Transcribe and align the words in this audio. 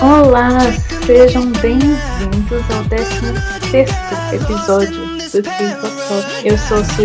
Olá, 0.00 0.60
sejam 1.04 1.50
bem-vindos 1.60 2.70
ao 2.70 2.84
16 2.84 3.88
episódio 4.32 4.90
do 4.92 5.07
K-Pop 5.07 5.07
Eu 5.28 6.56
sou 6.56 6.78
a 6.78 6.84
sua 6.84 7.04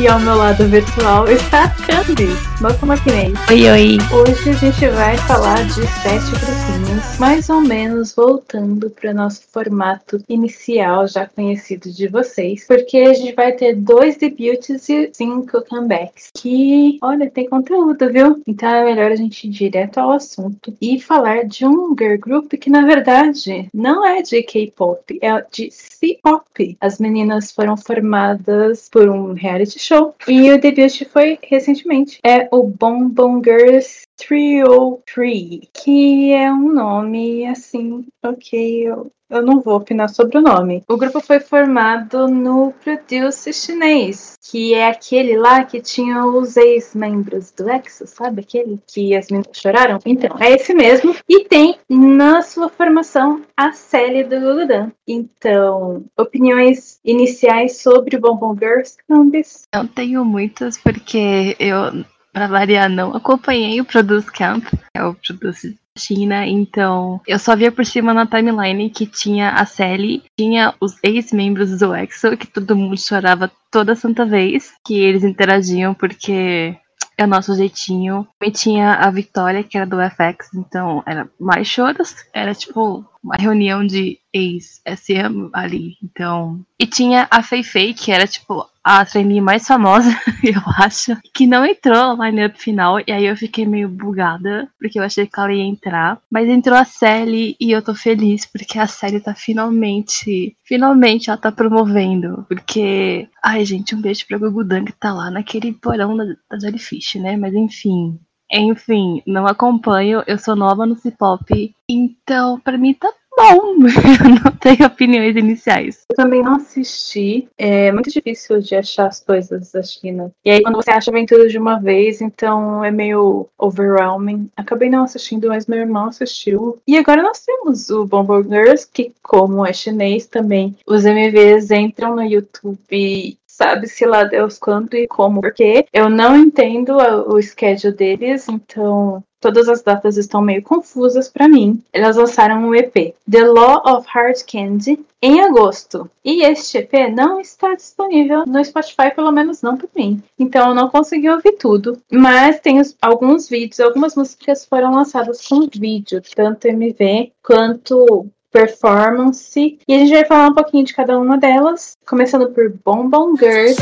e 0.00 0.08
ao 0.08 0.18
meu 0.18 0.34
lado 0.34 0.66
virtual 0.66 1.28
está 1.28 1.64
a 1.64 1.68
Candice, 1.68 2.60
nossa 2.60 2.84
maquinês. 2.84 3.38
Oi, 3.48 3.70
oi. 3.70 3.98
Hoje 4.12 4.50
a 4.50 4.52
gente 4.54 4.88
vai 4.88 5.16
falar 5.16 5.64
de 5.64 5.86
sete 6.02 6.30
grupinhos, 6.32 7.18
mais 7.20 7.48
ou 7.48 7.60
menos 7.60 8.12
voltando 8.16 8.90
para 8.90 9.12
o 9.12 9.14
nosso 9.14 9.42
formato 9.52 10.20
inicial 10.28 11.06
já 11.06 11.24
conhecido 11.24 11.92
de 11.92 12.08
vocês, 12.08 12.66
porque 12.66 12.96
a 12.98 13.14
gente 13.14 13.34
vai 13.36 13.52
ter 13.52 13.76
dois 13.76 14.16
debuts 14.16 14.88
e 14.88 15.10
cinco 15.12 15.64
comebacks, 15.68 16.30
que, 16.34 16.98
olha, 17.00 17.30
tem 17.30 17.48
conteúdo, 17.48 18.10
viu? 18.10 18.42
Então 18.44 18.68
é 18.68 18.84
melhor 18.84 19.12
a 19.12 19.16
gente 19.16 19.46
ir 19.46 19.50
direto 19.50 19.98
ao 19.98 20.10
assunto 20.10 20.74
e 20.82 21.00
falar 21.00 21.44
de 21.44 21.64
um 21.64 21.94
girl 21.96 22.18
group 22.18 22.54
que 22.54 22.68
na 22.68 22.84
verdade 22.84 23.68
não 23.72 24.04
é 24.04 24.20
de 24.20 24.42
K-pop, 24.42 25.16
é 25.22 25.44
de 25.52 25.70
C-pop. 25.70 26.76
As 26.80 26.98
meninas 26.98 27.19
meninas 27.20 27.52
foram 27.52 27.76
formadas 27.76 28.88
por 28.88 29.08
um 29.08 29.34
reality 29.34 29.78
show 29.78 30.14
e 30.26 30.50
o 30.50 30.60
debut 30.60 31.04
foi 31.12 31.38
recentemente. 31.42 32.18
É 32.24 32.48
o 32.50 32.62
Bon 32.62 33.42
Girls 33.42 34.06
Trio 34.20 35.02
3, 35.12 35.60
que 35.72 36.32
é 36.32 36.52
um 36.52 36.72
nome 36.72 37.46
assim, 37.46 38.06
ok, 38.22 38.86
eu 38.86 39.10
eu 39.30 39.42
não 39.42 39.60
vou 39.60 39.76
opinar 39.76 40.08
sobre 40.08 40.38
o 40.38 40.42
nome. 40.42 40.82
O 40.88 40.96
grupo 40.96 41.20
foi 41.20 41.38
formado 41.38 42.26
no 42.26 42.72
Produce 42.82 43.52
chinês, 43.52 44.36
que 44.50 44.74
é 44.74 44.88
aquele 44.88 45.36
lá 45.36 45.62
que 45.62 45.80
tinha 45.80 46.26
os 46.26 46.56
ex-membros 46.56 47.52
do 47.52 47.70
EXO, 47.70 48.08
sabe? 48.08 48.40
Aquele 48.40 48.80
que 48.86 49.14
as 49.14 49.28
meninas 49.28 49.56
choraram? 49.56 50.00
Então, 50.04 50.36
é 50.40 50.50
esse 50.50 50.74
mesmo. 50.74 51.14
E 51.28 51.44
tem 51.44 51.78
na 51.88 52.42
sua 52.42 52.68
formação 52.68 53.42
a 53.56 53.70
Sally 53.70 54.24
do 54.24 54.38
Luludan. 54.40 54.90
Então, 55.06 56.04
opiniões 56.18 56.98
iniciais 57.04 57.80
sobre 57.80 58.16
o 58.16 58.20
Bonbon 58.20 58.56
Girls, 58.58 58.96
Cambis? 59.06 59.62
Eu 59.72 59.86
tenho 59.86 60.24
muitas, 60.24 60.76
porque 60.76 61.54
eu 61.60 62.04
para 62.32 62.46
variar, 62.46 62.88
não 62.88 63.14
acompanhei 63.14 63.80
o 63.80 63.84
Produce 63.84 64.30
Camp, 64.30 64.64
é 64.94 65.04
o 65.04 65.14
Produce 65.14 65.78
China, 65.98 66.46
então 66.46 67.20
eu 67.26 67.38
só 67.38 67.56
via 67.56 67.72
por 67.72 67.84
cima 67.84 68.14
na 68.14 68.26
timeline 68.26 68.88
que 68.90 69.06
tinha 69.06 69.50
a 69.50 69.66
Sally, 69.66 70.22
tinha 70.38 70.74
os 70.80 70.96
ex-membros 71.02 71.78
do 71.78 71.94
EXO, 71.94 72.36
que 72.36 72.46
todo 72.46 72.76
mundo 72.76 72.98
chorava 72.98 73.50
toda 73.70 73.94
santa 73.94 74.24
vez 74.24 74.72
que 74.86 74.98
eles 74.98 75.24
interagiam, 75.24 75.92
porque 75.92 76.76
é 77.20 77.24
o 77.24 77.28
nosso 77.28 77.54
jeitinho. 77.54 78.26
E 78.42 78.50
tinha 78.50 78.94
a 78.94 79.10
Victoria, 79.10 79.62
que 79.62 79.76
era 79.76 79.86
do 79.86 79.98
FX, 79.98 80.54
então 80.54 81.02
era 81.06 81.28
mais 81.38 81.68
choros, 81.68 82.14
era 82.32 82.54
tipo 82.54 83.04
uma 83.22 83.36
reunião 83.36 83.86
de 83.86 84.18
ex-SM 84.32 85.50
ali, 85.52 85.96
então. 86.02 86.64
E 86.78 86.86
tinha 86.86 87.28
a 87.30 87.42
Fei 87.42 87.62
Fei, 87.62 87.92
que 87.92 88.10
era 88.10 88.26
tipo 88.26 88.66
a 88.82 89.04
trainee 89.04 89.40
mais 89.40 89.66
famosa, 89.66 90.10
eu 90.42 90.60
acho, 90.78 91.16
que 91.34 91.46
não 91.46 91.64
entrou 91.64 92.16
no 92.16 92.24
line-up 92.24 92.60
final, 92.60 93.00
e 93.00 93.12
aí 93.12 93.26
eu 93.26 93.36
fiquei 93.36 93.66
meio 93.66 93.88
bugada, 93.88 94.68
porque 94.78 94.98
eu 94.98 95.02
achei 95.02 95.26
que 95.26 95.38
ela 95.38 95.52
ia 95.52 95.62
entrar. 95.62 96.18
Mas 96.30 96.48
entrou 96.48 96.76
a 96.76 96.84
Sally 96.84 97.56
e 97.60 97.70
eu 97.70 97.82
tô 97.82 97.94
feliz, 97.94 98.46
porque 98.46 98.78
a 98.78 98.86
Sally 98.86 99.20
tá 99.20 99.34
finalmente, 99.34 100.56
finalmente 100.64 101.30
ela 101.30 101.38
tá 101.38 101.52
promovendo, 101.52 102.44
porque, 102.48 103.28
ai 103.42 103.64
gente, 103.64 103.94
um 103.94 104.00
beijo 104.00 104.26
pra 104.26 104.38
Gugudan 104.38 104.84
que 104.84 104.92
tá 104.92 105.12
lá 105.12 105.30
naquele 105.30 105.72
porão 105.72 106.16
da, 106.16 106.24
da 106.50 106.58
Jellyfish, 106.58 107.16
né? 107.16 107.36
Mas 107.36 107.54
enfim, 107.54 108.18
enfim, 108.52 109.22
não 109.26 109.46
acompanho, 109.46 110.24
eu 110.26 110.38
sou 110.38 110.56
nova 110.56 110.84
no 110.84 110.96
C-pop, 110.96 111.74
então 111.88 112.58
para 112.60 112.76
mim 112.76 112.92
tá 112.94 113.12
bom. 113.40 113.74
Eu 114.20 114.42
não 114.44 114.52
tenho 114.52 114.86
opiniões 114.86 115.36
iniciais. 115.36 116.04
Eu 116.10 116.16
também 116.16 116.42
não 116.42 116.56
assisti. 116.56 117.48
É 117.56 117.90
muito 117.92 118.10
difícil 118.10 118.60
de 118.60 118.74
achar 118.74 119.06
as 119.06 119.20
coisas 119.20 119.72
da 119.72 119.82
China. 119.82 120.30
E 120.44 120.50
aí, 120.50 120.62
quando 120.62 120.76
você 120.76 120.90
acha, 120.90 121.10
vem 121.10 121.26
tudo 121.26 121.48
de 121.48 121.58
uma 121.58 121.78
vez, 121.78 122.20
então 122.20 122.84
é 122.84 122.90
meio 122.90 123.48
overwhelming. 123.58 124.50
Acabei 124.56 124.90
não 124.90 125.04
assistindo, 125.04 125.48
mas 125.48 125.66
meu 125.66 125.78
irmão 125.78 126.06
assistiu. 126.06 126.78
E 126.86 126.96
agora 126.96 127.22
nós 127.22 127.44
temos 127.44 127.90
o 127.90 128.04
Bombo 128.04 128.42
Girls, 128.42 128.86
que, 128.90 129.12
como 129.22 129.66
é 129.66 129.72
chinês 129.72 130.26
também, 130.26 130.76
os 130.86 131.04
MVs 131.04 131.70
entram 131.70 132.14
no 132.14 132.22
YouTube 132.22 133.38
sabe-se 133.60 134.06
lá 134.06 134.24
Deus 134.24 134.58
quando 134.58 134.94
e 134.94 135.06
como, 135.06 135.42
porque 135.42 135.84
eu 135.92 136.08
não 136.08 136.34
entendo 136.34 136.96
o 136.96 137.42
schedule 137.42 137.92
deles, 137.94 138.48
então 138.48 139.22
todas 139.38 139.68
as 139.68 139.82
datas 139.82 140.16
estão 140.16 140.40
meio 140.40 140.62
confusas 140.62 141.28
para 141.28 141.46
mim. 141.46 141.82
Elas 141.92 142.16
lançaram 142.16 142.62
um 142.62 142.74
EP, 142.74 143.14
The 143.30 143.44
Law 143.44 143.82
of 143.86 144.06
Hard 144.08 144.38
Candy, 144.50 145.04
em 145.20 145.42
agosto. 145.42 146.10
E 146.24 146.42
este 146.42 146.78
EP 146.78 146.92
não 147.14 147.38
está 147.38 147.74
disponível 147.74 148.44
no 148.46 148.64
Spotify, 148.64 149.14
pelo 149.14 149.30
menos 149.30 149.60
não 149.60 149.76
para 149.76 149.88
mim. 149.94 150.22
Então 150.38 150.70
eu 150.70 150.74
não 150.74 150.88
consegui 150.88 151.28
ouvir 151.28 151.52
tudo. 151.52 152.00
Mas 152.10 152.60
tem 152.60 152.80
alguns 153.02 153.46
vídeos, 153.46 153.80
algumas 153.80 154.16
músicas 154.16 154.64
foram 154.64 154.94
lançadas 154.94 155.46
com 155.46 155.68
vídeo, 155.70 156.22
tanto 156.34 156.66
MV 156.66 157.32
quanto 157.42 158.26
performance. 158.50 159.78
E 159.86 159.94
a 159.94 159.98
gente 159.98 160.12
vai 160.12 160.24
falar 160.24 160.48
um 160.48 160.54
pouquinho 160.54 160.84
de 160.84 160.94
cada 160.94 161.18
uma 161.18 161.38
delas, 161.38 161.96
começando 162.06 162.50
por 162.50 162.72
Bonbon 162.84 163.36
Girls. 163.36 163.80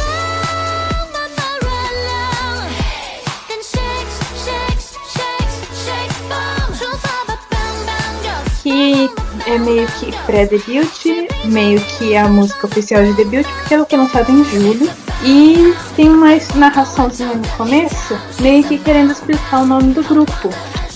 Que 8.63 9.11
é 9.47 9.59
meio 9.59 9.87
que 9.99 10.13
pré-debut, 10.27 11.29
meio 11.47 11.81
que 11.81 12.15
a 12.15 12.29
música 12.29 12.67
oficial 12.67 13.03
de 13.03 13.15
debut, 13.15 13.47
porque 13.47 13.75
ela 13.75 13.87
foi 13.87 13.99
lançada 13.99 14.31
em 14.31 14.45
julho. 14.45 14.91
E 15.25 15.75
tem 15.97 16.09
uma 16.09 16.29
narraçãozinha 16.55 17.35
no 17.35 17.49
começo, 17.57 18.17
meio 18.41 18.63
que 18.63 18.79
querendo 18.79 19.11
explicar 19.11 19.63
o 19.63 19.67
nome 19.67 19.93
do 19.93 20.05
grupo 20.05 20.51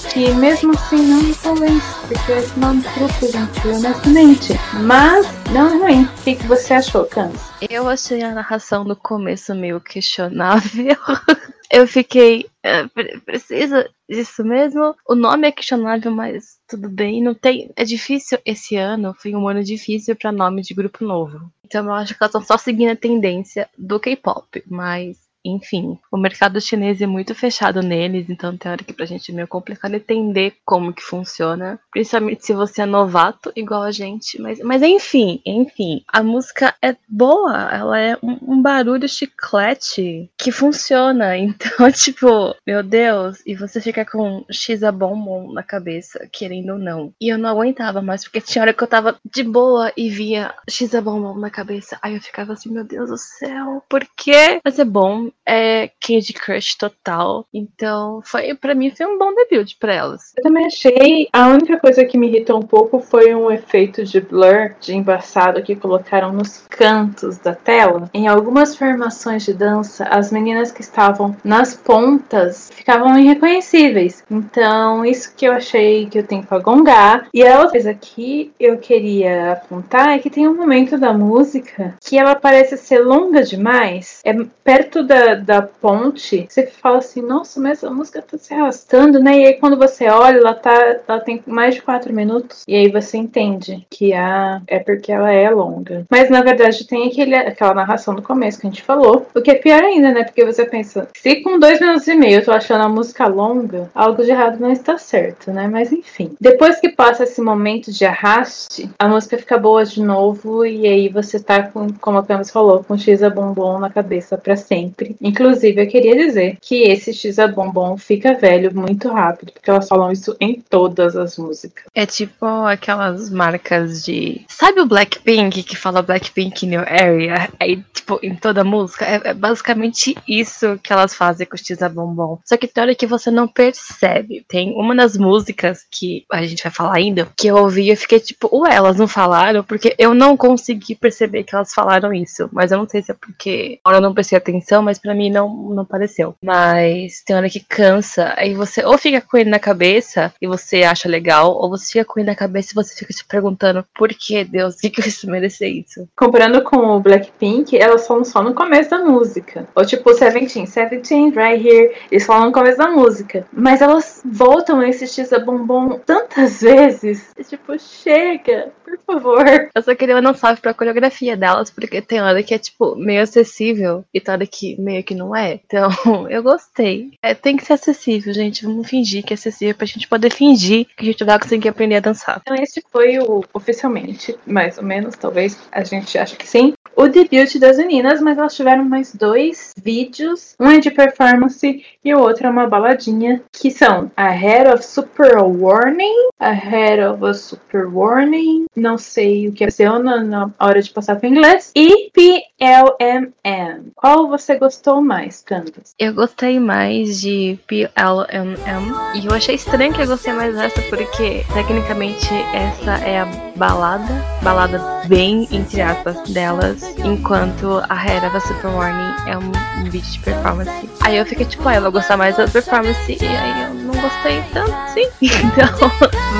que 0.06 0.32
mesmo 0.34 0.72
assim 0.72 1.02
não 1.06 1.22
me 1.22 1.34
convence, 1.34 2.06
porque 2.08 2.32
esse 2.32 2.58
nome 2.58 2.82
truco, 2.82 3.32
gente, 3.32 3.68
honestamente. 3.68 4.52
Mas 4.84 5.26
não 5.52 5.68
é 5.68 5.78
ruim. 5.78 6.04
O 6.04 6.22
que, 6.22 6.36
que 6.36 6.46
você 6.46 6.74
achou, 6.74 7.04
Cans? 7.06 7.40
Eu 7.68 7.88
achei 7.88 8.22
a 8.22 8.34
narração 8.34 8.84
no 8.84 8.96
começo 8.96 9.54
meio 9.54 9.80
questionável. 9.80 10.96
Eu 11.72 11.86
fiquei. 11.86 12.46
É, 12.62 12.86
precisa 13.24 13.88
disso 14.06 14.44
mesmo? 14.44 14.94
O 15.08 15.14
nome 15.14 15.48
é 15.48 15.52
questionável, 15.52 16.10
mas 16.10 16.58
tudo 16.68 16.90
bem. 16.90 17.22
Não 17.22 17.34
tem. 17.34 17.72
É 17.74 17.82
difícil 17.82 18.38
esse 18.44 18.76
ano. 18.76 19.14
Foi 19.18 19.34
um 19.34 19.48
ano 19.48 19.64
difícil 19.64 20.14
para 20.14 20.30
nome 20.30 20.60
de 20.60 20.74
grupo 20.74 21.02
novo. 21.02 21.50
Então 21.64 21.86
eu 21.86 21.92
acho 21.92 22.14
que 22.14 22.22
elas 22.22 22.28
estão 22.28 22.44
só 22.44 22.58
seguindo 22.58 22.90
a 22.90 22.96
tendência 22.96 23.70
do 23.78 23.98
K-pop. 23.98 24.62
Mas 24.66 25.16
enfim, 25.44 25.98
o 26.10 26.16
mercado 26.16 26.60
chinês 26.60 27.00
é 27.00 27.06
muito 27.06 27.34
fechado 27.34 27.82
neles, 27.82 28.28
então 28.28 28.56
tem 28.56 28.70
hora 28.70 28.84
que 28.84 28.92
pra 28.92 29.06
gente 29.06 29.32
é 29.32 29.34
meio 29.34 29.48
complicado 29.48 29.94
entender 29.94 30.54
como 30.64 30.92
que 30.92 31.02
funciona, 31.02 31.80
principalmente 31.90 32.46
se 32.46 32.52
você 32.52 32.82
é 32.82 32.86
novato 32.86 33.52
igual 33.56 33.82
a 33.82 33.90
gente, 33.90 34.40
mas, 34.40 34.60
mas 34.60 34.82
enfim, 34.82 35.40
enfim, 35.44 36.02
a 36.06 36.22
música 36.22 36.74
é 36.82 36.96
boa, 37.08 37.68
ela 37.72 37.98
é 37.98 38.16
um, 38.22 38.38
um 38.54 38.62
barulho 38.62 39.08
chiclete 39.08 40.30
que 40.38 40.52
funciona, 40.52 41.36
então 41.38 41.90
tipo, 41.90 42.54
meu 42.66 42.82
Deus, 42.82 43.42
e 43.46 43.54
você 43.54 43.80
fica 43.80 44.04
com 44.04 44.44
X 44.50 44.82
a 44.82 44.92
bombom 44.92 45.52
na 45.52 45.62
cabeça, 45.62 46.28
querendo 46.32 46.74
ou 46.74 46.78
não. 46.78 47.12
E 47.20 47.28
eu 47.28 47.38
não 47.38 47.50
aguentava 47.50 48.00
mais, 48.00 48.24
porque 48.24 48.40
tinha 48.40 48.62
hora 48.62 48.72
que 48.72 48.82
eu 48.82 48.88
tava 48.88 49.18
de 49.24 49.42
boa 49.42 49.92
e 49.96 50.08
via 50.08 50.54
X 50.68 50.94
a 50.94 51.00
bombom 51.00 51.36
na 51.38 51.50
cabeça, 51.50 51.98
aí 52.00 52.14
eu 52.14 52.20
ficava 52.20 52.52
assim, 52.52 52.70
meu 52.70 52.84
Deus 52.84 53.10
do 53.10 53.18
céu, 53.18 53.82
por 53.88 54.06
quê? 54.16 54.60
Mas 54.64 54.78
é 54.78 54.84
bom, 54.84 55.31
é 55.46 55.90
Candy 56.00 56.32
Crush 56.32 56.76
total. 56.76 57.46
Então, 57.52 58.20
foi 58.24 58.54
para 58.54 58.74
mim 58.74 58.90
foi 58.90 59.06
um 59.06 59.18
bom 59.18 59.34
debut 59.34 59.74
para 59.78 59.94
elas. 59.94 60.32
Eu 60.36 60.42
também 60.42 60.66
achei. 60.66 61.28
A 61.32 61.48
única 61.48 61.78
coisa 61.78 62.04
que 62.04 62.18
me 62.18 62.28
irritou 62.28 62.58
um 62.58 62.66
pouco 62.66 63.00
foi 63.00 63.34
um 63.34 63.50
efeito 63.50 64.04
de 64.04 64.20
blur, 64.20 64.74
de 64.80 64.94
embaçado 64.94 65.62
que 65.62 65.76
colocaram 65.76 66.32
nos 66.32 66.64
cantos 66.68 67.38
da 67.38 67.54
tela. 67.54 68.08
Em 68.14 68.28
algumas 68.28 68.76
formações 68.76 69.44
de 69.44 69.52
dança, 69.52 70.04
as 70.04 70.30
meninas 70.30 70.70
que 70.70 70.80
estavam 70.80 71.36
nas 71.44 71.74
pontas 71.74 72.70
ficavam 72.72 73.18
irreconhecíveis. 73.18 74.24
Então, 74.30 75.04
isso 75.04 75.34
que 75.34 75.46
eu 75.46 75.52
achei 75.52 76.06
que 76.06 76.18
eu 76.18 76.26
tenho 76.26 76.42
que 76.42 76.58
gongar. 76.60 77.28
E 77.32 77.46
a 77.46 77.56
outra 77.58 77.72
coisa 77.72 77.94
que 77.94 78.52
eu 78.60 78.78
queria 78.78 79.52
apontar 79.52 80.10
é 80.10 80.18
que 80.18 80.30
tem 80.30 80.46
um 80.46 80.54
momento 80.54 80.98
da 80.98 81.12
música 81.12 81.94
que 82.00 82.18
ela 82.18 82.34
parece 82.34 82.76
ser 82.76 83.00
longa 83.00 83.42
demais. 83.42 84.20
É 84.24 84.32
perto 84.62 85.02
da 85.02 85.21
da, 85.36 85.62
ponte, 85.62 86.46
você 86.48 86.66
fala 86.66 86.98
assim, 86.98 87.22
nossa, 87.22 87.60
mas 87.60 87.82
a 87.84 87.90
música 87.90 88.22
tá 88.22 88.38
se 88.38 88.52
arrastando, 88.54 89.18
né? 89.18 89.38
E 89.38 89.46
aí 89.46 89.52
quando 89.54 89.76
você 89.76 90.08
olha, 90.08 90.38
ela 90.38 90.54
tá. 90.54 91.00
Ela 91.06 91.20
tem 91.20 91.42
mais 91.46 91.74
de 91.74 91.82
quatro 91.82 92.12
minutos. 92.12 92.64
E 92.66 92.74
aí 92.74 92.90
você 92.90 93.18
entende 93.18 93.86
que 93.90 94.12
a, 94.12 94.60
é 94.66 94.78
porque 94.78 95.12
ela 95.12 95.30
é 95.30 95.50
longa. 95.50 96.06
Mas 96.10 96.30
na 96.30 96.42
verdade 96.42 96.86
tem 96.86 97.08
aquele, 97.08 97.34
aquela 97.34 97.74
narração 97.74 98.14
do 98.14 98.22
começo 98.22 98.60
que 98.60 98.66
a 98.66 98.70
gente 98.70 98.82
falou. 98.82 99.26
O 99.34 99.40
que 99.40 99.50
é 99.50 99.54
pior 99.54 99.82
ainda, 99.82 100.12
né? 100.12 100.24
Porque 100.24 100.44
você 100.44 100.64
pensa, 100.64 101.08
se 101.14 101.36
com 101.36 101.58
dois 101.58 101.80
minutos 101.80 102.06
e 102.06 102.14
meio 102.14 102.40
eu 102.40 102.44
tô 102.44 102.52
achando 102.52 102.84
a 102.84 102.88
música 102.88 103.26
longa, 103.26 103.90
algo 103.94 104.22
de 104.22 104.30
errado 104.30 104.60
não 104.60 104.70
está 104.70 104.98
certo, 104.98 105.50
né? 105.52 105.68
Mas 105.68 105.92
enfim. 105.92 106.34
Depois 106.40 106.80
que 106.80 106.88
passa 106.88 107.24
esse 107.24 107.40
momento 107.40 107.90
de 107.90 108.04
arraste, 108.04 108.90
a 108.98 109.08
música 109.08 109.38
fica 109.38 109.58
boa 109.58 109.84
de 109.84 110.02
novo. 110.02 110.64
E 110.64 110.86
aí 110.86 111.08
você 111.08 111.38
tá 111.38 111.62
com, 111.62 111.92
como 112.00 112.18
a 112.18 112.24
Camis 112.24 112.50
falou, 112.50 112.84
com 112.84 112.96
X 112.96 113.22
a 113.22 113.30
bombom 113.30 113.78
na 113.78 113.90
cabeça 113.90 114.36
para 114.36 114.56
sempre. 114.56 115.11
Inclusive, 115.20 115.82
eu 115.82 115.88
queria 115.88 116.16
dizer 116.16 116.58
que 116.60 116.82
esse 116.82 117.12
X 117.12 117.38
a 117.38 117.48
bombom 117.48 117.96
fica 117.96 118.34
velho 118.34 118.74
muito 118.74 119.08
rápido, 119.08 119.52
porque 119.52 119.70
elas 119.70 119.88
falam 119.88 120.10
isso 120.10 120.36
em 120.40 120.54
todas 120.54 121.16
as 121.16 121.36
músicas. 121.36 121.84
É 121.94 122.06
tipo 122.06 122.46
aquelas 122.46 123.30
marcas 123.30 124.04
de. 124.04 124.44
Sabe 124.48 124.80
o 124.80 124.86
Blackpink 124.86 125.62
que 125.62 125.76
fala 125.76 126.02
Blackpink 126.02 126.66
New 126.66 126.80
Area? 126.80 127.50
Aí, 127.60 127.82
tipo, 127.92 128.18
em 128.22 128.34
toda 128.34 128.64
música? 128.64 129.04
É, 129.04 129.30
é 129.30 129.34
basicamente 129.34 130.14
isso 130.26 130.78
que 130.82 130.92
elas 130.92 131.14
fazem 131.14 131.46
com 131.46 131.54
o 131.54 131.58
X 131.58 131.82
a 131.82 131.88
bombom. 131.88 132.38
Só 132.44 132.56
que 132.56 132.66
tem 132.66 132.82
hora 132.82 132.94
que 132.94 133.06
você 133.06 133.30
não 133.30 133.48
percebe. 133.48 134.44
Tem 134.48 134.72
uma 134.74 134.94
das 134.94 135.16
músicas 135.16 135.84
que 135.90 136.24
a 136.30 136.44
gente 136.44 136.62
vai 136.62 136.72
falar 136.72 136.96
ainda, 136.96 137.28
que 137.36 137.48
eu 137.48 137.56
ouvi 137.56 137.90
e 137.90 137.96
fiquei 137.96 138.20
tipo, 138.20 138.48
ué, 138.52 138.74
elas 138.74 138.96
não 138.96 139.08
falaram? 139.08 139.62
Porque 139.62 139.94
eu 139.98 140.14
não 140.14 140.36
consegui 140.36 140.94
perceber 140.94 141.44
que 141.44 141.54
elas 141.54 141.72
falaram 141.72 142.12
isso. 142.12 142.48
Mas 142.52 142.72
eu 142.72 142.78
não 142.78 142.88
sei 142.88 143.02
se 143.02 143.12
é 143.12 143.14
porque 143.14 143.80
eu 143.84 144.00
não 144.00 144.14
prestei 144.14 144.38
atenção, 144.38 144.82
mas 144.82 144.98
para 145.02 145.14
mim 145.14 145.30
não, 145.30 145.48
não 145.48 145.84
pareceu. 145.84 146.34
Mas 146.42 147.22
tem 147.24 147.36
hora 147.36 147.50
que 147.50 147.60
cansa, 147.60 148.32
aí 148.36 148.54
você 148.54 148.84
ou 148.84 148.96
fica 148.96 149.20
com 149.20 149.36
ele 149.36 149.50
na 149.50 149.58
cabeça 149.58 150.32
e 150.40 150.46
você 150.46 150.82
acha 150.82 151.08
legal, 151.08 151.52
ou 151.54 151.70
você 151.70 151.92
fica 151.92 152.04
com 152.04 152.20
ele 152.20 152.28
na 152.28 152.36
cabeça 152.36 152.70
e 152.72 152.74
você 152.74 152.94
fica 152.94 153.12
se 153.12 153.24
perguntando 153.24 153.84
por 153.94 154.08
que, 154.08 154.44
Deus, 154.44 154.76
o 154.76 154.78
que, 154.78 154.90
que 154.90 155.00
eu 155.00 155.02
preciso 155.02 155.30
merecer 155.30 155.70
isso? 155.70 156.08
Comparando 156.16 156.62
com 156.62 156.76
o 156.76 157.00
Blackpink, 157.00 157.76
elas 157.76 158.06
falam 158.06 158.24
só 158.24 158.42
no 158.42 158.54
começo 158.54 158.90
da 158.90 158.98
música. 158.98 159.66
Ou 159.74 159.84
tipo, 159.84 160.14
Seventeen, 160.14 160.66
Seventeen, 160.66 161.30
right 161.30 161.66
here, 161.66 161.92
eles 162.10 162.24
falam 162.24 162.46
no 162.46 162.52
começo 162.52 162.78
da 162.78 162.90
música. 162.90 163.46
Mas 163.52 163.82
elas 163.82 164.22
voltam 164.24 164.80
a 164.80 164.88
esse 164.88 165.22
a 165.34 165.38
bombom 165.38 165.98
tantas 166.04 166.60
vezes. 166.60 167.30
E, 167.36 167.44
tipo, 167.44 167.78
chega, 167.78 168.72
por 168.84 168.98
favor. 168.98 169.44
Eu 169.74 169.82
só 169.82 169.94
queria 169.94 170.20
não 170.20 170.34
salve 170.34 170.60
pra 170.60 170.74
coreografia 170.74 171.36
delas, 171.36 171.70
porque 171.70 172.02
tem 172.02 172.20
hora 172.20 172.42
que 172.42 172.54
é, 172.54 172.58
tipo, 172.58 172.94
meio 172.96 173.22
acessível 173.22 174.04
e 174.12 174.20
tem 174.20 174.34
hora 174.34 174.46
que 174.46 174.80
meio 174.80 174.91
que 175.00 175.14
não 175.14 175.34
é. 175.34 175.60
Então, 175.64 175.90
eu 176.28 176.42
gostei. 176.42 177.12
É, 177.22 177.34
tem 177.34 177.56
que 177.56 177.64
ser 177.64 177.74
acessível, 177.74 178.34
gente. 178.34 178.64
Vamos 178.64 178.88
fingir 178.88 179.22
que 179.24 179.32
é 179.32 179.36
acessível 179.36 179.76
pra 179.76 179.86
gente 179.86 180.08
poder 180.08 180.32
fingir 180.32 180.86
que 180.96 181.02
a 181.02 181.04
gente 181.04 181.24
vai 181.24 181.38
conseguir 181.38 181.68
aprender 181.68 181.96
a 181.96 182.00
dançar. 182.00 182.40
Então, 182.42 182.56
esse 182.56 182.82
foi 182.90 183.18
o 183.18 183.44
oficialmente, 183.54 184.36
mais 184.44 184.78
ou 184.78 184.84
menos, 184.84 185.16
talvez 185.16 185.56
a 185.70 185.84
gente 185.84 186.18
acha 186.18 186.34
que 186.34 186.48
sim, 186.48 186.74
o 186.96 187.08
debut 187.08 187.58
das 187.58 187.76
meninas, 187.76 188.20
mas 188.20 188.38
elas 188.38 188.54
tiveram 188.54 188.84
mais 188.84 189.14
dois 189.14 189.72
vídeos. 189.76 190.54
Um 190.58 190.70
é 190.70 190.78
de 190.78 190.90
performance 190.90 191.84
e 192.04 192.14
o 192.14 192.20
outro 192.20 192.46
é 192.46 192.50
uma 192.50 192.66
baladinha, 192.66 193.42
que 193.52 193.70
são 193.70 194.10
Ahead 194.16 194.68
of 194.72 194.84
Super 194.84 195.38
Warning, 195.38 196.28
Ahead 196.38 197.02
of 197.02 197.24
a 197.24 197.34
Super 197.34 197.86
Warning, 197.86 198.66
não 198.74 198.98
sei 198.98 199.48
o 199.48 199.52
que 199.52 199.64
é 199.64 199.68
na, 199.98 200.22
na 200.22 200.50
hora 200.58 200.82
de 200.82 200.90
passar 200.90 201.16
para 201.16 201.28
inglês, 201.28 201.72
e 201.74 202.10
PLMM. 202.12 203.92
Qual 203.94 204.28
você 204.28 204.56
gostou 204.56 205.00
mais, 205.00 205.42
Candace? 205.42 205.94
Eu 205.98 206.14
gostei 206.14 206.58
mais 206.58 207.20
de 207.20 207.58
PLMM 207.66 208.92
e 209.14 209.26
eu 209.26 209.32
achei 209.32 209.54
estranho 209.54 209.92
que 209.92 210.02
eu 210.02 210.06
gostei 210.06 210.32
mais 210.32 210.54
dessa 210.54 210.80
porque 210.82 211.44
tecnicamente 211.52 212.28
essa 212.54 212.98
é 213.04 213.20
a 213.20 213.24
balada, 213.56 214.12
balada 214.42 214.80
bem 215.06 215.48
entre 215.50 215.80
aspas 215.80 216.28
delas 216.30 216.81
enquanto 217.04 217.82
a 217.88 218.06
Hera 218.06 218.30
da 218.30 218.40
Super 218.40 218.70
Warning 218.70 219.14
é 219.26 219.36
um, 219.36 219.52
um 219.80 219.90
vídeo 219.90 220.10
de 220.10 220.18
performance. 220.20 220.70
Aí 221.00 221.16
eu 221.16 221.26
fiquei 221.26 221.46
tipo, 221.46 221.68
ah, 221.68 221.74
eu 221.76 221.82
vou 221.82 221.92
gostar 221.92 222.16
mais 222.16 222.36
da 222.36 222.46
performance, 222.46 223.18
e 223.20 223.26
aí 223.26 223.62
eu 223.64 223.74
não 223.74 223.94
gostei 223.94 224.42
tanto, 224.52 224.74
sim. 224.92 225.08
Então, 225.42 225.90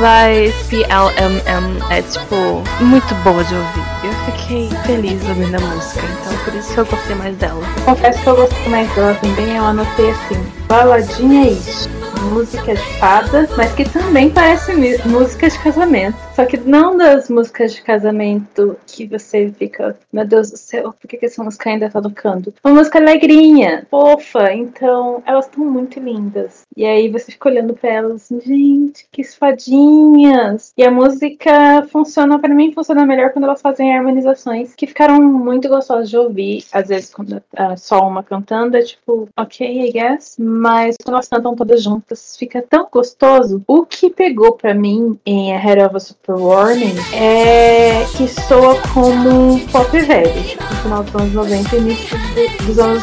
mas 0.00 0.54
PLMM 0.68 1.82
é 1.90 2.02
tipo 2.02 2.62
muito 2.80 3.14
boa 3.22 3.44
de 3.44 3.54
ouvir. 3.54 3.84
Eu 4.04 4.32
fiquei 4.32 4.70
feliz 4.84 5.22
ouvindo 5.28 5.56
a 5.56 5.60
música, 5.60 6.02
então 6.06 6.44
por 6.44 6.54
isso 6.54 6.72
que 6.72 6.80
eu 6.80 6.86
gostei 6.86 7.16
mais 7.16 7.36
dela. 7.36 7.62
Confesso 7.84 8.22
que 8.22 8.26
eu 8.28 8.36
gostei 8.36 8.68
mais 8.68 8.94
dela 8.94 9.14
também, 9.14 9.56
eu 9.56 9.64
anotei 9.64 10.10
assim, 10.10 10.46
baladinha 10.68 11.50
isso 11.50 11.90
música 12.22 12.74
de 12.74 12.98
fada, 12.98 13.48
mas 13.56 13.72
que 13.72 13.84
também 13.88 14.30
parece 14.30 14.72
música 15.06 15.48
de 15.48 15.58
casamento. 15.58 16.16
Só 16.34 16.46
que 16.46 16.56
não 16.56 16.96
das 16.96 17.28
músicas 17.28 17.74
de 17.74 17.82
casamento 17.82 18.76
que 18.86 19.06
você 19.06 19.52
fica, 19.52 19.98
meu 20.10 20.26
Deus 20.26 20.50
do 20.50 20.56
céu, 20.56 20.94
por 20.98 21.06
que, 21.06 21.24
essa 21.24 21.44
música 21.44 21.68
ainda 21.68 21.90
tá 21.90 22.00
tocando? 22.00 22.54
Uma 22.64 22.74
música 22.76 22.98
alegrinha, 22.98 23.86
fofa, 23.90 24.50
então 24.54 25.22
elas 25.26 25.44
estão 25.44 25.62
muito 25.62 26.00
lindas. 26.00 26.62
E 26.74 26.86
aí 26.86 27.10
você 27.10 27.32
fica 27.32 27.50
olhando 27.50 27.74
pra 27.74 27.90
elas, 27.90 28.28
gente, 28.46 29.06
que 29.12 29.20
esfadinhas. 29.20 30.72
E 30.74 30.82
a 30.82 30.90
música 30.90 31.86
funciona, 31.90 32.38
para 32.38 32.54
mim, 32.54 32.72
funciona 32.72 33.04
melhor 33.04 33.30
quando 33.30 33.44
elas 33.44 33.60
fazem 33.60 33.94
harmonizações 33.94 34.74
que 34.74 34.86
ficaram 34.86 35.20
muito 35.22 35.68
gostosas 35.68 36.08
de 36.08 36.16
ouvir. 36.16 36.64
Às 36.72 36.88
vezes, 36.88 37.12
quando 37.12 37.42
é 37.54 37.76
só 37.76 38.08
uma 38.08 38.22
cantando, 38.22 38.78
é 38.78 38.82
tipo, 38.82 39.28
ok, 39.36 39.88
I 39.88 39.92
guess. 39.92 40.36
Mas 40.38 40.96
quando 41.04 41.16
elas 41.16 41.28
cantam 41.28 41.54
todas 41.54 41.82
juntas, 41.82 42.36
fica 42.38 42.62
tão 42.62 42.88
gostoso. 42.90 43.62
O 43.66 43.84
que 43.84 44.08
pegou 44.08 44.52
para 44.52 44.72
mim 44.72 45.20
em 45.26 45.54
A 45.54 45.58
Head 45.58 45.82
of 45.82 45.96
a 45.96 46.00
Super 46.24 46.40
Warning 46.40 46.94
é 47.12 48.06
que 48.16 48.28
soa 48.28 48.80
como 48.94 49.58
pop 49.70 49.98
velho, 49.98 50.56
no 50.70 50.76
final 50.76 51.02
dos 51.02 51.14
anos 51.16 51.32
90 51.32 51.74
e 51.74 51.78
início 51.80 52.18
dos 52.64 52.78
anos 52.78 53.02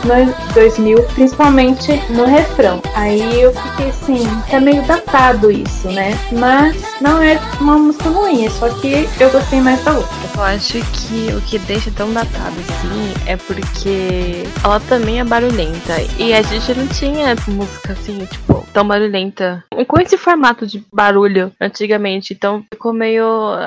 2000, 0.54 1.04
principalmente 1.04 2.02
no 2.14 2.24
refrão. 2.26 2.82
Aí 2.96 3.42
eu 3.42 3.52
fiquei 3.54 3.90
assim, 3.90 4.28
é 4.50 4.62
meio 4.62 4.82
datado 4.84 5.52
isso, 5.52 5.90
né? 5.90 6.18
Mas 6.32 6.82
não 7.02 7.22
é 7.22 7.38
uma 7.60 7.78
música 7.78 8.10
ruim, 8.10 8.46
é 8.46 8.50
só 8.50 8.70
que 8.70 9.06
eu 9.20 9.30
gostei 9.32 9.60
mais 9.60 9.84
da 9.84 9.96
outra. 9.96 10.30
Eu 10.36 10.44
acho 10.44 10.80
que 10.80 11.34
o 11.36 11.42
que 11.42 11.60
deixa 11.60 11.92
tão 11.92 12.14
datado 12.14 12.56
assim 12.62 13.14
é 13.26 13.36
porque 13.36 14.44
ela 14.64 14.80
também 14.80 15.20
é 15.20 15.26
barulhenta. 15.26 15.98
E 16.18 16.34
a 16.34 16.42
gente 16.42 16.74
não 16.74 16.88
tinha 16.88 17.36
música 17.50 17.92
assim, 17.92 18.18
tipo, 18.26 18.66
tão 18.72 18.88
barulhenta. 18.88 19.62
Com 19.86 20.00
esse 20.00 20.18
formato 20.18 20.66
de 20.66 20.82
barulho 20.94 21.52
antigamente. 21.60 22.34
Então 22.34 22.64
ficou 22.72 22.94
meio 22.94 23.09
meio 23.10 23.58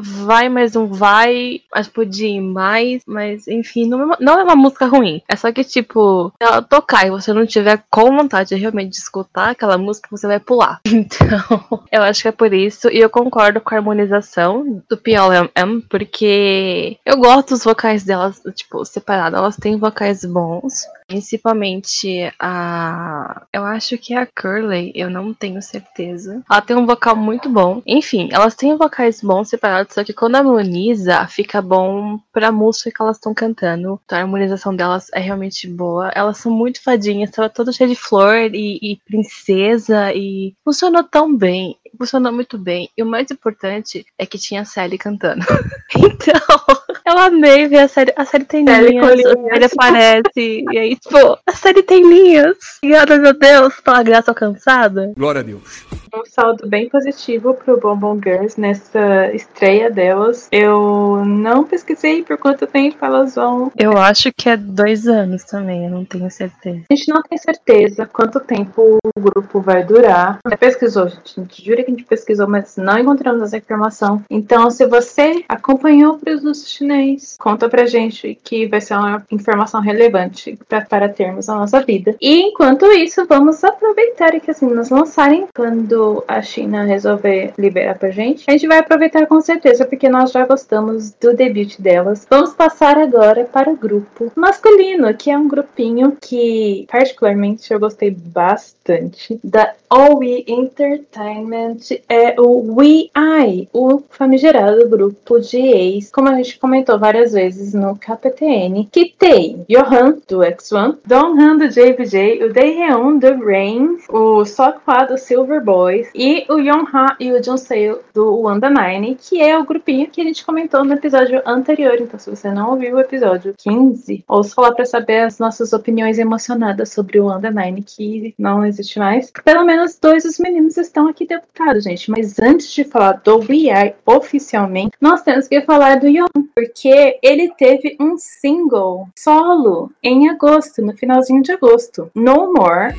vai, 0.00 0.48
mas 0.48 0.74
não 0.74 0.86
vai, 0.86 1.60
mas 1.74 1.88
podia 1.88 2.28
ir 2.28 2.40
mais, 2.40 3.02
mas 3.06 3.46
enfim, 3.48 3.88
não 3.88 4.00
é, 4.00 4.04
uma, 4.04 4.16
não 4.20 4.38
é 4.38 4.42
uma 4.42 4.56
música 4.56 4.86
ruim. 4.86 5.22
É 5.28 5.36
só 5.36 5.52
que, 5.52 5.64
tipo, 5.64 6.32
se 6.40 6.48
ela 6.48 6.62
tocar 6.62 7.06
e 7.06 7.10
você 7.10 7.32
não 7.32 7.46
tiver 7.46 7.82
com 7.90 8.16
vontade 8.16 8.54
realmente 8.54 8.90
de 8.90 8.96
escutar 8.96 9.50
aquela 9.50 9.78
música, 9.78 10.08
você 10.10 10.26
vai 10.26 10.40
pular. 10.40 10.80
Então, 11.08 11.80
eu 11.92 12.02
acho 12.02 12.22
que 12.22 12.28
é 12.28 12.32
por 12.32 12.52
isso. 12.52 12.88
E 12.90 12.98
eu 12.98 13.08
concordo 13.08 13.60
com 13.60 13.74
a 13.74 13.78
harmonização 13.78 14.82
do 14.88 14.96
PLM, 14.96 15.80
porque 15.88 16.98
eu 17.04 17.16
gosto 17.18 17.50
dos 17.50 17.64
vocais 17.64 18.04
delas, 18.04 18.42
tipo, 18.54 18.84
separados. 18.84 19.38
Elas 19.38 19.56
têm 19.56 19.78
vocais 19.78 20.24
bons. 20.24 20.84
Principalmente 21.06 22.30
a. 22.38 23.42
Eu 23.50 23.64
acho 23.64 23.96
que 23.96 24.12
é 24.12 24.18
a 24.18 24.26
Curly, 24.26 24.92
eu 24.94 25.08
não 25.08 25.32
tenho 25.32 25.62
certeza. 25.62 26.42
Ela 26.50 26.60
tem 26.60 26.76
um 26.76 26.84
vocal 26.84 27.16
muito 27.16 27.48
bom. 27.48 27.82
Enfim, 27.86 28.28
elas 28.30 28.54
têm 28.54 28.76
vocais 28.76 29.22
bons 29.22 29.48
separados, 29.48 29.87
só 29.88 30.04
que 30.04 30.12
quando 30.12 30.36
harmoniza, 30.36 31.26
fica 31.26 31.62
bom 31.62 32.18
pra 32.32 32.52
música 32.52 32.90
que 32.90 33.02
elas 33.02 33.16
estão 33.16 33.32
cantando. 33.32 34.00
Então 34.04 34.18
a 34.18 34.20
harmonização 34.22 34.74
delas 34.74 35.08
é 35.12 35.20
realmente 35.20 35.66
boa. 35.66 36.10
Elas 36.14 36.38
são 36.38 36.52
muito 36.52 36.82
fadinhas, 36.82 37.30
tava 37.30 37.48
toda 37.48 37.72
cheia 37.72 37.88
de 37.88 37.96
flor 37.96 38.54
e, 38.54 38.78
e 38.82 38.98
princesa 39.04 40.12
e 40.14 40.54
funcionou 40.64 41.04
tão 41.04 41.36
bem 41.36 41.77
funcionou 41.96 42.32
muito 42.32 42.58
bem. 42.58 42.88
E 42.96 43.02
o 43.02 43.06
mais 43.06 43.30
importante 43.30 44.06
é 44.18 44.26
que 44.26 44.38
tinha 44.38 44.62
a 44.62 44.64
Sally 44.64 44.98
cantando. 44.98 45.44
então, 45.96 46.86
eu 47.06 47.18
amei 47.18 47.66
ver 47.68 47.78
a 47.78 47.88
série. 47.88 48.12
A 48.16 48.24
série 48.24 48.44
tem 48.44 48.64
linhas, 48.64 49.04
a 49.04 49.48
série 49.48 49.64
aparece. 49.64 50.64
e 50.70 50.78
aí, 50.78 50.96
tipo, 50.96 51.38
a 51.46 51.52
série 51.52 51.82
tem 51.82 52.06
linhas. 52.06 52.56
Obrigada, 52.82 53.18
meu 53.18 53.32
Deus, 53.32 53.80
pela 53.80 54.02
graça 54.02 54.30
alcançada. 54.30 55.12
Glória 55.16 55.40
a 55.40 55.44
Deus. 55.44 55.86
um 56.14 56.24
saldo 56.26 56.68
bem 56.68 56.88
positivo 56.88 57.54
pro 57.54 57.78
Bonbon 57.78 58.20
Girls 58.22 58.60
nessa 58.60 59.32
estreia 59.32 59.90
delas. 59.90 60.48
Eu 60.52 61.24
não 61.24 61.64
pesquisei 61.64 62.22
por 62.22 62.36
quanto 62.36 62.66
tempo 62.66 63.04
elas 63.04 63.34
vão. 63.34 63.72
Eu 63.76 63.96
acho 63.96 64.32
que 64.32 64.48
é 64.48 64.56
dois 64.56 65.06
anos 65.06 65.44
também, 65.44 65.84
eu 65.84 65.90
não 65.90 66.04
tenho 66.04 66.30
certeza. 66.30 66.82
A 66.90 66.94
gente 66.94 67.08
não 67.08 67.22
tem 67.22 67.38
certeza 67.38 68.06
quanto 68.06 68.40
tempo 68.40 68.98
o 69.04 69.20
grupo 69.20 69.60
vai 69.60 69.84
durar. 69.84 70.38
Pesquisou, 70.58 71.08
gente. 71.08 71.62
Jura 71.78 71.84
que 71.84 71.90
a 71.90 71.94
gente 71.94 72.04
pesquisou, 72.04 72.48
mas 72.48 72.76
não 72.76 72.98
encontramos 72.98 73.42
essa 73.42 73.56
informação. 73.56 74.22
Então, 74.28 74.70
se 74.70 74.86
você 74.86 75.44
acompanhou 75.48 76.14
o 76.14 76.18
produto 76.18 76.58
chinês, 76.58 77.36
conta 77.38 77.68
pra 77.68 77.86
gente 77.86 78.38
que 78.42 78.66
vai 78.66 78.80
ser 78.80 78.94
uma 78.94 79.24
informação 79.30 79.80
relevante 79.80 80.58
pra, 80.68 80.82
para 80.82 81.08
termos 81.08 81.46
na 81.46 81.56
nossa 81.56 81.80
vida. 81.80 82.16
E 82.20 82.40
enquanto 82.40 82.86
isso, 82.86 83.24
vamos 83.26 83.62
aproveitar 83.62 84.38
que 84.40 84.50
assim, 84.50 84.66
nos 84.66 84.90
lançarem 84.90 85.46
quando 85.54 86.24
a 86.26 86.42
China 86.42 86.84
resolver 86.84 87.52
liberar 87.58 87.98
pra 87.98 88.10
gente. 88.10 88.44
A 88.48 88.52
gente 88.52 88.66
vai 88.66 88.78
aproveitar 88.78 89.26
com 89.26 89.40
certeza, 89.40 89.84
porque 89.84 90.08
nós 90.08 90.32
já 90.32 90.44
gostamos 90.46 91.12
do 91.12 91.34
debut 91.34 91.78
delas. 91.78 92.26
Vamos 92.28 92.52
passar 92.52 92.98
agora 92.98 93.44
para 93.44 93.70
o 93.70 93.76
grupo 93.76 94.32
masculino, 94.34 95.12
que 95.14 95.30
é 95.30 95.38
um 95.38 95.48
grupinho 95.48 96.16
que, 96.20 96.86
particularmente, 96.90 97.72
eu 97.72 97.80
gostei 97.80 98.10
bastante. 98.10 99.38
Da 99.42 99.74
All 99.90 100.18
We 100.18 100.44
Entertainment 100.46 101.67
é 102.08 102.40
o 102.40 102.74
WeI, 102.74 103.68
o 103.72 104.02
famigerado 104.10 104.88
grupo 104.88 105.40
de 105.40 105.58
ex, 105.58 106.10
como 106.10 106.28
a 106.28 106.34
gente 106.34 106.58
comentou 106.58 106.98
várias 106.98 107.32
vezes 107.32 107.74
no 107.74 107.96
KPTN, 107.96 108.88
que 108.90 109.14
tem 109.18 109.64
Johan 109.68 110.18
do 110.28 110.38
X1, 110.38 110.98
Donghan 111.06 111.56
do 111.56 111.68
JBJ, 111.68 112.44
o 112.44 112.52
Daehyun 112.52 113.18
do 113.18 113.44
Rain, 113.44 113.98
o 114.08 114.44
Seokwa 114.44 115.04
do 115.06 115.18
Silver 115.18 115.62
Boys 115.62 116.08
e 116.14 116.44
o 116.48 116.58
Yonha 116.58 117.16
e 117.20 117.32
o 117.32 117.42
Junseo 117.42 118.00
do 118.14 118.40
Wanda 118.40 118.70
Nine, 118.70 119.16
que 119.16 119.40
é 119.40 119.58
o 119.58 119.64
grupinho 119.64 120.08
que 120.08 120.20
a 120.20 120.24
gente 120.24 120.44
comentou 120.44 120.84
no 120.84 120.94
episódio 120.94 121.42
anterior. 121.46 121.96
Então, 122.00 122.18
se 122.18 122.30
você 122.30 122.50
não 122.50 122.70
ouviu 122.70 122.96
o 122.96 123.00
episódio 123.00 123.54
15, 123.56 124.24
ouça 124.28 124.60
lá 124.60 124.72
para 124.72 124.84
saber 124.84 125.20
as 125.20 125.38
nossas 125.38 125.72
opiniões 125.72 126.18
emocionadas 126.18 126.92
sobre 126.92 127.20
o 127.20 127.26
Wanda 127.26 127.50
Nine, 127.50 127.82
que 127.82 128.34
não 128.38 128.64
existe 128.64 128.98
mais. 128.98 129.30
Pelo 129.44 129.64
menos 129.64 129.98
dois 130.00 130.24
dos 130.24 130.38
meninos 130.38 130.76
estão 130.76 131.08
aqui 131.08 131.26
deputados, 131.57 131.83
gente. 131.83 132.09
Mas 132.09 132.39
antes 132.39 132.71
de 132.73 132.83
falar 132.83 133.21
do 133.23 133.39
We 133.39 133.69
Are 133.69 133.95
oficialmente, 134.05 134.95
nós 134.99 135.21
temos 135.21 135.47
que 135.47 135.61
falar 135.61 135.99
do 135.99 136.07
Yon, 136.07 136.27
porque 136.55 137.19
ele 137.21 137.53
teve 137.57 137.95
um 137.99 138.17
single 138.17 139.07
solo 139.17 139.91
em 140.03 140.29
agosto, 140.29 140.81
no 140.81 140.95
finalzinho 140.95 141.41
de 141.41 141.51
agosto. 141.51 142.11
No 142.15 142.53
More. 142.53 142.93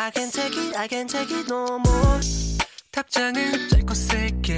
I 0.00 0.12
can 0.12 0.30
take 0.30 0.56
it, 0.56 0.76
I 0.76 0.88
can 0.88 1.06
take 1.06 1.32
it 1.34 1.48
no 1.50 1.78
more. 1.80 2.20
답장을 2.92 3.68
짧고 3.68 3.94
세게 3.94 4.51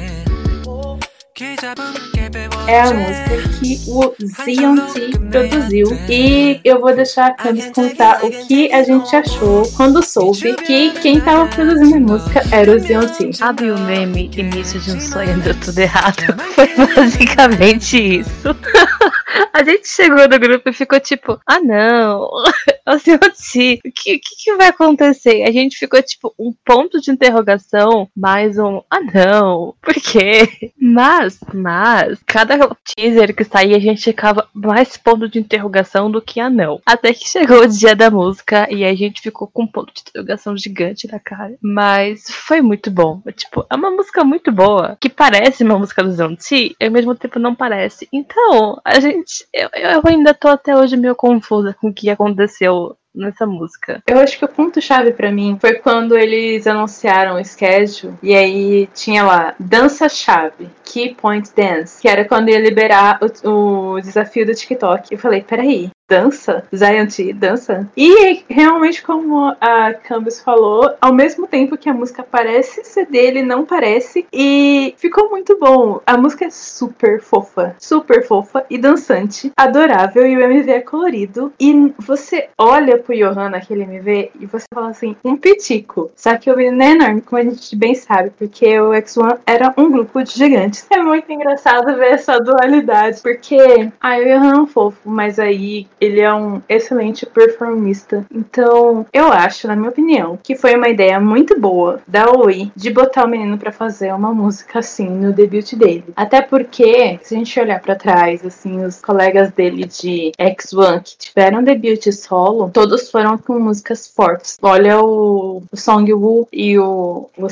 é 2.65 2.79
a 2.79 2.93
música 2.93 3.59
que 3.59 3.77
o 3.89 4.09
T 4.09 5.19
produziu 5.29 5.87
e 6.09 6.61
eu 6.63 6.79
vou 6.79 6.95
deixar 6.95 7.27
a 7.27 7.33
Camis 7.33 7.69
contar 7.71 8.23
o 8.23 8.31
que 8.47 8.71
a 8.71 8.81
gente 8.83 9.13
achou 9.13 9.69
quando 9.75 10.01
soube 10.01 10.53
que 10.53 10.91
quem 11.01 11.19
tava 11.19 11.45
produzindo 11.47 11.97
a 11.97 11.99
música 11.99 12.41
era 12.53 12.71
o 12.71 12.79
T. 12.79 13.33
Sabe 13.33 13.69
o 13.69 13.77
meme 13.77 14.31
Início 14.33 14.79
de 14.79 14.93
um 14.93 15.01
sonho 15.01 15.37
deu 15.41 15.59
tudo 15.59 15.77
errado? 15.77 16.15
Foi 16.55 16.67
basicamente 16.95 18.19
isso. 18.21 18.29
A 19.51 19.63
gente 19.63 19.87
chegou 19.87 20.27
no 20.27 20.39
grupo 20.39 20.69
e 20.69 20.73
ficou 20.73 20.99
tipo, 20.99 21.39
ah 21.45 21.59
não, 21.59 22.23
o 22.87 22.99
que, 22.99 23.79
que, 23.91 24.19
que 24.19 24.55
vai 24.55 24.67
acontecer? 24.67 25.43
A 25.43 25.51
gente 25.51 25.77
ficou 25.77 26.01
tipo, 26.01 26.33
um 26.37 26.53
ponto 26.65 27.01
de 27.01 27.11
interrogação, 27.11 28.09
mais 28.15 28.57
um, 28.57 28.81
ah 28.89 29.01
não, 29.01 29.73
por 29.81 29.93
quê? 29.93 30.71
Mas, 30.79 31.24
mas, 31.53 32.19
cada 32.25 32.75
teaser 32.83 33.35
que 33.35 33.43
saía 33.43 33.77
a 33.77 33.79
gente 33.79 34.03
ficava 34.03 34.47
mais 34.53 34.97
ponto 34.97 35.27
de 35.27 35.39
interrogação 35.39 36.09
do 36.09 36.21
que 36.21 36.41
não. 36.49 36.81
Até 36.85 37.13
que 37.13 37.27
chegou 37.27 37.61
o 37.61 37.67
dia 37.67 37.95
da 37.95 38.09
música 38.09 38.67
e 38.71 38.83
a 38.83 38.93
gente 38.95 39.21
ficou 39.21 39.47
com 39.47 39.63
um 39.63 39.67
ponto 39.67 39.93
de 39.93 40.01
interrogação 40.01 40.57
gigante 40.57 41.07
na 41.11 41.19
cara. 41.19 41.55
Mas 41.61 42.25
foi 42.29 42.61
muito 42.61 42.91
bom. 42.91 43.21
Tipo, 43.35 43.65
é 43.69 43.75
uma 43.75 43.91
música 43.91 44.23
muito 44.23 44.51
boa, 44.51 44.97
que 44.99 45.09
parece 45.09 45.63
uma 45.63 45.79
música 45.79 46.03
do 46.03 46.11
Zonti, 46.11 46.75
e 46.79 46.85
ao 46.85 46.91
mesmo 46.91 47.15
tempo 47.15 47.39
não 47.39 47.55
parece. 47.55 48.07
Então, 48.11 48.79
a 48.83 48.99
gente 48.99 49.45
eu, 49.53 49.69
eu 49.73 50.01
ainda 50.05 50.33
tô 50.33 50.47
até 50.47 50.75
hoje 50.75 50.97
meio 50.97 51.15
confusa 51.15 51.73
com 51.73 51.89
o 51.89 51.93
que 51.93 52.09
aconteceu 52.09 52.95
nessa 53.15 53.45
música. 53.45 54.01
Eu 54.07 54.19
acho 54.19 54.37
que 54.37 54.45
o 54.45 54.49
ponto-chave 54.49 55.11
para 55.11 55.31
mim 55.31 55.57
foi 55.59 55.75
quando 55.75 56.17
eles 56.17 56.67
anunciaram 56.67 57.39
o 57.39 57.45
schedule 57.45 58.13
e 58.21 58.35
aí 58.35 58.87
tinha 58.93 59.23
lá 59.23 59.55
dança-chave, 59.59 60.69
Key 60.83 61.15
Point 61.15 61.49
Dance, 61.55 62.01
que 62.01 62.07
era 62.07 62.25
quando 62.25 62.49
ia 62.49 62.59
liberar 62.59 63.19
o, 63.43 63.95
o 63.95 64.01
desafio 64.01 64.45
do 64.45 64.53
TikTok. 64.53 65.13
Eu 65.13 65.19
falei, 65.19 65.41
peraí, 65.41 65.89
dança, 66.07 66.63
Zion 66.75 67.07
T 67.07 67.33
dança. 67.33 67.89
E 67.97 68.43
realmente, 68.47 69.03
como 69.03 69.55
a 69.59 69.93
Canvas 69.93 70.39
falou, 70.39 70.93
ao 71.01 71.13
mesmo 71.13 71.47
tempo 71.47 71.77
que 71.77 71.89
a 71.89 71.93
música 71.93 72.23
parece 72.23 72.83
ser 72.83 73.07
dele, 73.07 73.41
não 73.41 73.65
parece. 73.65 74.25
E 74.31 74.93
ficou 74.97 75.29
muito 75.29 75.57
bom. 75.59 75.99
A 76.05 76.17
música 76.17 76.45
é 76.45 76.49
super 76.49 77.21
fofa, 77.21 77.75
super 77.79 78.25
fofa 78.25 78.65
e 78.69 78.77
dançante, 78.77 79.51
adorável. 79.57 80.25
E 80.25 80.37
o 80.37 80.41
MV 80.41 80.71
é 80.71 80.81
colorido. 80.81 81.51
E 81.59 81.93
você 81.99 82.49
olha 82.57 82.97
pro 82.97 83.15
Johan 83.15 83.49
naquele 83.49 83.83
MV 83.83 84.31
e 84.39 84.45
você 84.45 84.65
fala 84.73 84.89
assim, 84.89 85.15
um 85.23 85.35
pitico. 85.35 86.11
Só 86.15 86.37
que 86.37 86.51
o 86.51 86.55
menino 86.55 86.83
é 86.83 86.91
enorme, 86.91 87.21
como 87.21 87.41
a 87.41 87.45
gente 87.45 87.75
bem 87.75 87.95
sabe, 87.95 88.31
porque 88.37 88.79
o 88.79 88.91
X1 88.91 89.39
era 89.45 89.73
um 89.77 89.91
grupo 89.91 90.23
de 90.23 90.31
gigantes. 90.31 90.85
É 90.89 91.01
muito 91.01 91.31
engraçado 91.31 91.95
ver 91.95 92.13
essa 92.13 92.39
dualidade, 92.39 93.21
porque 93.21 93.91
ah, 93.99 94.17
o 94.17 94.23
Johan 94.23 94.53
é 94.53 94.57
um 94.57 94.67
fofo, 94.67 95.09
mas 95.09 95.39
aí 95.39 95.87
ele 95.99 96.21
é 96.21 96.33
um 96.33 96.61
excelente 96.67 97.25
performista. 97.25 98.25
Então, 98.33 99.05
eu 99.13 99.27
acho, 99.31 99.67
na 99.67 99.75
minha 99.75 99.89
opinião, 99.89 100.37
que 100.41 100.55
foi 100.55 100.75
uma 100.75 100.89
ideia 100.89 101.19
muito 101.19 101.59
boa 101.59 102.01
da 102.07 102.29
Oi 102.31 102.71
de 102.75 102.89
botar 102.91 103.25
o 103.25 103.27
menino 103.27 103.57
para 103.57 103.71
fazer 103.71 104.13
uma 104.13 104.33
música 104.33 104.79
assim 104.79 105.09
no 105.09 105.33
debut 105.33 105.73
dele. 105.73 106.05
Até 106.15 106.41
porque, 106.41 107.19
se 107.23 107.35
a 107.35 107.37
gente 107.37 107.59
olhar 107.59 107.79
para 107.79 107.95
trás, 107.95 108.45
assim, 108.45 108.83
os 108.83 109.01
colegas 109.01 109.51
dele 109.51 109.85
de 109.85 110.31
X1 110.39 111.03
que 111.03 111.17
tiveram 111.17 111.63
debut 111.63 112.11
solo, 112.11 112.69
todos 112.71 113.09
foram 113.09 113.37
com 113.37 113.59
músicas 113.59 114.07
fortes. 114.07 114.57
Olha 114.61 115.01
o, 115.01 115.63
Song 115.73 116.11
Woo 116.13 116.47
e 116.51 116.77
o, 116.79 117.29
o 117.37 117.47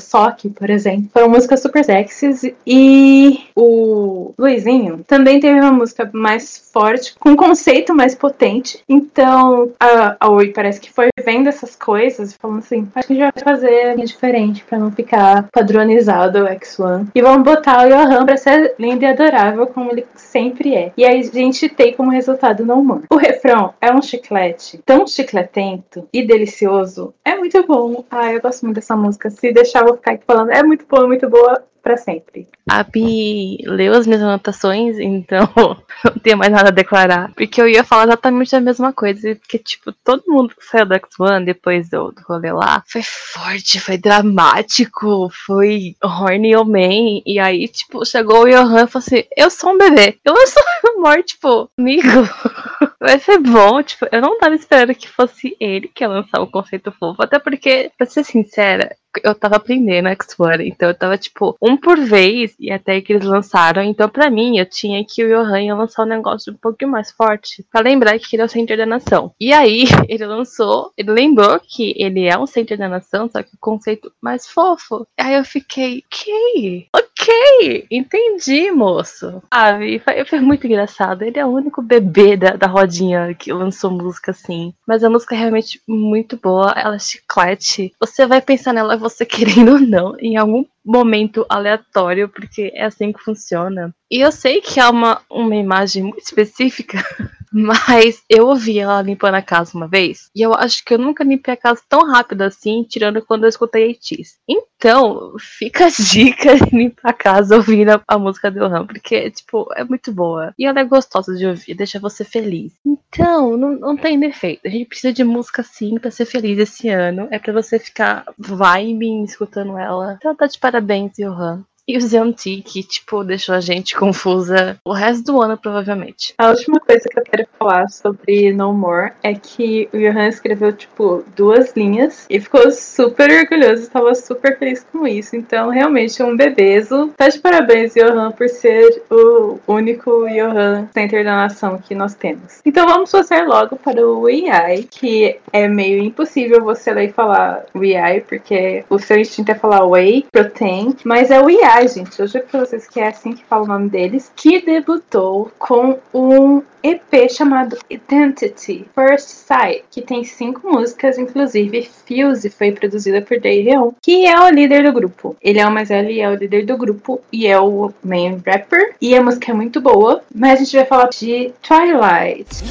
por 0.57 0.69
exemplo, 0.69 1.09
foram 1.13 1.29
músicas 1.29 1.61
super 1.61 1.83
sexys 1.83 2.43
e 2.65 3.47
o 3.55 4.33
Luizinho 4.37 5.03
também 5.07 5.39
teve 5.39 5.59
uma 5.59 5.71
música 5.71 6.09
mais 6.13 6.69
forte, 6.71 7.15
com 7.19 7.35
conceito 7.35 7.93
mais 7.93 8.15
potente 8.15 8.32
potente. 8.33 8.83
Então, 8.89 9.71
a, 9.79 10.17
a 10.19 10.29
Oi 10.31 10.49
parece 10.49 10.81
que 10.81 10.91
foi 10.91 11.09
vendo 11.23 11.47
essas 11.47 11.75
coisas 11.75 12.31
e 12.31 12.37
falando 12.37 12.59
assim: 12.59 12.87
acho 12.95 13.07
que 13.07 13.13
a 13.13 13.15
gente 13.15 13.33
vai 13.33 13.55
fazer 13.55 13.95
diferente 13.97 14.63
pra 14.63 14.79
não 14.79 14.91
ficar 14.91 15.47
padronizado 15.51 16.39
o 16.39 16.47
X1. 16.47 17.07
E 17.13 17.21
vamos 17.21 17.43
botar 17.43 17.85
o 17.85 17.89
Johan 17.89 18.25
pra 18.25 18.37
ser 18.37 18.75
lindo 18.79 19.03
e 19.03 19.07
adorável 19.07 19.67
como 19.67 19.91
ele 19.91 20.05
sempre 20.15 20.75
é. 20.75 20.91
E 20.97 21.05
aí 21.05 21.19
a 21.19 21.23
gente 21.23 21.69
tem 21.69 21.93
como 21.93 22.11
resultado 22.11 22.65
no 22.65 22.75
humor. 22.75 23.03
O 23.09 23.15
refrão 23.15 23.73
é 23.79 23.91
um 23.93 24.01
chiclete 24.01 24.79
tão 24.85 25.07
chicletento 25.07 26.07
e 26.11 26.25
delicioso. 26.25 27.13
É 27.23 27.35
muito 27.35 27.65
bom. 27.65 28.03
Ah, 28.09 28.31
eu 28.31 28.41
gosto 28.41 28.63
muito 28.63 28.75
dessa 28.75 28.95
música. 28.95 29.29
Se 29.29 29.51
deixar, 29.51 29.81
eu 29.81 29.87
vou 29.87 29.95
ficar 29.95 30.13
aqui 30.13 30.23
falando. 30.25 30.51
É 30.51 30.63
muito 30.63 30.85
boa, 30.85 31.07
muito 31.07 31.29
boa 31.29 31.63
para 31.83 31.97
sempre. 31.97 32.47
A 32.67 32.81
Bi 32.81 33.57
leu 33.65 33.93
as 33.93 34.07
minhas 34.07 34.23
anotações, 34.23 34.97
então 34.97 35.49
não 36.03 36.13
tenho 36.23 36.37
mais 36.37 36.51
nada 36.51 36.69
a 36.69 36.71
declarar. 36.71 37.31
Porque 37.33 37.61
eu 37.61 37.67
ia 37.67 37.83
falar 37.83 38.05
exatamente 38.05 38.55
a 38.55 38.61
mesma 38.61 38.93
coisa. 38.93 39.35
Porque, 39.35 39.59
tipo, 39.59 39.91
todo 39.91 40.23
mundo 40.25 40.55
que 40.55 40.65
saiu 40.65 40.85
do 40.85 40.95
X1 40.95 41.43
depois 41.43 41.89
do, 41.89 42.11
do 42.11 42.21
rolê 42.21 42.53
lá 42.53 42.81
foi 42.87 43.03
forte, 43.03 43.81
foi 43.81 43.97
dramático, 43.97 45.29
foi 45.45 45.95
horny 46.01 46.55
man. 46.55 47.21
E 47.25 47.37
aí, 47.37 47.67
tipo, 47.67 48.05
chegou 48.05 48.43
o 48.43 48.49
Johan 48.49 48.85
e 48.85 48.87
falou 48.87 49.05
assim: 49.05 49.23
Eu 49.35 49.49
sou 49.49 49.73
um 49.73 49.77
bebê. 49.77 50.17
Eu 50.23 50.35
sou 50.47 50.63
um 50.97 51.21
tipo, 51.21 51.69
amigo. 51.77 52.07
Vai 52.99 53.19
ser 53.19 53.37
bom, 53.37 53.83
tipo, 53.83 54.07
eu 54.09 54.21
não 54.21 54.39
tava 54.39 54.55
esperando 54.55 54.95
que 54.95 55.09
fosse 55.09 55.57
ele 55.59 55.89
que 55.89 56.05
ia 56.05 56.07
lançar 56.07 56.39
o 56.41 56.49
conceito 56.49 56.89
fofo. 56.93 57.21
Até 57.21 57.37
porque, 57.37 57.91
pra 57.97 58.07
ser 58.07 58.23
sincera, 58.23 58.95
eu 59.23 59.35
tava 59.35 59.57
aprendendo 59.57 60.09
X1, 60.09 60.65
então 60.65 60.89
eu 60.89 60.95
tava 60.95 61.17
tipo 61.17 61.55
um 61.61 61.77
por 61.77 61.99
vez 61.99 62.55
e 62.59 62.71
até 62.71 62.99
que 63.01 63.13
eles 63.13 63.25
lançaram. 63.25 63.83
Então, 63.83 64.09
pra 64.09 64.29
mim, 64.29 64.57
eu 64.57 64.65
tinha 64.65 65.03
que 65.05 65.23
o 65.23 65.29
Johan 65.29 65.61
ia 65.61 65.75
lançar 65.75 66.03
um 66.03 66.09
negócio 66.09 66.53
um 66.53 66.57
pouquinho 66.57 66.91
mais 66.91 67.11
forte 67.11 67.65
pra 67.71 67.81
lembrar 67.81 68.17
que 68.19 68.35
ele 68.35 68.41
é 68.41 68.45
o 68.45 68.49
centro 68.49 68.77
da 68.77 68.85
nação. 68.85 69.33
E 69.39 69.53
aí, 69.53 69.83
ele 70.09 70.25
lançou, 70.25 70.91
ele 70.97 71.11
lembrou 71.11 71.59
que 71.59 71.93
ele 71.97 72.25
é 72.25 72.37
um 72.37 72.47
centro 72.47 72.77
da 72.77 72.87
nação, 72.87 73.29
só 73.29 73.43
que 73.43 73.53
o 73.53 73.59
conceito 73.59 74.11
mais 74.21 74.47
fofo. 74.47 75.05
Aí 75.17 75.35
eu 75.35 75.45
fiquei, 75.45 76.03
ok, 76.07 76.87
ok 76.93 77.12
ok, 77.23 77.87
entendi, 77.89 78.71
moço. 78.71 79.41
Ah, 79.49 79.77
foi, 80.03 80.25
foi 80.25 80.39
muito 80.39 80.67
engraçado. 80.67 81.23
Ele 81.23 81.39
é 81.39 81.45
o 81.45 81.49
único 81.49 81.81
bebê 81.81 82.35
da, 82.35 82.51
da 82.51 82.67
rodinha 82.67 83.33
que 83.33 83.53
lançou 83.53 83.91
música 83.91 84.31
assim. 84.31 84.73
Mas 84.85 85.03
a 85.03 85.09
música 85.09 85.33
é 85.35 85.37
realmente 85.37 85.81
muito 85.87 86.37
boa. 86.37 86.73
Ela 86.75 86.95
é 86.95 86.99
chiclete. 86.99 87.93
Você 87.99 88.27
vai 88.27 88.41
pensar 88.41 88.73
nela 88.73 88.97
você 88.97 89.25
querendo 89.25 89.73
ou 89.73 89.79
não, 89.79 90.15
em 90.19 90.35
algum 90.37 90.65
momento 90.85 91.45
aleatório, 91.47 92.27
porque 92.27 92.71
é 92.75 92.85
assim 92.85 93.13
que 93.13 93.23
funciona. 93.23 93.93
E 94.11 94.19
eu 94.19 94.31
sei 94.31 94.61
que 94.61 94.79
é 94.79 94.87
uma, 94.87 95.21
uma 95.29 95.55
imagem 95.55 96.03
muito 96.03 96.19
específica, 96.19 96.97
mas 97.53 98.23
eu 98.29 98.47
ouvi 98.47 98.79
ela 98.79 99.01
limpando 99.01 99.35
a 99.35 99.41
casa 99.41 99.77
uma 99.77 99.87
vez, 99.87 100.29
e 100.35 100.41
eu 100.41 100.53
acho 100.53 100.83
que 100.83 100.93
eu 100.93 100.97
nunca 100.97 101.23
limpei 101.23 101.53
a 101.53 101.57
casa 101.57 101.81
tão 101.87 102.05
rápido 102.05 102.41
assim, 102.41 102.83
tirando 102.83 103.21
quando 103.21 103.43
eu 103.43 103.49
escutei 103.49 103.91
Itis. 103.91 104.37
Então, 104.49 105.35
fica 105.39 105.85
a 105.85 105.89
dica 105.89 106.55
de 106.55 106.75
limpar 106.75 107.11
a 107.11 107.13
casa 107.13 107.55
ouvindo 107.55 108.01
a, 108.07 108.17
música 108.17 108.49
do 108.49 108.67
Ram, 108.67 108.85
porque, 108.87 109.29
tipo, 109.31 109.67
é 109.75 109.83
muito 109.83 110.11
boa. 110.11 110.53
E 110.57 110.65
ela 110.65 110.79
é 110.79 110.83
gostosa 110.83 111.35
de 111.35 111.45
ouvir, 111.45 111.75
deixa 111.75 111.99
você 111.99 112.23
feliz. 112.23 112.73
Então, 112.85 113.55
não, 113.57 113.71
não 113.79 113.97
tem 113.97 114.19
defeito. 114.19 114.61
A 114.65 114.69
gente 114.69 114.87
precisa 114.87 115.13
de 115.13 115.23
música 115.23 115.61
assim 115.61 115.97
pra 115.99 116.11
ser 116.11 116.25
feliz 116.25 116.57
esse 116.57 116.89
ano. 116.89 117.27
É 117.31 117.39
pra 117.39 117.53
você 117.53 117.79
ficar 117.79 118.25
vibing 118.37 119.23
escutando 119.23 119.77
ela. 119.77 120.15
Então 120.17 120.35
tá 120.35 120.47
de 120.47 120.59
parabéns, 120.59 121.11
Johan. 121.17 121.63
E 121.85 121.97
o 121.97 122.01
Zeonti, 122.01 122.63
que, 122.65 122.81
tipo, 122.81 123.25
deixou 123.25 123.53
a 123.53 123.59
gente 123.59 123.93
confusa 123.93 124.77
o 124.85 124.93
resto 124.93 125.25
do 125.25 125.41
ano, 125.41 125.57
provavelmente. 125.57 126.33
A 126.37 126.49
última 126.49 126.79
coisa 126.79 127.03
que 127.09 127.19
eu 127.19 127.23
quero 127.23 127.45
falar 127.59 127.89
sobre 127.89 128.53
No 128.53 128.73
More 128.73 129.11
é 129.21 129.33
que 129.33 129.89
o 129.93 129.97
Johan 129.97 130.29
escreveu, 130.29 130.71
tipo, 130.71 131.25
duas 131.35 131.73
linhas 131.75 132.25
e 132.29 132.39
ficou 132.39 132.71
super 132.71 133.29
orgulhoso, 133.29 133.83
estava 133.83 134.15
super 134.15 134.57
feliz 134.57 134.85
com 134.89 135.05
isso. 135.05 135.35
Então, 135.35 135.69
realmente, 135.69 136.23
um 136.23 136.37
bebezo. 136.37 137.09
Tá 137.17 137.27
de 137.27 137.39
parabéns, 137.39 137.93
Johan, 137.93 138.31
por 138.31 138.47
ser 138.47 139.03
o 139.11 139.59
único 139.67 140.25
Johan 140.29 140.87
Center 140.93 141.25
da 141.25 141.35
nação 141.35 141.77
que 141.77 141.93
nós 141.93 142.15
temos. 142.15 142.61
Então, 142.65 142.87
vamos 142.87 143.11
passar 143.11 143.45
logo 143.45 143.75
para 143.75 144.07
o 144.07 144.25
AI, 144.27 144.87
que 144.89 145.37
é 145.51 145.67
meio 145.67 146.01
impossível 146.01 146.63
você 146.63 146.93
ler 146.93 147.09
e 147.09 147.11
falar 147.11 147.65
AI, 147.75 148.21
porque 148.21 148.85
o 148.89 148.97
seu 148.97 149.19
instinto 149.19 149.51
é 149.51 149.55
falar 149.55 149.85
Whey, 149.85 150.25
Protein, 150.31 150.95
mas 151.03 151.29
é 151.29 151.41
o 151.41 151.47
AI 151.47 151.72
gente, 151.87 152.19
eu 152.19 152.27
juro 152.27 152.45
pra 152.45 152.59
vocês 152.59 152.87
que 152.87 152.99
é 152.99 153.07
assim 153.07 153.33
que 153.33 153.43
fala 153.45 153.63
o 153.63 153.67
nome 153.67 153.89
deles, 153.89 154.31
que 154.35 154.61
debutou 154.61 155.51
com 155.57 155.99
um 156.13 156.61
EP 156.83 157.31
chamado 157.31 157.77
Identity 157.89 158.85
First 158.93 159.27
Sight, 159.27 159.83
que 159.89 160.01
tem 160.01 160.23
cinco 160.23 160.71
músicas, 160.71 161.17
inclusive 161.17 161.89
Fuse 162.05 162.49
foi 162.49 162.71
produzida 162.71 163.21
por 163.21 163.39
Daeyeon, 163.39 163.91
que 164.01 164.25
é 164.25 164.39
o 164.39 164.49
líder 164.49 164.83
do 164.83 164.93
grupo. 164.93 165.35
Ele 165.41 165.59
é 165.59 165.67
o 165.67 165.71
mais 165.71 165.89
velho 165.89 166.11
e 166.11 166.21
é 166.21 166.29
o 166.29 166.35
líder 166.35 166.65
do 166.65 166.77
grupo 166.77 167.21
e 167.31 167.47
é 167.47 167.59
o 167.59 167.91
main 168.03 168.41
rapper. 168.45 168.95
E 169.01 169.15
a 169.15 169.23
música 169.23 169.51
é 169.51 169.55
muito 169.55 169.81
boa, 169.81 170.21
mas 170.33 170.59
a 170.59 170.63
gente 170.63 170.75
vai 170.75 170.85
falar 170.85 171.09
de 171.09 171.51
Twilight. 171.61 172.63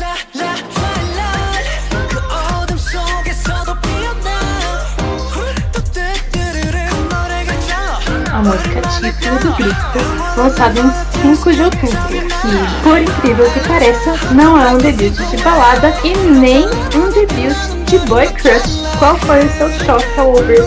a 8.33 8.41
música 8.41 8.82
título 9.01 9.39
do 9.39 9.53
grupo, 9.57 10.37
lançada 10.37 10.81
em 10.81 11.35
5 11.35 11.53
de 11.53 11.63
outubro, 11.63 11.89
que, 11.89 12.83
por 12.83 12.99
incrível 12.99 13.51
que 13.53 13.69
pareça, 13.69 14.15
não 14.35 14.61
é 14.61 14.71
um 14.71 14.79
debut 14.79 15.13
de 15.13 15.37
balada 15.43 15.95
e 16.05 16.17
nem 16.17 16.67
um 16.67 17.11
debut 17.13 17.57
de 17.87 17.99
boy 18.09 18.27
crush. 18.35 18.83
Qual 18.99 19.17
foi 19.19 19.45
o 19.45 19.51
seu 19.51 19.71
choque 19.85 20.21
ao 20.21 20.31
ouvir? 20.31 20.63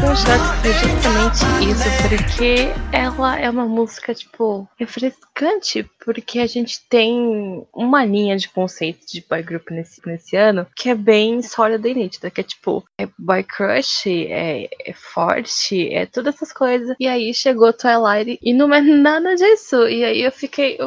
Eu 0.00 0.12
acho 0.12 0.24
que 0.24 0.62
foi 0.62 0.72
justamente 0.74 1.44
isso, 1.68 2.08
porque 2.08 2.72
ela 2.92 3.36
é 3.36 3.50
uma 3.50 3.66
música, 3.66 4.14
tipo, 4.14 4.68
refrescante, 4.78 5.90
porque 6.04 6.38
a 6.38 6.46
gente 6.46 6.80
tem 6.88 7.66
uma 7.74 8.04
linha 8.04 8.36
de 8.36 8.48
conceito 8.48 9.04
de 9.12 9.24
boy 9.28 9.42
group 9.42 9.70
nesse, 9.70 10.00
nesse 10.06 10.36
ano 10.36 10.66
que 10.76 10.88
é 10.88 10.94
bem 10.94 11.42
sólida 11.42 11.88
e 11.88 11.94
nítida, 11.94 12.30
que 12.30 12.40
é 12.40 12.44
tipo, 12.44 12.84
é 12.96 13.08
boy 13.18 13.42
crush, 13.42 14.06
é, 14.06 14.68
é 14.86 14.92
forte, 14.92 15.92
é 15.92 16.06
todas 16.06 16.36
essas 16.36 16.52
coisas. 16.52 16.77
E 16.98 17.06
aí 17.06 17.32
chegou 17.34 17.72
Twilight 17.72 18.38
e 18.42 18.52
não 18.52 18.72
é 18.72 18.80
nada 18.80 19.34
disso. 19.34 19.88
E 19.88 20.04
aí 20.04 20.22
eu 20.22 20.32
fiquei. 20.32 20.78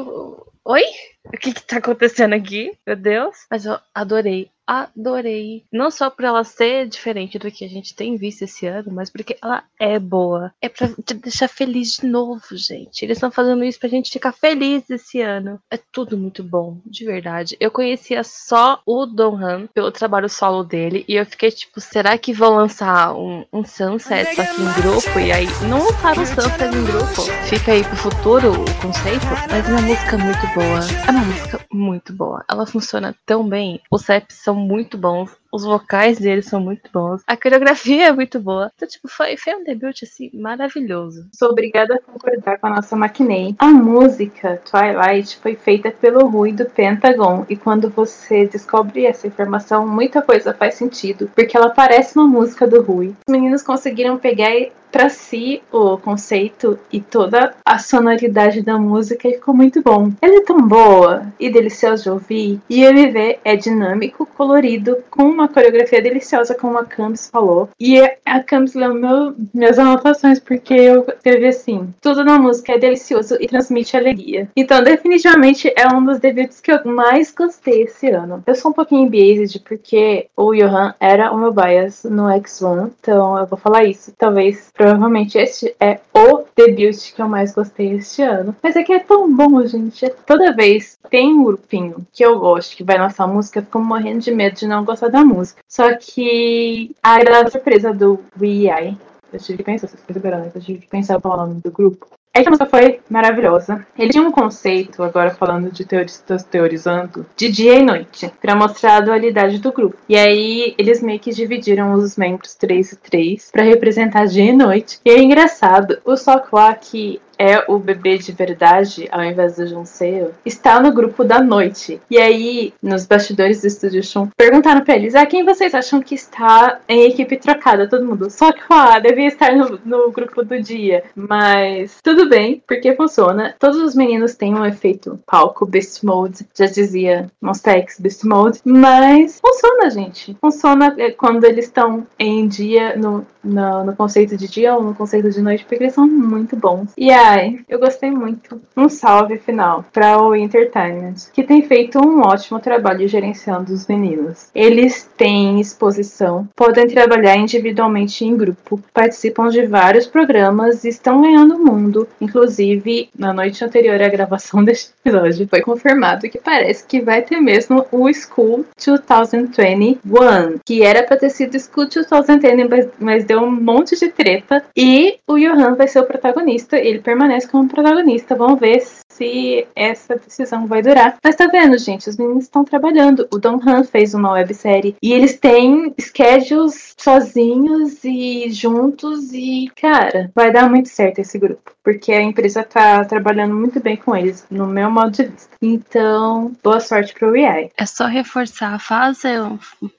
Oi? 0.64 0.84
O 1.26 1.38
que 1.38 1.54
que 1.54 1.64
tá 1.64 1.78
acontecendo 1.78 2.34
aqui? 2.34 2.72
Meu 2.86 2.96
Deus. 2.96 3.36
Mas 3.50 3.66
eu 3.66 3.78
adorei 3.94 4.50
adorei. 4.72 5.66
Não 5.72 5.92
só 5.92 6.10
por 6.10 6.24
ela 6.24 6.44
ser 6.44 6.88
diferente 6.88 7.38
do 7.38 7.52
que 7.52 7.66
a 7.66 7.68
gente 7.68 7.94
tem 7.94 8.16
visto 8.16 8.44
esse 8.44 8.66
ano, 8.66 8.92
mas 8.92 9.10
porque 9.10 9.38
ela 9.42 9.64
é 9.78 10.00
boa. 10.00 10.54
É 10.62 10.70
pra 10.70 10.88
te 10.88 11.14
deixar 11.14 11.50
feliz 11.50 11.98
de 11.98 12.08
novo, 12.08 12.42
gente. 12.54 13.04
Eles 13.04 13.18
estão 13.18 13.30
fazendo 13.30 13.64
isso 13.64 13.80
pra 13.80 13.90
gente 13.90 14.12
ficar 14.12 14.32
feliz 14.32 14.90
esse 14.90 15.22
ano. 15.22 15.60
É 15.70 15.78
tudo 15.92 16.18
muito 16.18 16.42
bom, 16.44 16.78
de 16.86 17.06
verdade. 17.06 17.58
Eu 17.60 17.70
conhecia 17.70 18.24
só 18.24 18.82
o 18.86 19.06
Don 19.06 19.36
Han 19.36 19.68
pelo 19.74 19.92
trabalho 19.92 20.30
solo 20.30 20.64
dele 20.64 21.04
e 21.08 21.16
eu 21.16 21.26
fiquei 21.26 21.52
tipo, 21.52 21.82
será 21.82 22.18
que 22.18 22.34
vão 22.34 22.56
lançar 22.56 23.14
um, 23.14 23.46
um 23.52 23.66
Sunset 23.66 24.36
só 24.36 24.44
que 24.44 24.62
em 24.62 24.82
grupo? 24.82 25.20
E 25.20 25.32
aí, 25.32 25.48
não 25.68 25.84
lançaram 25.86 26.24
o 26.24 26.26
Sunset 26.26 26.76
em 26.76 26.86
grupo. 26.86 27.22
Fica 27.50 27.74
aí 27.74 27.84
pro 27.84 27.96
futuro 27.98 28.52
o 28.52 28.82
conceito. 28.82 29.26
Mas 29.50 29.68
é 29.68 29.72
uma 29.72 29.82
música 29.82 30.18
muito 30.18 30.48
boa. 30.54 30.80
É 31.08 31.12
uma 31.12 31.26
música 31.26 31.66
muito 31.72 32.14
boa. 32.14 32.46
Ela 32.50 32.66
funciona 32.66 33.16
tão 33.26 33.48
bem. 33.48 33.82
Os 33.92 34.06
raps 34.06 34.38
são 34.38 34.61
muito 34.62 34.98
bons. 34.98 35.41
Os 35.52 35.64
vocais 35.64 36.18
deles 36.18 36.46
são 36.46 36.62
muito 36.62 36.90
bons. 36.94 37.22
A 37.28 37.36
coreografia 37.36 38.08
é 38.08 38.12
muito 38.12 38.40
boa. 38.40 38.72
Então, 38.76 38.88
tipo, 38.88 39.08
foi, 39.08 39.36
foi 39.38 39.56
um 39.56 39.64
debut, 39.64 40.04
assim, 40.04 40.32
maravilhoso. 40.34 41.28
Sou 41.34 41.50
obrigada 41.50 41.96
a 41.96 42.00
concordar 42.00 42.58
com 42.58 42.68
a 42.68 42.76
nossa 42.76 42.96
Maquinei. 42.96 43.56
A 43.60 43.68
música 43.68 44.62
Twilight 44.70 45.38
foi 45.38 45.56
feita 45.56 45.92
pelo 45.92 46.28
Rui 46.28 46.54
do 46.54 46.66
Pentagon. 46.66 47.46
E 47.50 47.56
quando 47.56 47.90
você 47.90 48.46
descobre 48.46 49.06
essa 49.06 49.28
informação, 49.28 49.86
muita 49.86 50.22
coisa 50.22 50.54
faz 50.54 50.76
sentido. 50.76 51.30
Porque 51.36 51.58
ela 51.58 51.70
parece 51.70 52.18
uma 52.18 52.28
música 52.28 52.66
do 52.66 52.82
Rui. 52.82 53.14
Os 53.28 53.32
meninos 53.32 53.62
conseguiram 53.62 54.18
pegar 54.18 54.52
para 54.92 55.10
si 55.10 55.64
o 55.72 55.98
conceito 55.98 56.78
e 56.92 57.00
toda 57.00 57.56
a 57.66 57.80
sonoridade 57.80 58.62
da 58.62 58.78
música 58.78 59.28
e 59.28 59.36
ficou 59.36 59.54
muito 59.54 59.82
bom. 59.82 60.12
Ela 60.22 60.38
é 60.38 60.42
tão 60.42 60.60
boa 60.68 61.32
e 61.40 61.50
deliciosa 61.50 62.04
de 62.04 62.10
ouvir. 62.10 62.60
E 62.70 62.84
o 62.84 62.90
MV 62.90 63.40
é 63.44 63.56
dinâmico, 63.56 64.26
colorido, 64.26 64.98
com 65.10 65.24
uma 65.24 65.41
coreografia 65.48 66.02
deliciosa, 66.02 66.56
como 66.56 66.78
a 66.78 66.86
Camis 66.86 67.30
falou. 67.30 67.70
E 67.80 68.00
a 68.26 68.44
Camis 68.44 68.74
leu 68.74 68.94
meu, 68.94 69.36
minhas 69.54 69.78
anotações, 69.80 70.40
porque 70.40 70.74
eu 70.74 71.06
escrevi 71.08 71.48
assim: 71.48 71.94
tudo 72.02 72.24
na 72.24 72.38
música 72.40 72.74
é 72.74 72.78
delicioso 72.78 73.38
e 73.40 73.48
transmite 73.48 73.96
alegria. 73.96 74.50
Então, 74.56 74.84
definitivamente 74.84 75.72
é 75.76 75.88
um 75.88 76.04
dos 76.04 76.20
debuts 76.20 76.60
que 76.60 76.72
eu 76.72 76.84
mais 76.86 77.32
gostei 77.32 77.84
esse 77.84 78.10
ano. 78.10 78.44
Eu 78.46 78.56
sou 78.56 78.72
um 78.72 78.74
pouquinho 78.74 79.10
biased 79.10 79.60
porque 79.62 80.28
o 80.36 80.54
Johan 80.54 80.94
era 81.00 81.32
o 81.32 81.38
meu 81.38 81.54
bias 81.54 82.04
no 82.04 82.24
X1, 82.24 82.92
então 83.00 83.38
eu 83.38 83.46
vou 83.46 83.58
falar 83.58 83.84
isso. 83.84 84.14
Talvez 84.18 84.72
Provavelmente 84.74 85.38
este 85.38 85.76
é 85.80 86.00
o 86.14 86.44
debut 86.56 87.14
que 87.14 87.22
eu 87.22 87.28
mais 87.28 87.54
gostei 87.54 87.94
este 87.94 88.22
ano. 88.22 88.56
Mas 88.62 88.76
é 88.76 88.84
que 88.84 88.94
é 88.94 89.00
tão 89.00 89.34
bom, 89.34 89.66
gente. 89.66 90.10
Toda 90.26 90.56
vez 90.56 90.98
tem 91.10 91.34
um 91.34 91.44
grupinho 91.44 92.06
que 92.12 92.26
eu 92.26 92.40
gosto, 92.40 92.76
que 92.76 92.84
vai 92.84 92.98
lançar 92.98 93.28
música, 93.28 93.60
eu 93.60 93.64
fico 93.64 93.80
morrendo 93.80 94.20
de 94.20 94.32
medo 94.32 94.56
de 94.56 94.68
não 94.68 94.84
gostar 94.84 95.10
da 95.10 95.24
música. 95.24 95.31
Só 95.68 95.96
que 95.98 96.96
a 97.02 97.16
agradável 97.16 97.52
surpresa 97.52 97.94
do 97.94 98.20
WeI, 98.40 98.98
eu 99.32 99.40
tive 99.40 99.60
que 99.60 99.64
pensar, 99.64 99.88
vocês 99.88 100.02
perceberam, 100.02 100.40
né? 100.40 100.52
Eu 100.54 100.62
tive 100.62 100.80
que 100.80 100.88
pensar 100.88 101.20
o 101.24 101.38
nome 101.38 101.62
do 101.62 101.72
grupo. 101.72 102.08
É 102.34 102.42
que 102.42 102.48
a 102.48 102.52
música 102.52 102.70
foi 102.70 103.02
maravilhosa. 103.10 103.86
Ele 103.98 104.10
tinha 104.10 104.24
um 104.24 104.32
conceito, 104.32 105.04
agora 105.04 105.32
falando 105.32 105.70
de 105.70 105.84
teoristas 105.84 106.46
teorizando, 106.46 107.26
de 107.36 107.50
dia 107.50 107.76
e 107.76 107.84
noite, 107.84 108.32
para 108.42 108.56
mostrar 108.56 108.98
a 108.98 109.02
dualidade 109.02 109.60
do 109.60 109.72
grupo. 109.74 109.98
E 110.08 110.16
aí 110.16 110.74
eles 110.78 111.02
meio 111.02 111.20
que 111.20 111.32
dividiram 111.32 111.94
os 111.94 112.16
membros 112.16 112.56
3 112.56 112.94
e 112.94 112.96
3 112.96 113.52
para 113.52 113.64
representar 113.64 114.28
dia 114.28 114.46
e 114.46 114.54
noite. 114.54 115.00
E 115.04 115.10
é 115.10 115.22
engraçado, 115.22 116.00
o 116.06 116.16
Sokwa 116.16 116.74
que 116.76 117.22
é 117.42 117.66
o 117.68 117.80
bebê 117.80 118.20
de 118.20 118.32
verdade, 118.32 119.10
ao 119.12 119.24
invés 119.24 119.56
do 119.56 119.66
Junseo, 119.66 120.32
está 120.46 120.80
no 120.80 120.94
grupo 120.94 121.24
da 121.24 121.42
noite. 121.42 122.00
E 122.08 122.20
aí, 122.20 122.72
nos 122.84 123.08
bastidores 123.08 123.62
do 123.62 123.68
Estúdio 123.68 124.04
Shun, 124.04 124.30
perguntaram 124.38 124.84
pra 124.84 124.96
eles: 124.96 125.16
ah, 125.16 125.26
quem 125.26 125.44
vocês 125.44 125.74
acham 125.74 126.00
que 126.02 126.14
está 126.14 126.80
em 126.88 127.10
equipe 127.10 127.38
trocada? 127.38 127.90
Todo 127.90 128.06
mundo. 128.06 128.30
Só 128.30 128.52
que 128.52 128.62
ah, 128.70 129.00
devia 129.00 129.28
estar 129.28 129.56
no, 129.56 129.80
no 129.84 130.12
grupo 130.12 130.46
do 130.46 130.62
dia. 130.62 131.04
Mas 131.16 131.98
tudo 132.04 132.30
bem, 132.30 132.62
porque 132.68 132.96
funciona. 132.96 133.56
Todos 133.58 133.78
os 133.78 133.96
meninos 133.96 134.36
têm 134.36 134.54
um 134.54 134.66
efeito 134.66 135.20
palco, 135.26 135.66
Beast 135.66 136.04
Mode, 136.04 136.46
já 136.56 136.68
dizia 136.68 137.26
Monstex 137.42 138.00
Beast 138.00 138.24
Mode. 138.24 138.60
Mas 138.64 139.40
funciona, 139.42 139.90
gente. 139.90 140.38
Funciona 140.40 140.94
é, 140.96 141.10
quando 141.10 141.46
eles 141.46 141.66
estão 141.66 142.06
em 142.20 142.48
dia, 142.48 142.96
no, 142.96 143.26
no, 143.44 143.86
no 143.86 143.96
conceito 143.96 144.38
de 144.38 144.48
dia 144.48 144.76
ou 144.76 144.84
no 144.84 144.94
conceito 144.94 145.32
de 145.32 145.42
noite, 145.42 145.66
porque 145.66 145.84
eles 145.84 145.96
são 145.96 146.08
muito 146.08 146.56
bons. 146.56 146.92
E 146.96 147.10
a 147.12 147.31
Ai, 147.34 147.60
eu 147.70 147.80
gostei 147.80 148.12
muito. 148.12 148.62
Um 148.76 148.90
salve 148.90 149.38
final 149.38 149.86
para 149.94 150.22
o 150.22 150.36
Entertainment, 150.36 151.16
que 151.32 151.44
tem 151.44 151.62
feito 151.62 151.98
um 151.98 152.20
ótimo 152.24 152.60
trabalho 152.60 153.08
gerenciando 153.08 153.72
os 153.72 153.88
meninos. 153.88 154.50
Eles 154.54 155.10
têm 155.16 155.62
exposição, 155.62 156.46
podem 156.54 156.88
trabalhar 156.88 157.38
individualmente 157.38 158.26
em 158.26 158.36
grupo, 158.36 158.82
participam 158.94 159.48
de 159.48 159.66
vários 159.66 160.08
programas 160.08 160.84
e 160.84 160.90
estão 160.90 161.22
ganhando 161.22 161.56
o 161.56 161.64
mundo. 161.64 162.06
Inclusive, 162.20 163.08
na 163.18 163.32
noite 163.32 163.64
anterior 163.64 164.02
à 164.02 164.10
gravação 164.10 164.62
deste 164.66 164.92
episódio, 165.00 165.48
foi 165.48 165.62
confirmado 165.62 166.28
que 166.28 166.38
parece 166.38 166.86
que 166.86 167.00
vai 167.00 167.22
ter 167.22 167.40
mesmo 167.40 167.86
o 167.94 168.12
School 168.12 168.66
2021, 168.86 170.60
que 170.66 170.84
era 170.84 171.04
para 171.04 171.16
ter 171.16 171.30
sido 171.30 171.58
School 171.58 171.88
2020, 171.88 172.90
mas 173.00 173.24
deu 173.24 173.40
um 173.40 173.50
monte 173.50 173.98
de 173.98 174.10
treta. 174.10 174.66
E 174.76 175.18
o 175.26 175.38
Johan 175.38 175.76
vai 175.76 175.88
ser 175.88 176.02
o 176.02 176.06
protagonista, 176.06 176.78
ele 176.78 177.00
permanece 177.12 177.48
como 177.48 177.68
protagonista. 177.68 178.36
Vamos 178.36 178.60
ver 178.60 178.82
se 179.12 179.68
essa 179.76 180.16
decisão 180.16 180.66
vai 180.66 180.82
durar. 180.82 181.18
Mas 181.22 181.36
tá 181.36 181.48
vendo, 181.48 181.78
gente? 181.78 182.10
Os 182.10 182.16
meninos 182.16 182.46
estão 182.46 182.64
trabalhando. 182.64 183.28
O 183.34 183.38
Don 183.38 183.60
Han 183.66 183.84
fez 183.84 184.14
uma 184.14 184.32
websérie 184.32 184.96
e 185.02 185.12
eles 185.12 185.38
têm 185.38 185.94
schedules 186.00 186.96
sozinhos 186.98 188.04
e 188.06 188.50
juntos 188.50 189.34
e, 189.34 189.70
cara, 189.80 190.32
vai 190.34 190.52
dar 190.52 190.70
muito 190.70 190.88
certo 190.88 191.20
esse 191.20 191.38
grupo. 191.38 191.72
Porque 191.84 192.14
a 192.14 192.22
empresa 192.22 192.64
tá 192.64 193.04
trabalhando 193.04 193.56
muito 193.56 193.80
bem 193.80 193.98
com 193.98 194.16
eles, 194.16 194.46
no 194.50 194.68
meu 194.68 194.90
modo 194.90 195.12
de 195.12 195.24
vista. 195.26 195.50
Então, 195.62 196.54
boa 196.64 196.80
sorte 196.80 197.14
pro 197.14 197.36
EI. 197.36 197.72
É 197.76 197.86
só 197.86 198.06
reforçar, 198.06 198.80
fazer 198.80 199.40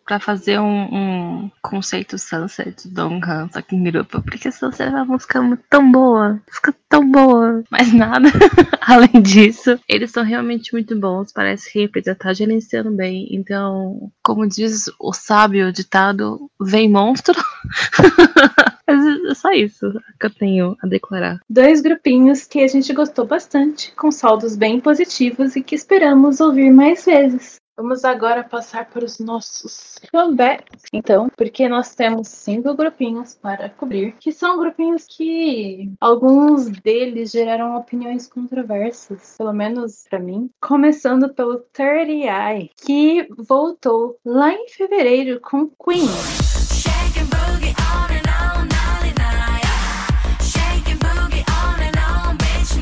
para 0.07 0.21
fazer 0.21 0.61
um, 0.61 0.85
um, 0.95 1.51
conceito 1.61 2.19
Sunset 2.19 2.89
do 2.89 2.95
Don 2.95 3.21
Han, 3.25 3.49
só 3.53 3.61
que 3.61 3.75
em 3.75 3.83
grupo. 3.83 4.23
Porque 4.23 4.51
Sunset 4.51 4.91
é 4.91 4.95
uma 4.95 5.05
música 5.05 5.41
tão 5.69 5.91
boa. 5.91 6.41
Música 6.49 6.75
tão 6.93 7.02
boa. 7.05 7.63
Mas 7.71 7.93
nada. 7.93 8.29
Além 8.81 9.23
disso, 9.23 9.79
eles 9.89 10.11
são 10.11 10.25
realmente 10.25 10.73
muito 10.73 10.99
bons. 10.99 11.33
Parece 11.33 11.73
que 11.73 11.83
empresa 11.83 12.15
tá 12.15 12.33
gerenciando 12.33 12.91
bem. 12.91 13.29
Então, 13.31 14.11
como 14.23 14.49
diz 14.49 14.91
o 14.99 15.13
sábio 15.13 15.73
ditado, 15.73 16.51
vem 16.61 16.91
monstro. 16.91 17.35
É 18.85 19.35
só 19.35 19.51
isso 19.53 19.87
que 20.21 20.27
eu 20.27 20.31
tenho 20.31 20.77
a 20.83 20.87
declarar. 20.87 21.41
Dois 21.49 21.81
grupinhos 21.81 22.45
que 22.45 22.61
a 22.61 22.69
gente 22.69 22.93
gostou 22.93 23.25
bastante, 23.25 23.93
com 23.97 24.11
saldos 24.11 24.57
bem 24.57 24.81
positivos 24.81 25.57
e 25.57 25.63
que 25.63 25.75
esperamos 25.75 26.41
ouvir 26.41 26.71
mais 26.71 27.05
vezes. 27.05 27.62
Vamos 27.83 28.05
agora 28.05 28.45
passar 28.45 28.89
para 28.89 29.05
os 29.05 29.19
nossos 29.19 29.99
comebacks, 30.13 30.85
então, 30.93 31.29
porque 31.37 31.69
nós 31.69 31.97
temos 31.97 32.29
cinco 32.29 32.73
grupinhos 32.75 33.35
para 33.35 33.69
cobrir, 33.71 34.13
que 34.21 34.31
são 34.31 34.57
grupinhos 34.57 35.05
que 35.05 35.93
alguns 36.01 36.69
deles 36.69 37.33
geraram 37.33 37.77
opiniões 37.77 38.29
controversas, 38.29 39.35
pelo 39.37 39.53
menos 39.53 40.07
para 40.09 40.21
mim. 40.21 40.49
Começando 40.61 41.35
pelo 41.35 41.59
30 41.73 42.13
Eye, 42.53 42.71
que 42.77 43.27
voltou 43.37 44.17
lá 44.25 44.53
em 44.53 44.69
fevereiro 44.69 45.41
com 45.41 45.69
Queen. 45.69 46.07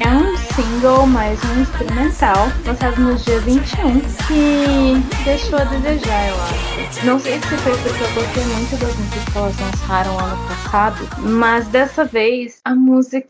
É 0.03 0.09
um 0.09 0.30
single 0.81 1.07
mais 1.07 1.39
um 1.45 1.61
instrumental, 1.61 2.49
lançado 2.65 3.01
no 3.03 3.15
dia 3.15 3.39
21, 3.41 4.01
que 4.27 5.25
deixou 5.25 5.59
a 5.59 5.65
desejar, 5.65 6.29
eu 6.29 6.35
acho. 6.43 7.07
Não 7.07 7.21
sei 7.21 7.35
se 7.35 7.57
foi 7.59 7.77
porque 7.77 8.03
eu 8.03 8.15
gostei 8.15 8.45
muito 8.45 8.77
das 8.79 8.97
músicas 8.97 9.25
que 9.25 9.39
elas 9.39 9.61
lançaram 9.61 10.19
ano 10.19 10.49
passado, 10.49 11.09
mas 11.19 11.69
dessa 11.69 12.05
vez 12.07 12.63
a 12.65 12.75
música 12.75 13.29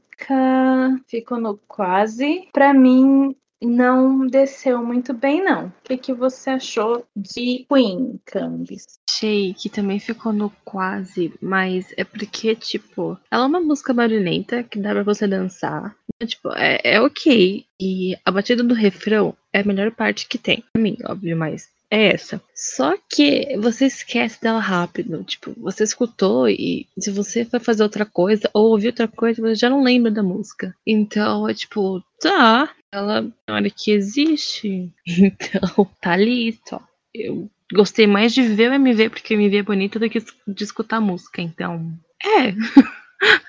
ficou 1.08 1.40
no 1.40 1.58
quase. 1.66 2.48
Pra 2.52 2.72
mim, 2.72 3.34
não 3.62 4.26
desceu 4.26 4.84
muito 4.84 5.12
bem, 5.12 5.44
não. 5.44 5.66
O 5.66 5.72
que, 5.84 5.96
que 5.96 6.12
você 6.12 6.50
achou 6.50 7.04
de 7.14 7.66
Queen, 7.68 8.20
Cambis? 8.24 8.98
Achei 9.08 9.54
que 9.54 9.68
também 9.68 9.98
ficou 9.98 10.32
no 10.32 10.50
quase, 10.64 11.32
mas 11.40 11.92
é 11.96 12.04
porque, 12.04 12.54
tipo, 12.54 13.18
ela 13.30 13.44
é 13.44 13.46
uma 13.46 13.60
música 13.60 13.92
barulhenta 13.92 14.62
que 14.62 14.78
dá 14.78 14.90
pra 14.90 15.02
você 15.02 15.26
dançar. 15.26 15.94
Então, 16.14 16.28
tipo, 16.28 16.52
é, 16.54 16.80
é 16.84 17.00
ok. 17.00 17.64
E 17.80 18.16
a 18.24 18.30
batida 18.30 18.62
do 18.62 18.74
refrão 18.74 19.34
é 19.52 19.60
a 19.60 19.64
melhor 19.64 19.90
parte 19.90 20.28
que 20.28 20.38
tem. 20.38 20.64
Pra 20.72 20.82
mim, 20.82 20.96
óbvio, 21.04 21.36
mas 21.36 21.68
é 21.90 22.14
essa. 22.14 22.40
Só 22.54 22.96
que 23.08 23.56
você 23.58 23.86
esquece 23.86 24.40
dela 24.40 24.60
rápido. 24.60 25.24
Tipo, 25.24 25.52
você 25.58 25.84
escutou 25.84 26.48
e 26.48 26.86
se 26.98 27.10
você 27.10 27.44
vai 27.44 27.60
fazer 27.60 27.82
outra 27.82 28.06
coisa 28.06 28.48
ou 28.54 28.70
ouvir 28.70 28.88
outra 28.88 29.08
coisa, 29.08 29.42
você 29.42 29.54
já 29.56 29.68
não 29.68 29.82
lembra 29.82 30.10
da 30.10 30.22
música. 30.22 30.74
Então, 30.86 31.48
é 31.48 31.54
tipo, 31.54 32.02
tá, 32.20 32.70
ela 32.92 33.22
na 33.46 33.54
hora 33.54 33.70
que 33.70 33.92
existe. 33.92 34.92
Então, 35.06 35.88
tá 36.00 36.12
ali, 36.12 36.58
só. 36.66 36.80
Eu 37.14 37.50
gostei 37.72 38.06
mais 38.06 38.34
de 38.34 38.42
ver 38.42 38.70
o 38.70 38.74
MV 38.74 39.10
porque 39.10 39.34
o 39.34 39.40
MV 39.40 39.58
é 39.58 39.62
bonito 39.62 39.98
do 39.98 40.08
que 40.08 40.22
de 40.46 40.64
escutar 40.64 40.96
a 40.96 41.00
música. 41.00 41.40
Então, 41.40 41.92
é. 42.22 42.48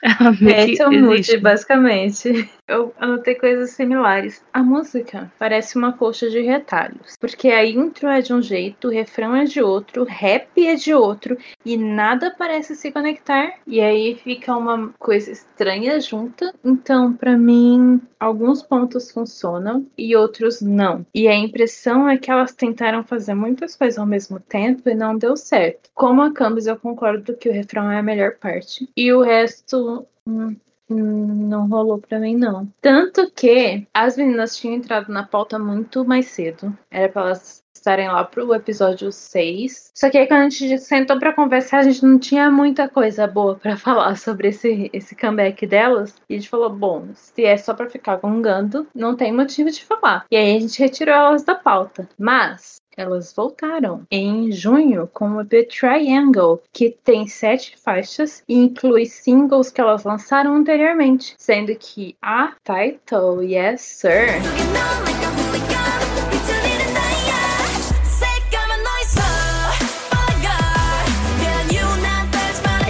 é, 0.04 0.82
é 0.82 0.88
um 0.88 1.02
mood, 1.06 1.38
basicamente. 1.38 2.50
Eu 2.72 2.94
anotei 2.98 3.36
coisas 3.36 3.72
similares. 3.72 4.42
A 4.54 4.64
música 4.64 5.30
parece 5.38 5.78
uma 5.78 5.92
coxa 5.92 6.30
de 6.30 6.40
retalhos, 6.40 7.18
porque 7.20 7.50
a 7.50 7.66
intro 7.66 8.08
é 8.08 8.22
de 8.22 8.34
um 8.34 8.42
jeito, 8.42 8.88
o 8.88 8.92
refrão 8.92 9.36
é 9.36 9.44
de 9.44 9.62
outro, 9.62 10.04
o 10.04 10.06
rap 10.06 10.48
é 10.66 10.76
de 10.76 10.94
outro 10.94 11.38
e 11.66 11.76
nada 11.76 12.34
parece 12.40 12.74
se 12.78 12.90
conectar. 12.90 13.56
E 13.68 13.82
aí 13.82 14.16
fica 14.16 14.56
uma 14.56 14.88
coisa 14.98 15.34
estranha 15.34 16.00
junta. 16.00 16.54
Então, 16.64 17.12
para 17.14 17.38
mim, 17.38 18.00
alguns 18.18 18.64
pontos 18.64 19.12
funcionam 19.12 19.86
e 19.98 20.16
outros 20.16 20.62
não. 20.62 21.06
E 21.14 21.28
a 21.28 21.36
impressão 21.36 22.08
é 22.08 22.18
que 22.18 22.32
elas 22.32 22.54
tentaram 22.54 23.04
fazer 23.04 23.34
muitas 23.34 23.76
coisas 23.76 24.00
ao 24.00 24.06
mesmo 24.06 24.40
tempo 24.40 24.88
e 24.88 24.96
não 24.96 25.18
deu 25.18 25.36
certo. 25.36 25.90
Como 25.94 26.22
a 26.22 26.32
Campbell, 26.32 26.68
eu 26.68 26.78
concordo 26.78 27.36
que 27.36 27.50
o 27.50 27.54
refrão 27.54 27.92
é 27.92 28.00
a 28.00 28.04
melhor 28.04 28.38
parte 28.38 28.90
e 28.96 29.12
o 29.12 29.22
resto 29.22 30.08
hum, 30.26 30.56
não 30.92 31.68
rolou 31.68 32.00
pra 32.00 32.20
mim, 32.20 32.36
não. 32.36 32.68
Tanto 32.82 33.30
que 33.32 33.88
as 33.94 34.18
meninas 34.18 34.56
tinham 34.56 34.76
entrado 34.76 35.12
na 35.12 35.24
pauta 35.24 35.58
muito 35.58 36.06
mais 36.06 36.28
cedo. 36.28 36.78
Era 36.90 37.10
pra 37.10 37.22
elas 37.24 37.62
estarem 37.82 38.08
lá 38.08 38.24
pro 38.24 38.54
episódio 38.54 39.12
6. 39.12 39.92
Só 39.94 40.10
que 40.10 40.18
aí 40.18 40.28
quando 40.28 40.42
a 40.42 40.50
gente 40.50 40.78
sentou 40.78 41.18
para 41.20 41.34
conversar, 41.34 41.80
a 41.80 41.84
gente 41.84 42.06
não 42.06 42.20
tinha 42.20 42.50
muita 42.52 42.88
coisa 42.88 43.26
boa 43.26 43.56
para 43.56 43.76
falar 43.78 44.16
sobre 44.16 44.50
esse, 44.50 44.90
esse 44.94 45.16
comeback 45.16 45.66
delas. 45.66 46.16
E 46.30 46.36
a 46.36 46.38
gente 46.38 46.50
falou, 46.50 46.70
bom, 46.70 47.10
se 47.16 47.44
é 47.44 47.58
só 47.58 47.74
para 47.74 47.90
ficar 47.90 48.18
gongando, 48.18 48.88
não 48.94 49.16
tem 49.16 49.34
motivo 49.34 49.72
de 49.72 49.84
falar. 49.84 50.26
E 50.32 50.38
aí 50.38 50.56
a 50.56 50.60
gente 50.60 50.80
retirou 50.80 51.16
elas 51.16 51.44
da 51.44 51.56
pauta. 51.56 52.08
Mas 52.18 52.81
elas 52.96 53.34
voltaram 53.34 54.06
em 54.12 54.52
junho 54.52 55.10
com 55.14 55.38
o 55.38 55.46
The 55.46 55.64
Triangle, 55.64 56.62
que 56.72 56.98
tem 57.04 57.28
sete 57.28 57.78
faixas 57.78 58.44
e 58.48 58.56
inclui 58.56 59.06
singles 59.06 59.72
que 59.72 59.82
elas 59.82 60.04
lançaram 60.04 60.56
anteriormente, 60.56 61.36
sendo 61.38 61.76
que 61.76 62.16
a 62.22 62.54
title 62.64 63.44
Yes 63.44 63.82
Sir 63.82 64.42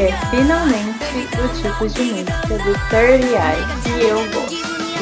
é 0.01 0.11
finalmente 0.31 0.91
o 1.37 1.47
tipo 1.61 1.87
de 1.87 2.03
música 2.03 2.57
do 2.57 2.73
30 2.89 3.25
Eye 3.27 3.81
que 3.83 4.03
eu 4.03 4.17
gosto. 4.31 4.50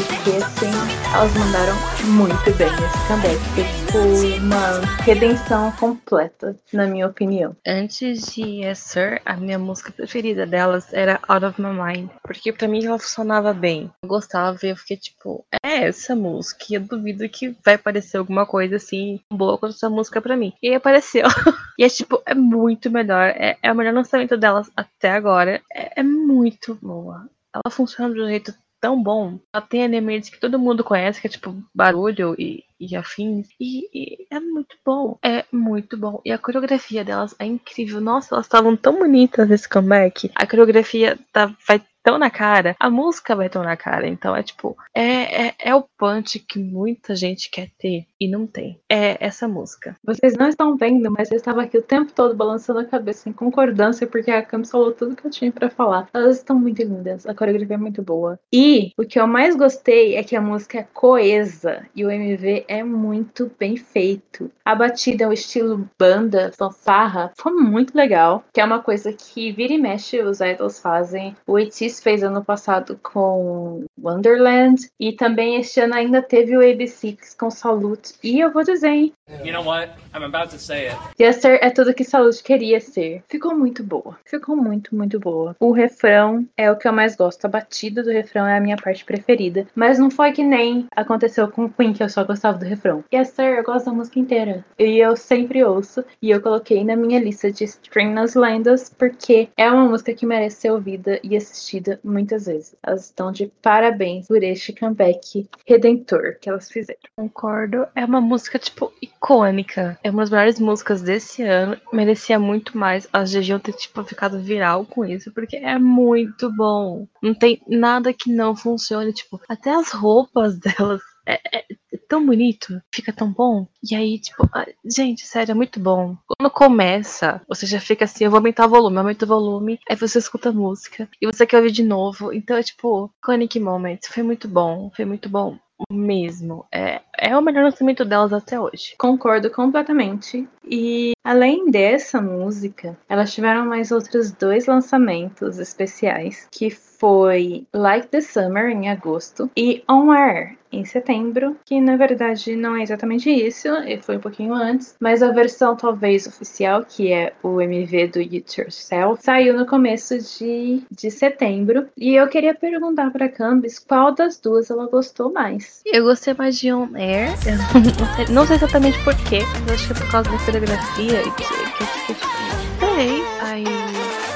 Porque 0.08 0.38
assim, 0.38 0.72
elas 1.14 1.34
mandaram 1.36 1.76
muito 2.06 2.58
bem 2.58 2.70
nesse 2.70 3.08
comeback. 3.08 3.40
Foi 3.54 3.64
tipo 3.64 4.46
uma 4.46 4.80
redenção 5.04 5.72
completa, 5.74 6.56
na 6.72 6.88
minha 6.88 7.08
opinião. 7.08 7.56
Antes 7.68 8.34
de 8.34 8.42
Yes 8.42 8.80
Sir, 8.80 9.22
a 9.26 9.36
minha 9.36 9.60
música 9.60 9.92
preferida 9.92 10.46
delas 10.46 10.94
era 10.94 11.20
Out 11.28 11.46
of 11.46 11.62
My 11.62 11.70
Mind. 11.74 12.10
Porque 12.24 12.54
pra 12.54 12.68
mim 12.68 12.86
ela 12.86 13.00
funcionava 13.00 13.54
bem. 13.54 13.92
Eu 14.02 14.10
gostava 14.10 14.58
e 14.64 14.70
eu 14.70 14.76
fiquei 14.76 14.98
tipo, 14.98 15.46
é 15.64 15.88
essa 15.88 16.16
música. 16.16 16.66
Eu 16.70 16.82
duvido 16.82 17.28
que 17.28 17.56
vai 17.64 17.74
aparecer 17.74 18.18
alguma 18.18 18.46
coisa 18.46 18.78
assim 18.78 19.20
boa 19.32 19.58
quanto 19.58 19.76
essa 19.76 19.90
música 19.90 20.22
pra 20.22 20.38
mim. 20.38 20.54
E 20.62 20.70
aí 20.70 20.76
apareceu. 20.76 21.26
e 21.78 21.84
é 21.84 21.90
tipo, 21.90 22.22
é 22.26 22.34
muito 22.34 22.90
melhor. 22.90 23.28
É, 23.30 23.58
é 23.62 23.72
o 23.72 23.76
melhor 23.76 23.94
lançamento 23.94 24.38
delas 24.38 24.70
até 24.76 25.12
agora. 25.12 25.62
É, 25.74 26.00
é 26.00 26.04
muito 26.04 26.76
boa. 26.82 27.28
Ela 27.54 27.72
funciona 27.72 28.14
de 28.14 28.22
um 28.22 28.28
jeito 28.28 28.54
tão 28.80 29.02
bom. 29.02 29.40
Ela 29.54 29.62
tem 29.62 29.82
elementos 29.84 30.30
que 30.30 30.40
todo 30.40 30.60
mundo 30.60 30.84
conhece, 30.84 31.20
que 31.22 31.28
é 31.28 31.30
tipo 31.30 31.56
barulho 31.74 32.36
e, 32.38 32.64
e 32.80 32.96
afins. 32.96 33.48
E, 33.60 33.90
e, 33.94 34.28
é 34.32 34.40
muito 34.40 34.78
bom. 34.86 35.18
É 35.24 35.46
muito 35.52 35.98
bom. 35.98 36.22
E 36.26 36.32
a 36.32 36.38
coreografia 36.38 37.04
delas 37.04 37.36
é 37.40 37.46
incrível. 37.46 38.02
Nossa, 38.02 38.36
elas 38.36 38.46
estavam 38.46 38.76
tão 38.76 38.98
bonitas 38.98 39.48
nesse 39.48 39.68
comeback. 39.68 40.32
A 40.36 40.48
coreografia 40.48 41.18
tá, 41.32 41.54
vai 41.68 41.82
tão 42.04 42.18
na 42.18 42.30
cara, 42.30 42.76
a 42.80 42.90
música 42.90 43.36
vai 43.36 43.50
tão 43.50 43.64
na 43.64 43.78
cara. 43.78 44.08
Então 44.08 44.36
é 44.36 44.44
tipo, 44.44 44.78
é, 44.94 45.48
é, 45.48 45.56
é 45.60 45.76
o 45.76 45.86
punch 45.98 46.40
que 46.40 46.60
muita 46.60 47.16
gente 47.16 47.50
quer 47.50 47.70
ter 47.78 48.06
e 48.20 48.28
não 48.28 48.46
tem. 48.46 48.80
É 48.90 49.18
essa 49.26 49.48
música. 49.48 49.96
Vocês 50.04 50.36
não 50.36 50.50
estão 50.50 50.76
vendo, 50.76 51.10
mas 51.12 51.32
eu 51.32 51.38
estava 51.38 51.64
aqui 51.64 51.78
o 51.78 51.82
tempo 51.82 52.12
todo 52.12 52.36
balançando 52.36 52.80
a 52.80 52.86
cabeça 52.86 53.30
em 53.30 53.34
concordância, 53.34 54.06
porque 54.08 54.32
a 54.32 54.44
Cam 54.44 54.64
falou 54.66 54.92
tudo 54.92 55.16
que 55.16 55.26
eu 55.26 55.32
tinha 55.32 55.52
para 55.52 55.70
falar. 55.70 56.10
Elas 56.14 56.38
estão 56.38 56.58
muito 56.60 56.82
lindas, 56.82 57.26
a 57.26 57.34
coreografia 57.34 57.76
é 57.76 57.80
muito 57.80 58.02
boa. 58.02 58.40
E 58.52 58.92
o 58.98 59.06
que 59.06 59.20
eu 59.20 59.28
mais 59.28 59.56
gostei 59.56 60.16
é 60.16 60.24
que 60.24 60.36
a 60.36 60.42
música 60.42 60.80
é 60.80 60.88
coesa 60.94 61.86
e 61.96 62.06
o 62.06 62.12
MV 62.12 62.66
é 62.68 62.84
muito 62.84 63.52
bem 63.58 63.78
feito. 63.78 64.52
A 64.66 64.76
batida 64.76 65.28
o 65.28 65.34
estilo 65.34 65.90
banda, 65.98 66.52
fanfarra, 66.58 67.32
foi 67.38 67.54
muito 67.54 67.96
legal, 67.96 68.44
que 68.54 68.62
é 68.62 68.66
uma 68.66 68.82
coisa 68.82 69.14
que 69.14 69.52
vira 69.52 69.74
e 69.74 69.78
mexe 69.78 70.22
os 70.22 70.40
idols 70.42 70.80
fazem. 70.80 71.36
O 71.46 71.58
Fez 72.00 72.24
ano 72.24 72.44
passado 72.44 73.00
com 73.02 73.86
Wonderland 74.02 74.90
e 75.00 75.14
também 75.14 75.58
este 75.58 75.80
ano 75.82 75.96
ainda 75.96 76.22
teve 76.22 76.56
o 76.58 76.62
AB6 76.62 77.38
com 77.38 77.50
Salute. 77.50 78.14
E 78.24 78.40
eu 78.40 78.52
vou 78.52 78.64
dizer, 78.64 78.88
hein? 78.88 79.14
You 79.44 79.54
know 79.54 79.64
what? 79.64 79.92
I'm 80.16 80.24
about 80.24 80.50
to 80.52 80.60
say 80.60 80.88
it. 80.88 80.98
Yester 81.20 81.60
é 81.62 81.70
tudo 81.70 81.94
que 81.94 82.04
Salute 82.04 82.44
queria 82.44 82.80
ser. 82.80 83.24
Ficou 83.28 83.56
muito 83.56 83.84
boa. 83.84 84.18
Ficou 84.26 84.56
muito, 84.56 84.96
muito 84.96 85.20
boa. 85.20 85.56
O 85.60 85.72
refrão 85.72 86.48
é 86.58 86.72
o 86.72 86.76
que 86.76 86.88
eu 86.88 86.94
mais 86.94 87.16
gosto. 87.16 87.46
A 87.46 87.50
batida 87.50 88.02
do 88.02 88.10
refrão 88.10 88.48
é 88.48 88.58
a 88.58 88.62
minha 88.62 88.78
parte 88.78 89.06
preferida. 89.06 89.68
Mas 89.76 90.00
não 90.00 90.10
foi 90.10 90.32
que 90.32 90.44
nem 90.44 90.88
aconteceu 90.96 91.48
com 91.48 91.66
o 91.66 91.70
Queen, 91.70 91.94
que 91.94 92.02
eu 92.02 92.10
só 92.10 92.24
gostava 92.24 92.58
do 92.58 92.66
refrão. 92.66 93.04
Yester, 93.14 93.58
eu 93.58 93.64
gosto 93.64 93.86
da 93.86 93.92
música 93.92 94.20
inteira. 94.20 94.66
E 94.78 94.98
eu 94.98 95.16
sempre 95.16 95.64
ouço. 95.64 96.04
E 96.22 96.32
eu 96.32 96.42
coloquei 96.42 96.84
na 96.84 96.96
minha 96.96 97.20
lista 97.20 97.52
de 97.52 97.64
String 97.66 98.14
nas 98.14 98.34
Lendas, 98.34 98.90
porque 98.90 99.50
é 99.56 99.70
uma 99.70 99.86
música 99.86 100.14
que 100.14 100.26
merece 100.26 100.62
ser 100.62 100.72
ouvida 100.72 101.20
e 101.24 101.36
assistida 101.36 101.79
muitas 102.04 102.46
vezes. 102.46 102.76
Elas 102.84 103.06
estão 103.06 103.32
de 103.32 103.52
parabéns 103.62 104.28
por 104.28 104.44
este 104.44 104.74
comeback 104.74 105.48
redentor 105.68 106.38
que 106.40 106.50
elas 106.50 106.70
fizeram. 106.70 107.00
Concordo. 107.16 107.88
É 107.96 108.06
uma 108.06 108.22
música, 108.22 108.60
tipo, 108.60 108.92
icônica. 109.02 109.98
É 110.04 110.10
uma 110.10 110.22
das 110.22 110.30
melhores 110.30 110.60
músicas 110.60 111.02
desse 111.02 111.44
ano. 111.44 111.78
Merecia 111.92 112.40
muito 112.40 112.78
mais. 112.78 113.08
Elas 113.14 113.32
deviam 113.32 113.60
ter, 113.60 113.74
tipo, 113.74 114.04
ficado 114.04 114.40
viral 114.40 114.86
com 114.86 115.06
isso, 115.06 115.32
porque 115.32 115.58
é 115.58 115.78
muito 115.78 116.52
bom. 116.52 117.08
Não 117.22 117.34
tem 117.34 117.62
nada 117.68 118.14
que 118.14 118.32
não 118.32 118.56
funcione. 118.56 119.14
Tipo, 119.14 119.40
até 119.48 119.72
as 119.72 119.92
roupas 119.92 120.58
delas 120.60 121.02
é, 121.26 121.60
é, 121.60 121.66
tão 122.08 122.26
bonito, 122.26 122.82
fica 122.94 123.14
tão 123.14 123.32
bom. 123.32 123.68
E 123.84 123.96
aí, 123.96 124.20
tipo, 124.20 124.50
gente, 124.84 125.26
sério, 125.26 125.52
é 125.52 125.56
muito 125.56 125.80
bom. 125.80 126.18
Quando 126.28 126.52
começa, 126.52 127.42
você 127.48 127.66
já 127.66 127.80
fica 127.80 128.06
assim, 128.06 128.24
eu 128.24 128.32
vou 128.32 128.38
aumentar 128.38 128.66
o 128.66 128.70
volume, 128.70 128.98
aumenta 128.98 129.26
o 129.26 129.28
volume, 129.28 129.80
aí 129.90 129.96
você 129.96 130.18
escuta 130.18 130.50
a 130.50 130.54
música 130.54 131.08
e 131.22 131.28
você 131.28 131.46
quer 131.46 131.58
ouvir 131.58 131.72
de 131.72 131.84
novo. 131.84 132.34
Então 132.34 132.58
é 132.58 132.64
tipo, 132.64 133.12
Conic 133.22 133.60
Moment, 133.60 134.00
foi 134.10 134.24
muito 134.24 134.48
bom, 134.48 134.92
foi 134.96 135.06
muito 135.06 135.30
bom 135.30 135.58
mesmo. 135.92 136.66
É, 136.72 137.02
é 137.18 137.38
o 137.38 137.42
melhor 137.42 137.64
lançamento 137.64 138.04
delas 138.04 138.34
até 138.34 138.60
hoje. 138.60 138.96
Concordo 138.98 139.50
completamente. 139.50 140.48
E 140.66 141.14
além 141.24 141.70
dessa 141.72 142.22
música, 142.22 142.98
elas 143.08 143.34
tiveram 143.34 143.66
mais 143.66 143.92
outros 143.92 144.32
dois 144.32 144.66
lançamentos 144.66 145.58
especiais, 145.58 146.48
que 146.52 146.70
foi 147.00 147.66
Like 147.74 148.08
the 148.08 148.22
Summer 148.22 148.70
em 148.70 148.90
agosto 148.90 149.50
e 149.56 149.84
On 149.90 150.12
Air 150.12 150.60
em 150.72 150.86
setembro, 150.86 151.58
que 151.66 151.80
na 151.82 151.98
verdade 151.98 152.56
não 152.56 152.76
é 152.76 152.84
exatamente 152.84 153.30
isso, 153.30 153.68
foi 154.02 154.18
um 154.18 154.20
pouquinho 154.20 154.54
antes, 154.54 154.96
mas 155.00 155.24
a 155.24 155.32
versão 155.32 155.76
talvez 155.76 156.28
oficial, 156.28 156.86
que 156.86 157.12
é 157.12 157.34
o 157.42 157.60
MV 157.60 158.08
do 158.08 158.20
It 158.20 158.62
Yourself, 158.62 159.24
saiu 159.24 159.58
no 159.58 159.66
começo 159.66 160.16
de, 160.18 160.84
de 160.92 161.10
setembro. 161.10 161.88
E 161.98 162.16
eu 162.16 162.28
queria 162.28 162.54
perguntar 162.54 163.12
para 163.12 163.30
Cambis 163.30 163.80
qual 163.80 164.14
das 164.14 164.40
duas 164.40 164.70
ela 164.70 164.88
gostou 164.88 165.32
mais. 165.32 165.82
Eu 165.86 166.04
gostei 166.04 166.34
mais 166.36 166.60
de 166.60 166.72
On 166.72 166.90
Air, 166.94 167.30
eu 167.48 167.58
não, 167.58 168.16
sei, 168.16 168.36
não 168.36 168.46
sei 168.46 168.56
exatamente 168.58 169.04
porquê, 169.04 169.40
mas 169.62 169.74
acho 169.74 169.88
que 169.88 169.94
é 169.94 169.96
por 169.96 170.12
causa 170.12 170.30
da 170.30 170.38
coreografia 170.46 171.22
e 171.22 171.32
que, 171.32 171.44
que 171.78 171.89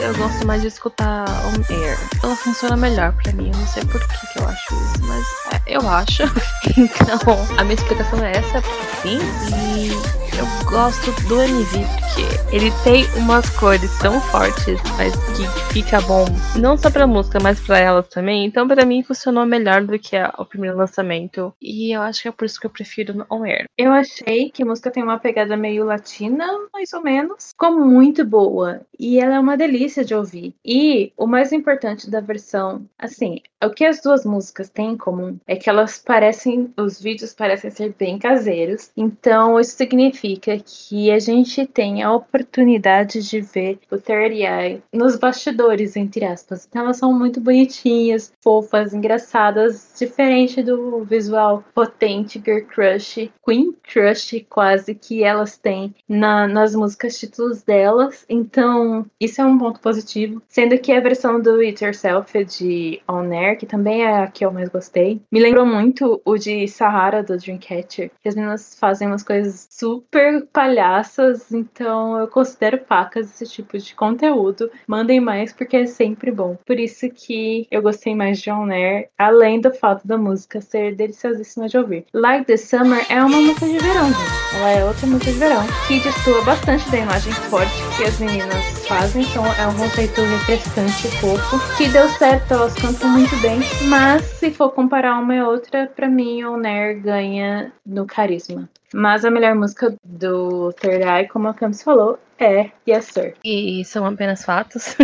eu 0.04 0.14
gosto 0.18 0.46
mais 0.46 0.62
de 0.62 0.68
escutar 0.68 1.26
on 1.46 1.74
air. 1.74 1.98
Ela 2.22 2.36
funciona 2.36 2.76
melhor 2.76 3.14
pra 3.14 3.32
mim. 3.32 3.50
Eu 3.52 3.58
não 3.58 3.68
sei 3.68 3.84
por 3.86 4.02
que, 4.02 4.34
que 4.34 4.40
eu 4.40 4.48
acho 4.48 4.74
isso, 4.74 5.08
mas 5.08 5.26
é, 5.54 5.78
eu 5.78 5.88
acho. 5.90 6.24
então, 6.78 7.18
a 7.58 7.64
minha 7.64 7.76
explicação 7.76 8.24
é 8.24 8.32
essa, 8.32 8.62
sim. 9.02 9.20
E 9.56 10.24
eu 10.38 10.70
gosto 10.70 11.12
do 11.28 11.42
MV 11.42 11.86
porque 12.00 12.56
ele 12.56 12.72
tem 12.84 13.06
umas 13.18 13.50
cores 13.52 13.98
tão 14.00 14.20
fortes, 14.20 14.80
mas 14.98 15.14
que 15.36 15.74
fica 15.74 16.02
bom 16.02 16.26
não 16.56 16.78
só 16.78 16.90
pra 16.90 17.08
música, 17.08 17.40
mas 17.42 17.60
pra 17.60 17.80
elas 17.80 18.08
também. 18.08 18.46
Então, 18.46 18.68
pra 18.68 18.86
mim, 18.86 19.04
funcionou 19.04 19.46
melhor 19.46 19.84
do 19.84 19.98
que 19.98 20.16
o 20.38 20.46
primeiro 20.46 20.78
lançamento. 20.78 21.54
E 21.62 21.96
eu 21.96 22.02
acho 22.02 22.24
que 22.24 22.28
é 22.28 22.32
por 22.32 22.46
isso 22.46 22.60
que 22.60 22.66
eu 22.66 22.72
prefiro 22.72 23.26
On 23.30 23.44
Air. 23.44 23.66
Eu 23.78 23.92
achei 23.92 24.50
que 24.50 24.64
a 24.64 24.66
música 24.66 24.92
tem 24.92 25.04
uma 25.04 25.20
pegada 25.20 25.56
meio 25.56 25.86
latina, 25.86 26.46
mais 26.74 26.92
ou 26.94 27.02
menos, 27.02 27.54
como 27.58 27.86
muito 27.86 28.26
boa. 28.26 28.82
E 29.00 29.20
ela 29.20 29.36
é 29.36 29.40
uma 29.40 29.58
delícia 29.58 29.93
de 30.02 30.16
ouvir. 30.16 30.56
E 30.64 31.12
o 31.18 31.28
mais 31.28 31.52
importante 31.52 32.10
da 32.10 32.22
versão, 32.22 32.86
assim, 32.98 33.42
o 33.64 33.70
que 33.70 33.86
as 33.86 34.02
duas 34.02 34.26
músicas 34.26 34.70
têm 34.70 34.92
em 34.92 34.98
comum 34.98 35.38
é 35.46 35.56
que 35.56 35.70
elas 35.70 35.98
parecem, 35.98 36.74
os 36.78 37.02
vídeos 37.02 37.34
parecem 37.34 37.70
ser 37.70 37.94
bem 37.98 38.18
caseiros. 38.18 38.92
Então, 38.96 39.60
isso 39.60 39.76
significa 39.76 40.58
que 40.58 41.12
a 41.12 41.20
gente 41.20 41.66
tem 41.68 42.02
a 42.04 42.14
oportunidade 42.14 43.22
de 43.22 43.42
ver 43.42 43.80
o 43.92 43.98
Third 43.98 44.36
Eye 44.36 44.82
nos 44.92 45.16
bastidores, 45.16 45.96
entre 45.96 46.26
aspas. 46.26 46.68
Então 46.68 46.84
elas 46.84 46.98
são 46.98 47.14
muito 47.14 47.42
bonitinhas, 47.42 48.34
fofas, 48.42 48.94
engraçadas, 48.94 49.94
diferente 49.98 50.62
do 50.62 51.04
visual 51.04 51.64
potente 51.74 52.42
Girl 52.44 52.66
Crush, 52.66 53.30
Queen 53.46 53.74
Crush 53.84 54.46
quase 54.50 54.96
que 54.96 55.24
elas 55.24 55.58
têm 55.58 55.94
na, 56.08 56.48
nas 56.48 56.76
músicas 56.76 57.18
títulos 57.18 57.64
delas. 57.64 58.26
Então 58.30 59.06
isso 59.20 59.42
é 59.42 59.46
um 59.46 59.58
ponto 59.58 59.80
positivo. 59.84 60.42
Sendo 60.48 60.78
que 60.80 60.94
a 60.94 61.02
versão 61.02 61.40
do 61.40 61.60
It 61.60 61.84
Yourself 61.84 62.46
de 62.46 63.02
On 63.08 63.30
Air, 63.32 63.58
que 63.58 63.66
também 63.66 64.04
é 64.04 64.24
a 64.24 64.28
que 64.28 64.46
eu 64.46 64.52
mais 64.52 64.70
gostei, 64.70 65.22
me 65.32 65.42
lembrou 65.42 65.66
muito 65.66 66.22
o 66.24 66.38
de 66.38 66.68
Sahara 66.68 67.22
do 67.22 67.38
Dreamcatcher, 67.38 68.10
que 68.22 68.30
as 68.30 68.36
meninas 68.36 68.76
fazem 68.80 69.08
umas 69.08 69.22
coisas 69.22 69.68
super 69.70 70.48
palhaças, 70.54 71.52
então 71.52 72.18
eu 72.18 72.28
considero 72.28 72.80
pacas 72.80 73.30
esse 73.30 73.54
tipo 73.54 73.78
de 73.78 73.94
conteúdo. 73.94 74.72
Mandem 74.88 75.20
mais 75.20 75.52
porque 75.52 75.78
é 75.78 75.86
sempre 75.86 76.32
bom. 76.32 76.58
Por 76.66 76.80
isso 76.80 77.10
que 77.10 77.68
eu 77.70 77.82
gostei 77.82 78.16
mais 78.16 78.40
de 78.40 78.50
On 78.50 78.72
Air, 78.72 79.10
além 79.18 79.60
do 79.60 79.74
fato 79.74 80.08
da 80.08 80.18
música 80.18 80.62
ser 80.62 80.96
deliciosíssima 80.96 81.68
de 81.68 81.78
ouvir. 81.78 82.06
Like 82.14 82.46
the 82.46 82.56
Summer 82.56 83.06
é 83.10 83.20
uma 83.22 83.42
música 83.42 83.66
de 83.66 83.78
verão, 83.80 84.08
gente. 84.08 84.44
Ela 84.56 84.70
é 84.70 84.86
outra 84.86 85.08
música 85.08 85.32
de 85.32 85.40
verão 85.40 85.64
que 85.88 86.00
destoa 86.00 86.42
bastante 86.44 86.90
da 86.90 86.98
imagem 87.00 87.34
forte 87.34 87.74
que 87.98 88.04
as 88.04 88.20
meninas 88.20 88.64
fazem, 88.88 89.24
então 89.24 89.46
é 89.46 89.68
um 89.68 89.73
conceito 89.76 90.22
refrescante 90.22 91.08
e 91.08 91.12
fofo, 91.20 91.78
que 91.78 91.88
deu 91.90 92.08
certo, 92.10 92.54
elas 92.54 92.74
cantam 92.74 93.10
muito 93.10 93.36
bem, 93.38 93.60
mas 93.88 94.24
se 94.24 94.52
for 94.52 94.72
comparar 94.72 95.20
uma 95.20 95.36
e 95.36 95.42
outra, 95.42 95.88
para 95.88 96.08
mim 96.08 96.44
On 96.44 96.66
Air 96.66 97.02
ganha 97.02 97.72
no 97.86 98.06
carisma. 98.06 98.70
Mas 98.94 99.26
a 99.26 99.32
melhor 99.32 99.56
música 99.56 99.96
do 100.04 100.72
Third 100.74 101.04
Eye, 101.04 101.28
como 101.28 101.48
a 101.48 101.54
Camis 101.54 101.82
falou, 101.82 102.20
é 102.40 102.72
Yes 102.88 103.06
Sir. 103.06 103.36
E 103.44 103.84
são 103.86 104.06
apenas 104.06 104.44
fatos. 104.44 104.96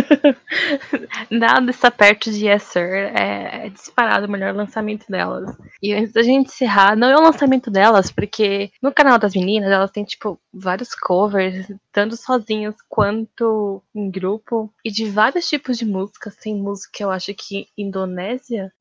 Nada 1.30 1.70
está 1.70 1.90
perto 1.90 2.30
de 2.30 2.46
Yes 2.46 2.64
Sir. 2.64 3.12
É, 3.14 3.66
é, 3.66 3.68
disparado 3.70 4.26
o 4.26 4.30
melhor 4.30 4.54
lançamento 4.54 5.06
delas. 5.08 5.56
E 5.82 5.92
antes 5.92 6.12
da 6.12 6.22
gente 6.22 6.48
encerrar, 6.48 6.96
não 6.96 7.08
é 7.08 7.16
o 7.16 7.22
lançamento 7.22 7.70
delas, 7.70 8.10
porque 8.10 8.70
no 8.82 8.92
canal 8.92 9.18
das 9.18 9.34
meninas 9.34 9.70
elas 9.70 9.90
têm, 9.90 10.04
tipo, 10.04 10.38
vários 10.52 10.94
covers, 10.94 11.66
tanto 11.92 12.16
sozinhas 12.16 12.74
quanto 12.88 13.82
em 13.94 14.10
grupo. 14.10 14.72
E 14.84 14.90
de 14.90 15.06
vários 15.06 15.48
tipos 15.48 15.78
de 15.78 15.84
músicas. 15.84 16.36
Tem 16.36 16.54
música, 16.54 17.02
eu 17.02 17.10
acho 17.10 17.32
que 17.34 17.66
Indonésia? 17.76 18.72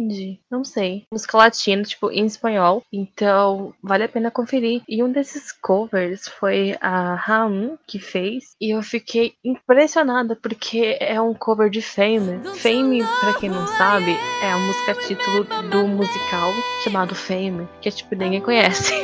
Não 0.50 0.64
sei. 0.64 1.06
Música 1.12 1.38
latina, 1.38 1.84
tipo, 1.84 2.12
em 2.12 2.26
espanhol. 2.26 2.84
Então, 2.92 3.74
vale 3.82 4.04
a 4.04 4.10
pena 4.10 4.32
conferir. 4.32 4.82
E 4.88 5.04
um 5.04 5.12
desses 5.12 5.52
covers 5.52 6.28
foi 6.28 6.76
a 6.82 7.16
Ram, 7.16 7.78
que 7.88 8.00
fez 8.00 8.39
e 8.60 8.76
eu 8.76 8.82
fiquei 8.82 9.34
impressionada 9.44 10.36
porque 10.36 10.98
é 11.00 11.20
um 11.20 11.34
cover 11.34 11.70
de 11.70 11.82
Fame. 11.82 12.40
Fame, 12.56 13.04
para 13.22 13.34
quem 13.34 13.50
não 13.50 13.66
sabe, 13.68 14.12
é 14.42 14.52
a 14.52 14.58
música 14.58 14.94
título 14.96 15.44
do 15.70 15.88
musical 15.88 16.52
chamado 16.84 17.16
Fame, 17.16 17.68
que 17.82 17.92
tipo 17.92 18.16
ninguém 18.16 18.42
conhece. 18.42 18.94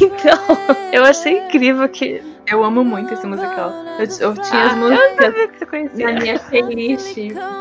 então, 0.00 0.38
eu 0.92 1.04
achei 1.04 1.38
incrível 1.38 1.88
que 1.88 2.22
eu 2.50 2.64
amo 2.64 2.84
muito 2.84 3.14
esse 3.14 3.26
musical. 3.26 3.70
Eu, 3.98 4.28
eu 4.28 4.34
tinha 4.34 4.64
as 4.64 4.72
ah, 4.72 4.76
músicas 4.76 5.98
na 5.98 6.12
minha 6.12 6.38
playlist 6.38 7.16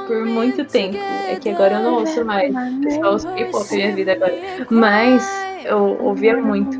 por 0.07 0.25
muito 0.25 0.65
tempo. 0.65 0.97
É 0.97 1.35
que 1.35 1.49
agora 1.49 1.75
eu 1.75 1.83
não 1.83 1.93
ouço 1.95 2.25
mais. 2.25 2.53
Eu 2.83 2.91
só 2.91 3.11
ouço 3.11 3.37
hip 3.37 3.55
hop 3.55 3.71
minha 3.71 3.95
vida 3.95 4.13
agora. 4.13 4.33
Mas 4.69 5.23
eu 5.65 5.97
ouvia 6.01 6.35
muito 6.37 6.77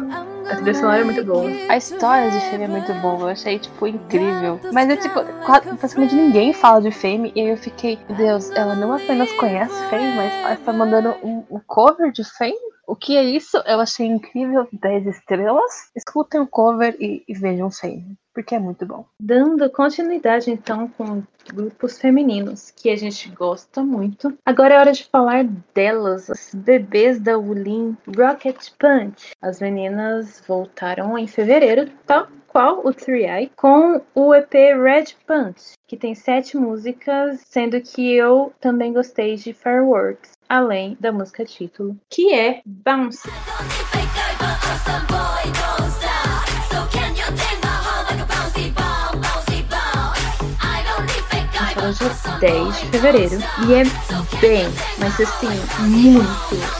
A 0.49 0.55
trilha 0.55 0.73
sonora 0.73 1.01
é 1.01 1.03
muito 1.03 1.23
boa. 1.23 1.49
A 1.69 1.77
história 1.77 2.29
de 2.31 2.39
Fame 2.49 2.63
é 2.63 2.67
muito 2.67 2.93
boa, 2.95 3.21
eu 3.21 3.27
achei, 3.27 3.59
tipo, 3.59 3.87
incrível. 3.87 4.59
Mas 4.73 4.89
é 4.89 4.97
tipo, 4.97 5.23
quase, 5.45 5.75
praticamente 5.77 6.15
ninguém 6.15 6.53
fala 6.53 6.81
de 6.81 6.91
Fame, 6.91 7.31
e 7.35 7.41
eu 7.41 7.57
fiquei, 7.57 7.97
Deus, 8.17 8.49
ela 8.51 8.75
não 8.75 8.93
apenas 8.93 9.31
conhece 9.33 9.73
Fame, 9.89 10.15
mas 10.15 10.59
está 10.59 10.73
mandando 10.73 11.09
um, 11.23 11.43
um 11.49 11.59
cover 11.65 12.11
de 12.11 12.23
Fame? 12.23 12.55
O 12.87 12.95
que 12.95 13.15
é 13.15 13.23
isso? 13.23 13.57
Eu 13.65 13.79
achei 13.79 14.05
incrível 14.05 14.67
10 14.73 15.07
estrelas. 15.07 15.91
Escutem 15.95 16.41
o 16.41 16.47
cover 16.47 16.95
e, 16.99 17.23
e 17.27 17.33
vejam 17.33 17.71
Fame, 17.71 18.17
porque 18.33 18.55
é 18.55 18.59
muito 18.59 18.85
bom. 18.85 19.05
Dando 19.19 19.69
continuidade 19.69 20.51
então 20.51 20.87
com 20.89 21.23
grupos 21.53 21.99
femininos 21.99 22.71
que 22.71 22.89
a 22.89 22.95
gente 22.95 23.29
gosta 23.29 23.83
muito. 23.83 24.37
Agora 24.45 24.75
é 24.75 24.79
hora 24.79 24.91
de 24.91 25.05
falar 25.05 25.43
delas, 25.73 26.29
as 26.29 26.53
bebês 26.53 27.19
da 27.19 27.37
Wulin 27.37 27.97
Rocket 28.15 28.69
Punch. 28.77 29.31
As 29.41 29.59
meninas 29.59 30.43
voltaram 30.47 31.17
em 31.17 31.27
fevereiro, 31.27 31.89
tal 32.05 32.27
qual 32.47 32.79
o 32.79 32.89
3i, 32.89 33.49
com 33.55 34.01
o 34.13 34.35
EP 34.35 34.53
Red 34.53 35.15
Punch, 35.25 35.73
que 35.87 35.95
tem 35.95 36.13
sete 36.13 36.57
músicas, 36.57 37.39
sendo 37.45 37.79
que 37.79 38.13
eu 38.13 38.51
também 38.59 38.91
gostei 38.91 39.37
de 39.37 39.53
Fireworks 39.53 40.31
além 40.49 40.97
da 40.99 41.13
música 41.13 41.45
título, 41.45 41.97
que 42.09 42.33
é 42.33 42.61
Bounce. 42.65 43.29
Hoje 51.83 52.39
10 52.39 52.79
de 52.79 52.85
fevereiro 52.89 53.37
e 53.67 53.73
é 53.73 53.83
bem, 54.39 54.67
mas 54.99 55.19
assim, 55.19 55.47
muito 55.79 56.25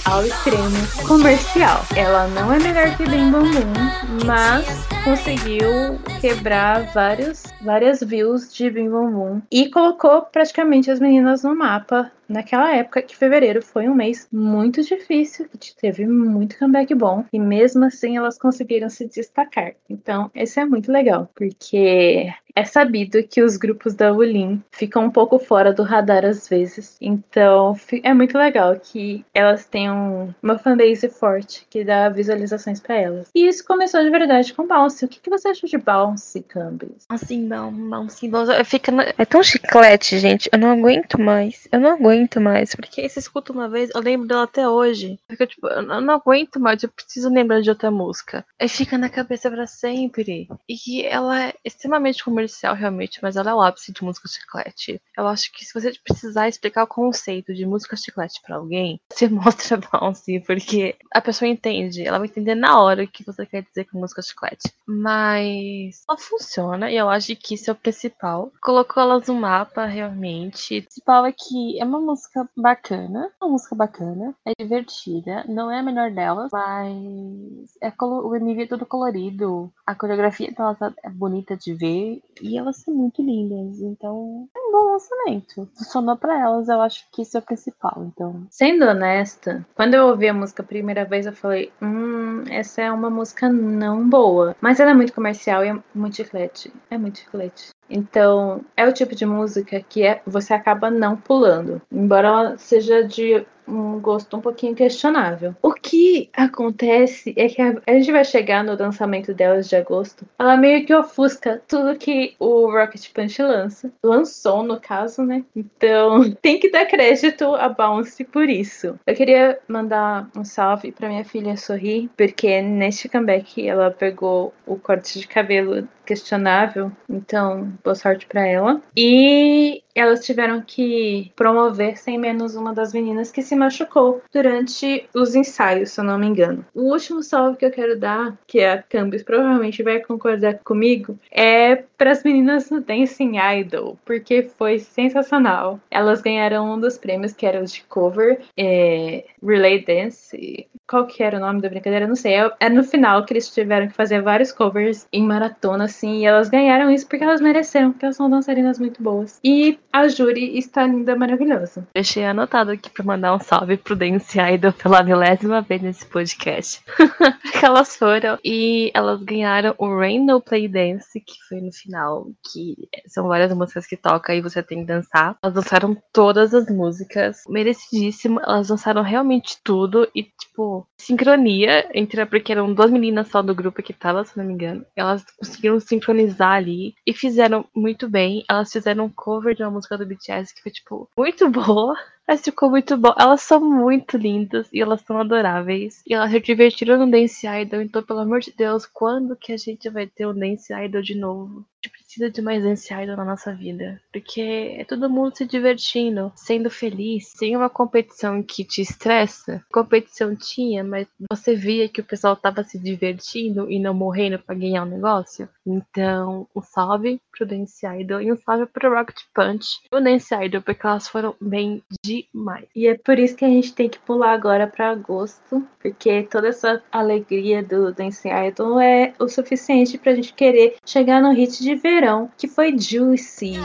ao 0.06 0.24
extremo 0.24 1.08
comercial. 1.08 1.84
Ela 1.96 2.28
não 2.28 2.54
é 2.54 2.60
melhor 2.60 2.96
que 2.96 3.10
Bem 3.10 3.32
Bom 3.32 3.42
Boom, 3.42 4.26
mas 4.26 4.86
conseguiu 5.04 6.00
quebrar 6.20 6.84
vários, 6.94 7.44
várias 7.62 8.02
views 8.02 8.54
de 8.54 8.70
Bim 8.70 8.90
Bom 8.90 9.10
Boom 9.12 9.42
e 9.52 9.70
colocou 9.72 10.22
praticamente 10.22 10.92
as 10.92 11.00
meninas 11.00 11.44
no 11.44 11.56
mapa 11.56 12.12
naquela 12.32 12.76
época 12.76 13.02
que 13.02 13.16
fevereiro 13.16 13.62
foi 13.62 13.88
um 13.88 13.96
mês 13.96 14.28
muito 14.32 14.82
difícil, 14.82 15.48
que 15.60 15.76
teve 15.76 16.08
muito 16.08 16.58
comeback 16.58 16.94
bom 16.96 17.26
e 17.32 17.40
mesmo 17.40 17.86
assim 17.86 18.18
elas 18.18 18.38
conseguiram 18.38 18.90
se 18.90 19.08
destacar. 19.08 19.74
Então, 19.90 20.32
esse 20.34 20.60
é 20.60 20.66
muito 20.66 20.92
legal, 20.92 21.30
porque 21.36 22.34
é 22.56 22.66
sabido 22.66 23.24
que 23.24 23.42
os 23.42 23.58
grupos 23.58 23.96
da 23.96 24.12
Ulin 24.14 24.62
ficam 24.72 25.06
um 25.06 25.10
pouco 25.10 25.40
fora 25.40 25.74
do 25.74 25.84
radar 25.84 26.26
às 26.26 26.48
vezes. 26.48 26.98
Então, 27.02 27.76
é 28.04 28.14
muito 28.14 28.38
legal 28.38 28.76
que 28.80 29.26
elas 29.34 29.66
tenham 29.66 30.34
uma 30.42 30.58
fanbase 30.58 31.08
forte 31.10 31.66
que 31.70 31.84
dá 31.84 32.10
visualizações 32.10 32.80
para 32.80 32.96
elas. 32.96 33.30
E 33.34 33.48
isso 33.48 33.66
começou 33.66 34.04
de 34.04 34.10
verdade 34.10 34.54
com 34.54 34.68
Bounce. 34.68 35.06
O 35.06 35.08
que, 35.08 35.20
que 35.20 35.30
você 35.30 35.50
achou 35.50 35.70
de 35.70 35.78
Bounce, 35.78 36.42
Cambis? 36.44 37.06
Assim, 37.10 37.42
não, 37.42 37.72
Bounce, 37.72 38.28
Bounce. 38.28 38.64
Fica 38.66 38.92
na... 38.92 39.14
É 39.18 39.26
tão 39.26 39.44
chiclete, 39.44 40.20
gente. 40.20 40.50
Eu 40.52 40.60
não 40.60 40.72
aguento 40.72 41.20
mais. 41.20 41.68
Eu 41.72 41.80
não 41.80 41.92
aguento 41.92 42.21
aguento 42.22 42.40
mais. 42.40 42.76
Porque 42.76 43.08
se 43.10 43.20
escuta 43.20 43.52
uma 43.52 43.70
vez, 43.70 43.90
eu 43.94 44.02
lembro 44.02 44.28
dela 44.28 44.44
até 44.44 44.68
hoje. 44.68 45.20
Porque, 45.28 45.48
tipo, 45.48 45.68
eu 45.68 45.82
não 45.82 46.16
aguento 46.16 46.60
mais, 46.60 46.82
eu 46.84 46.90
preciso 46.90 47.30
lembrar 47.30 47.62
de 47.62 47.70
outra 47.70 47.90
música. 47.90 48.46
Aí 48.60 48.70
fica 48.70 48.98
na 48.98 49.10
cabeça 49.10 49.50
para 49.50 49.68
sempre. 49.68 50.48
E 50.70 51.06
ela 51.06 51.48
é 51.48 51.54
extremamente 51.66 52.24
comercial, 52.24 52.76
realmente, 52.76 53.20
mas 53.22 53.36
ela 53.36 53.52
é 53.52 53.54
o 53.54 53.62
ápice 53.62 53.92
de 53.92 54.04
música 54.04 54.28
chiclete. 54.28 55.02
Eu 55.18 55.28
acho 55.28 55.52
que 55.52 55.66
se 55.66 55.74
você 55.74 55.94
precisar 56.04 56.48
explicar 56.48 56.84
o 56.84 56.88
conceito 56.88 57.54
de 57.54 57.66
música 57.66 57.96
chiclete 57.96 58.42
para 58.46 58.56
alguém, 58.56 59.00
você 59.12 59.28
mostra 59.28 59.78
Bounce, 59.78 60.40
porque 60.42 60.96
a 61.12 61.22
pessoa 61.22 61.50
entende. 61.50 62.06
Ela 62.06 62.20
vai 62.20 62.28
entender 62.28 62.56
na 62.56 62.82
hora 62.82 63.04
o 63.04 63.08
que 63.08 63.26
você 63.26 63.46
quer 63.46 63.64
dizer 63.64 63.86
com 63.86 64.00
música 64.00 64.22
chiclete. 64.22 64.72
Mas 64.86 66.04
ela 66.08 66.18
funciona 66.18 66.92
e 66.92 66.98
eu 66.98 67.10
acho 67.10 67.36
que 67.36 67.56
isso 67.56 67.70
é 67.70 67.74
o 67.74 67.76
principal. 67.76 68.52
Colocou 68.62 69.02
elas 69.02 69.28
no 69.28 69.36
mapa, 69.36 69.86
realmente. 69.86 70.80
O 70.80 70.84
principal 70.84 71.26
é 71.26 71.32
que 71.32 71.80
é 71.80 71.86
uma 71.86 72.00
música 72.12 72.50
bacana, 72.58 73.32
uma 73.42 73.52
música 73.52 73.74
bacana, 73.74 74.36
é 74.46 74.52
divertida, 74.58 75.46
não 75.48 75.72
é 75.72 75.80
a 75.80 75.84
melhor 75.84 76.12
delas, 76.12 76.50
mas 76.52 77.78
é 77.82 77.92
o 78.02 78.36
MV 78.36 78.64
é 78.64 78.68
todo 78.68 78.86
colorido, 78.86 79.72
a 79.86 79.96
coreografia 79.96 80.52
delas 80.52 80.78
é 81.04 81.10
bonita 81.10 81.56
de 81.56 81.74
ver 81.74 82.22
e 82.42 82.58
elas 82.58 82.78
são 82.78 82.94
muito 82.94 83.22
lindas, 83.22 83.80
então 83.82 84.50
é 84.54 84.60
um 84.60 84.72
bom 84.72 84.92
lançamento. 84.92 85.70
Funcionou 85.78 86.18
para 86.18 86.38
elas, 86.38 86.68
eu 86.68 86.82
acho 86.82 87.06
que 87.12 87.22
isso 87.22 87.38
é 87.38 87.40
o 87.40 87.44
principal, 87.44 88.04
então. 88.06 88.46
Sendo 88.50 88.86
honesta, 88.86 89.66
quando 89.74 89.94
eu 89.94 90.08
ouvi 90.08 90.28
a 90.28 90.34
música 90.34 90.64
a 90.64 90.66
primeira 90.66 91.06
vez, 91.06 91.26
eu 91.26 91.34
falei, 91.34 91.72
hum, 91.82 92.44
essa 92.50 92.82
é 92.82 92.92
uma 92.92 93.10
música 93.10 93.48
não 93.50 94.08
boa, 94.10 94.56
mas 94.60 94.80
ela 94.80 94.92
é 94.92 94.94
muito 94.94 95.14
comercial 95.14 95.64
e 95.64 95.70
é 95.70 95.84
muito 95.96 96.18
chiclete, 96.18 96.74
é 96.90 96.98
muito 96.98 97.20
chiclete. 97.20 97.71
Então, 97.92 98.64
é 98.78 98.88
o 98.88 98.94
tipo 98.94 99.14
de 99.14 99.26
música 99.26 99.82
que 99.82 100.04
é, 100.04 100.22
você 100.26 100.54
acaba 100.54 100.90
não 100.90 101.18
pulando, 101.18 101.82
embora 101.92 102.28
ela 102.28 102.58
seja 102.58 103.04
de 103.04 103.46
um 103.68 104.00
gosto 104.00 104.38
um 104.38 104.42
pouquinho 104.42 104.76
questionável. 104.76 105.56
O 105.62 105.74
que 105.74 106.30
acontece 106.34 107.34
é 107.38 107.48
que 107.48 107.62
a, 107.62 107.76
a 107.88 107.94
gente 107.94 108.12
vai 108.12 108.26
chegar 108.26 108.64
no 108.64 108.78
lançamento 108.78 109.34
delas 109.34 109.70
de 109.70 109.76
agosto. 109.76 110.26
Ela 110.38 110.58
meio 110.58 110.86
que 110.86 110.94
ofusca 110.94 111.62
tudo 111.68 111.98
que 111.98 112.36
o 112.40 112.72
Rocket 112.72 113.12
Punch 113.14 113.42
lança. 113.42 113.92
Lançou, 114.04 114.64
no 114.64 114.80
caso, 114.80 115.24
né? 115.24 115.44
Então 115.56 116.32
tem 116.42 116.60
que 116.60 116.70
dar 116.70 116.86
crédito 116.86 117.56
a 117.56 117.70
Bounce 117.70 118.24
por 118.24 118.50
isso. 118.50 119.00
Eu 119.06 119.16
queria 119.16 119.60
mandar 119.68 120.30
um 120.36 120.44
salve 120.44 120.92
para 120.92 121.10
minha 121.10 121.26
filha 121.26 121.58
Sorrir, 121.58 122.10
porque 122.18 122.62
neste 122.62 123.08
comeback 123.10 123.68
ela 123.68 123.92
pegou 123.92 124.54
o 124.66 124.76
corte 124.78 125.20
de 125.20 125.28
cabelo 125.28 125.88
questionável. 126.06 126.92
Então, 127.10 127.72
boa 127.84 127.96
sorte 127.96 128.26
para 128.26 128.46
ela. 128.46 128.82
E 128.96 129.82
elas 129.96 130.26
tiveram 130.26 130.62
que 130.62 131.32
promover 131.36 131.98
sem 131.98 132.18
menos 132.18 132.56
uma 132.56 132.74
das 132.74 132.94
meninas 132.94 133.32
que 133.32 133.42
se 133.42 133.56
machucou 133.56 134.22
durante 134.34 135.08
os 135.14 135.36
ensaios, 135.36 135.92
se 135.92 136.00
eu 136.00 136.04
não 136.04 136.18
me 136.18 136.28
engano. 136.28 136.66
O 136.74 136.92
último 136.92 137.22
salve 137.24 137.58
que 137.58 137.66
eu 137.66 137.72
quero 137.72 138.00
dar, 138.00 138.38
que 138.48 138.64
a 138.64 138.82
Campus 138.82 139.24
provavelmente 139.24 139.84
vai 139.84 140.00
concordar 140.00 140.60
comigo, 140.64 141.18
é 141.32 141.84
para 141.98 142.12
as 142.12 142.24
meninas 142.24 142.70
do 142.70 142.82
Dancing 142.82 143.34
Idol, 143.60 143.98
porque 144.06 144.44
foi 144.58 144.80
sensacional. 144.80 145.80
Elas 145.90 146.22
ganharam 146.22 146.74
um 146.74 146.80
dos 146.80 146.98
prêmios 146.98 147.34
que 147.34 147.46
era 147.46 147.62
os 147.62 147.72
de 147.72 147.84
cover, 147.84 148.42
é, 148.58 149.26
Relay 149.44 149.84
Dance. 149.84 150.68
Qual 150.92 151.08
que 151.08 151.24
era 151.24 151.38
o 151.38 151.40
nome 151.40 151.62
da 151.62 151.70
brincadeira? 151.70 152.06
Não 152.06 152.18
sei. 152.18 152.34
É, 152.34 152.52
é 152.60 152.70
no 152.70 152.84
final 152.84 153.24
que 153.24 153.32
eles 153.32 153.48
tiveram 153.48 153.88
que 153.88 153.94
fazer 153.94 154.22
vários 154.22 154.52
covers 154.52 155.08
em 155.14 155.24
maratona, 155.24 155.86
assim, 155.86 156.20
e 156.20 156.26
elas 156.26 156.50
ganharam 156.50 156.92
isso 156.92 157.08
porque 157.08 157.24
elas 157.24 157.40
mereceram, 157.40 157.94
porque 157.94 158.04
elas 158.04 158.18
são 158.18 158.30
dançarinas 158.30 158.78
muito 158.78 159.02
boas. 159.02 159.40
E 159.42 159.80
a 159.90 160.10
júri 160.10 160.58
está 160.58 160.86
linda, 160.86 161.16
maravilhosa. 161.16 161.88
Deixei 161.96 162.26
anotado 162.26 162.72
aqui 162.72 162.90
para 162.90 163.06
mandar 163.06 163.34
um 163.34 163.40
salve 163.40 163.78
pro 163.78 163.96
Dance 163.96 164.38
Idol 164.38 164.74
pela 164.74 165.02
milésima 165.02 165.62
vez 165.62 165.82
nesse 165.82 166.06
podcast. 166.06 166.84
elas 167.64 167.96
foram 167.96 168.38
e 168.44 168.92
elas 168.94 169.24
ganharam 169.24 169.74
o 169.78 169.98
Rain 169.98 170.26
No 170.26 170.42
Play 170.42 170.68
Dance, 170.68 171.22
que 171.22 171.36
foi 171.48 171.62
no 171.62 171.72
final, 171.72 172.28
que 172.52 172.76
são 173.08 173.30
várias 173.30 173.54
músicas 173.54 173.88
que 173.88 173.96
toca 173.96 174.36
e 174.36 174.42
você 174.42 174.62
tem 174.62 174.80
que 174.80 174.88
dançar. 174.88 175.38
Elas 175.42 175.56
dançaram 175.56 175.96
todas 176.12 176.54
as 176.54 176.70
músicas, 176.70 177.44
merecidíssimo. 177.48 178.42
Elas 178.42 178.68
dançaram 178.68 179.02
realmente 179.02 179.58
tudo 179.64 180.06
e, 180.14 180.24
tipo, 180.24 180.81
sincronia 180.98 181.90
entre. 181.94 182.26
Porque 182.26 182.52
eram 182.52 182.74
duas 182.74 182.92
meninas 182.92 183.28
só 183.28 183.42
do 183.42 183.56
grupo 183.56 183.82
que 183.82 183.94
tava, 183.94 184.24
se 184.24 184.38
não 184.38 184.46
me 184.46 184.54
engano. 184.54 184.86
Elas 184.96 185.24
conseguiram 185.38 185.80
sincronizar 185.80 186.54
ali 186.54 186.94
e 187.06 187.14
fizeram 187.14 187.66
muito 187.76 188.10
bem. 188.10 188.44
Elas 188.50 188.72
fizeram 188.72 189.06
um 189.06 189.10
cover 189.10 189.56
de 189.56 189.64
uma 189.64 189.72
música 189.72 189.98
do 189.98 190.06
BTS 190.06 190.54
que 190.54 190.62
foi, 190.62 190.72
tipo, 190.72 191.10
muito 191.18 191.50
boa. 191.52 191.96
Mas 192.28 192.42
ficou 192.42 192.70
muito 192.70 192.96
bom. 192.98 193.14
Elas 193.20 193.42
são 193.42 193.60
muito 193.60 194.18
lindas 194.18 194.68
e 194.72 194.80
elas 194.80 195.02
são 195.02 195.18
adoráveis. 195.20 196.02
E 196.08 196.14
elas 196.14 196.32
se 196.32 196.40
divertiram 196.40 196.98
no 196.98 197.12
Dance 197.12 197.46
Idol. 197.46 197.82
Então, 197.82 198.04
pelo 198.04 198.20
amor 198.20 198.40
de 198.40 198.52
Deus, 198.52 198.86
quando 198.86 199.36
que 199.36 199.52
a 199.52 199.58
gente 199.58 199.90
vai 199.90 200.08
ter 200.08 200.28
um 200.28 200.34
Dance 200.34 200.74
Idol 200.74 201.02
de 201.02 201.16
novo? 201.16 201.66
Gente 201.84 202.01
precisa 202.12 202.30
de 202.30 202.42
mais 202.42 202.62
Idol 202.92 203.16
na 203.16 203.24
nossa 203.24 203.54
vida. 203.54 204.02
Porque 204.12 204.76
é 204.78 204.84
todo 204.84 205.10
mundo 205.10 205.38
se 205.38 205.46
divertindo, 205.46 206.32
sendo 206.36 206.70
feliz, 206.70 207.28
sem 207.38 207.56
uma 207.56 207.70
competição 207.70 208.44
que 208.44 208.66
te 208.66 208.82
estressa. 208.82 209.64
Competição 209.72 210.36
tinha, 210.36 210.84
mas 210.84 211.08
você 211.32 211.56
via 211.56 211.88
que 211.88 212.02
o 212.02 212.06
pessoal 212.06 212.36
tava 212.36 212.64
se 212.64 212.78
divertindo 212.78 213.70
e 213.72 213.80
não 213.80 213.94
morrendo 213.94 214.40
para 214.40 214.56
ganhar 214.56 214.84
o 214.84 214.86
um 214.86 214.90
negócio. 214.90 215.48
Então, 215.66 216.48
um 216.56 216.62
salve 216.62 217.22
pro 217.32 217.46
Dance 217.46 217.86
Idol 217.86 218.22
e 218.22 218.32
um 218.32 218.38
salve 218.38 218.66
pro 218.66 218.94
Rocket 218.94 219.20
Punch 219.34 219.80
e 219.92 219.96
o 219.96 220.02
Dance 220.02 220.34
Idol, 220.34 220.62
porque 220.62 220.86
elas 220.86 221.08
foram 221.08 221.36
bem 221.40 221.84
demais. 222.04 222.68
E 222.76 222.88
é 222.88 222.98
por 222.98 223.18
isso 223.18 223.36
que 223.36 223.46
a 223.46 223.50
gente 223.50 223.74
tem 223.74 223.88
que 223.88 224.00
pular 224.00 224.34
agora 224.34 224.68
para 224.68 224.90
agosto, 224.90 225.66
porque 225.82 226.24
toda 226.24 226.50
essa 226.50 226.84
alegria 226.92 227.64
do 227.64 227.94
Dance 227.94 228.28
Idol 228.28 228.80
é 228.80 229.14
o 229.20 229.28
suficiente 229.28 229.98
pra 229.98 230.16
gente 230.16 230.34
querer 230.34 230.76
chegar 230.86 231.22
no 231.22 231.32
hit 231.32 231.62
de 231.62 231.76
verão, 231.76 232.01
que 232.36 232.48
foi 232.48 232.76
Juicy. 232.80 233.60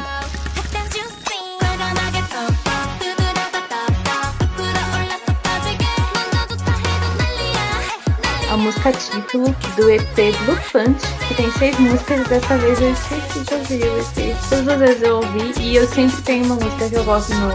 música 8.59 8.93
título 8.93 9.57
do 9.77 9.91
EP 9.91 10.35
Punch, 10.71 11.01
que 11.29 11.35
tem 11.35 11.51
seis 11.53 11.79
músicas 11.79 12.29
dessa 12.29 12.59
vez 12.59 12.79
eu 12.79 12.93
esqueci 12.93 13.41
de 13.41 13.55
ouvir 13.55 13.85
o 13.85 13.99
EP. 14.01 14.37
Todas 14.51 14.69
as 14.69 14.79
vezes 14.81 15.03
eu 15.03 15.17
ouvi 15.17 15.53
e 15.59 15.77
eu 15.77 15.87
sempre 15.89 16.23
tenho 16.23 16.45
uma 16.45 16.57
música 16.57 16.91
que 16.91 16.95
eu 16.95 17.05
gosto 17.05 17.33
no, 17.35 17.53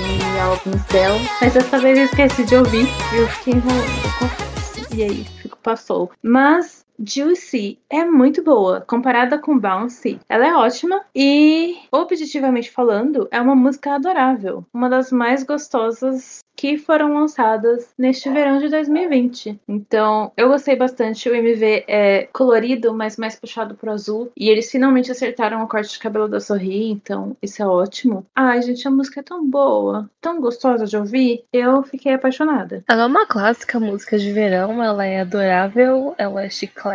em 0.00 0.40
álbuns 0.40 0.82
dela, 0.86 1.20
mas 1.40 1.54
dessa 1.54 1.78
vez 1.78 1.96
eu 1.96 2.04
esqueci 2.06 2.44
de 2.44 2.56
ouvir 2.56 2.88
e 3.12 3.16
eu 3.18 3.28
fiquei 3.28 3.54
enrolando, 3.54 4.96
E 4.96 5.02
aí, 5.04 5.26
passou. 5.62 6.10
Mas 6.22 6.85
Juicy 6.98 7.78
é 7.90 8.04
muito 8.04 8.42
boa. 8.42 8.80
Comparada 8.80 9.38
com 9.38 9.58
Bouncy, 9.58 10.18
ela 10.28 10.46
é 10.46 10.54
ótima 10.54 11.02
e, 11.14 11.76
objetivamente 11.90 12.70
falando, 12.70 13.28
é 13.30 13.40
uma 13.40 13.54
música 13.54 13.94
adorável. 13.94 14.64
Uma 14.72 14.88
das 14.88 15.10
mais 15.12 15.42
gostosas 15.42 16.44
que 16.56 16.78
foram 16.78 17.14
lançadas 17.14 17.92
neste 17.98 18.30
verão 18.30 18.58
de 18.58 18.68
2020. 18.68 19.60
Então, 19.68 20.32
eu 20.36 20.48
gostei 20.48 20.74
bastante. 20.74 21.28
O 21.28 21.34
MV 21.34 21.84
é 21.86 22.28
colorido, 22.32 22.94
mas 22.94 23.18
mais 23.18 23.38
puxado 23.38 23.74
pro 23.74 23.92
azul. 23.92 24.32
E 24.36 24.48
eles 24.48 24.70
finalmente 24.70 25.12
acertaram 25.12 25.62
o 25.62 25.68
corte 25.68 25.92
de 25.92 25.98
cabelo 25.98 26.26
da 26.26 26.40
Sorri, 26.40 26.90
então 26.90 27.36
isso 27.42 27.62
é 27.62 27.66
ótimo. 27.66 28.26
Ai, 28.34 28.62
gente, 28.62 28.88
a 28.88 28.90
música 28.90 29.20
é 29.20 29.22
tão 29.22 29.46
boa, 29.46 30.10
tão 30.20 30.40
gostosa 30.40 30.86
de 30.86 30.96
ouvir. 30.96 31.44
Eu 31.52 31.82
fiquei 31.82 32.14
apaixonada. 32.14 32.82
Ela 32.88 33.02
é 33.02 33.06
uma 33.06 33.26
clássica 33.26 33.78
música 33.78 34.18
de 34.18 34.32
verão, 34.32 34.82
ela 34.82 35.04
é 35.04 35.20
adorável, 35.20 36.14
ela 36.16 36.42
é 36.42 36.48
chiclete, 36.48 36.85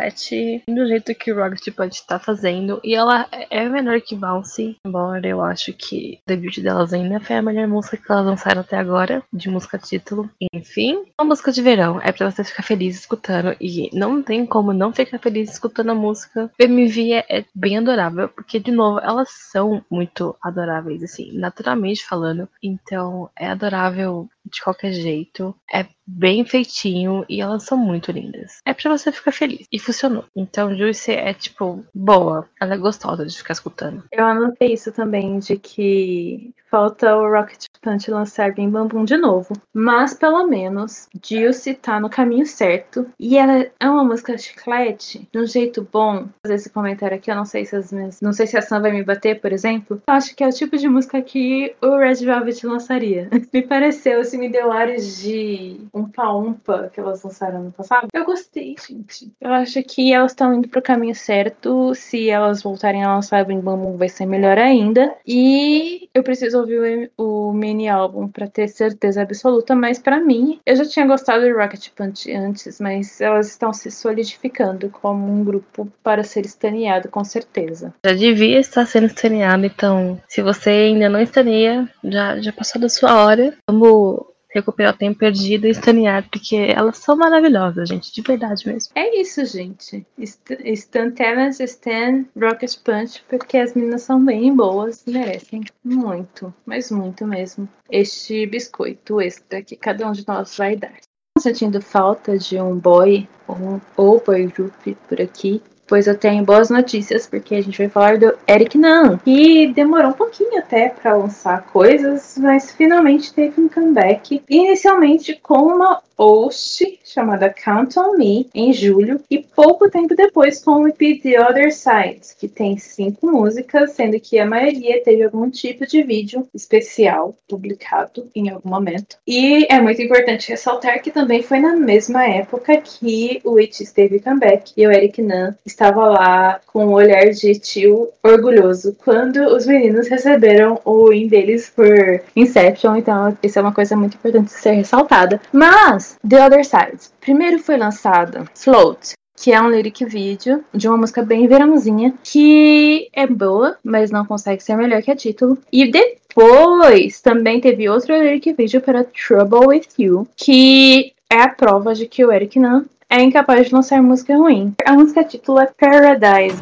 do 0.68 0.86
jeito 0.86 1.14
que 1.14 1.32
o 1.32 1.36
Rocket 1.36 1.74
pode 1.74 1.94
estar 1.94 2.18
fazendo. 2.18 2.80
E 2.84 2.94
ela 2.94 3.26
é 3.50 3.68
menor 3.68 4.00
que 4.00 4.14
Bouncy, 4.14 4.76
embora 4.84 5.26
eu 5.26 5.42
acho 5.42 5.72
que 5.72 6.18
o 6.22 6.28
debut 6.28 6.58
delas 6.60 6.92
ainda 6.92 7.20
foi 7.20 7.36
a 7.36 7.42
melhor 7.42 7.66
música 7.66 7.96
que 7.96 8.10
elas 8.10 8.26
lançaram 8.26 8.60
até 8.60 8.76
agora, 8.76 9.22
de 9.32 9.48
música 9.48 9.78
título. 9.78 10.30
Enfim, 10.52 11.04
uma 11.18 11.28
música 11.28 11.52
de 11.52 11.62
verão 11.62 12.00
é 12.02 12.12
para 12.12 12.30
você 12.30 12.44
ficar 12.44 12.62
feliz 12.62 12.98
escutando 12.98 13.56
e 13.60 13.90
não 13.92 14.22
tem 14.22 14.46
como 14.46 14.72
não 14.72 14.92
ficar 14.92 15.18
feliz 15.18 15.50
escutando 15.50 15.90
a 15.90 15.94
música. 15.94 16.50
O 16.60 16.62
MV 16.62 17.12
é, 17.12 17.26
é 17.28 17.44
bem 17.54 17.78
adorável, 17.78 18.28
porque 18.28 18.58
de 18.58 18.70
novo, 18.70 19.00
elas 19.00 19.28
são 19.30 19.84
muito 19.90 20.36
adoráveis 20.42 21.02
assim, 21.02 21.32
naturalmente 21.32 22.04
falando. 22.04 22.48
Então, 22.62 23.30
é 23.36 23.48
adorável 23.48 24.28
de 24.44 24.62
qualquer 24.62 24.92
jeito. 24.92 25.54
É 25.72 25.86
bem 26.06 26.44
feitinho 26.44 27.24
e 27.28 27.40
elas 27.40 27.64
são 27.64 27.78
muito 27.78 28.12
lindas. 28.12 28.60
É 28.64 28.74
para 28.74 28.96
você 28.96 29.12
ficar 29.12 29.32
feliz. 29.32 29.66
E 29.70 29.78
funcionou. 29.78 30.24
Então, 30.36 30.76
Juicy 30.76 31.12
é, 31.12 31.32
tipo, 31.32 31.84
boa. 31.94 32.48
Ela 32.60 32.74
é 32.74 32.78
gostosa 32.78 33.24
de 33.24 33.36
ficar 33.36 33.52
escutando. 33.52 34.04
Eu 34.12 34.24
anotei 34.24 34.72
isso 34.72 34.92
também, 34.92 35.38
de 35.38 35.56
que 35.56 36.54
falta 36.72 37.14
o 37.14 37.30
Rocket 37.30 37.66
Punch 37.82 38.10
lançar 38.10 38.54
Bim 38.54 38.70
Bam 38.70 38.86
Bum 38.86 39.04
de 39.04 39.18
novo. 39.18 39.52
Mas, 39.74 40.14
pelo 40.14 40.46
menos, 40.46 41.06
Juicy 41.22 41.74
tá 41.74 42.00
no 42.00 42.08
caminho 42.08 42.46
certo. 42.46 43.06
E 43.20 43.36
ela 43.36 43.66
é 43.78 43.90
uma 43.90 44.02
música 44.02 44.38
chiclete, 44.38 45.28
de 45.30 45.38
um 45.38 45.46
jeito 45.46 45.86
bom. 45.92 46.28
Fazer 46.42 46.54
esse 46.54 46.70
comentário 46.70 47.16
aqui, 47.16 47.30
eu 47.30 47.34
não 47.34 47.44
sei 47.44 47.66
se 47.66 47.76
as 47.76 47.92
minhas... 47.92 48.22
Não 48.22 48.32
sei 48.32 48.46
se 48.46 48.56
a 48.56 48.62
Sam 48.62 48.80
vai 48.80 48.92
me 48.92 49.04
bater, 49.04 49.38
por 49.38 49.52
exemplo. 49.52 50.00
Eu 50.06 50.14
acho 50.14 50.34
que 50.34 50.42
é 50.42 50.48
o 50.48 50.52
tipo 50.52 50.78
de 50.78 50.88
música 50.88 51.20
que 51.20 51.74
o 51.82 51.96
Red 51.96 52.24
Velvet 52.24 52.66
lançaria. 52.66 53.28
me 53.52 53.62
pareceu, 53.62 54.20
assim, 54.20 54.38
me 54.38 54.48
deu 54.48 54.72
ares 54.72 55.20
de 55.20 55.78
umpa-umpa 55.92 56.90
que 56.90 57.00
elas 57.00 57.22
lançaram 57.22 57.64
no 57.64 57.72
passado. 57.72 58.08
Eu 58.14 58.24
gostei, 58.24 58.76
gente. 58.88 59.30
Eu 59.38 59.52
acho 59.52 59.82
que 59.82 60.10
elas 60.10 60.32
estão 60.32 60.54
indo 60.54 60.68
pro 60.68 60.80
caminho 60.80 61.14
certo. 61.14 61.94
Se 61.94 62.30
elas 62.30 62.62
voltarem 62.62 63.04
a 63.04 63.14
lançar 63.14 63.44
Bim 63.44 63.60
Bam 63.60 63.76
Bum, 63.76 63.96
vai 63.98 64.08
ser 64.08 64.24
melhor 64.24 64.56
ainda. 64.56 65.14
E 65.26 66.08
eu 66.14 66.22
preciso 66.22 66.61
ouvir 66.62 67.10
o, 67.16 67.48
o 67.48 67.52
mini 67.52 67.88
álbum 67.88 68.28
para 68.28 68.46
ter 68.46 68.68
certeza 68.68 69.22
absoluta. 69.22 69.74
Mas 69.74 69.98
para 69.98 70.20
mim, 70.20 70.60
eu 70.64 70.76
já 70.76 70.84
tinha 70.84 71.06
gostado 71.06 71.44
de 71.44 71.52
Rocket 71.52 71.88
Punch 71.94 72.32
antes, 72.32 72.80
mas 72.80 73.20
elas 73.20 73.48
estão 73.48 73.72
se 73.72 73.90
solidificando 73.90 74.88
como 74.88 75.30
um 75.30 75.44
grupo 75.44 75.88
para 76.02 76.24
ser 76.24 76.44
estaneado, 76.44 77.08
com 77.08 77.24
certeza. 77.24 77.94
Já 78.04 78.12
devia 78.12 78.58
estar 78.58 78.86
sendo 78.86 79.06
estaneado, 79.06 79.66
então 79.66 80.20
se 80.28 80.42
você 80.42 80.70
ainda 80.70 81.08
não 81.08 81.20
estaneia, 81.20 81.88
já, 82.04 82.40
já 82.40 82.52
passou 82.52 82.80
da 82.80 82.88
sua 82.88 83.24
hora. 83.24 83.54
Vamos 83.68 84.31
recuperar 84.52 84.94
o 84.94 84.96
tempo 84.96 85.18
perdido 85.18 85.66
e 85.66 85.70
estanear, 85.70 86.28
porque 86.30 86.56
elas 86.56 86.98
são 86.98 87.16
maravilhosas, 87.16 87.88
gente, 87.88 88.12
de 88.12 88.22
verdade 88.22 88.66
mesmo. 88.66 88.92
É 88.94 89.20
isso, 89.20 89.44
gente. 89.44 90.06
Stan 90.18 91.10
Talent, 91.10 91.58
Stan 91.60 92.24
Rocket 92.36 92.76
Punch, 92.84 93.24
porque 93.28 93.56
as 93.58 93.74
meninas 93.74 94.02
são 94.02 94.24
bem 94.24 94.54
boas, 94.54 95.04
merecem 95.06 95.62
muito, 95.84 96.52
mas 96.66 96.90
muito 96.90 97.26
mesmo, 97.26 97.68
este 97.90 98.46
biscoito 98.46 99.20
extra 99.20 99.62
que 99.62 99.76
cada 99.76 100.08
um 100.08 100.12
de 100.12 100.26
nós 100.26 100.56
vai 100.56 100.76
dar. 100.76 100.94
Sentindo 101.38 101.80
falta 101.80 102.36
de 102.36 102.60
um 102.60 102.78
boy 102.78 103.26
ou, 103.48 103.80
ou 103.96 104.22
boy 104.22 104.46
group 104.46 104.74
por 105.08 105.20
aqui, 105.20 105.62
pois 105.92 106.06
eu 106.06 106.16
tenho 106.16 106.42
boas 106.42 106.70
notícias, 106.70 107.26
porque 107.26 107.54
a 107.54 107.60
gente 107.60 107.76
vai 107.76 107.86
falar 107.86 108.16
do 108.16 108.32
Eric 108.48 108.78
Nan, 108.78 109.18
que 109.18 109.66
demorou 109.74 110.08
um 110.08 110.14
pouquinho 110.14 110.58
até 110.58 110.88
para 110.88 111.14
lançar 111.14 111.66
coisas, 111.66 112.38
mas 112.38 112.70
finalmente 112.70 113.34
teve 113.34 113.60
um 113.60 113.68
comeback, 113.68 114.42
inicialmente 114.48 115.38
com 115.42 115.66
uma 115.66 116.00
host 116.18 117.00
chamada 117.04 117.50
Count 117.52 117.98
on 117.98 118.16
Me 118.16 118.48
em 118.54 118.72
julho 118.72 119.20
e 119.28 119.38
pouco 119.38 119.90
tempo 119.90 120.14
depois 120.14 120.62
com 120.62 120.82
o 120.82 120.88
EP 120.88 121.20
The 121.20 121.40
Other 121.40 121.72
Side, 121.72 122.36
que 122.38 122.48
tem 122.48 122.78
cinco 122.78 123.30
músicas, 123.30 123.92
sendo 123.92 124.18
que 124.20 124.38
a 124.38 124.46
maioria 124.46 125.02
teve 125.02 125.24
algum 125.24 125.50
tipo 125.50 125.86
de 125.86 126.02
vídeo 126.02 126.46
especial 126.54 127.36
publicado 127.48 128.28
em 128.34 128.50
algum 128.50 128.68
momento. 128.68 129.16
E 129.26 129.66
é 129.68 129.80
muito 129.80 130.00
importante 130.00 130.48
ressaltar 130.48 131.02
que 131.02 131.10
também 131.10 131.42
foi 131.42 131.58
na 131.58 131.74
mesma 131.74 132.24
época 132.24 132.76
que 132.78 133.40
o 133.44 133.58
It 133.58 133.84
teve 133.92 134.20
comeback 134.20 134.72
e 134.76 134.86
o 134.86 134.92
Eric 134.92 135.20
Nan 135.20 135.56
estava 135.82 136.06
lá 136.06 136.60
com 136.64 136.86
um 136.86 136.92
olhar 136.92 137.30
de 137.30 137.58
tio 137.58 138.08
orgulhoso 138.22 138.96
quando 139.04 139.38
os 139.38 139.66
meninos 139.66 140.06
receberam 140.06 140.80
o 140.84 141.08
win 141.08 141.26
deles 141.26 141.72
por 141.74 142.22
Inception, 142.36 142.94
então 142.96 143.36
isso 143.42 143.58
é 143.58 143.62
uma 143.62 143.74
coisa 143.74 143.96
muito 143.96 144.14
importante 144.14 144.46
de 144.46 144.52
ser 144.52 144.72
ressaltada. 144.72 145.40
Mas 145.52 146.16
The 146.28 146.46
Other 146.46 146.64
Side. 146.64 147.10
Primeiro 147.20 147.58
foi 147.58 147.76
lançada 147.76 148.44
Float, 148.54 149.14
que 149.36 149.50
é 149.50 149.60
um 149.60 149.70
lyric 149.70 150.04
vídeo 150.04 150.64
de 150.72 150.86
uma 150.86 150.96
música 150.96 151.20
bem 151.20 151.48
verãozinha, 151.48 152.14
que 152.22 153.08
é 153.12 153.26
boa, 153.26 153.76
mas 153.82 154.12
não 154.12 154.24
consegue 154.24 154.62
ser 154.62 154.76
melhor 154.76 155.02
que 155.02 155.10
a 155.10 155.16
título. 155.16 155.58
E 155.72 155.90
depois 155.90 157.20
também 157.20 157.60
teve 157.60 157.88
outro 157.88 158.14
lyric 158.14 158.52
vídeo 158.52 158.80
para 158.80 159.02
Trouble 159.02 159.66
With 159.66 159.88
You, 159.98 160.28
que 160.36 161.12
é 161.28 161.42
a 161.42 161.48
prova 161.48 161.92
de 161.92 162.06
que 162.06 162.24
o 162.24 162.30
Eric 162.30 162.60
Nan 162.60 162.84
é 163.12 163.20
incapaz 163.20 163.66
de 163.66 163.74
lançar 163.74 164.02
música 164.02 164.34
ruim. 164.34 164.74
A 164.86 164.92
música 164.94 165.22
título 165.22 165.60
é 165.60 165.66
Paradise. 165.66 166.56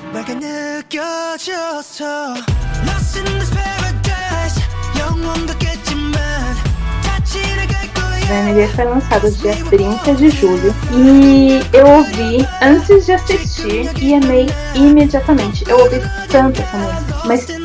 MV 8.31 8.69
foi 8.69 8.85
lançado 8.85 9.31
dia 9.31 9.57
30 9.71 10.15
de 10.15 10.31
julho 10.31 10.75
e 10.93 11.61
eu 11.73 11.87
ouvi 11.87 12.47
antes 12.63 13.07
de 13.07 13.13
assistir 13.13 13.91
e 14.01 14.15
amei 14.15 14.47
imediatamente. 14.75 15.65
Eu 15.69 15.79
ouvi 15.79 16.01
tanto 16.31 16.61
essa 16.63 16.77
música, 16.77 17.10
mas 17.31 17.47
tanto 17.47 17.62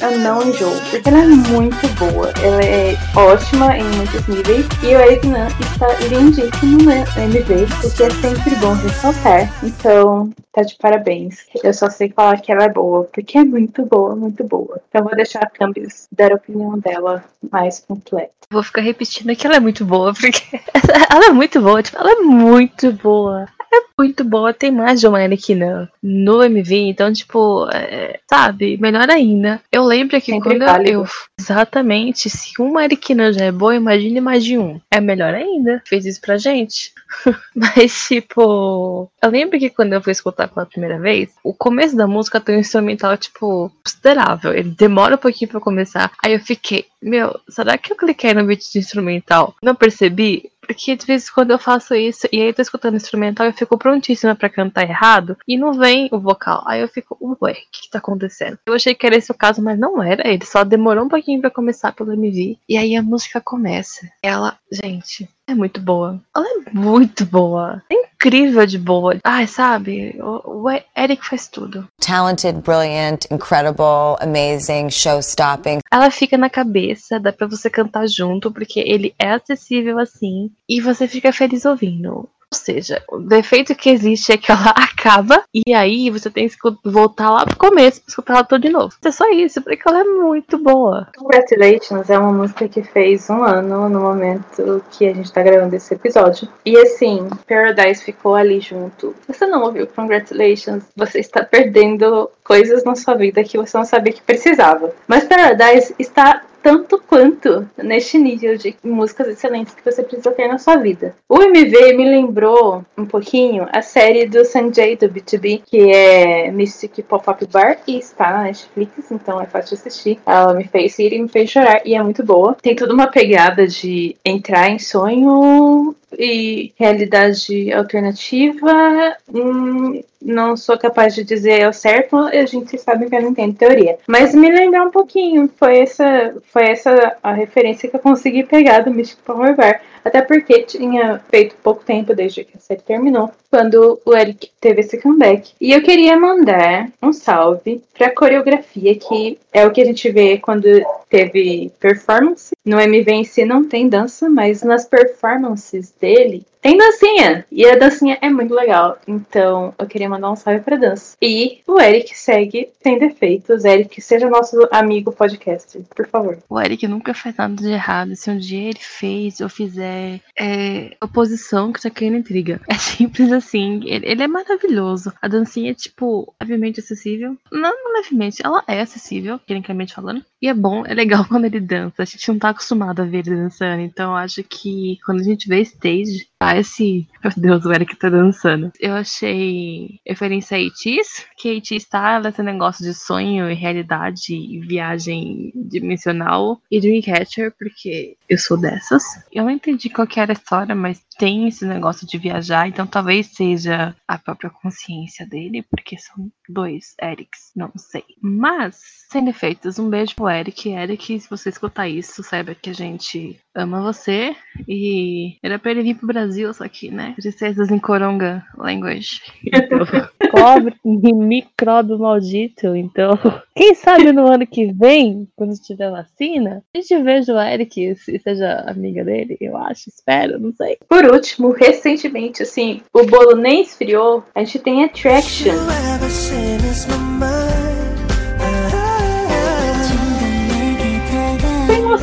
eu 0.00 0.18
não 0.20 0.40
enjoo, 0.42 0.70
porque 0.90 1.08
ela 1.08 1.18
é 1.18 1.26
muito 1.26 1.88
boa. 1.98 2.32
Ela 2.40 2.62
é 2.62 2.96
ótima 3.16 3.76
em 3.76 3.82
muitos 3.82 4.24
níveis 4.28 4.64
e 4.80 4.94
o 4.94 5.00
Eric 5.00 5.26
Nan 5.26 5.48
está 5.60 5.92
lindíssimo 6.06 6.84
no 6.84 6.92
MV, 6.92 7.64
o 7.84 7.96
que 7.96 8.04
é 8.04 8.10
sempre 8.10 8.54
bom 8.60 8.74
ressaltar. 8.74 9.52
Então, 9.64 10.30
tá 10.52 10.62
de 10.62 10.76
parabéns. 10.76 11.46
Eu 11.64 11.74
só 11.74 11.90
sei 11.90 12.10
falar 12.10 12.40
que 12.40 12.52
ela 12.52 12.66
é 12.66 12.68
boa, 12.68 13.08
porque 13.12 13.38
é 13.38 13.44
muito 13.44 13.84
boa, 13.86 14.14
muito 14.14 14.44
boa. 14.44 14.80
Então 14.88 15.02
vou 15.02 15.16
deixar 15.16 15.40
a 15.40 15.50
Campbell 15.50 15.88
dar 16.12 16.30
a 16.30 16.36
opinião 16.36 16.78
dela 16.78 17.24
mais 17.50 17.80
completa. 17.80 18.30
Vou 18.52 18.62
ficar 18.62 18.82
repetindo 18.82 19.34
que 19.34 19.46
ela 19.48 19.56
é 19.56 19.60
muito 19.60 19.84
boa, 19.84 20.14
porque 20.14 20.60
ela 21.10 21.26
é 21.26 21.32
muito 21.32 21.60
boa, 21.60 21.82
tipo, 21.82 21.98
ela 21.98 22.12
é 22.12 22.20
muito 22.20 22.92
boa 22.92 23.48
é 23.72 23.82
muito 23.98 24.24
boa. 24.24 24.52
Tem 24.52 24.70
mais 24.70 25.00
de 25.00 25.06
uma 25.06 25.18
Anakin 25.22 25.60
no 26.02 26.42
MV, 26.42 26.74
então, 26.76 27.12
tipo, 27.12 27.68
é, 27.72 28.20
sabe, 28.28 28.76
melhor 28.78 29.08
ainda. 29.10 29.60
Eu 29.70 29.84
lembro 29.84 30.20
que 30.20 30.32
Sempre 30.32 30.50
quando 30.50 30.64
válido. 30.64 30.90
eu. 30.90 31.06
Exatamente, 31.38 32.28
se 32.28 32.60
uma 32.60 32.82
Arikina 32.82 33.32
já 33.32 33.46
é 33.46 33.52
boa, 33.52 33.74
imagine 33.74 34.20
mais 34.20 34.44
de 34.44 34.58
um. 34.58 34.80
É 34.90 35.00
melhor 35.00 35.34
ainda. 35.34 35.82
Fez 35.86 36.04
isso 36.04 36.20
pra 36.20 36.36
gente. 36.36 36.92
Mas, 37.54 38.06
tipo, 38.06 39.10
eu 39.22 39.30
lembro 39.30 39.58
que 39.58 39.70
quando 39.70 39.92
eu 39.92 40.02
fui 40.02 40.12
escutar 40.12 40.48
pela 40.48 40.66
primeira 40.66 40.98
vez, 40.98 41.30
o 41.42 41.54
começo 41.54 41.96
da 41.96 42.06
música 42.06 42.40
tem 42.40 42.56
um 42.56 42.60
instrumental, 42.60 43.16
tipo, 43.16 43.72
considerável. 43.84 44.52
Ele 44.52 44.70
demora 44.70 45.14
um 45.14 45.18
pouquinho 45.18 45.50
pra 45.50 45.60
começar. 45.60 46.12
Aí 46.22 46.34
eu 46.34 46.40
fiquei, 46.40 46.84
meu, 47.02 47.38
será 47.48 47.78
que 47.78 47.92
eu 47.92 47.96
cliquei 47.96 48.34
no 48.34 48.44
beat 48.44 48.70
de 48.72 48.78
instrumental? 48.78 49.54
Não 49.62 49.74
percebi? 49.74 50.50
Porque 50.68 50.94
de 50.94 51.06
vez 51.06 51.26
em 51.26 51.32
quando 51.32 51.50
eu 51.50 51.58
faço 51.58 51.94
isso 51.94 52.28
e 52.30 52.42
aí 52.42 52.48
eu 52.48 52.54
tô 52.54 52.60
escutando 52.60 52.96
instrumental 52.96 53.46
eu 53.46 53.54
fico 53.54 53.78
prontíssima 53.78 54.36
para 54.36 54.50
cantar 54.50 54.82
errado 54.82 55.34
e 55.48 55.56
não 55.56 55.72
vem 55.72 56.10
o 56.12 56.20
vocal. 56.20 56.62
Aí 56.66 56.82
eu 56.82 56.88
fico, 56.88 57.16
ué, 57.40 57.52
o 57.52 57.54
que, 57.54 57.82
que 57.84 57.90
tá 57.90 57.98
acontecendo? 57.98 58.58
Eu 58.66 58.74
achei 58.74 58.94
que 58.94 59.06
era 59.06 59.16
esse 59.16 59.32
o 59.32 59.34
caso, 59.34 59.62
mas 59.62 59.78
não 59.78 60.02
era. 60.02 60.28
Ele 60.28 60.44
só 60.44 60.64
demorou 60.64 61.06
um 61.06 61.08
pouquinho 61.08 61.40
para 61.40 61.50
começar 61.50 61.92
pelo 61.92 62.12
MV. 62.12 62.58
E 62.68 62.76
aí 62.76 62.94
a 62.94 63.02
música 63.02 63.40
começa. 63.40 64.06
Ela, 64.22 64.58
gente, 64.70 65.26
é 65.48 65.54
muito 65.54 65.80
boa. 65.80 66.20
Ela 66.36 66.46
é 66.46 66.70
muito 66.72 67.24
boa. 67.24 67.82
É 67.90 67.94
incrível 67.94 68.66
de 68.66 68.78
boa. 68.78 69.16
Ai, 69.24 69.46
sabe? 69.46 70.16
O, 70.20 70.64
o 70.64 70.70
Eric 70.96 71.26
faz 71.26 71.48
tudo. 71.48 71.88
Talented, 72.00 72.60
brilliant, 72.60 73.24
incredible, 73.30 74.16
amazing, 74.20 74.90
show-stopping. 74.90 75.78
Ela 75.90 76.10
fica 76.10 76.36
na 76.36 76.50
cabeça, 76.50 77.18
dá 77.18 77.32
pra 77.32 77.46
você 77.46 77.70
cantar 77.70 78.06
junto, 78.06 78.52
porque 78.52 78.80
ele 78.80 79.14
é 79.18 79.32
acessível 79.32 79.98
assim. 79.98 80.50
E 80.68 80.80
você 80.80 81.08
fica 81.08 81.32
feliz 81.32 81.64
ouvindo. 81.64 82.28
Ou 82.52 82.58
seja, 82.58 83.02
o 83.10 83.18
defeito 83.18 83.74
que 83.74 83.90
existe 83.90 84.32
é 84.32 84.38
que 84.38 84.50
ela 84.50 84.70
acaba 84.76 85.42
e 85.54 85.74
aí 85.74 86.08
você 86.10 86.30
tem 86.30 86.48
que 86.48 86.56
voltar 86.84 87.30
lá 87.30 87.44
pro 87.44 87.56
começo 87.56 88.00
pra 88.00 88.08
escutar 88.08 88.34
ela 88.34 88.44
toda 88.44 88.66
de 88.66 88.70
novo. 88.70 88.94
É 89.04 89.10
só 89.10 89.30
isso, 89.30 89.60
porque 89.60 89.86
ela 89.86 90.00
é 90.00 90.04
muito 90.04 90.56
boa. 90.58 91.08
Congratulations 91.16 92.08
é 92.08 92.18
uma 92.18 92.32
música 92.32 92.66
que 92.68 92.82
fez 92.82 93.28
um 93.28 93.44
ano 93.44 93.88
no 93.88 94.00
momento 94.00 94.82
que 94.90 95.06
a 95.06 95.14
gente 95.14 95.32
tá 95.32 95.42
gravando 95.42 95.76
esse 95.76 95.92
episódio. 95.92 96.48
E 96.64 96.76
assim, 96.78 97.28
Paradise 97.46 98.02
ficou 98.02 98.34
ali 98.34 98.60
junto. 98.60 99.14
Você 99.26 99.46
não 99.46 99.62
ouviu 99.62 99.86
Congratulations, 99.86 100.84
você 100.96 101.20
está 101.20 101.44
perdendo 101.44 102.30
coisas 102.42 102.82
na 102.84 102.94
sua 102.94 103.14
vida 103.14 103.44
que 103.44 103.58
você 103.58 103.76
não 103.76 103.84
sabia 103.84 104.12
que 104.12 104.22
precisava. 104.22 104.92
Mas 105.06 105.24
Paradise 105.24 105.94
está 105.98 106.42
tanto 106.62 107.00
quanto 107.06 107.68
neste 107.76 108.18
nível 108.18 108.56
de 108.56 108.76
músicas 108.82 109.28
excelentes 109.28 109.74
que 109.74 109.84
você 109.84 110.02
precisa 110.02 110.30
ter 110.30 110.48
na 110.48 110.58
sua 110.58 110.76
vida. 110.76 111.14
O 111.28 111.42
MV 111.42 111.92
me 111.94 112.08
lembrou 112.08 112.84
um 112.96 113.06
pouquinho 113.06 113.66
a 113.72 113.82
série 113.82 114.26
do 114.26 114.44
Sanjay 114.44 114.96
do 114.96 115.08
B2B, 115.08 115.62
que 115.64 115.90
é 115.90 116.50
Mystic 116.50 117.02
Pop-Up 117.02 117.46
Bar, 117.46 117.78
e 117.86 117.98
está 117.98 118.30
na 118.30 118.42
Netflix, 118.44 119.10
então 119.10 119.40
é 119.40 119.46
fácil 119.46 119.76
de 119.76 119.80
assistir. 119.80 120.20
Ela 120.26 120.54
me 120.54 120.64
fez 120.64 120.98
rir 120.98 121.12
e 121.12 121.22
me 121.22 121.28
fez 121.28 121.50
chorar, 121.50 121.82
e 121.84 121.94
é 121.94 122.02
muito 122.02 122.24
boa. 122.24 122.56
Tem 122.60 122.74
toda 122.74 122.94
uma 122.94 123.06
pegada 123.06 123.66
de 123.66 124.16
entrar 124.24 124.68
em 124.70 124.78
sonho 124.78 125.94
e 126.16 126.72
realidade 126.76 127.72
alternativa, 127.72 129.16
hum, 129.32 130.02
não 130.20 130.56
sou 130.56 130.78
capaz 130.78 131.14
de 131.14 131.24
dizer 131.24 131.64
ao 131.64 131.72
certo, 131.72 132.16
a 132.16 132.46
gente 132.46 132.76
sabe 132.78 133.08
que 133.08 133.14
eu 133.14 133.22
não 133.22 133.30
entendo 133.30 133.56
teoria. 133.56 133.98
Mas 134.06 134.34
me 134.34 134.50
lembrar 134.50 134.84
um 134.84 134.90
pouquinho, 134.90 135.50
foi 135.56 135.78
essa, 135.80 136.36
foi 136.52 136.70
essa 136.70 137.16
a 137.22 137.32
referência 137.32 137.88
que 137.88 137.96
eu 137.96 138.00
consegui 138.00 138.42
pegar 138.42 138.80
do 138.80 138.90
Mystic 138.90 139.18
Power 139.24 139.54
Bar. 139.54 139.80
Até 140.04 140.22
porque 140.22 140.62
tinha 140.62 141.20
feito 141.30 141.56
pouco 141.62 141.84
tempo 141.84 142.14
desde 142.14 142.44
que 142.44 142.56
a 142.56 142.60
série 142.60 142.82
terminou, 142.82 143.30
quando 143.50 144.00
o 144.04 144.14
Eric 144.14 144.50
teve 144.60 144.80
esse 144.80 145.00
comeback. 145.00 145.52
E 145.60 145.72
eu 145.72 145.82
queria 145.82 146.18
mandar 146.18 146.90
um 147.02 147.12
salve 147.12 147.82
pra 147.96 148.14
coreografia, 148.14 148.94
que 148.94 149.38
é 149.52 149.66
o 149.66 149.70
que 149.70 149.80
a 149.80 149.84
gente 149.84 150.10
vê 150.10 150.38
quando 150.38 150.66
teve 151.08 151.72
performance. 151.80 152.54
No 152.64 152.80
MV 152.80 153.10
em 153.10 153.24
si 153.24 153.44
não 153.44 153.64
tem 153.64 153.88
dança, 153.88 154.28
mas 154.28 154.62
nas 154.62 154.84
performances 154.84 155.92
dele 156.00 156.44
tem 156.68 156.76
dancinha! 156.76 157.46
E 157.50 157.64
a 157.64 157.76
dancinha 157.76 158.18
é 158.20 158.28
muito 158.28 158.54
legal. 158.54 158.98
Então 159.08 159.74
eu 159.78 159.86
queria 159.86 160.06
mandar 160.06 160.30
um 160.30 160.36
salve 160.36 160.60
pra 160.60 160.76
dança. 160.76 161.16
E 161.22 161.62
o 161.66 161.80
Eric 161.80 162.14
segue 162.14 162.68
sem 162.82 162.98
defeitos. 162.98 163.64
Eric, 163.64 163.98
seja 164.02 164.28
nosso 164.28 164.68
amigo 164.70 165.10
podcast, 165.10 165.82
por 165.96 166.06
favor. 166.06 166.38
O 166.46 166.60
Eric 166.60 166.86
nunca 166.86 167.14
faz 167.14 167.34
nada 167.36 167.54
de 167.54 167.70
errado. 167.70 168.14
Se 168.14 168.30
um 168.30 168.36
dia 168.36 168.68
ele 168.68 168.78
fez 168.78 169.40
ou 169.40 169.48
fizer 169.48 170.20
é, 170.38 170.94
oposição 171.02 171.72
que 171.72 171.80
tá 171.80 171.88
querendo 171.88 172.18
intriga. 172.18 172.60
É 172.68 172.74
simples 172.76 173.32
assim. 173.32 173.80
Ele, 173.86 174.06
ele, 174.06 174.22
é 174.22 174.28
maravilhoso. 174.28 175.10
A 175.22 175.26
dancinha 175.26 175.70
é, 175.70 175.74
tipo, 175.74 176.34
levemente 176.38 176.80
acessível. 176.80 177.34
Não, 177.50 177.72
levemente, 177.94 178.42
ela 178.44 178.62
é 178.68 178.82
acessível, 178.82 179.38
tecnicamente 179.38 179.94
falando. 179.94 180.22
E 180.40 180.48
é 180.48 180.54
bom, 180.54 180.84
é 180.86 180.94
legal 180.94 181.24
quando 181.28 181.44
ele 181.44 181.60
dança. 181.60 182.02
A 182.02 182.04
gente 182.04 182.28
não 182.28 182.38
tá 182.38 182.50
acostumado 182.50 183.02
a 183.02 183.04
ver 183.04 183.26
ele 183.26 183.36
dançando. 183.36 183.80
Então 183.82 184.16
acho 184.16 184.42
que 184.42 184.98
quando 185.04 185.20
a 185.20 185.24
gente 185.24 185.48
vê 185.48 185.60
stage, 185.62 186.28
parece. 186.38 187.06
Meu 187.22 187.32
Deus, 187.36 187.64
o 187.64 187.72
Eric 187.72 187.96
tá 187.96 188.08
dançando. 188.08 188.72
Eu 188.78 188.94
achei 188.94 190.00
referência 190.06 190.56
a 190.56 190.60
Itis, 190.60 191.26
que 191.36 191.54
Itis 191.54 191.84
tá 191.84 192.20
nesse 192.20 192.42
negócio 192.42 192.84
de 192.84 192.94
sonho 192.94 193.50
e 193.50 193.54
realidade 193.54 194.34
e 194.34 194.60
viagem 194.60 195.52
dimensional. 195.54 196.60
E 196.70 196.80
Dreamcatcher, 196.80 197.52
porque 197.58 198.16
eu 198.28 198.38
sou 198.38 198.56
dessas. 198.56 199.02
Eu 199.32 199.44
não 199.44 199.50
entendi 199.50 199.88
qual 199.88 200.06
que 200.06 200.20
era 200.20 200.32
a 200.32 200.34
história, 200.34 200.74
mas 200.74 201.02
tem 201.18 201.48
esse 201.48 201.66
negócio 201.66 202.06
de 202.06 202.16
viajar, 202.16 202.68
então 202.68 202.86
talvez 202.86 203.26
seja 203.26 203.94
a 204.06 204.16
própria 204.16 204.50
consciência 204.50 205.26
dele, 205.26 205.64
porque 205.68 205.98
são 205.98 206.30
dois 206.48 206.94
Erics, 207.02 207.50
não 207.56 207.72
sei. 207.76 208.04
Mas, 208.22 208.80
sem 209.10 209.24
defeitos, 209.24 209.78
um 209.78 209.90
beijo 209.90 210.14
pro 210.14 210.27
Eric. 210.30 210.70
Eric, 210.70 211.20
se 211.20 211.30
você 211.30 211.48
escutar 211.48 211.88
isso, 211.88 212.22
saiba 212.22 212.54
que 212.54 212.70
a 212.70 212.74
gente 212.74 213.38
ama 213.54 213.82
você 213.82 214.34
e 214.68 215.36
era 215.42 215.58
pra 215.58 215.72
ele 215.72 215.82
vir 215.82 215.96
pro 215.96 216.06
Brasil, 216.06 216.52
só 216.54 216.66
que, 216.68 216.90
né, 216.90 217.14
princesas 217.16 217.70
em 217.70 217.78
Coronga 217.78 218.44
language. 218.56 219.20
Então, 219.44 219.78
pobre 220.30 220.74
micróbio 220.84 221.98
maldito, 221.98 222.74
então, 222.76 223.18
quem 223.54 223.74
sabe 223.74 224.12
no 224.12 224.26
ano 224.26 224.46
que 224.46 224.72
vem, 224.72 225.28
quando 225.36 225.54
tiver 225.54 225.90
vacina, 225.90 226.62
a 226.74 226.80
gente 226.80 227.02
veja 227.02 227.34
o 227.34 227.40
Eric, 227.40 227.96
se 227.96 228.18
seja 228.18 228.64
amiga 228.66 229.04
dele, 229.04 229.36
eu 229.40 229.56
acho, 229.56 229.88
espero, 229.88 230.38
não 230.38 230.52
sei. 230.52 230.78
Por 230.88 231.04
último, 231.04 231.50
recentemente, 231.50 232.42
assim, 232.42 232.82
o 232.92 233.04
bolo 233.04 233.34
nem 233.36 233.62
esfriou, 233.62 234.24
a 234.34 234.44
gente 234.44 234.58
tem 234.60 234.84
Attraction. 234.84 235.54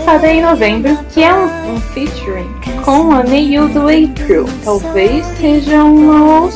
Lançada 0.05 0.27
em 0.27 0.41
novembro, 0.41 0.95
que 1.11 1.23
é 1.23 1.33
um, 1.33 1.73
um 1.73 1.81
featuring 1.81 2.47
com 2.83 3.11
a 3.11 3.23
Neil 3.23 3.67
do 3.69 3.87
April. 3.87 4.45
Talvez 4.63 5.25
seja 5.37 5.83
uma 5.83 6.45
OC. 6.45 6.55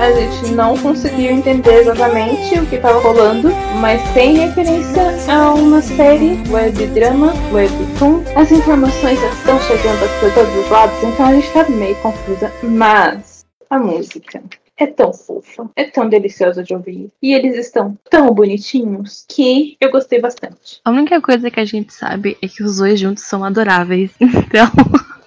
A 0.00 0.10
gente 0.10 0.52
não 0.54 0.76
conseguiu 0.78 1.30
entender 1.30 1.82
exatamente 1.82 2.58
o 2.58 2.66
que 2.66 2.74
estava 2.74 2.98
rolando, 2.98 3.50
mas 3.80 4.02
tem 4.12 4.38
referência 4.38 5.14
a 5.32 5.54
uma 5.54 5.80
série 5.80 6.36
web 6.50 6.86
drama, 6.88 7.32
webtoon. 7.52 8.24
As 8.34 8.50
informações 8.50 9.22
estão 9.22 9.60
chegando 9.60 10.20
por 10.20 10.34
todos 10.34 10.64
os 10.64 10.68
lados, 10.68 10.96
então 11.04 11.26
a 11.26 11.32
gente 11.32 11.46
está 11.46 11.68
meio 11.68 11.94
confusa. 11.96 12.52
Mas 12.64 13.46
a 13.70 13.78
música 13.78 14.42
é 14.76 14.86
tão 14.86 15.12
fofa, 15.12 15.70
é 15.76 15.84
tão 15.84 16.08
deliciosa 16.08 16.62
de 16.62 16.74
ouvir. 16.74 17.10
E 17.22 17.32
eles 17.32 17.56
estão 17.56 17.96
tão 18.10 18.32
bonitinhos 18.32 19.24
que 19.28 19.76
eu 19.80 19.90
gostei 19.90 20.20
bastante. 20.20 20.80
A 20.84 20.90
única 20.90 21.20
coisa 21.20 21.50
que 21.50 21.60
a 21.60 21.64
gente 21.64 21.92
sabe 21.92 22.36
é 22.42 22.48
que 22.48 22.62
os 22.62 22.78
dois 22.78 22.98
juntos 22.98 23.24
são 23.24 23.44
adoráveis. 23.44 24.10
Então. 24.44 24.70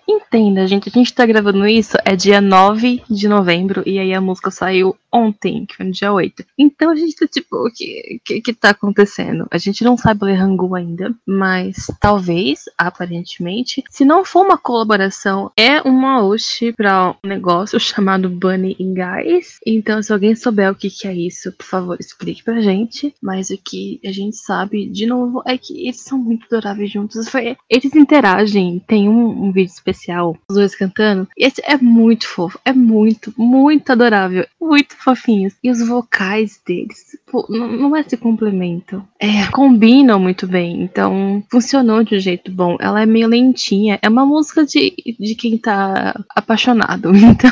Entenda, 0.10 0.66
gente, 0.66 0.88
a 0.88 0.92
gente 0.92 1.14
tá 1.14 1.26
gravando 1.26 1.68
isso, 1.68 1.98
é 2.06 2.16
dia 2.16 2.40
9 2.40 3.04
de 3.10 3.28
novembro, 3.28 3.84
e 3.86 4.00
aí 4.00 4.14
a 4.14 4.22
música 4.22 4.50
saiu 4.50 4.96
ontem, 5.18 5.66
que 5.66 5.76
foi 5.76 5.86
no 5.86 5.92
dia 5.92 6.12
8. 6.12 6.46
Então 6.58 6.92
a 6.92 6.96
gente 6.96 7.16
tá 7.16 7.28
tipo, 7.28 7.56
o 7.56 7.72
que, 7.72 8.22
que, 8.24 8.42
que 8.42 8.54
tá 8.54 8.70
acontecendo? 8.70 9.48
A 9.52 9.58
gente 9.58 9.84
não 9.84 9.98
sabe 9.98 10.26
ler 10.26 10.40
Hangu 10.40 10.76
ainda, 10.76 11.14
mas 11.26 11.88
talvez, 12.00 12.66
aparentemente, 12.78 13.84
se 13.90 14.06
não 14.06 14.24
for 14.24 14.46
uma 14.46 14.58
colaboração, 14.58 15.52
é 15.58 15.82
uma 15.82 16.22
host 16.22 16.74
pra 16.74 17.16
um 17.24 17.28
negócio 17.28 17.80
chamado 17.80 18.30
Bunny 18.30 18.76
in 18.80 18.94
Guys. 18.94 19.60
Então, 19.66 20.02
se 20.02 20.14
alguém 20.14 20.36
souber 20.36 20.72
o 20.72 20.76
que, 20.76 20.90
que 20.90 21.08
é 21.08 21.14
isso, 21.14 21.52
por 21.52 21.66
favor, 21.66 21.98
explique 22.00 22.44
pra 22.44 22.62
gente. 22.62 23.14
Mas 23.22 23.50
o 23.50 23.58
que 23.58 24.00
a 24.06 24.12
gente 24.12 24.38
sabe, 24.38 24.88
de 24.88 25.06
novo, 25.06 25.42
é 25.46 25.58
que 25.58 25.88
eles 25.88 26.02
são 26.02 26.18
muito 26.18 26.46
adoráveis 26.46 26.92
juntos. 26.92 27.28
Foi, 27.28 27.58
eles 27.70 27.94
interagem, 27.96 28.82
tem 28.88 29.10
um, 29.10 29.46
um 29.46 29.52
vídeo 29.52 29.72
especial, 29.72 30.38
os 30.50 30.56
dois 30.56 30.76
cantando. 30.76 31.28
E 31.38 31.46
esse 31.46 31.62
é 31.66 31.78
muito 31.78 32.28
fofo, 32.28 32.60
é 32.64 32.74
muito, 32.74 33.34
muito 33.38 33.92
adorável, 33.92 34.46
muito 34.62 34.96
fofinhos. 35.08 35.54
E 35.64 35.72
os 35.72 35.86
vocais 35.88 36.60
deles, 36.68 37.18
pô, 37.32 37.46
não, 37.50 37.96
é 37.96 38.02
esse 38.02 38.18
complemento. 38.18 39.02
É, 39.18 39.50
combinam 39.52 40.20
muito 40.20 40.46
bem. 40.46 40.82
Então, 40.82 41.42
funcionou 41.50 42.04
de 42.04 42.16
um 42.16 42.20
jeito 42.20 42.52
bom. 42.52 42.76
Ela 42.80 43.04
é 43.04 43.06
meio 43.06 43.30
lentinha. 43.30 43.98
É 44.02 44.10
uma 44.10 44.26
música 44.26 44.66
de, 44.66 44.94
de 45.18 45.36
quem 45.36 45.58
tá 45.58 46.14
apaixonado. 46.36 47.12
Então, 47.38 47.52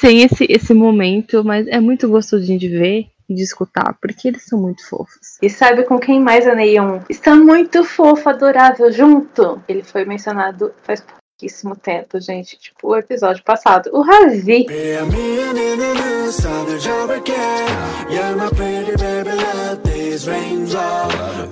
tem 0.00 0.22
esse, 0.22 0.46
esse 0.48 0.72
momento, 0.72 1.44
mas 1.44 1.66
é 1.66 1.78
muito 1.78 2.08
gostosinho 2.08 2.58
de 2.58 2.68
ver 2.68 3.06
de 3.28 3.42
escutar, 3.42 3.96
porque 4.00 4.28
eles 4.28 4.44
são 4.44 4.58
muito 4.58 4.86
fofos. 4.88 5.38
E 5.42 5.50
sabe 5.50 5.84
com 5.84 5.98
quem 5.98 6.20
mais 6.20 6.46
a 6.46 6.54
Neon 6.54 7.00
está 7.08 7.34
muito 7.34 7.84
fofo, 7.84 8.28
adorável 8.28 8.90
junto? 8.92 9.62
Ele 9.68 9.82
foi 9.82 10.04
mencionado 10.04 10.72
faz 10.82 11.04
pouquíssimo 11.40 11.74
tempo, 11.74 12.20
gente. 12.20 12.58
Tipo, 12.58 12.88
o 12.88 12.96
episódio 12.96 13.42
passado. 13.42 13.88
O 13.92 14.02
Ravi. 14.02 14.66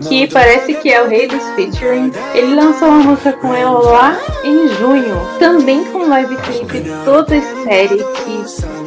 Que 0.09 0.26
parece 0.28 0.74
que 0.74 0.91
é 0.91 1.03
o 1.03 1.09
rei 1.09 1.26
dos 1.26 1.43
featuring. 1.55 2.12
Ele 2.34 2.55
lançou 2.55 2.89
uma 2.89 3.03
música 3.03 3.32
com 3.32 3.55
ela 3.55 3.78
lá 3.78 4.18
em 4.45 4.68
junho. 4.68 5.16
Também 5.39 5.84
com 5.86 6.07
live 6.07 6.36
clipe 6.36 6.84
toda 7.05 7.41
série 7.64 7.99
que 7.99 8.39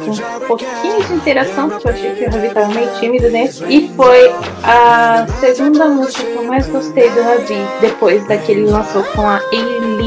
um 0.08 0.46
pouquinho 0.46 1.04
de 1.04 1.14
interação, 1.14 1.68
porque 1.68 1.88
eu 1.88 1.92
achei 1.92 2.14
que 2.14 2.24
o 2.24 2.30
Ravi 2.30 2.50
tava 2.50 2.68
meio 2.68 2.90
tímido 3.00 3.30
nesse. 3.30 3.64
E 3.64 3.88
foi 3.96 4.32
a 4.62 5.26
segunda 5.40 5.86
música 5.86 6.24
que 6.24 6.36
eu 6.36 6.44
mais 6.44 6.66
gostei 6.68 7.08
do 7.10 7.22
Ravi, 7.22 7.58
depois 7.80 8.26
daquele 8.26 8.64
lançou 8.66 9.02
com 9.04 9.22
a 9.22 9.40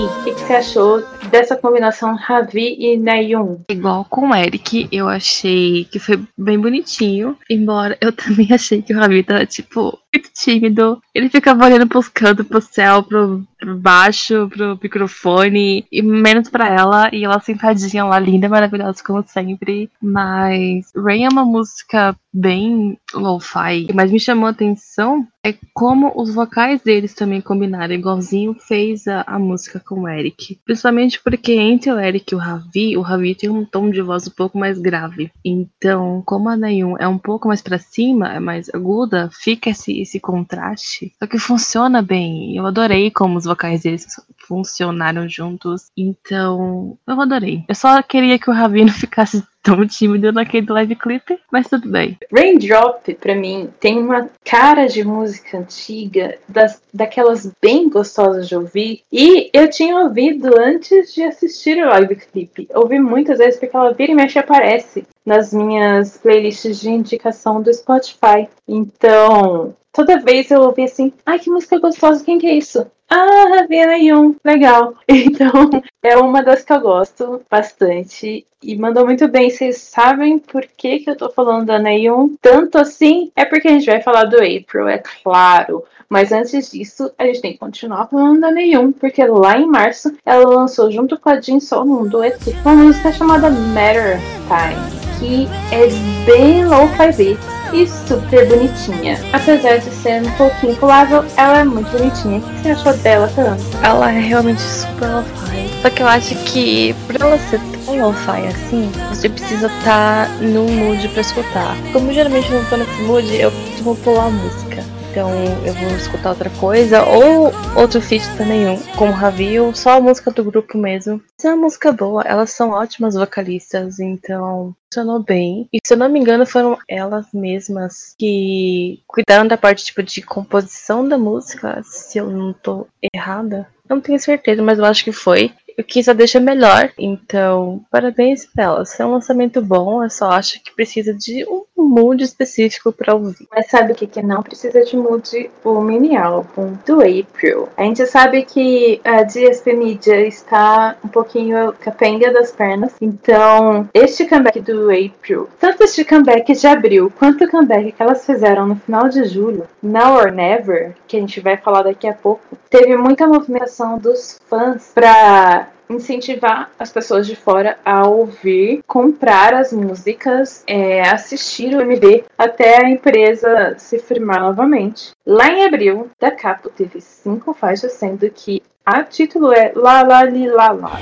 O 0.05 0.23
que, 0.23 0.35
que 0.35 0.39
você 0.41 0.53
achou 0.53 1.03
dessa 1.31 1.55
combinação 1.55 2.15
Ravi 2.15 2.75
e 2.79 2.95
Nayun? 2.95 3.61
Igual 3.67 4.05
com 4.05 4.29
o 4.29 4.35
Eric, 4.35 4.87
eu 4.91 5.09
achei 5.09 5.85
que 5.85 5.97
foi 5.97 6.21
bem 6.37 6.59
bonitinho. 6.59 7.35
Embora 7.49 7.97
eu 7.99 8.11
também 8.13 8.47
achei 8.51 8.83
que 8.83 8.93
o 8.93 8.99
Ravi 8.99 9.23
tava, 9.23 9.45
tipo, 9.47 9.97
muito 10.15 10.31
tímido. 10.33 11.01
Ele 11.13 11.29
ficava 11.29 11.65
olhando 11.65 11.87
pros 11.87 12.07
cantos, 12.07 12.47
pro 12.47 12.61
céu, 12.61 13.03
pro, 13.03 13.43
pro 13.59 13.77
baixo, 13.77 14.49
pro 14.49 14.79
microfone. 14.81 15.85
E 15.91 16.01
menos 16.01 16.49
pra 16.49 16.67
ela. 16.67 17.09
E 17.13 17.23
ela 17.23 17.39
sentadinha 17.39 18.05
lá, 18.05 18.17
linda, 18.17 18.49
maravilhosa, 18.49 19.03
como 19.03 19.23
sempre. 19.27 19.89
Mas 20.01 20.91
Rain 20.95 21.25
é 21.25 21.29
uma 21.29 21.45
música 21.45 22.15
bem 22.33 22.97
lo-fi. 23.13 23.87
Mas 23.93 24.11
me 24.11 24.19
chamou 24.19 24.47
a 24.47 24.51
atenção 24.51 25.27
é 25.45 25.53
como 25.75 26.11
os 26.15 26.33
vocais 26.33 26.81
deles 26.81 27.13
também 27.13 27.39
combinaram, 27.39 27.93
igualzinho 27.93 28.55
fez 28.55 29.07
a, 29.07 29.23
a 29.27 29.37
música 29.37 29.79
com 29.79 30.01
o 30.01 30.09
Eric. 30.09 30.59
Principalmente 30.65 31.21
porque 31.21 31.53
entre 31.53 31.91
o 31.91 31.99
Eric 31.99 32.33
e 32.33 32.35
o 32.35 32.39
Ravi, 32.39 32.97
o 32.97 33.01
Ravi 33.01 33.35
tem 33.35 33.47
um 33.47 33.63
tom 33.63 33.91
de 33.91 34.01
voz 34.01 34.27
um 34.27 34.31
pouco 34.31 34.57
mais 34.57 34.79
grave. 34.79 35.31
Então, 35.45 36.23
como 36.25 36.49
a 36.49 36.57
Nayun 36.57 36.95
é 36.97 37.07
um 37.07 37.19
pouco 37.19 37.47
mais 37.47 37.61
para 37.61 37.77
cima, 37.77 38.33
é 38.33 38.39
mais 38.39 38.73
aguda, 38.73 39.29
fica 39.31 39.69
esse, 39.69 40.01
esse 40.05 40.19
contraste. 40.19 41.13
Só 41.19 41.27
que 41.27 41.37
funciona 41.37 42.01
bem. 42.01 42.55
Eu 42.55 42.65
adorei 42.65 43.11
como 43.11 43.37
os 43.37 43.45
vocais 43.45 43.81
deles 43.81 44.07
funcionaram 44.47 45.27
juntos. 45.27 45.87
Então, 45.97 46.97
eu 47.07 47.21
adorei. 47.21 47.63
Eu 47.67 47.75
só 47.75 48.01
queria 48.01 48.39
que 48.39 48.49
o 48.49 48.53
Ravi 48.53 48.85
não 48.85 48.93
ficasse 48.93 49.43
tão 49.65 49.85
tímido 49.87 50.31
naquele 50.31 50.71
live 50.71 50.95
clip, 50.95 51.39
mas 51.51 51.67
tudo 51.67 51.89
bem. 51.89 52.17
Raindrop, 52.31 53.15
pra 53.15 53.33
mim, 53.33 53.67
tem 53.79 53.97
uma 53.97 54.29
cara 54.43 54.85
de 54.85 55.03
música 55.03 55.57
antiga, 55.57 56.37
das, 56.47 56.79
daquelas 56.93 57.51
bem 57.59 57.89
gostosas 57.89 58.47
de 58.47 58.55
ouvir. 58.55 59.01
E 59.11 59.49
eu 59.51 59.67
tinha 59.67 59.97
ouvido 59.97 60.55
antes 60.59 61.15
de 61.15 61.23
assistir 61.23 61.83
o 61.83 61.89
live 61.89 62.15
clip. 62.15 62.67
Ouvi 62.75 62.99
muitas 62.99 63.39
vezes 63.39 63.59
porque 63.59 63.75
ela 63.75 63.93
vira 63.93 64.11
e 64.11 64.15
mexe 64.15 64.37
aparece 64.37 65.03
nas 65.25 65.51
minhas 65.51 66.17
playlists 66.17 66.79
de 66.79 66.89
indicação 66.89 67.59
do 67.59 67.73
Spotify. 67.73 68.47
Então, 68.67 69.75
toda 69.91 70.19
vez 70.19 70.51
eu 70.51 70.61
ouvi 70.61 70.83
assim, 70.83 71.11
ai 71.25 71.39
que 71.39 71.49
música 71.49 71.79
gostosa, 71.79 72.23
quem 72.23 72.37
que 72.37 72.45
é 72.45 72.53
isso? 72.53 72.85
Ah, 73.09 73.47
Ravena 73.49 73.97
Yun, 73.97 74.35
legal. 74.43 74.95
Então, 75.07 75.69
é 76.03 76.17
uma 76.17 76.41
das 76.41 76.63
que 76.63 76.73
eu 76.73 76.81
gosto 76.81 77.41
bastante. 77.49 78.45
E 78.61 78.75
mandou 78.75 79.05
muito 79.05 79.27
bem. 79.27 79.49
Vocês 79.49 79.77
sabem 79.77 80.39
por 80.39 80.65
que, 80.65 80.99
que 80.99 81.09
eu 81.09 81.15
tô 81.15 81.29
falando 81.29 81.67
da 81.67 81.77
Neyun? 81.77 82.35
Tanto 82.41 82.77
assim, 82.77 83.31
é 83.35 83.45
porque 83.45 83.67
a 83.67 83.71
gente 83.71 83.85
vai 83.85 84.01
falar 84.01 84.25
do 84.25 84.37
April, 84.37 84.87
é 84.87 85.01
claro. 85.23 85.83
Mas 86.09 86.31
antes 86.31 86.71
disso, 86.71 87.11
a 87.17 87.25
gente 87.25 87.41
tem 87.41 87.53
que 87.53 87.59
continuar 87.59 88.07
falando 88.07 88.41
da 88.41 88.51
Neyun, 88.51 88.91
porque 88.91 89.23
lá 89.25 89.57
em 89.57 89.65
março 89.65 90.15
ela 90.25 90.47
lançou 90.47 90.91
junto 90.91 91.19
com 91.19 91.29
a 91.29 91.39
Jin 91.39 91.59
Sol 91.59 91.85
num 91.85 92.07
dueto 92.07 92.51
uma 92.61 92.75
música 92.75 93.11
chamada 93.11 93.49
Matter 93.49 94.19
Time, 94.47 95.04
que 95.19 95.47
é 95.71 95.87
bem 96.25 96.65
low-fi 96.65 97.37
e 97.73 97.87
super 97.87 98.47
bonitinha. 98.47 99.19
Apesar 99.33 99.77
de 99.77 99.89
ser 99.89 100.21
um 100.21 100.31
pouquinho 100.31 100.75
pulável, 100.75 101.25
ela 101.35 101.59
é 101.59 101.63
muito 101.63 101.89
bonitinha. 101.91 102.39
O 102.39 102.41
que 102.41 102.61
você 102.61 102.69
achou 102.69 102.93
dela, 102.97 103.27
Fernanda? 103.27 103.61
Ela 103.83 104.11
é 104.11 104.19
realmente 104.19 104.61
super 104.61 105.07
lo-fi. 105.09 105.81
Só 105.81 105.89
que 105.89 106.01
eu 106.01 106.07
acho 106.07 106.35
que 106.45 106.95
pra 107.07 107.25
ela 107.25 107.37
ser 107.49 107.59
tão 107.85 108.07
lo-fi 108.07 108.47
assim, 108.47 108.91
você 109.09 109.29
precisa 109.29 109.67
estar 109.67 110.27
tá 110.27 110.31
num 110.41 110.67
mood 110.67 111.07
pra 111.09 111.21
escutar. 111.21 111.75
Como 111.91 112.13
geralmente 112.13 112.51
não 112.51 112.63
tô 112.65 112.77
nesse 112.77 113.01
mood, 113.03 113.35
eu 113.35 113.51
costumo 113.51 113.95
pular 113.97 114.25
a 114.25 114.29
música 114.29 114.94
então 115.15 115.31
eu 115.65 115.73
vou 115.73 115.95
escutar 115.95 116.31
outra 116.31 116.49
coisa, 116.59 117.01
ou 117.05 117.49
outro 117.73 118.01
feat 118.01 118.21
também, 118.35 118.77
com 118.97 119.07
o 119.07 119.13
Ravi, 119.13 119.57
ou 119.57 119.73
só 119.73 119.91
a 119.91 120.01
música 120.01 120.29
do 120.29 120.43
grupo 120.43 120.77
mesmo. 120.77 121.23
Se 121.39 121.47
é 121.47 121.51
uma 121.51 121.63
música 121.63 121.93
boa, 121.93 122.21
elas 122.23 122.49
são 122.49 122.71
ótimas 122.71 123.15
vocalistas, 123.15 123.97
então 123.97 124.75
funcionou 124.91 125.23
bem. 125.23 125.69
E 125.71 125.77
se 125.85 125.93
eu 125.93 125.97
não 125.97 126.09
me 126.09 126.19
engano, 126.19 126.45
foram 126.45 126.77
elas 126.85 127.27
mesmas 127.33 128.13
que 128.19 128.99
cuidaram 129.07 129.47
da 129.47 129.55
parte 129.55 129.85
tipo 129.85 130.03
de 130.03 130.21
composição 130.21 131.07
da 131.07 131.17
música, 131.17 131.81
se 131.85 132.17
eu 132.17 132.29
não 132.29 132.51
tô 132.51 132.85
errada. 133.13 133.69
Não 133.89 134.01
tenho 134.01 134.19
certeza, 134.19 134.61
mas 134.61 134.79
eu 134.79 134.85
acho 134.85 135.05
que 135.05 135.13
foi 135.13 135.53
o 135.77 135.83
que 135.83 136.03
só 136.03 136.13
deixa 136.13 136.39
melhor. 136.39 136.91
Então, 136.97 137.83
parabéns 137.91 138.45
pra 138.45 138.65
elas. 138.65 138.99
É 138.99 139.05
um 139.05 139.11
lançamento 139.11 139.61
bom, 139.61 140.03
eu 140.03 140.09
só 140.09 140.31
acho 140.31 140.61
que 140.63 140.73
precisa 140.73 141.13
de 141.13 141.45
um 141.49 141.65
mood 141.77 142.23
específico 142.23 142.91
para 142.91 143.13
ouvir. 143.13 143.47
Mas 143.51 143.67
sabe 143.67 143.91
o 143.91 143.95
que, 143.95 144.07
que 144.07 144.21
não 144.21 144.41
precisa 144.41 144.83
de 144.83 144.95
mood? 144.95 145.49
O 145.63 145.81
mini 145.81 146.15
álbum 146.15 146.73
do 146.85 147.01
April. 147.01 147.69
A 147.77 147.83
gente 147.83 148.05
sabe 148.05 148.43
que 148.43 148.99
a 149.03 149.23
DSP 149.23 149.73
Media 149.73 150.25
está 150.25 150.95
um 151.03 151.07
pouquinho 151.07 151.73
capenga 151.73 152.31
das 152.31 152.51
pernas. 152.51 152.93
Então, 153.01 153.89
este 153.93 154.25
comeback 154.25 154.59
do 154.61 154.89
April, 154.89 155.49
tanto 155.59 155.83
este 155.83 156.03
comeback 156.03 156.53
de 156.53 156.67
abril 156.67 157.11
quanto 157.17 157.43
o 157.43 157.49
comeback 157.49 157.91
que 157.91 158.01
elas 158.01 158.25
fizeram 158.25 158.67
no 158.67 158.75
final 158.77 159.09
de 159.09 159.25
julho, 159.25 159.67
Now 159.81 160.15
or 160.15 160.31
Never, 160.31 160.95
que 161.07 161.17
a 161.17 161.19
gente 161.19 161.39
vai 161.39 161.57
falar 161.57 161.83
daqui 161.83 162.07
a 162.07 162.13
pouco, 162.13 162.41
teve 162.69 162.97
muita 162.97 163.27
movimentação 163.27 163.97
dos 163.97 164.39
fãs 164.49 164.91
para 164.93 165.64
incentivar 165.89 166.71
as 166.77 166.91
pessoas 166.91 167.27
de 167.27 167.35
fora 167.35 167.77
a 167.85 168.07
ouvir, 168.07 168.81
comprar 168.87 169.53
as 169.53 169.71
músicas, 169.71 170.63
é, 170.67 171.01
assistir 171.01 171.75
o 171.75 171.81
MV 171.81 172.25
até 172.37 172.83
a 172.83 172.89
empresa 172.89 173.75
se 173.77 173.99
firmar 173.99 174.41
novamente. 174.41 175.11
Lá 175.25 175.49
em 175.49 175.65
abril, 175.65 176.09
da 176.19 176.31
Capo 176.31 176.69
teve 176.69 177.01
cinco 177.01 177.53
faixas, 177.53 177.93
sendo 177.93 178.29
que 178.29 178.61
a 178.85 179.03
título 179.03 179.51
é 179.53 179.71
La 179.75 180.03
La 180.03 180.23
Li 180.23 180.47
La 180.47 180.71
La. 180.71 180.99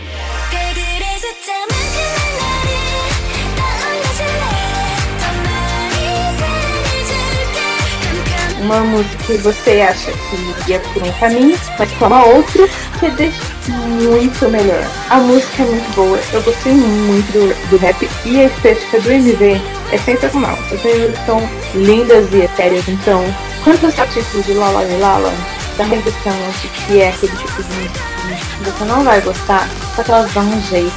uma 8.64 8.80
música 8.80 9.24
que 9.26 9.38
você 9.40 9.82
acha 9.82 10.12
que 10.12 10.72
ia 10.72 10.80
por 10.80 11.04
um 11.04 11.12
caminho, 11.20 11.60
mas 11.78 11.92
toma 12.00 12.26
outro 12.26 12.68
que 13.00 13.10
deixa 13.12 13.53
muito 13.72 14.50
melhor. 14.50 14.84
A 15.10 15.18
música 15.18 15.64
é 15.64 15.66
muito 15.66 15.96
boa, 15.96 16.20
eu 16.32 16.42
gostei 16.42 16.74
muito 16.74 17.32
do, 17.32 17.70
do 17.70 17.78
rap 17.78 18.08
e 18.26 18.40
a 18.40 18.46
estética 18.46 19.00
do 19.00 19.12
MV 19.12 19.62
é 19.92 19.98
sensacional. 19.98 20.58
As 20.72 20.84
meninas 20.84 21.18
são 21.26 21.50
lindas 21.76 22.32
e 22.34 22.42
etéreas, 22.42 22.88
então, 22.88 23.24
quanto 23.64 23.86
ao 23.86 24.08
título 24.08 24.44
de 24.44 24.54
Lala 24.54 24.84
Lala, 25.00 25.34
da 25.78 25.84
redução 25.84 26.34
de 26.62 26.68
que 26.68 27.02
é 27.02 27.10
aquele 27.10 27.36
tipo 27.36 27.64
de 27.64 28.13
você 28.64 28.86
não 28.86 29.04
vai 29.04 29.20
gostar, 29.22 29.68
só 29.96 30.04
que 30.04 30.12
elas 30.12 30.34
dão 30.34 30.44
um 30.44 30.62
jeito 30.62 30.94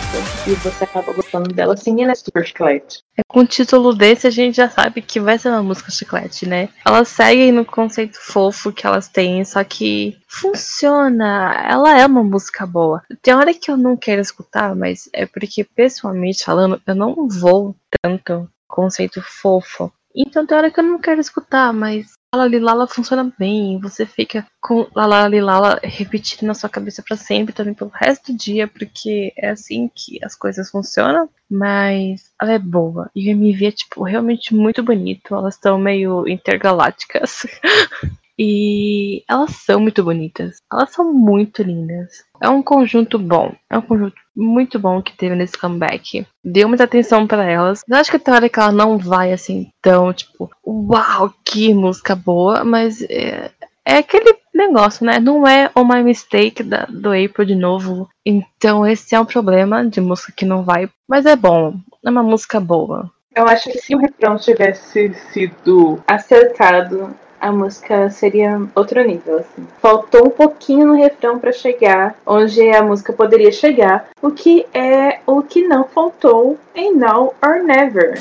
e 0.46 0.54
você 0.54 0.84
acaba 0.84 1.12
gostando 1.12 1.52
dela 1.52 1.76
sim, 1.76 2.02
ela 2.02 2.12
é 2.12 2.14
super 2.14 2.46
chiclete. 2.46 3.02
É, 3.18 3.22
com 3.26 3.40
o 3.40 3.46
título 3.46 3.92
desse 3.94 4.26
a 4.26 4.30
gente 4.30 4.56
já 4.56 4.68
sabe 4.70 5.02
que 5.02 5.18
vai 5.18 5.38
ser 5.38 5.48
uma 5.48 5.62
música 5.62 5.90
chiclete, 5.90 6.46
né? 6.46 6.68
Elas 6.84 7.08
seguem 7.08 7.50
no 7.50 7.64
conceito 7.64 8.18
fofo 8.20 8.72
que 8.72 8.86
elas 8.86 9.08
têm, 9.08 9.44
só 9.44 9.64
que 9.64 10.16
funciona. 10.28 11.52
Ela 11.68 11.98
é 11.98 12.06
uma 12.06 12.22
música 12.22 12.64
boa. 12.64 13.02
Tem 13.20 13.34
hora 13.34 13.52
que 13.52 13.70
eu 13.70 13.76
não 13.76 13.96
quero 13.96 14.20
escutar, 14.20 14.74
mas 14.76 15.08
é 15.12 15.26
porque 15.26 15.64
pessoalmente 15.64 16.44
falando, 16.44 16.80
eu 16.86 16.94
não 16.94 17.28
vou 17.28 17.74
tanto 18.02 18.48
conceito 18.68 19.20
fofo. 19.22 19.92
Então 20.14 20.46
tem 20.46 20.56
hora 20.56 20.70
que 20.70 20.80
eu 20.80 20.84
não 20.84 20.98
quero 20.98 21.20
escutar, 21.20 21.72
mas 21.72 22.15
Lala 22.34 22.48
Lilala 22.48 22.86
funciona 22.86 23.32
bem. 23.38 23.78
Você 23.80 24.04
fica 24.04 24.46
com 24.60 24.86
Lala 24.94 25.28
Lilala 25.28 25.80
repetindo 25.82 26.46
na 26.46 26.54
sua 26.54 26.68
cabeça 26.68 27.02
para 27.02 27.16
sempre, 27.16 27.54
também 27.54 27.74
pelo 27.74 27.90
resto 27.90 28.32
do 28.32 28.38
dia, 28.38 28.66
porque 28.68 29.32
é 29.36 29.50
assim 29.50 29.90
que 29.94 30.18
as 30.24 30.34
coisas 30.34 30.70
funcionam. 30.70 31.28
Mas 31.50 32.32
ela 32.40 32.52
é 32.52 32.58
boa. 32.58 33.10
E 33.14 33.28
o 33.28 33.30
MV 33.30 33.66
é, 33.66 33.70
tipo, 33.70 34.02
realmente 34.02 34.54
muito 34.54 34.82
bonito. 34.82 35.34
Elas 35.34 35.54
estão 35.54 35.78
meio 35.78 36.28
intergalácticas. 36.28 37.46
E 38.38 39.22
elas 39.28 39.52
são 39.52 39.80
muito 39.80 40.04
bonitas. 40.04 40.56
Elas 40.70 40.90
são 40.90 41.12
muito 41.12 41.62
lindas. 41.62 42.24
É 42.40 42.48
um 42.48 42.62
conjunto 42.62 43.18
bom. 43.18 43.54
É 43.70 43.78
um 43.78 43.82
conjunto 43.82 44.16
muito 44.34 44.78
bom 44.78 45.00
que 45.00 45.16
teve 45.16 45.34
nesse 45.34 45.56
comeback. 45.56 46.26
Deu 46.44 46.68
muita 46.68 46.84
atenção 46.84 47.26
para 47.26 47.44
elas. 47.44 47.82
Eu 47.88 47.96
acho 47.96 48.10
que 48.10 48.18
tem 48.18 48.34
hora 48.34 48.48
que 48.48 48.60
ela 48.60 48.72
não 48.72 48.98
vai 48.98 49.32
assim 49.32 49.70
tão, 49.80 50.12
tipo, 50.12 50.50
uau, 50.66 51.32
que 51.44 51.72
música 51.72 52.14
boa, 52.14 52.62
mas 52.62 53.00
é, 53.02 53.50
é 53.86 53.98
aquele 53.98 54.36
negócio, 54.54 55.06
né? 55.06 55.18
Não 55.18 55.46
é 55.46 55.70
uma 55.74 56.02
mistake 56.02 56.62
da, 56.62 56.86
do 56.86 57.08
April 57.08 57.46
de 57.46 57.54
novo. 57.54 58.08
Então 58.24 58.86
esse 58.86 59.14
é 59.14 59.20
um 59.20 59.24
problema 59.24 59.86
de 59.86 60.00
música 60.00 60.32
que 60.36 60.44
não 60.44 60.62
vai, 60.62 60.90
mas 61.08 61.24
é 61.24 61.36
bom. 61.36 61.74
É 62.04 62.10
uma 62.10 62.22
música 62.22 62.60
boa. 62.60 63.10
Eu 63.34 63.46
acho 63.46 63.70
que 63.70 63.78
se 63.78 63.94
o 63.94 63.98
refrão 63.98 64.36
tivesse 64.36 65.12
sido 65.30 66.02
acertado 66.06 67.14
a 67.40 67.52
música 67.52 68.10
seria 68.10 68.60
outro 68.74 69.02
nível, 69.04 69.38
assim. 69.38 69.66
Faltou 69.80 70.26
um 70.26 70.30
pouquinho 70.30 70.86
no 70.86 70.94
refrão 70.94 71.38
para 71.38 71.52
chegar 71.52 72.14
onde 72.26 72.70
a 72.70 72.82
música 72.82 73.12
poderia 73.12 73.52
chegar, 73.52 74.08
o 74.20 74.30
que 74.30 74.66
é 74.72 75.20
o 75.26 75.42
que 75.42 75.66
não 75.66 75.84
faltou 75.84 76.58
em 76.74 76.94
Now 76.94 77.34
or 77.42 77.62
Never. 77.62 78.18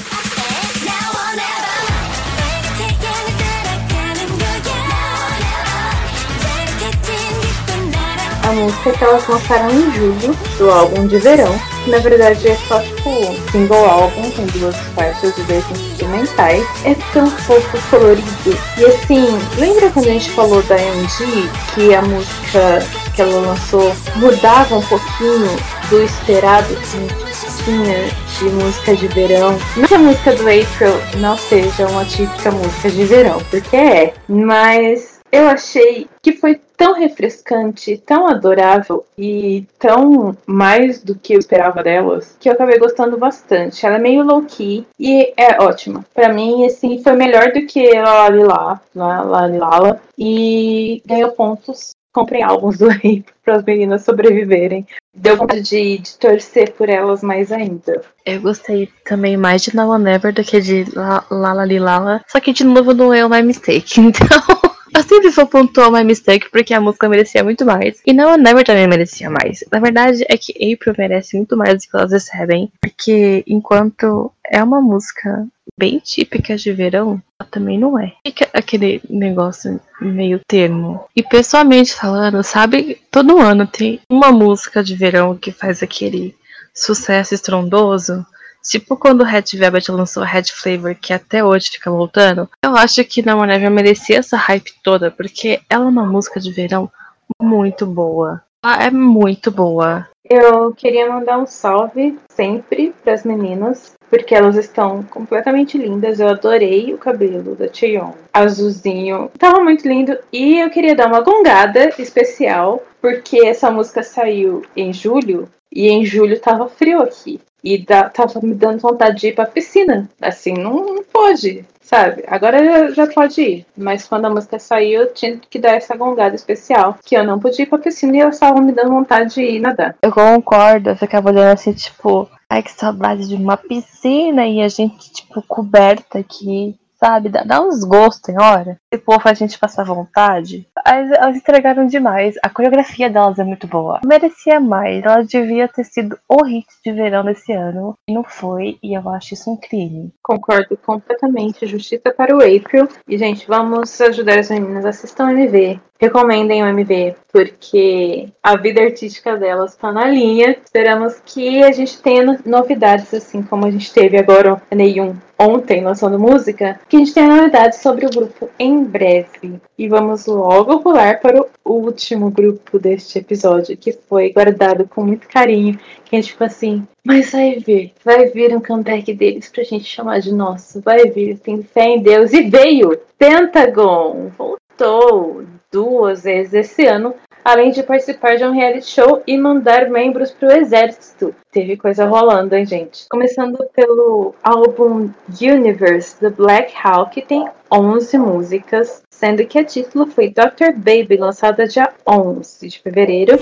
A 8.47 8.51
música 8.51 8.91
que 8.91 9.03
elas 9.03 9.27
lançaram 9.27 9.69
em 9.71 9.91
julho, 9.91 10.35
do 10.57 10.69
álbum 10.69 11.07
de 11.07 11.17
verão. 11.17 11.74
Na 11.87 11.99
verdade 11.99 12.47
é 12.47 12.55
só 12.67 12.79
tipo 12.79 13.09
um 13.09 13.51
single 13.51 13.85
álbum 13.85 14.31
com 14.31 14.45
duas 14.47 14.75
faixas 14.95 15.37
e 15.37 15.41
dois 15.43 15.63
instrumentais. 15.71 16.65
É 16.83 16.95
tão 17.13 17.29
fofo, 17.29 17.77
colorido. 17.89 18.57
E 18.77 18.85
assim, 18.85 19.25
lembra 19.57 19.89
quando 19.91 20.07
a 20.07 20.11
gente 20.11 20.31
falou 20.31 20.61
da 20.63 20.77
MG 20.77 21.25
que 21.73 21.93
a 21.93 22.01
música 22.01 22.79
que 23.15 23.21
ela 23.21 23.39
lançou 23.39 23.95
mudava 24.17 24.75
um 24.75 24.81
pouquinho 24.81 25.55
do 25.89 26.03
esperado 26.03 26.67
que 26.67 26.97
a 26.97 26.99
gente 26.99 27.63
tinha 27.63 28.25
de 28.39 28.45
música 28.45 28.95
de 28.95 29.07
verão. 29.07 29.57
Não 29.77 29.87
que 29.87 29.93
a 29.93 29.99
música 29.99 30.33
do 30.33 30.41
April 30.41 31.19
não 31.19 31.37
seja 31.37 31.87
uma 31.87 32.03
típica 32.05 32.51
música 32.51 32.89
de 32.89 33.05
verão, 33.05 33.41
porque 33.49 33.75
é, 33.75 34.13
mas 34.27 35.14
eu 35.35 35.49
achei 35.49 36.07
que 36.21 36.31
foi 36.31 36.61
tão 36.77 36.93
refrescante, 36.93 37.97
tão 37.97 38.25
adorável 38.27 39.05
e 39.17 39.65
tão 39.77 40.35
mais 40.45 41.03
do 41.03 41.13
que 41.13 41.33
eu 41.33 41.39
esperava 41.39 41.83
delas, 41.83 42.37
que 42.39 42.47
eu 42.47 42.53
acabei 42.53 42.79
gostando 42.79 43.17
bastante. 43.17 43.85
Ela 43.85 43.97
é 43.97 43.99
meio 43.99 44.23
low-key 44.23 44.87
e 44.97 45.33
é 45.35 45.61
ótima. 45.61 46.05
Para 46.13 46.31
mim, 46.31 46.65
assim, 46.65 47.03
foi 47.03 47.13
melhor 47.13 47.51
do 47.51 47.65
que 47.65 47.91
Lalila, 47.99 48.81
Lalila, 48.95 49.99
e 50.17 51.01
ganhou 51.05 51.31
pontos. 51.31 51.91
Comprei 52.13 52.41
álbuns 52.41 52.77
do 52.77 52.87
Rei 53.03 53.25
para 53.43 53.57
as 53.57 53.63
meninas 53.65 54.05
sobreviverem. 54.05 54.87
Deu 55.13 55.35
vontade 55.35 55.63
de, 55.63 55.97
de, 55.97 56.17
torcer 56.17 56.71
por 56.71 56.87
elas 56.87 57.21
mais 57.21 57.51
ainda. 57.51 58.01
Eu 58.25 58.39
gostei 58.39 58.89
também 59.03 59.35
mais 59.35 59.63
de 59.63 59.77
or 59.77 59.99
Never 59.99 60.33
do 60.33 60.43
que 60.45 60.61
de 60.61 60.85
Lala 61.29 61.65
Lala. 61.77 62.21
Só 62.27 62.39
que 62.39 62.53
de 62.53 62.63
novo 62.63 62.93
não 62.93 63.13
é 63.13 63.27
My 63.27 63.43
Mistake. 63.43 63.99
Então. 63.99 64.64
Eu 64.95 65.03
sempre 65.03 65.29
vou 65.29 65.45
pontuar 65.45 65.91
My 65.91 66.05
Mistake 66.05 66.49
porque 66.49 66.73
a 66.73 66.79
música 66.79 67.09
merecia 67.09 67.43
muito 67.43 67.65
mais. 67.65 67.99
E 68.05 68.13
não 68.13 68.29
a 68.29 68.37
Never 68.37 68.63
também 68.63 68.87
merecia 68.87 69.29
mais. 69.29 69.61
Na 69.69 69.77
verdade 69.77 70.23
é 70.29 70.37
que 70.37 70.53
April 70.53 70.95
merece 70.97 71.35
muito 71.35 71.57
mais 71.57 71.73
do 71.73 71.89
que 71.89 71.97
elas 71.97 72.13
recebem. 72.13 72.71
Porque 72.79 73.43
enquanto 73.45 74.31
é 74.49 74.63
uma 74.63 74.79
música 74.79 75.45
bem 75.77 75.99
típica 75.99 76.55
de 76.55 76.71
verão, 76.71 77.21
ela 77.37 77.49
também 77.49 77.77
não 77.77 77.99
é. 77.99 78.13
Fica 78.25 78.47
aquele 78.53 79.01
negócio 79.09 79.81
meio 79.99 80.39
termo. 80.47 81.03
E 81.13 81.21
pessoalmente 81.21 81.93
falando, 81.93 82.41
sabe, 82.41 82.97
todo 83.11 83.39
ano 83.39 83.67
tem 83.67 83.99
uma 84.09 84.31
música 84.31 84.81
de 84.81 84.95
verão 84.95 85.35
que 85.35 85.51
faz 85.51 85.83
aquele 85.83 86.33
sucesso 86.73 87.33
estrondoso. 87.33 88.25
Tipo 88.65 88.97
quando 88.97 89.21
o 89.21 89.25
Red 89.25 89.43
Velvet 89.53 89.91
lançou 89.91 90.23
Red 90.23 90.45
Flavor, 90.45 90.95
que 90.95 91.13
até 91.13 91.43
hoje 91.43 91.69
fica 91.71 91.91
voltando. 91.91 92.49
Eu 92.63 92.75
acho 92.75 93.03
que 93.05 93.25
Não 93.25 93.45
Never 93.45 93.69
merecia 93.69 94.17
essa 94.17 94.37
hype 94.37 94.73
toda, 94.83 95.11
porque 95.11 95.61
ela 95.69 95.85
é 95.85 95.87
uma 95.87 96.05
música 96.05 96.39
de 96.39 96.51
verão 96.51 96.91
muito 97.39 97.85
boa. 97.85 98.41
Ela 98.63 98.85
é 98.85 98.91
muito 98.91 99.51
boa. 99.51 100.07
Eu 100.27 100.73
queria 100.73 101.07
mandar 101.07 101.37
um 101.37 101.45
salve 101.45 102.17
sempre 102.31 102.91
para 103.03 103.13
as 103.13 103.23
meninas, 103.23 103.93
porque 104.09 104.35
elas 104.35 104.55
estão 104.55 105.03
completamente 105.03 105.77
lindas. 105.77 106.19
Eu 106.19 106.29
adorei 106.29 106.93
o 106.93 106.97
cabelo 106.97 107.55
da 107.55 107.71
Cheon, 107.71 108.11
azulzinho, 108.33 109.31
tava 109.37 109.59
muito 109.61 109.87
lindo. 109.87 110.17
E 110.31 110.59
eu 110.59 110.69
queria 110.69 110.95
dar 110.95 111.07
uma 111.07 111.21
gongada 111.21 111.93
especial, 111.99 112.83
porque 113.01 113.45
essa 113.45 113.69
música 113.71 114.03
saiu 114.03 114.63
em 114.75 114.93
julho 114.93 115.49
e 115.71 115.89
em 115.89 116.05
julho 116.05 116.39
tava 116.39 116.69
frio 116.69 117.01
aqui. 117.01 117.39
E 117.63 117.79
da, 117.79 118.09
tava 118.09 118.39
me 118.43 118.53
dando 118.53 118.79
vontade 118.79 119.19
de 119.19 119.27
ir 119.29 119.35
pra 119.35 119.47
piscina. 119.47 120.07
Assim, 120.21 120.53
não, 120.53 120.85
não 120.85 121.03
pode, 121.03 121.65
sabe? 121.81 122.23
Agora 122.27 122.93
já 122.93 123.07
pode 123.07 123.41
ir. 123.41 123.65
Mas 123.75 124.07
quando 124.07 124.25
a 124.25 124.29
música 124.29 124.59
saiu, 124.59 125.01
eu 125.01 125.13
tinha 125.13 125.39
que 125.49 125.57
dar 125.57 125.71
essa 125.71 125.97
gongada 125.97 126.35
especial. 126.35 126.99
Que 127.03 127.17
eu 127.17 127.23
não 127.23 127.39
podia 127.39 127.63
ir 127.63 127.65
pra 127.65 127.79
piscina 127.79 128.15
e 128.15 128.19
elas 128.19 128.35
estavam 128.35 128.61
me 128.61 128.71
dando 128.71 128.91
vontade 128.91 129.33
de 129.33 129.41
ir 129.41 129.59
nadar. 129.59 129.95
Eu 130.03 130.11
concordo, 130.11 130.91
eu 130.91 130.95
ficava 130.95 131.29
olhando 131.29 131.53
assim, 131.53 131.73
tipo, 131.73 132.29
ai 132.49 132.63
que 132.63 132.71
saudade 132.71 133.27
de 133.27 133.35
uma 133.35 133.57
piscina 133.57 134.47
e 134.47 134.61
a 134.61 134.67
gente, 134.67 135.11
tipo, 135.11 135.41
coberta 135.43 136.19
aqui 136.19 136.77
sabe? 137.05 137.29
Dá, 137.29 137.43
dá 137.43 137.61
uns 137.61 137.83
gostos, 137.83 138.21
tem 138.21 138.39
hora. 138.39 138.79
Esse 138.95 139.03
povo 139.03 139.21
a 139.25 139.33
gente 139.33 139.59
passar 139.59 139.83
vontade. 139.83 140.65
Elas, 140.85 141.11
elas 141.11 141.35
entregaram 141.35 141.85
demais. 141.85 142.35
A 142.41 142.49
coreografia 142.49 143.09
delas 143.09 143.37
é 143.37 143.43
muito 143.43 143.67
boa. 143.67 143.99
Merecia 144.05 144.57
mais. 144.57 145.03
Ela 145.03 145.21
devia 145.21 145.67
ter 145.67 145.83
sido 145.83 146.17
o 146.29 146.45
hit 146.45 146.65
de 146.83 146.93
verão 146.93 147.25
desse 147.25 147.51
ano. 147.51 147.97
E 148.07 148.13
não 148.13 148.23
foi. 148.23 148.77
E 148.81 148.93
eu 148.93 149.09
acho 149.09 149.33
isso 149.33 149.51
um 149.51 149.57
crime. 149.57 150.13
Concordo 150.23 150.77
completamente. 150.77 151.67
Justiça 151.67 152.13
para 152.15 152.33
o 152.33 152.39
April. 152.39 152.87
E, 153.05 153.17
gente, 153.17 153.45
vamos 153.45 153.99
ajudar 153.99 154.39
as 154.39 154.49
meninas. 154.49 154.85
Assistam 154.85 155.31
MV 155.31 155.81
recomendem 155.99 156.61
o 156.61 156.67
MV, 156.67 157.15
porque 157.31 158.29
a 158.43 158.57
vida 158.57 158.81
artística 158.81 159.37
delas 159.37 159.71
está 159.71 159.91
na 159.91 160.07
linha. 160.07 160.57
Esperamos 160.63 161.21
que 161.25 161.63
a 161.63 161.71
gente 161.71 162.01
tenha 162.01 162.39
novidades, 162.45 163.13
assim 163.13 163.41
como 163.41 163.65
a 163.65 163.71
gente 163.71 163.93
teve 163.93 164.17
agora 164.17 164.61
a 164.69 164.75
Neyun 164.75 165.15
ontem 165.37 165.83
lançando 165.83 166.19
música, 166.19 166.79
que 166.87 166.95
a 166.95 166.99
gente 166.99 167.13
tenha 167.13 167.27
novidades 167.27 167.79
sobre 167.79 168.05
o 168.05 168.09
grupo 168.09 168.49
em 168.57 168.84
breve. 168.85 169.59
E 169.77 169.87
vamos 169.87 170.25
logo 170.25 170.79
pular 170.79 171.19
para 171.19 171.41
o 171.41 171.73
último 171.73 172.29
grupo 172.29 172.79
deste 172.79 173.19
episódio, 173.19 173.77
que 173.77 173.91
foi 173.91 174.31
guardado 174.31 174.87
com 174.87 175.03
muito 175.03 175.27
carinho, 175.27 175.79
que 176.05 176.15
a 176.15 176.21
gente 176.21 176.31
ficou 176.31 176.47
assim, 176.47 176.87
mas 177.03 177.31
vai 177.31 177.59
vir, 177.59 177.93
vai 178.03 178.27
vir 178.27 178.55
um 178.55 178.61
comeback 178.61 179.13
deles 179.13 179.49
pra 179.49 179.63
gente 179.63 179.85
chamar 179.85 180.19
de 180.19 180.33
nosso, 180.33 180.81
vai 180.81 181.09
vir, 181.09 181.37
tem 181.39 181.61
fé 181.61 181.85
em 181.85 182.01
Deus. 182.01 182.33
E 182.33 182.41
veio! 182.43 182.97
Pentagon 183.17 184.31
voltou 184.37 185.43
duas 185.71 186.23
vezes 186.23 186.53
esse 186.53 186.85
ano, 186.85 187.13
além 187.45 187.69
de 187.69 187.83
participar 187.83 188.37
de 188.37 188.43
um 188.43 188.51
reality 188.51 188.87
show 188.87 189.21
e 189.27 189.37
mandar 189.37 189.87
membros 189.87 190.31
para 190.31 190.49
o 190.49 190.51
exército. 190.51 191.35
Teve 191.51 191.77
coisa 191.77 192.03
rolando, 192.05 192.55
hein, 192.55 192.65
gente? 192.65 193.05
Começando 193.07 193.63
pelo 193.71 194.33
álbum 194.43 195.11
Universe 195.39 196.19
do 196.19 196.31
Black 196.31 196.73
Hawk, 196.83 197.13
que 197.13 197.21
tem 197.21 197.47
11 197.71 198.17
músicas, 198.17 199.03
sendo 199.11 199.45
que 199.45 199.59
a 199.59 199.63
título 199.63 200.07
foi 200.07 200.29
Dr. 200.29 200.73
Baby, 200.75 201.17
lançada 201.17 201.67
dia 201.67 201.93
11 202.07 202.67
de 202.67 202.79
fevereiro. 202.79 203.37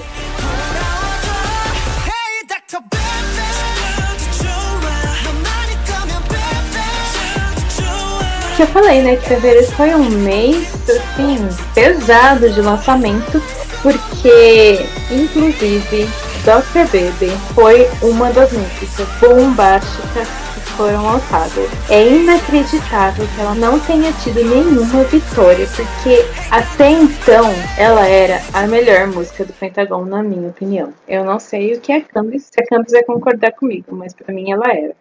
que 8.56 8.62
eu 8.62 8.68
falei, 8.68 9.02
né, 9.02 9.16
que 9.16 9.28
fevereiro 9.28 9.66
foi 9.72 9.96
um 9.96 10.08
mês, 10.08 10.72
assim, 10.88 11.38
pesado 11.74 12.48
de 12.52 12.62
lançamento, 12.62 13.42
porque, 13.84 14.86
inclusive, 15.12 16.10
Dr. 16.44 16.86
Baby 16.92 17.32
foi 17.54 17.88
uma 18.02 18.32
das 18.32 18.52
músicas 18.52 19.08
bombásticas 19.20 20.28
foram 20.76 21.04
lançadas. 21.04 21.70
É 21.90 22.08
inacreditável 22.08 23.28
que 23.28 23.42
ela 23.42 23.56
não 23.56 23.80
tenha 23.80 24.12
tido 24.14 24.44
nenhuma 24.44 25.04
vitória, 25.04 25.68
porque 25.76 26.26
até 26.50 26.90
então 26.90 27.46
ela 27.78 28.08
era 28.08 28.42
a 28.54 28.68
melhor 28.68 29.08
música 29.08 29.46
do 29.46 29.54
Pentagon, 29.54 30.06
na 30.06 30.24
minha 30.24 30.50
opinião. 30.50 30.94
Eu 31.08 31.24
não 31.24 31.40
sei 31.40 31.74
o 31.74 31.80
que 31.82 31.92
é 31.92 32.02
Campos, 32.02 32.44
se 32.44 32.62
a 32.62 32.66
Campos 32.66 32.92
vai 32.92 33.04
concordar 33.04 33.52
comigo, 33.52 33.96
mas 33.96 34.14
para 34.14 34.34
mim 34.34 34.52
ela 34.52 34.68
era. 34.68 34.96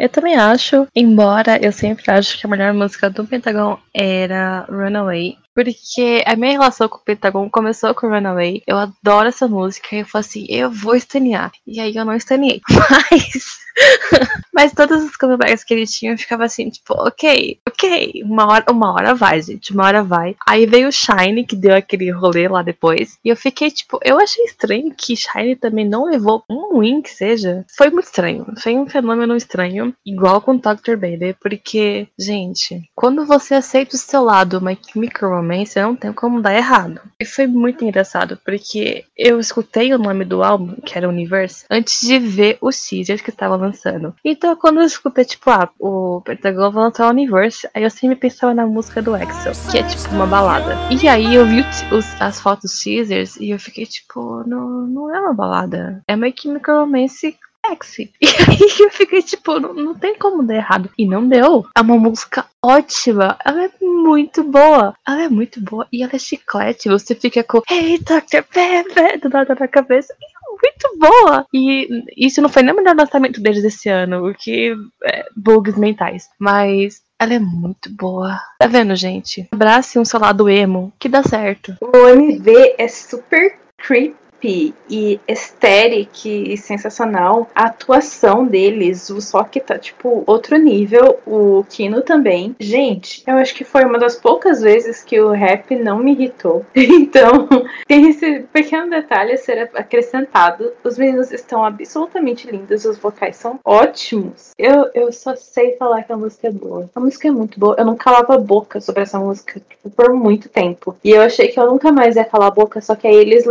Eu 0.00 0.08
também 0.08 0.36
acho, 0.36 0.86
embora 0.94 1.58
eu 1.62 1.72
sempre 1.72 2.10
acho 2.10 2.38
que 2.38 2.46
a 2.46 2.50
melhor 2.50 2.72
música 2.72 3.08
do 3.08 3.24
Pentagon 3.24 3.78
era 3.94 4.66
Runaway. 4.68 5.36
Porque 5.56 6.22
a 6.26 6.36
minha 6.36 6.52
relação 6.52 6.86
com 6.86 6.98
o 6.98 7.00
Pentagon 7.00 7.48
começou 7.48 7.94
com 7.94 8.08
Runaway. 8.08 8.62
Eu 8.66 8.76
adoro 8.76 9.28
essa 9.28 9.48
música. 9.48 9.88
E 9.96 10.00
eu 10.00 10.06
falei 10.06 10.28
assim, 10.28 10.46
eu 10.50 10.70
vou 10.70 10.94
estanear. 10.94 11.50
E 11.66 11.80
aí 11.80 11.96
eu 11.96 12.04
não 12.04 12.14
estaneei. 12.14 12.60
Mas 12.70 13.65
Mas 14.52 14.72
todos 14.72 15.04
os 15.04 15.16
comebacks 15.16 15.62
que 15.62 15.74
ele 15.74 15.86
tinha, 15.86 16.12
eu 16.12 16.18
ficava 16.18 16.44
assim, 16.44 16.70
tipo, 16.70 16.94
ok, 16.94 17.58
ok, 17.68 18.22
uma 18.24 18.46
hora, 18.46 18.64
uma 18.70 18.92
hora 18.92 19.14
vai, 19.14 19.40
gente, 19.42 19.72
uma 19.72 19.84
hora 19.84 20.02
vai. 20.02 20.34
Aí 20.48 20.64
veio 20.66 20.88
o 20.88 20.92
Shine, 20.92 21.44
que 21.44 21.54
deu 21.54 21.74
aquele 21.74 22.10
rolê 22.10 22.48
lá 22.48 22.62
depois, 22.62 23.18
e 23.24 23.28
eu 23.28 23.36
fiquei, 23.36 23.70
tipo, 23.70 23.98
eu 24.02 24.18
achei 24.18 24.44
estranho 24.44 24.94
que 24.96 25.16
Shine 25.16 25.56
também 25.56 25.86
não 25.86 26.04
levou 26.04 26.42
um 26.48 26.80
win 26.80 27.02
que 27.02 27.10
seja. 27.10 27.64
Foi 27.76 27.90
muito 27.90 28.06
estranho, 28.06 28.46
foi 28.58 28.76
um 28.76 28.88
fenômeno 28.88 29.36
estranho, 29.36 29.94
igual 30.04 30.40
com 30.40 30.56
Dr. 30.56 30.96
Baby, 30.96 31.36
porque, 31.40 32.08
gente, 32.18 32.82
quando 32.94 33.26
você 33.26 33.54
aceita 33.54 33.94
o 33.94 33.98
seu 33.98 34.22
lado 34.22 34.60
My 34.60 34.78
Chemical 34.90 35.30
Romance, 35.30 35.78
não 35.78 35.94
tem 35.94 36.12
como 36.12 36.40
dar 36.40 36.54
errado. 36.54 37.00
E 37.20 37.24
foi 37.24 37.46
muito 37.46 37.84
engraçado, 37.84 38.38
porque 38.44 39.04
eu 39.16 39.38
escutei 39.38 39.92
o 39.92 39.98
nome 39.98 40.24
do 40.24 40.42
álbum, 40.42 40.76
que 40.84 40.96
era 40.96 41.08
Universe, 41.08 41.64
antes 41.70 42.00
de 42.00 42.18
ver 42.18 42.56
o 42.60 42.70
Caesar 42.70 43.22
que 43.22 43.32
tava 43.32 43.65
lançando. 43.66 44.14
Então, 44.24 44.56
quando 44.56 44.80
eu 44.80 44.86
escutei, 44.86 45.24
tipo, 45.24 45.50
ah, 45.50 45.68
o 45.78 46.20
Pentagon 46.22 46.70
vai 46.70 46.84
lançar 46.84 47.06
o 47.06 47.10
Universe, 47.10 47.68
aí 47.74 47.82
eu 47.82 47.90
sempre 47.90 48.16
pensava 48.16 48.54
na 48.54 48.66
música 48.66 49.02
do 49.02 49.14
Axel, 49.14 49.52
que 49.70 49.78
é 49.78 49.82
tipo 49.82 50.14
uma 50.14 50.26
balada. 50.26 50.76
E 50.90 51.06
aí 51.08 51.34
eu 51.34 51.46
vi 51.46 51.64
os, 51.92 52.20
as 52.20 52.40
fotos 52.40 52.80
teasers 52.80 53.36
e 53.36 53.50
eu 53.50 53.58
fiquei 53.58 53.86
tipo, 53.86 54.42
não, 54.46 54.86
não 54.86 55.14
é 55.14 55.20
uma 55.20 55.34
balada. 55.34 56.02
É 56.08 56.16
meio 56.16 56.32
que 56.32 56.46
Romance 56.66 57.36
sexy. 57.66 58.12
E 58.20 58.26
aí 58.26 58.76
eu 58.80 58.90
fiquei 58.90 59.22
tipo, 59.22 59.58
não, 59.58 59.74
não 59.74 59.94
tem 59.94 60.16
como 60.16 60.42
dar 60.42 60.54
errado. 60.54 60.90
E 60.96 61.06
não 61.06 61.26
deu. 61.26 61.66
É 61.76 61.80
uma 61.80 61.96
música 61.96 62.46
ótima. 62.62 63.36
Ela 63.44 63.64
é 63.64 63.70
muito 63.80 64.42
boa. 64.44 64.94
Ela 65.06 65.24
é 65.24 65.28
muito 65.28 65.60
boa. 65.60 65.86
E 65.92 66.02
ela 66.02 66.14
é 66.14 66.18
chiclete. 66.18 66.88
Você 66.88 67.14
fica 67.14 67.42
com, 67.42 67.62
hey, 67.70 67.98
Dr. 67.98 68.42
Pepper, 68.52 69.20
do 69.20 69.32
lado 69.32 69.54
da 69.54 69.68
cabeça. 69.68 70.14
É 70.14 70.35
muito 70.66 70.98
boa. 70.98 71.46
E 71.52 71.88
isso 72.16 72.40
não 72.42 72.48
foi 72.48 72.62
nem 72.62 72.72
o 72.72 72.76
melhor 72.76 72.96
lançamento 72.96 73.40
deles 73.40 73.64
esse 73.64 73.88
ano, 73.88 74.20
porque 74.20 74.74
é, 75.04 75.26
bugs 75.36 75.76
mentais. 75.76 76.28
Mas 76.38 77.02
ela 77.18 77.34
é 77.34 77.38
muito 77.38 77.90
boa. 77.90 78.40
Tá 78.58 78.66
vendo, 78.66 78.94
gente? 78.94 79.48
Abrace 79.52 79.98
um 79.98 80.04
seu 80.04 80.20
lado 80.20 80.48
emo, 80.48 80.92
que 80.98 81.08
dá 81.08 81.22
certo. 81.22 81.76
O 81.80 82.08
MV 82.08 82.74
é 82.78 82.88
super 82.88 83.58
creepy 83.78 84.25
e 84.44 85.20
aesthetic 85.28 86.26
e 86.26 86.56
sensacional. 86.56 87.48
A 87.54 87.64
atuação 87.64 88.46
deles, 88.46 89.10
o 89.10 89.44
que 89.44 89.60
tá, 89.60 89.78
tipo, 89.78 90.24
outro 90.26 90.56
nível. 90.56 91.20
O 91.26 91.64
Kino 91.68 92.02
também. 92.02 92.54
Gente, 92.58 93.22
eu 93.26 93.36
acho 93.36 93.54
que 93.54 93.64
foi 93.64 93.84
uma 93.84 93.98
das 93.98 94.16
poucas 94.16 94.60
vezes 94.60 95.02
que 95.02 95.20
o 95.20 95.30
rap 95.30 95.74
não 95.76 95.98
me 95.98 96.12
irritou. 96.12 96.64
Então, 97.06 97.48
tem 97.86 98.08
esse 98.08 98.40
pequeno 98.52 98.88
detalhe 98.88 99.32
a 99.32 99.36
ser 99.36 99.70
acrescentado. 99.74 100.72
Os 100.82 100.96
meninos 100.96 101.30
estão 101.30 101.64
absolutamente 101.64 102.50
lindos, 102.50 102.84
os 102.84 102.98
vocais 102.98 103.36
são 103.36 103.60
ótimos. 103.64 104.52
Eu, 104.58 104.90
eu 104.94 105.12
só 105.12 105.36
sei 105.36 105.76
falar 105.76 106.02
que 106.02 106.12
a 106.12 106.16
música 106.16 106.48
é 106.48 106.50
boa. 106.50 106.88
A 106.94 107.00
música 107.00 107.28
é 107.28 107.30
muito 107.30 107.60
boa. 107.60 107.76
Eu 107.78 107.84
não 107.84 107.96
calava 107.96 108.34
a 108.34 108.38
boca 108.38 108.80
sobre 108.80 109.02
essa 109.02 109.18
música 109.18 109.60
tipo, 109.60 109.90
por 109.90 110.12
muito 110.14 110.48
tempo. 110.48 110.96
E 111.04 111.10
eu 111.10 111.22
achei 111.22 111.48
que 111.48 111.58
eu 111.58 111.66
nunca 111.66 111.92
mais 111.92 112.16
ia 112.16 112.24
calar 112.24 112.48
a 112.48 112.54
boca, 112.54 112.80
só 112.80 112.94
que 112.94 113.06
aí 113.06 113.14
eles 113.14 113.44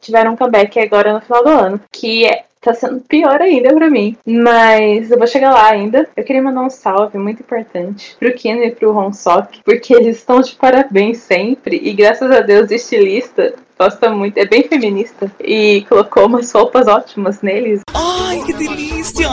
tiveram 0.00 0.27
comeback 0.36 0.78
agora 0.78 1.12
no 1.12 1.20
final 1.20 1.44
do 1.44 1.50
ano, 1.50 1.80
que 1.92 2.26
é 2.26 2.44
tá 2.60 2.74
sendo 2.74 3.00
pior 3.00 3.40
ainda 3.40 3.72
para 3.74 3.90
mim. 3.90 4.16
Mas 4.26 5.10
eu 5.10 5.18
vou 5.18 5.26
chegar 5.26 5.52
lá 5.52 5.70
ainda. 5.70 6.08
Eu 6.16 6.24
queria 6.24 6.42
mandar 6.42 6.62
um 6.62 6.70
salve 6.70 7.18
muito 7.18 7.42
importante 7.42 8.16
pro 8.18 8.34
Kino 8.34 8.62
e 8.62 8.70
pro 8.70 8.96
Honsok, 8.96 9.60
porque 9.64 9.94
eles 9.94 10.18
estão 10.18 10.40
de 10.40 10.54
parabéns 10.54 11.18
sempre. 11.18 11.80
E 11.82 11.92
graças 11.92 12.30
a 12.30 12.40
Deus, 12.40 12.70
o 12.70 12.74
estilista 12.74 13.54
gosta 13.78 14.10
muito, 14.10 14.38
é 14.38 14.44
bem 14.44 14.64
feminista. 14.64 15.30
E 15.40 15.84
colocou 15.88 16.26
umas 16.26 16.50
roupas 16.52 16.88
ótimas 16.88 17.42
neles. 17.42 17.82
Ai, 17.94 18.42
que 18.44 18.52
delícia! 18.52 19.28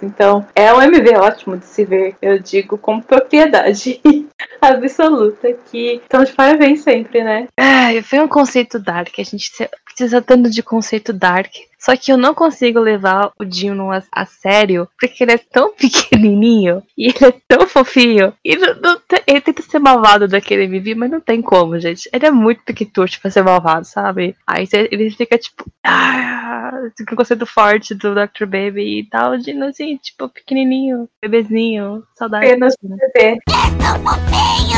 Então, 0.00 0.46
é 0.54 0.72
um 0.72 0.80
MV 0.80 1.16
ótimo 1.16 1.56
de 1.56 1.66
se 1.66 1.84
ver, 1.84 2.14
eu 2.22 2.38
digo 2.38 2.78
com 2.78 3.00
propriedade 3.00 4.00
absoluta, 4.62 5.52
que 5.70 6.00
estão 6.02 6.22
de 6.22 6.32
parabéns 6.32 6.82
sempre, 6.82 7.24
né? 7.24 7.48
Ah, 7.58 7.90
foi 8.04 8.20
um 8.20 8.28
conceito 8.28 8.78
dark, 8.78 9.12
a 9.18 9.24
gente 9.24 9.50
precisa 9.98 10.22
tanto 10.22 10.48
de 10.48 10.62
conceito 10.62 11.12
dark. 11.12 11.67
Só 11.78 11.96
que 11.96 12.12
eu 12.12 12.16
não 12.16 12.34
consigo 12.34 12.80
levar 12.80 13.30
o 13.38 13.44
Dino 13.44 13.90
a, 13.92 14.02
a, 14.12 14.26
sério, 14.26 14.88
porque 14.98 15.22
ele 15.22 15.32
é 15.32 15.38
tão 15.38 15.72
pequenininho 15.76 16.82
e 16.96 17.08
ele 17.08 17.24
é 17.26 17.34
tão 17.46 17.66
fofinho. 17.66 18.34
E 18.44 18.56
não, 18.56 18.74
não, 18.80 19.00
ele 19.26 19.40
tenta 19.40 19.62
ser 19.62 19.78
malvado 19.78 20.26
daquele 20.26 20.64
MV, 20.64 20.94
mas 20.94 21.10
não 21.10 21.20
tem 21.20 21.40
como, 21.40 21.78
gente. 21.78 22.08
Ele 22.12 22.26
é 22.26 22.30
muito 22.30 22.62
pequitucho 22.64 23.20
pra 23.20 23.30
ser 23.30 23.42
malvado, 23.42 23.86
sabe? 23.86 24.34
Aí 24.46 24.66
ele 24.90 25.10
fica 25.10 25.38
tipo, 25.38 25.64
ah, 25.84 26.70
com 27.06 27.14
o 27.14 27.16
conceito 27.16 27.46
forte 27.46 27.94
do 27.94 28.14
Dr. 28.14 28.46
Baby 28.46 29.00
e 29.00 29.08
tal. 29.08 29.32
O 29.32 29.38
Dino 29.38 29.66
assim, 29.66 29.96
tipo, 29.96 30.28
pequenininho, 30.28 31.08
bebezinho, 31.22 32.02
saudade. 32.14 32.46
Apenas 32.46 32.74
bebê. 32.82 33.38
É 33.38 33.38
tão 33.82 34.04
fofinho! 34.04 34.68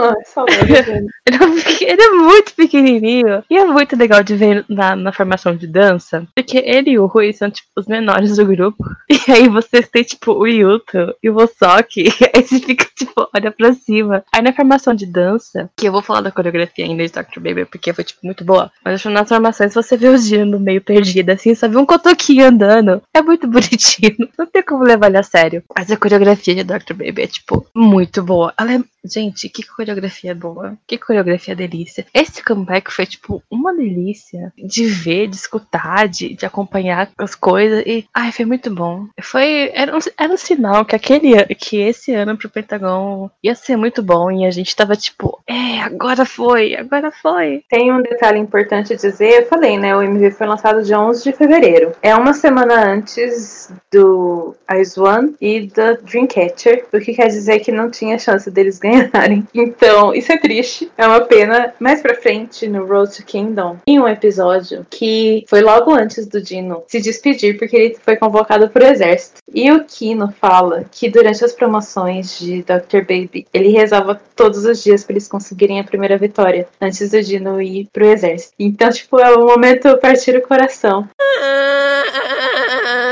ele 1.80 2.02
é 2.02 2.10
muito 2.10 2.54
pequenininho. 2.54 3.44
E 3.50 3.56
é 3.56 3.64
muito 3.64 3.96
legal 3.96 4.22
de 4.22 4.34
ver 4.34 4.64
na, 4.68 4.96
na 4.96 5.12
formação 5.12 5.54
de 5.54 5.66
dança. 5.66 6.26
Porque 6.34 6.49
ele 6.58 6.90
e 6.90 6.98
o 6.98 7.06
Rui 7.06 7.32
são, 7.32 7.50
tipo, 7.50 7.68
os 7.76 7.86
menores 7.86 8.36
do 8.36 8.46
grupo. 8.46 8.84
E 9.28 9.32
aí 9.32 9.48
vocês 9.48 9.86
têm, 9.88 10.02
tipo, 10.02 10.32
o 10.32 10.46
Yuto 10.46 11.14
e 11.22 11.28
o 11.28 11.34
Vosoki. 11.34 12.08
Aí 12.34 12.42
você 12.42 12.58
fica, 12.58 12.86
tipo, 12.96 13.28
olha 13.34 13.50
pra 13.52 13.72
cima. 13.74 14.24
Aí 14.32 14.40
na 14.40 14.52
formação 14.52 14.94
de 14.94 15.04
dança, 15.04 15.70
que 15.76 15.86
eu 15.86 15.92
vou 15.92 16.00
falar 16.00 16.22
da 16.22 16.30
coreografia 16.30 16.84
ainda 16.84 17.06
de 17.06 17.12
Dr. 17.12 17.38
Baby, 17.38 17.64
porque 17.66 17.92
foi, 17.92 18.02
tipo, 18.02 18.20
muito 18.24 18.44
boa. 18.44 18.72
Mas 18.84 19.04
nas 19.04 19.28
formações 19.28 19.74
você 19.74 19.96
vê 19.96 20.08
o 20.08 20.16
Gino 20.16 20.58
meio 20.58 20.80
perdido, 20.80 21.30
assim, 21.30 21.54
só 21.54 21.68
vê 21.68 21.76
um 21.76 21.84
cotoquinho 21.84 22.46
andando. 22.46 23.02
É 23.14 23.20
muito 23.20 23.46
bonitinho. 23.48 24.28
Não 24.38 24.46
tem 24.46 24.62
como 24.62 24.84
levar 24.84 25.08
ele 25.08 25.18
a 25.18 25.22
sério. 25.22 25.62
Mas 25.76 25.90
a 25.90 25.96
coreografia 25.96 26.54
de 26.54 26.64
Dr. 26.64 26.94
Baby 26.94 27.22
é, 27.22 27.26
tipo, 27.26 27.66
muito 27.74 28.22
boa. 28.22 28.54
Ela 28.58 28.74
é 28.74 28.80
Gente, 29.04 29.48
que 29.48 29.66
coreografia 29.66 30.34
boa. 30.34 30.76
Que 30.86 30.98
coreografia 30.98 31.56
delícia. 31.56 32.06
Esse 32.12 32.44
comeback 32.44 32.92
foi, 32.92 33.06
tipo, 33.06 33.42
uma 33.50 33.74
delícia 33.74 34.52
de 34.56 34.86
ver, 34.86 35.28
de 35.28 35.36
escutar, 35.36 36.06
de, 36.08 36.34
de 36.34 36.44
acompanhar 36.44 37.10
as 37.16 37.34
coisas. 37.34 37.82
E, 37.86 38.06
ai, 38.14 38.30
foi 38.30 38.44
muito 38.44 38.72
bom. 38.72 39.06
Foi, 39.20 39.70
era 39.74 39.96
um, 39.96 40.00
era 40.18 40.32
um 40.32 40.36
sinal 40.36 40.84
que 40.84 40.94
aquele 40.94 41.44
que 41.54 41.78
esse 41.78 42.12
ano 42.12 42.36
pro 42.36 42.50
Pentagon 42.50 43.30
ia 43.42 43.54
ser 43.54 43.76
muito 43.76 44.02
bom. 44.02 44.30
E 44.30 44.44
a 44.44 44.50
gente 44.50 44.76
tava, 44.76 44.94
tipo, 44.96 45.42
é, 45.46 45.80
agora 45.80 46.24
foi, 46.24 46.74
agora 46.76 47.10
foi. 47.10 47.64
Tem 47.68 47.92
um 47.92 48.02
detalhe 48.02 48.38
importante 48.38 48.96
dizer. 48.96 49.42
Eu 49.42 49.46
falei, 49.46 49.78
né? 49.78 49.96
O 49.96 50.02
MV 50.02 50.30
foi 50.32 50.46
lançado 50.46 50.82
dia 50.82 51.00
11 51.00 51.24
de 51.24 51.32
fevereiro. 51.32 51.92
É 52.02 52.14
uma 52.14 52.34
semana 52.34 52.84
antes 52.84 53.72
do 53.90 54.54
Ice 54.78 55.00
One 55.00 55.34
e 55.40 55.62
do 55.62 55.96
Dreamcatcher. 56.02 56.86
O 56.92 56.98
que 56.98 57.14
quer 57.14 57.28
dizer 57.28 57.60
que 57.60 57.72
não 57.72 57.90
tinha 57.90 58.18
chance 58.18 58.50
deles 58.50 58.78
ganharem 58.78 58.89
ganharem. 58.90 59.46
Então, 59.54 60.14
isso 60.14 60.32
é 60.32 60.38
triste. 60.38 60.90
É 60.96 61.06
uma 61.06 61.20
pena. 61.20 61.74
Mais 61.78 62.00
pra 62.00 62.14
frente, 62.14 62.68
no 62.68 62.86
Road 62.86 63.16
to 63.16 63.24
Kingdom, 63.24 63.78
tem 63.84 64.00
um 64.00 64.08
episódio 64.08 64.86
que 64.90 65.44
foi 65.48 65.60
logo 65.60 65.92
antes 65.92 66.26
do 66.26 66.40
Dino 66.40 66.82
se 66.86 67.00
despedir, 67.00 67.58
porque 67.58 67.76
ele 67.76 67.96
foi 68.02 68.16
convocado 68.16 68.68
pro 68.68 68.84
exército. 68.84 69.40
E 69.52 69.70
o 69.70 69.84
Kino 69.84 70.32
fala 70.40 70.84
que 70.90 71.08
durante 71.08 71.44
as 71.44 71.52
promoções 71.52 72.38
de 72.38 72.62
Dr. 72.62 73.00
Baby, 73.00 73.46
ele 73.52 73.68
rezava 73.68 74.20
todos 74.34 74.64
os 74.64 74.82
dias 74.82 75.04
para 75.04 75.14
eles 75.14 75.28
conseguirem 75.28 75.80
a 75.80 75.84
primeira 75.84 76.16
vitória, 76.16 76.68
antes 76.80 77.10
do 77.10 77.22
Dino 77.22 77.60
ir 77.60 77.88
pro 77.92 78.06
exército. 78.06 78.54
Então, 78.58 78.90
tipo, 78.90 79.18
é 79.18 79.36
um 79.36 79.46
momento 79.46 79.96
partir 79.98 80.36
o 80.36 80.42
coração. 80.42 81.08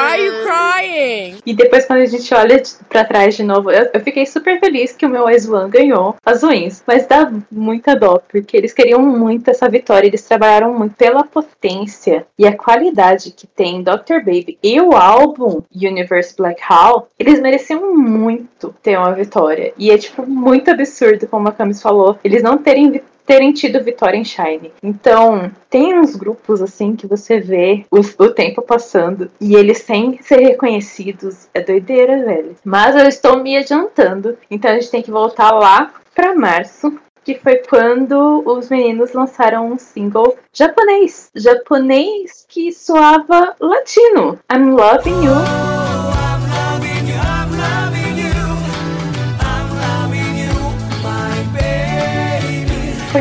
Why 0.00 0.12
are 0.12 0.24
you 0.24 0.32
crying? 0.44 1.38
E 1.44 1.52
depois, 1.52 1.84
quando 1.84 2.00
a 2.00 2.06
gente 2.06 2.32
olha 2.34 2.62
para 2.88 3.04
trás 3.04 3.36
de 3.36 3.42
novo, 3.42 3.70
eu, 3.70 3.90
eu, 3.92 4.00
fiquei 4.00 4.24
super 4.24 4.58
feliz 4.58 4.92
que 4.92 5.04
o 5.04 5.10
meu 5.10 5.24
One 5.24 5.70
ganhou 5.70 6.16
as 6.24 6.42
wins. 6.42 6.82
Mas 6.86 7.06
dá 7.06 7.30
muita 7.50 7.94
dó, 7.94 8.18
porque 8.28 8.56
eles 8.56 8.72
queriam 8.72 9.00
muito 9.00 9.50
essa 9.50 9.68
vitória. 9.68 10.06
Eles 10.06 10.22
trabalharam 10.22 10.72
muito 10.72 10.94
pela 10.96 11.22
potência 11.22 12.26
e 12.38 12.46
a 12.46 12.56
qualidade 12.56 13.30
que 13.32 13.46
tem 13.46 13.82
Dr. 13.82 14.20
Baby 14.24 14.58
e 14.62 14.80
o 14.80 14.96
álbum 14.96 15.62
Universe 15.74 16.34
Black 16.34 16.62
Hole. 16.70 17.04
Eles 17.18 17.38
mereciam 17.38 17.94
muito 17.94 18.74
ter 18.82 18.96
uma 18.96 19.12
vitória. 19.12 19.74
E 19.76 19.90
é, 19.90 19.98
tipo, 19.98 20.26
muito 20.26 20.70
absurdo, 20.70 21.26
como 21.26 21.48
a 21.48 21.52
Camis 21.52 21.82
falou, 21.82 22.18
eles 22.24 22.42
não 22.42 22.56
terem 22.56 23.02
terem 23.30 23.52
tido 23.52 23.80
vitória 23.80 24.16
em 24.16 24.24
Shine. 24.24 24.72
Então, 24.82 25.52
tem 25.70 25.96
uns 25.96 26.16
grupos 26.16 26.60
assim 26.60 26.96
que 26.96 27.06
você 27.06 27.38
vê 27.38 27.86
o, 27.88 28.00
o, 28.00 28.30
tempo 28.30 28.60
passando 28.60 29.30
e 29.40 29.54
eles 29.54 29.78
sem 29.78 30.20
ser 30.20 30.40
reconhecidos. 30.40 31.46
É 31.54 31.60
doideira, 31.60 32.24
velho. 32.24 32.56
Mas 32.64 32.96
eu 32.96 33.06
estou 33.06 33.40
me 33.40 33.56
adiantando, 33.56 34.36
então 34.50 34.72
a 34.72 34.74
gente 34.74 34.90
tem 34.90 35.00
que 35.00 35.12
voltar 35.12 35.52
lá 35.52 35.92
para 36.12 36.34
março. 36.34 36.92
Que 37.22 37.38
foi 37.38 37.58
quando 37.58 38.42
os 38.46 38.68
meninos 38.68 39.12
lançaram 39.12 39.70
um 39.70 39.78
single 39.78 40.36
japonês. 40.52 41.30
Japonês 41.36 42.46
que 42.48 42.72
soava 42.72 43.54
latino. 43.60 44.40
I'm 44.50 44.70
loving 44.70 45.22
you. 45.22 46.19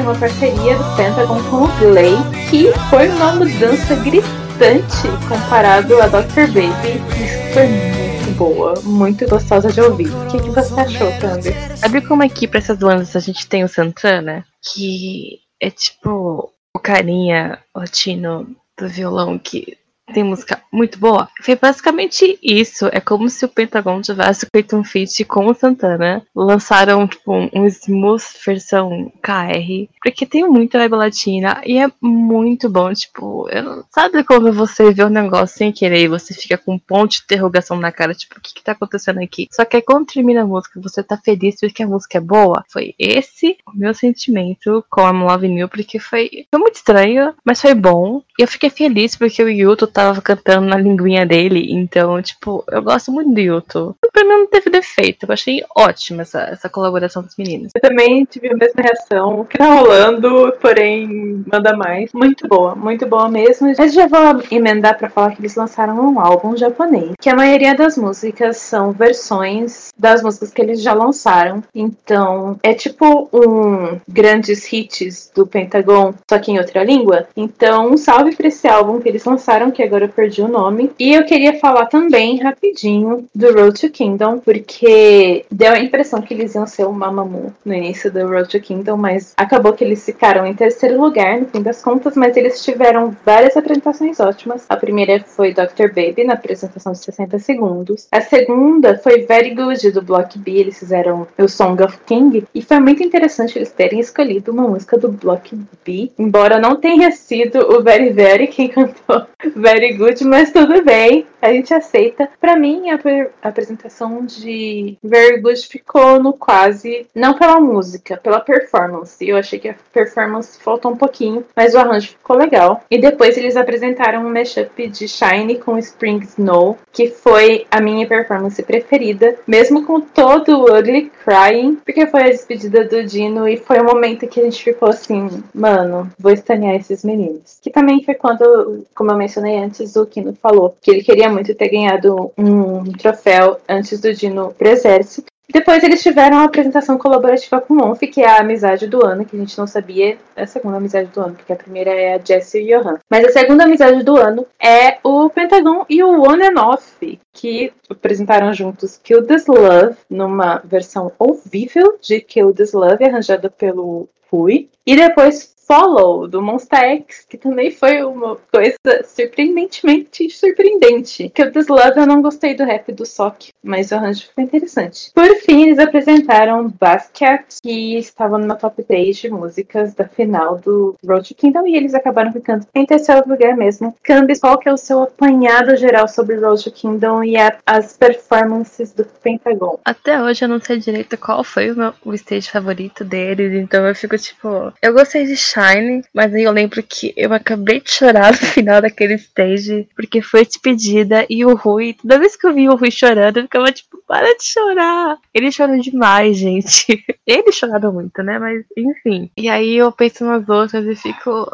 Uma 0.10 0.20
parceria 0.20 0.76
do 0.76 0.96
Pentagon 0.98 1.44
com 1.52 1.66
o 1.66 1.68
Glay, 1.78 2.16
que 2.50 2.72
foi 2.90 3.10
uma 3.10 3.34
mudança 3.34 3.96
gritante 3.98 5.08
comparado 5.28 6.02
a 6.02 6.08
Dr. 6.08 6.48
Baby. 6.48 6.98
Isso 7.24 7.54
foi 7.54 7.68
muito 7.68 8.32
boa, 8.36 8.74
muito 8.84 9.28
gostosa 9.28 9.72
de 9.72 9.80
ouvir. 9.80 10.08
O 10.08 10.28
que, 10.28 10.40
que 10.42 10.50
você 10.50 10.80
achou, 10.80 11.12
Thunder? 11.20 11.78
Sabe 11.78 12.02
como 12.02 12.24
aqui 12.24 12.48
pra 12.48 12.58
essas 12.58 12.80
bandas 12.80 13.16
a 13.16 13.20
gente 13.20 13.48
tem 13.48 13.64
o 13.64 13.68
Santana? 13.68 14.44
Que 14.74 15.42
é 15.62 15.70
tipo 15.70 16.52
o 16.76 16.80
carinha 16.80 17.60
latino 17.76 18.48
do 18.80 18.90
violão 18.90 19.38
que 19.38 19.78
tem 20.14 20.24
música 20.24 20.62
muito 20.72 21.00
boa. 21.00 21.28
Foi 21.42 21.56
basicamente 21.56 22.38
isso. 22.42 22.88
É 22.92 23.00
como 23.00 23.30
se 23.30 23.44
o 23.46 23.50
Pentagon 23.50 24.02
tivesse 24.02 24.48
feito 24.54 24.76
um 24.76 24.84
feat 24.84 25.26
com 25.26 25.48
o 25.48 25.54
Santana. 25.54 26.24
Lançaram, 26.36 27.08
tipo, 27.08 27.34
um 27.54 27.66
smooth 27.66 28.24
versão 28.46 29.12
KR. 29.22 29.90
Porque 30.04 30.26
tem 30.26 30.48
muita 30.48 30.78
vibe 30.78 30.96
latina 30.96 31.62
e 31.66 31.78
é 31.78 31.92
muito 32.02 32.70
bom. 32.70 32.94
Tipo, 32.94 33.48
eu, 33.50 33.84
sabe 33.92 34.24
quando 34.24 34.52
você 34.54 34.92
vê 34.92 35.04
um 35.04 35.10
negócio 35.10 35.58
sem 35.58 35.72
querer 35.72 36.04
e 36.04 36.08
você 36.08 36.34
fica 36.34 36.58
com 36.58 36.74
um 36.74 36.80
ponto 36.80 37.12
de 37.12 37.22
interrogação 37.24 37.78
na 37.78 37.92
cara? 37.92 38.14
Tipo, 38.14 38.38
o 38.38 38.42
que, 38.42 38.54
que 38.54 38.64
tá 38.64 38.74
acontecendo 38.74 39.20
aqui? 39.20 39.48
Só 39.52 39.66
que 39.66 39.78
aí 39.78 39.82
quando 39.82 40.08
termina 40.08 40.44
a 40.44 40.48
música, 40.48 40.80
você 40.82 41.04
tá 41.04 41.18
feliz 41.18 41.56
porque 41.60 41.84
a 41.84 41.88
música 41.88 42.18
é 42.18 42.22
boa. 42.22 42.64
Foi 42.70 42.94
esse 42.98 43.58
o 43.68 43.78
meu 43.78 43.94
sentimento 43.94 44.84
com 44.90 45.02
a 45.02 45.12
Love 45.12 45.48
New, 45.48 45.70
porque 45.70 46.00
foi, 46.00 46.30
foi 46.50 46.60
muito 46.60 46.76
estranho, 46.76 47.34
mas 47.44 47.62
foi 47.62 47.74
bom. 47.74 48.22
E 48.38 48.44
eu 48.44 48.48
fiquei 48.48 48.70
feliz 48.70 49.16
porque 49.16 49.44
o 49.44 49.50
Yuto 49.50 49.88
tava 50.00 50.22
cantando 50.22 50.68
na 50.68 50.78
linguinha 50.78 51.26
dele. 51.26 51.72
Então, 51.72 52.22
tipo, 52.22 52.64
eu 52.70 52.82
gosto 52.82 53.12
muito 53.12 53.34
do 53.34 53.40
Yuto. 53.40 53.96
Pra 54.12 54.24
mim 54.24 54.30
não 54.30 54.48
teve 54.48 54.70
defeito. 54.70 55.26
Eu 55.26 55.34
achei 55.34 55.64
ótima 55.76 56.22
essa, 56.22 56.42
essa 56.42 56.70
colaboração 56.70 57.24
dos 57.24 57.36
meninos. 57.38 57.72
Eu 57.76 57.82
também 57.82 58.26
tive 58.26 58.50
a 58.50 58.56
mesma 58.56 58.82
reação. 58.82 59.40
O 59.42 59.46
que 59.46 59.58
tá 59.58 59.66
rolando, 59.66 60.54
porém, 60.62 61.44
manda 61.52 61.76
mais. 61.76 62.12
Muito 62.14 62.48
boa, 62.48 62.76
muito 62.76 63.06
boa 63.06 63.30
mesmo. 63.30 63.72
Mas 63.78 63.94
já 63.94 64.08
vou 64.08 64.44
emendar 64.52 64.98
pra 64.98 65.10
falar 65.10 65.32
que 65.32 65.42
eles 65.42 65.56
lançaram 65.56 66.00
um 66.00 66.20
álbum 66.20 66.56
japonês. 66.56 67.14
Que 67.20 67.30
a 67.30 67.36
maioria 67.36 67.76
das 67.76 67.98
músicas 67.98 68.58
são 68.58 68.92
versões 68.92 69.90
das 69.98 70.22
músicas 70.22 70.52
que 70.52 70.62
eles 70.62 70.82
já 70.82 70.94
lançaram. 70.94 71.64
Então, 71.74 72.58
é 72.64 72.74
tipo 72.74 73.30
um 73.34 74.00
grandes 74.08 74.72
hits 74.72 75.32
do 75.36 75.46
Pentagon, 75.46 76.14
só 76.30 76.40
que 76.40 76.52
em 76.52 76.60
outra 76.60 76.84
língua. 76.84 77.28
Então, 77.36 77.92
um 77.92 77.98
salve 77.98 78.36
pra 78.36 78.48
esse 78.48 78.68
álbum 78.68 79.00
que 79.00 79.10
eles 79.10 79.24
lançaram, 79.26 79.72
que 79.72 79.84
agora 79.84 80.06
eu 80.06 80.10
perdi 80.10 80.42
o 80.42 80.48
nome. 80.48 80.92
E 81.00 81.14
eu 81.14 81.26
queria 81.26 81.60
falar 81.60 81.86
também, 81.86 82.40
rapidinho, 82.40 83.28
do 83.34 83.54
Road 83.54 83.80
to 83.80 83.90
Kingdom, 84.00 84.40
porque 84.40 85.46
deu 85.52 85.74
a 85.74 85.80
impressão 85.80 86.22
que 86.22 86.34
eles 86.34 86.56
iam 86.56 86.66
ser 86.66 86.86
o 86.86 86.94
Mamamoo 86.94 87.54
no 87.66 87.74
início 87.74 88.10
do 88.10 88.26
Road 88.26 88.48
to 88.48 88.62
Kingdom, 88.62 88.96
mas 88.96 89.34
acabou 89.36 89.74
que 89.74 89.84
eles 89.84 90.06
ficaram 90.06 90.48
em 90.48 90.54
terceiro 90.54 91.02
lugar, 91.02 91.42
no 91.42 91.48
fim 91.48 91.62
das 91.62 91.82
contas, 91.82 92.16
mas 92.16 92.38
eles 92.38 92.64
tiveram 92.64 93.14
várias 93.26 93.58
apresentações 93.58 94.22
ótimas. 94.22 94.66
A 94.70 94.78
primeira 94.78 95.22
foi 95.26 95.54
Dr. 95.54 95.90
Baby, 95.94 96.24
na 96.24 96.36
apresentação 96.36 96.94
de 96.94 97.00
60 97.00 97.40
segundos. 97.40 98.08
A 98.10 98.22
segunda 98.22 98.98
foi 98.98 99.26
Very 99.26 99.54
Good, 99.54 99.92
do 99.92 100.02
Block 100.02 100.40
B, 100.40 100.52
eles 100.52 100.80
fizeram 100.80 101.28
o 101.38 101.48
Song 101.50 101.84
of 101.84 101.98
King, 102.06 102.46
e 102.56 102.62
foi 102.62 102.80
muito 102.80 103.04
interessante 103.04 103.58
eles 103.58 103.74
terem 103.74 104.00
escolhido 104.00 104.54
uma 104.54 104.66
música 104.66 104.98
do 104.98 105.10
Block 105.10 105.54
B, 105.86 106.10
embora 106.18 106.58
não 106.58 106.78
tenha 106.78 107.12
sido 107.12 107.60
o 107.76 107.84
Very 107.84 108.12
Very 108.12 108.48
quem 108.48 108.70
cantou 108.70 109.28
Very 109.58 109.94
Good, 109.94 110.24
mas 110.24 110.54
tudo 110.54 110.84
bem, 110.86 111.26
a 111.42 111.52
gente 111.52 111.74
aceita. 111.74 112.30
Para 112.40 112.56
mim, 112.56 112.90
a, 112.90 113.00
a 113.42 113.52
apresentação 113.90 114.26
de 114.26 114.98
Very 115.04 115.42
Good 115.42 115.68
ficou 115.68 116.22
no 116.22 116.34
quase, 116.34 117.08
não 117.14 117.34
pela 117.34 117.60
música, 117.60 118.18
pela 118.18 118.40
performance. 118.40 119.28
Eu 119.28 119.36
achei 119.36 119.60
que 119.60 119.70
a 119.70 119.76
performance 119.92 120.60
faltou 120.62 120.92
um 120.92 120.98
pouquinho, 120.98 121.44
mas 121.56 121.74
o 121.74 121.80
arranjo 121.80 122.10
ficou 122.10 122.38
legal. 122.38 122.84
E 122.90 123.00
depois 123.00 123.36
eles 123.38 123.58
apresentaram 123.58 124.26
um 124.26 124.32
mashup 124.32 124.88
de 124.88 125.08
Shine 125.08 125.58
com 125.58 125.78
Spring 125.78 126.20
Snow, 126.20 126.78
que 126.94 127.10
foi 127.10 127.66
a 127.72 127.82
minha 127.82 128.08
performance 128.08 128.62
preferida, 128.62 129.36
mesmo 129.48 129.86
com 129.86 130.00
todo 130.00 130.60
o 130.60 130.78
Ugly 130.78 131.12
Crying, 131.26 131.76
porque 131.84 132.08
foi 132.08 132.24
a 132.24 132.30
despedida 132.30 132.86
do 132.86 133.04
Dino 133.04 133.48
e 133.48 133.58
foi 133.58 133.82
um 133.82 133.86
momento 133.86 134.28
que 134.28 134.40
a 134.40 134.44
gente 134.44 134.64
ficou 134.64 134.90
assim, 134.90 135.44
mano, 135.54 136.10
vou 136.20 136.32
estanear 136.32 136.76
esses 136.76 137.04
meninos. 137.04 137.58
Que 137.62 137.70
também 137.70 138.04
foi 138.04 138.14
quando, 138.14 138.86
como 138.94 139.12
eu 139.12 139.18
mencionei 139.18 139.58
antes, 139.58 139.96
o 139.96 140.06
Kino 140.06 140.34
falou 140.42 140.76
que 140.82 140.92
ele 140.92 141.04
queria 141.04 141.30
muito 141.30 141.56
ter 141.56 141.70
ganhado 141.70 142.32
um 142.38 142.84
troféu 142.94 143.60
antes 143.80 144.00
do 144.00 144.14
Dino 144.14 144.54
pro 144.58 144.70
exército. 144.70 145.30
Depois 145.52 145.84
eles 145.84 146.04
tiveram 146.04 146.38
a 146.38 146.44
apresentação 146.44 146.96
colaborativa 146.96 147.60
com 147.60 147.74
o 147.74 147.78
Monf, 147.78 148.02
que 148.02 148.22
é 148.22 148.30
a 148.30 148.42
amizade 148.42 148.86
do 148.86 149.04
ano, 149.04 149.26
que 149.26 149.36
a 149.36 149.40
gente 149.40 149.58
não 149.58 149.66
sabia, 149.66 150.16
é 150.36 150.44
a 150.44 150.48
segunda 150.48 150.78
amizade 150.78 151.10
do 151.10 151.20
ano, 151.20 151.34
porque 151.34 151.52
a 151.52 151.56
primeira 151.56 151.90
é 151.90 152.14
a 152.14 152.20
Jessie 152.24 152.62
e 152.62 152.76
o 152.76 152.84
Johan. 152.84 153.00
Mas 153.10 153.26
a 153.26 153.32
segunda 153.32 153.64
amizade 153.64 154.04
do 154.04 154.16
ano 154.16 154.46
é 154.62 155.00
o 155.04 155.28
Pentagon 155.28 155.86
e 155.90 156.04
o 156.04 156.22
On 156.22 156.36
and 156.36 156.62
Off, 156.62 157.20
que 157.34 157.74
apresentaram 157.90 158.54
juntos 158.54 159.00
Kill 159.04 159.26
This 159.26 159.48
Love, 159.48 159.96
numa 160.08 160.62
versão 160.64 161.12
ouvível 161.18 161.98
de 162.00 162.22
Kill 162.22 162.54
This 162.54 162.74
Love, 162.74 163.04
arranjada 163.04 163.50
pelo 163.50 164.08
Rui. 164.32 164.70
E 164.86 164.96
depois 164.96 165.56
Follow, 165.70 166.28
do 166.28 166.42
Monsta 166.42 166.78
X, 166.78 167.28
que 167.30 167.38
também 167.38 167.70
foi 167.70 168.04
uma 168.04 168.38
coisa 168.52 168.76
surpreendentemente 169.06 170.28
surpreendente. 170.32 171.30
Que 171.30 171.44
o 171.44 171.52
This 171.52 171.68
Love 171.68 172.00
eu 172.00 172.08
não 172.08 172.24
gostei 172.24 172.56
do 172.56 172.64
rap 172.64 172.92
do 172.92 173.06
Sock, 173.06 173.52
mas 173.64 173.92
o 173.92 173.96
arranjo 173.96 174.30
foi 174.34 174.46
interessante. 174.46 175.12
Por 175.14 175.30
fim, 175.42 175.64
eles 175.64 175.78
apresentaram 175.78 176.68
Basquiat, 176.70 177.58
que 177.62 177.98
estava 177.98 178.40
numa 178.40 178.56
top 178.56 178.82
3 178.82 179.16
de 179.16 179.30
músicas 179.30 179.94
da 179.94 180.08
final 180.08 180.58
do 180.58 180.96
Road 181.06 181.36
Kingdom, 181.36 181.68
e 181.68 181.76
eles 181.76 181.94
acabaram 181.94 182.34
ficando 182.34 182.66
em 182.74 182.86
terceiro 182.86 183.30
lugar 183.30 183.56
mesmo. 183.56 183.96
Cambis, 184.02 184.40
qual 184.40 184.58
que 184.58 184.68
é 184.68 184.74
o 184.74 184.78
seu 184.78 185.04
apanhado 185.04 185.76
geral 185.76 186.08
sobre 186.08 186.38
Road 186.38 186.72
Kingdom 186.72 187.24
e 187.24 187.38
a, 187.38 187.56
as 187.64 187.96
performances 187.96 188.92
do 188.92 189.06
Pentagon? 189.06 189.78
Até 189.86 190.20
hoje 190.20 190.46
eu 190.46 190.50
não 190.50 190.60
sei 190.60 190.80
direito 190.80 191.16
qual 191.16 191.44
foi 191.44 191.70
o 191.70 191.76
meu 191.76 191.94
o 192.04 192.14
stage 192.14 192.50
favorito 192.50 193.04
deles, 193.04 193.54
então 193.54 193.86
eu 193.86 193.94
fico 193.94 194.18
tipo. 194.18 194.74
Eu 194.82 194.94
gostei 194.94 195.26
de 195.26 195.36
Shine, 195.60 196.04
mas 196.14 196.34
aí 196.34 196.44
eu 196.44 196.52
lembro 196.52 196.82
que 196.82 197.14
eu 197.18 197.34
acabei 197.34 197.82
de 197.82 197.92
chorar 197.92 198.32
no 198.32 198.38
final 198.38 198.82
daquele 198.82 199.16
stage, 199.16 199.88
porque 199.96 200.22
foi 200.22 200.46
despedida 200.46 201.26
e 201.30 201.46
o 201.46 201.56
Rui, 201.56 201.94
toda 201.94 202.20
vez 202.20 202.36
que 202.36 202.48
eu 202.48 202.54
vi 202.54 202.70
o 202.70 202.76
Rui 202.76 202.90
chorando, 202.90 203.38
eu 203.38 203.44
ficava 203.44 203.72
tipo, 203.72 204.02
para 204.08 204.36
de 204.38 204.44
chorar. 204.44 205.18
Ele 205.34 205.52
chorou 205.52 205.80
demais, 205.80 206.38
gente. 206.40 207.04
Ele 207.28 207.52
choraram 207.52 207.92
muito, 207.92 208.24
né? 208.24 208.40
Mas 208.40 208.66
enfim. 208.78 209.30
E 209.36 209.50
aí 209.50 209.76
eu 209.76 209.92
penso 209.92 210.24
nas 210.26 210.48
outras 210.48 210.86
e 210.86 210.96
fico. 210.96 211.48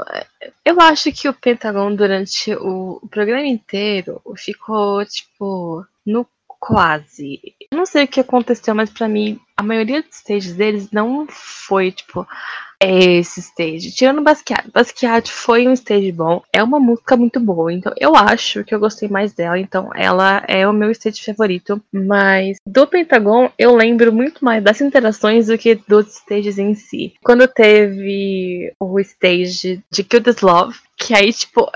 Eu 0.63 0.79
acho 0.79 1.11
que 1.11 1.27
o 1.27 1.33
Pentagon 1.33 1.93
durante 1.95 2.53
o 2.53 3.01
programa 3.09 3.45
inteiro 3.45 4.21
ficou, 4.37 5.03
tipo, 5.05 5.85
no 6.05 6.27
quase. 6.59 7.39
Eu 7.71 7.77
não 7.77 7.85
sei 7.85 8.05
o 8.05 8.07
que 8.07 8.19
aconteceu, 8.19 8.73
mas 8.73 8.89
para 8.89 9.07
mim 9.07 9.39
a 9.57 9.63
maioria 9.63 10.01
dos 10.01 10.17
stages 10.17 10.53
deles 10.53 10.91
não 10.91 11.27
foi, 11.29 11.91
tipo, 11.91 12.27
esse 12.79 13.39
stage. 13.39 13.91
Tirando 13.91 14.21
Basquiat. 14.21 14.69
Basquiat 14.71 15.31
foi 15.31 15.67
um 15.67 15.73
stage 15.73 16.11
bom. 16.11 16.41
É 16.51 16.61
uma 16.63 16.79
música 16.79 17.15
muito 17.15 17.39
boa. 17.39 17.71
Então 17.71 17.93
eu 17.97 18.15
acho 18.15 18.63
que 18.63 18.73
eu 18.73 18.79
gostei 18.79 19.09
mais 19.09 19.33
dela. 19.33 19.57
Então 19.59 19.89
ela 19.95 20.43
é 20.47 20.67
o 20.67 20.73
meu 20.73 20.91
stage 20.91 21.23
favorito. 21.23 21.81
Mas 21.91 22.57
do 22.65 22.85
Pentagon 22.87 23.49
eu 23.57 23.75
lembro 23.75 24.13
muito 24.13 24.43
mais 24.43 24.63
das 24.63 24.81
interações 24.81 25.47
do 25.47 25.57
que 25.57 25.75
dos 25.87 26.07
stages 26.17 26.57
em 26.57 26.73
si. 26.75 27.13
Quando 27.23 27.47
teve 27.47 28.73
o 28.79 28.99
stage 28.99 29.83
de 29.91 30.03
Kill 30.03 30.21
This 30.21 30.41
Love. 30.41 30.77
Que 30.97 31.13
aí, 31.13 31.33
tipo, 31.33 31.69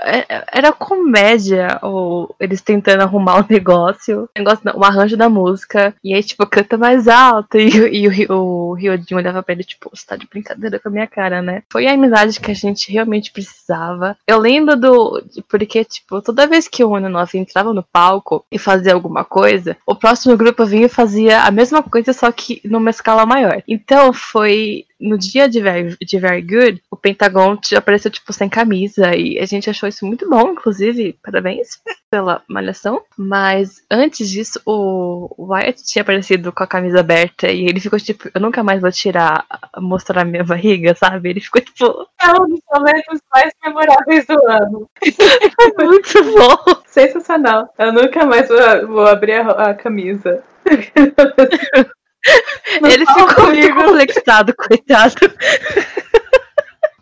era 0.50 0.72
comédia, 0.72 1.78
ou 1.82 2.34
eles 2.40 2.62
tentando 2.62 3.02
arrumar 3.02 3.36
o 3.36 3.40
um 3.40 3.46
negócio, 3.50 4.22
o, 4.22 4.28
negócio 4.34 4.62
não, 4.64 4.78
o 4.78 4.82
arranjo 4.82 5.14
da 5.14 5.28
música, 5.28 5.94
e 6.02 6.14
aí, 6.14 6.22
tipo, 6.22 6.46
canta 6.46 6.78
mais 6.78 7.06
alto, 7.06 7.58
e, 7.58 7.69
e 7.78 8.26
o, 8.26 8.32
o 8.32 8.74
Ryodin 8.74 9.14
olhava 9.14 9.42
pra 9.42 9.54
ele, 9.54 9.64
tipo, 9.64 9.90
você 9.92 10.06
tá 10.06 10.16
de 10.16 10.26
brincadeira 10.26 10.78
com 10.78 10.88
a 10.88 10.92
minha 10.92 11.06
cara, 11.06 11.42
né? 11.42 11.62
Foi 11.70 11.86
a 11.86 11.92
amizade 11.92 12.40
que 12.40 12.50
a 12.50 12.54
gente 12.54 12.90
realmente 12.92 13.32
precisava. 13.32 14.16
Eu 14.26 14.38
lembro 14.38 14.76
do. 14.76 15.22
Porque, 15.48 15.84
tipo, 15.84 16.20
toda 16.22 16.46
vez 16.46 16.68
que 16.68 16.82
o 16.84 16.90
Ono 16.90 17.08
Nossa 17.08 17.38
entrava 17.38 17.72
no 17.72 17.82
palco 17.82 18.44
e 18.50 18.58
fazia 18.58 18.94
alguma 18.94 19.24
coisa, 19.24 19.76
o 19.86 19.94
próximo 19.94 20.36
grupo 20.36 20.64
vinha 20.64 20.86
e 20.86 20.88
fazia 20.88 21.42
a 21.42 21.50
mesma 21.50 21.82
coisa, 21.82 22.12
só 22.12 22.30
que 22.32 22.60
numa 22.64 22.90
escala 22.90 23.26
maior. 23.26 23.62
Então 23.66 24.12
foi 24.12 24.84
no 25.00 25.16
dia 25.16 25.48
de 25.48 25.60
Very, 25.60 25.96
de 26.00 26.18
Very 26.18 26.42
Good, 26.42 26.82
o 26.90 26.96
Pentagon 26.96 27.58
apareceu, 27.74 28.10
tipo, 28.10 28.32
sem 28.32 28.48
camisa. 28.48 29.14
E 29.16 29.38
a 29.38 29.46
gente 29.46 29.70
achou 29.70 29.88
isso 29.88 30.04
muito 30.04 30.28
bom, 30.28 30.50
inclusive. 30.50 31.18
Parabéns 31.22 31.80
pela 32.10 32.42
malhação. 32.48 33.02
Mas 33.16 33.82
antes 33.90 34.28
disso, 34.28 34.60
o 34.66 35.34
Wyatt 35.38 35.82
tinha 35.84 36.02
aparecido 36.02 36.52
com 36.52 36.62
a 36.62 36.66
camisa 36.66 37.00
aberta. 37.00 37.50
E 37.50 37.66
ele 37.66 37.80
ficou, 37.80 37.98
tipo, 37.98 38.28
eu 38.34 38.40
nunca 38.40 38.62
mais 38.62 38.80
vou 38.80 38.92
tirar, 38.92 39.46
mostrar 39.78 40.22
a 40.22 40.24
minha 40.24 40.44
barriga, 40.44 40.94
sabe? 40.94 41.30
Ele 41.30 41.40
ficou, 41.40 41.62
tipo. 41.62 42.06
É 42.20 42.32
um 42.32 42.46
dos 42.46 42.60
momentos 42.72 43.20
mais 43.32 43.52
memoráveis 43.64 44.26
do 44.26 44.48
ano. 44.48 44.90
Foi 45.74 45.84
muito 45.86 46.24
bom. 46.36 46.80
Sensacional. 46.86 47.72
Eu 47.78 47.92
nunca 47.92 48.26
mais 48.26 48.48
vou, 48.48 48.86
vou 48.88 49.06
abrir 49.06 49.34
a, 49.34 49.70
a 49.70 49.74
camisa. 49.74 50.42
Ele 52.82 53.06
ficou 53.06 53.46
muito 53.46 53.74
complexado, 53.74 54.54
coitado. 54.54 55.14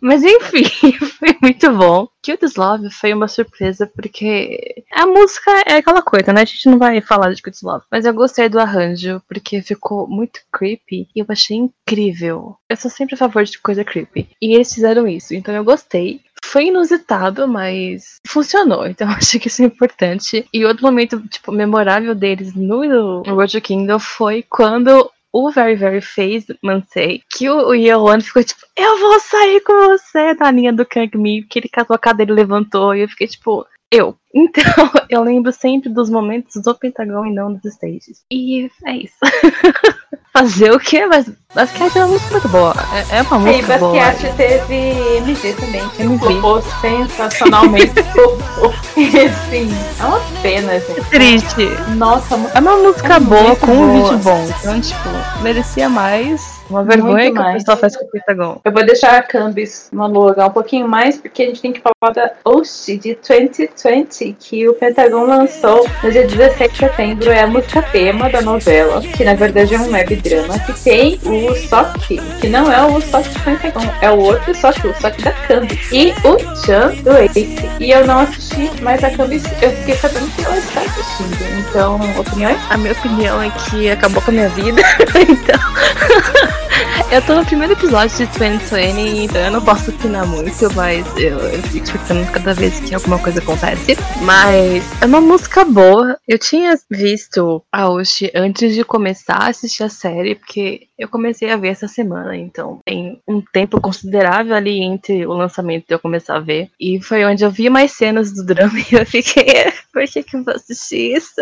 Mas 0.01 0.23
enfim, 0.23 0.63
foi 1.19 1.37
muito 1.41 1.71
bom. 1.71 2.07
Kill 2.21 2.37
This 2.37 2.55
Love 2.55 2.89
foi 2.89 3.13
uma 3.13 3.27
surpresa 3.27 3.87
porque 3.87 4.83
a 4.91 5.05
música 5.05 5.51
é 5.65 5.75
aquela 5.75 6.01
coisa, 6.01 6.33
né? 6.33 6.41
A 6.41 6.45
gente 6.45 6.69
não 6.69 6.77
vai 6.77 7.01
falar 7.01 7.33
de 7.33 7.41
Kill 7.41 7.51
This 7.51 7.61
Love. 7.61 7.85
Mas 7.91 8.05
eu 8.05 8.13
gostei 8.13 8.49
do 8.49 8.59
arranjo 8.59 9.21
porque 9.27 9.61
ficou 9.61 10.07
muito 10.07 10.39
creepy 10.51 11.07
e 11.15 11.19
eu 11.19 11.25
achei 11.29 11.57
incrível. 11.57 12.55
Eu 12.69 12.77
sou 12.77 12.89
sempre 12.89 13.15
a 13.15 13.17
favor 13.17 13.43
de 13.43 13.59
coisa 13.59 13.83
creepy. 13.83 14.29
E 14.41 14.55
eles 14.55 14.73
fizeram 14.73 15.07
isso, 15.07 15.33
então 15.33 15.53
eu 15.53 15.63
gostei. 15.63 16.21
Foi 16.51 16.65
inusitado, 16.65 17.47
mas 17.47 18.19
funcionou. 18.27 18.87
Então 18.87 19.07
acho 19.13 19.39
que 19.39 19.47
isso 19.47 19.61
é 19.61 19.65
importante. 19.65 20.47
E 20.51 20.65
outro 20.65 20.83
momento, 20.83 21.21
tipo, 21.27 21.51
memorável 21.51 22.15
deles 22.15 22.55
no 22.55 23.21
Road 23.23 23.51
to 23.51 23.61
Kingdom 23.61 23.99
foi 23.99 24.43
quando 24.49 25.11
o 25.31 25.51
Very 25.51 25.75
Very 25.75 26.01
fez 26.01 26.45
Mansei, 26.63 27.21
que 27.29 27.47
o, 27.49 27.67
o 27.67 27.75
Yeoan 27.75 28.19
ficou 28.19 28.43
tipo, 28.43 28.61
eu 28.75 28.99
vou 28.99 29.19
sair 29.19 29.61
com 29.61 29.73
você 29.89 30.33
na 30.33 30.49
linha 30.49 30.73
do 30.73 30.85
Kang 30.85 31.15
Mi, 31.15 31.43
que 31.43 31.59
ele 31.59 31.69
catou 31.69 31.95
a 31.95 31.99
cadeira 31.99 32.31
e 32.31 32.35
levantou, 32.35 32.95
e 32.95 33.01
eu 33.01 33.09
fiquei 33.09 33.27
tipo, 33.27 33.63
eu. 33.91 34.15
Então, 34.33 34.63
eu 35.09 35.23
lembro 35.23 35.51
sempre 35.51 35.89
dos 35.89 36.09
momentos 36.09 36.61
do 36.61 36.75
Pentagon 36.75 37.25
e 37.25 37.33
não 37.33 37.53
dos 37.53 37.65
stages. 37.73 38.23
E 38.31 38.69
é 38.85 38.95
isso. 38.97 39.15
Fazer 40.31 40.71
o 40.71 40.79
quê? 40.79 41.07
Mas 41.07 41.25
Basquiat 41.55 41.97
é 41.97 42.05
uma 42.05 42.13
música 42.13 42.31
muito 42.33 42.49
boa. 42.49 42.75
É, 43.11 43.17
é 43.17 43.21
uma 43.23 43.37
E 43.51 43.55
música 43.55 43.77
boa. 43.79 43.93
Basquiat 43.93 44.35
teve 44.37 44.75
MV 45.17 45.53
também, 45.53 45.89
que 45.89 46.03
MV. 46.03 46.19
flopou 46.19 46.61
sensacionalmente. 46.79 47.93
Sim, 49.49 49.69
é 49.99 50.05
uma 50.05 50.19
pena, 50.41 50.79
gente. 50.79 51.01
Triste. 51.09 51.67
Nossa, 51.95 52.35
É 52.53 52.59
uma 52.59 52.77
música 52.77 53.15
É 53.15 53.19
boa 53.19 53.55
com 53.55 53.71
um 53.71 54.03
vídeo 54.03 54.17
bom. 54.19 54.47
Então, 54.59 54.79
tipo, 54.79 55.09
merecia 55.41 55.89
mais. 55.89 56.58
Uma 56.69 56.83
vergonha 56.83 57.31
que 57.31 57.31
o 57.31 57.41
mais. 57.41 57.63
pessoal 57.63 57.77
faz 57.77 57.97
com 57.97 58.05
o 58.05 58.09
Pentagon. 58.09 58.61
eu 58.63 58.71
vou 58.71 58.85
deixar 58.85 59.17
a 59.17 59.23
Cambis 59.23 59.89
monologar 59.91 60.47
um 60.47 60.51
pouquinho 60.51 60.87
mais, 60.87 61.17
porque 61.17 61.43
a 61.43 61.45
gente 61.47 61.61
tem 61.61 61.73
que 61.73 61.81
falar 61.81 62.13
da 62.13 62.31
Oshi 62.45 62.97
de 62.97 63.17
2020, 63.27 64.35
que 64.39 64.69
o 64.69 64.73
Pentagon 64.75 65.25
lançou 65.25 65.87
no 66.03 66.11
dia 66.11 66.27
17 66.27 66.71
de 66.71 66.79
setembro. 66.79 67.31
É 67.31 67.41
a 67.41 67.47
música 67.47 67.81
tema 67.81 68.29
da 68.29 68.41
novela, 68.41 69.01
que 69.01 69.23
na 69.23 69.33
verdade 69.33 69.73
é 69.73 69.79
um 69.79 69.91
web 69.91 70.15
drama, 70.17 70.59
que 70.59 70.73
tem 70.83 71.19
o 71.25 71.55
Sock, 71.55 72.19
que 72.39 72.47
não 72.47 72.71
é 72.71 72.85
o 72.85 73.01
Sock 73.01 73.27
do 73.29 73.39
Pentagon, 73.39 73.91
é 74.01 74.11
o 74.11 74.19
outro 74.19 74.53
Sock, 74.55 74.87
o 74.87 74.93
Sock 75.01 75.21
da 75.23 75.31
Cambis. 75.31 75.91
E 75.91 76.13
o 76.23 76.37
Chan 76.65 76.93
do 77.03 77.17
Ace. 77.17 77.49
E 77.79 77.91
eu 77.91 78.05
não 78.05 78.19
assisti, 78.19 78.69
mas 78.81 79.03
a 79.03 79.09
Cambis, 79.09 79.43
eu 79.61 79.71
fiquei 79.71 79.95
sabendo 79.95 80.29
que 80.35 80.45
ela 80.45 80.57
está 80.57 80.81
assistindo. 80.81 81.69
Então, 81.69 81.99
opiniões? 82.19 82.59
A 82.69 82.77
minha 82.77 82.93
opinião 82.93 83.41
é 83.41 83.49
que 83.49 83.89
acabou 83.89 84.21
com 84.21 84.31
a 84.31 84.33
minha 84.33 84.49
vida. 84.49 84.81
então. 85.17 86.58
eu 87.11 87.21
tô 87.25 87.35
no 87.35 87.45
primeiro 87.45 87.73
episódio 87.73 88.17
de 88.17 88.39
2020, 88.39 89.23
então 89.25 89.41
eu 89.41 89.51
não 89.51 89.63
posso 89.63 89.91
opinar 89.91 90.25
muito, 90.27 90.73
mas 90.75 91.05
eu, 91.17 91.37
eu 91.39 91.61
fico 91.63 91.85
escutando 91.85 92.31
cada 92.31 92.53
vez 92.53 92.79
que 92.79 92.93
alguma 92.93 93.19
coisa 93.19 93.39
acontece. 93.39 93.97
Mas 94.23 94.83
é 95.01 95.05
uma 95.05 95.21
música 95.21 95.65
boa. 95.65 96.17
Eu 96.27 96.37
tinha 96.37 96.77
visto 96.89 97.63
a 97.71 97.89
Oshi 97.89 98.31
antes 98.35 98.73
de 98.75 98.83
começar 98.83 99.35
a 99.35 99.49
assistir 99.49 99.83
a 99.83 99.89
série, 99.89 100.35
porque 100.35 100.87
eu 100.97 101.07
comecei 101.07 101.49
a 101.51 101.57
ver 101.57 101.69
essa 101.69 101.87
semana, 101.87 102.35
então 102.35 102.79
tem 102.85 103.21
um 103.27 103.41
tempo 103.41 103.79
considerável 103.81 104.55
ali 104.55 104.81
entre 104.81 105.25
o 105.25 105.33
lançamento 105.33 105.85
e 105.89 105.93
eu 105.93 105.99
começar 105.99 106.37
a 106.37 106.41
ver. 106.41 106.69
E 106.79 107.01
foi 107.01 107.25
onde 107.25 107.43
eu 107.43 107.51
vi 107.51 107.69
mais 107.69 107.91
cenas 107.91 108.31
do 108.33 108.45
drama 108.45 108.79
e 108.91 108.95
eu 108.95 109.05
fiquei, 109.05 109.71
por 109.93 110.03
que, 110.03 110.23
que 110.23 110.35
eu 110.35 110.43
vou 110.43 110.53
assistir 110.53 111.17
isso? 111.17 111.41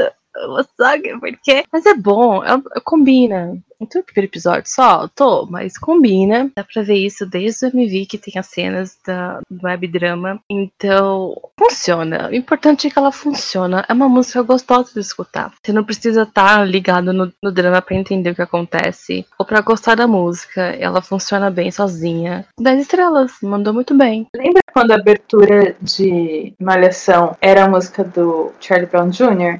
Por 1.19 1.37
quê. 1.43 1.63
Mas 1.71 1.85
é 1.85 1.95
bom, 1.95 2.43
é- 2.43 2.79
combina. 2.83 3.57
Não 3.79 3.87
tem 3.87 4.01
o 4.01 4.03
primeiro 4.03 4.31
episódio 4.31 4.69
só? 4.69 5.07
Tô, 5.07 5.45
mas 5.45 5.77
combina. 5.77 6.51
Dá 6.55 6.63
pra 6.63 6.81
ver 6.81 6.95
isso 6.95 7.25
desde 7.25 7.65
o 7.65 7.69
MV 7.69 8.05
que 8.07 8.17
tem 8.17 8.33
as 8.37 8.47
cenas 8.47 8.97
da, 9.05 9.39
do 9.49 9.65
web 9.65 9.87
drama. 9.87 10.39
Então, 10.49 11.35
funciona. 11.57 12.29
O 12.29 12.35
importante 12.35 12.87
é 12.87 12.89
que 12.89 12.97
ela 12.97 13.11
funciona. 13.11 13.85
É 13.87 13.93
uma 13.93 14.09
música 14.09 14.41
gostosa 14.41 14.91
de 14.93 14.99
escutar. 14.99 15.53
Você 15.63 15.71
não 15.71 15.83
precisa 15.83 16.23
estar 16.23 16.67
ligado 16.67 17.13
no, 17.13 17.31
no 17.41 17.51
drama 17.51 17.81
pra 17.81 17.95
entender 17.95 18.31
o 18.31 18.35
que 18.35 18.41
acontece. 18.41 19.25
Ou 19.37 19.45
pra 19.45 19.61
gostar 19.61 19.95
da 19.95 20.07
música. 20.07 20.61
Ela 20.61 21.01
funciona 21.01 21.49
bem 21.51 21.71
sozinha. 21.71 22.45
10 22.59 22.81
estrelas, 22.81 23.33
mandou 23.43 23.73
muito 23.73 23.95
bem. 23.95 24.27
Lembra 24.35 24.61
quando 24.73 24.91
a 24.91 24.95
abertura 24.95 25.75
de 25.81 26.53
Malhação 26.59 27.35
era 27.41 27.65
a 27.65 27.69
música 27.69 28.03
do 28.03 28.51
Charlie 28.59 28.87
Brown 28.87 29.09
Jr.? 29.09 29.59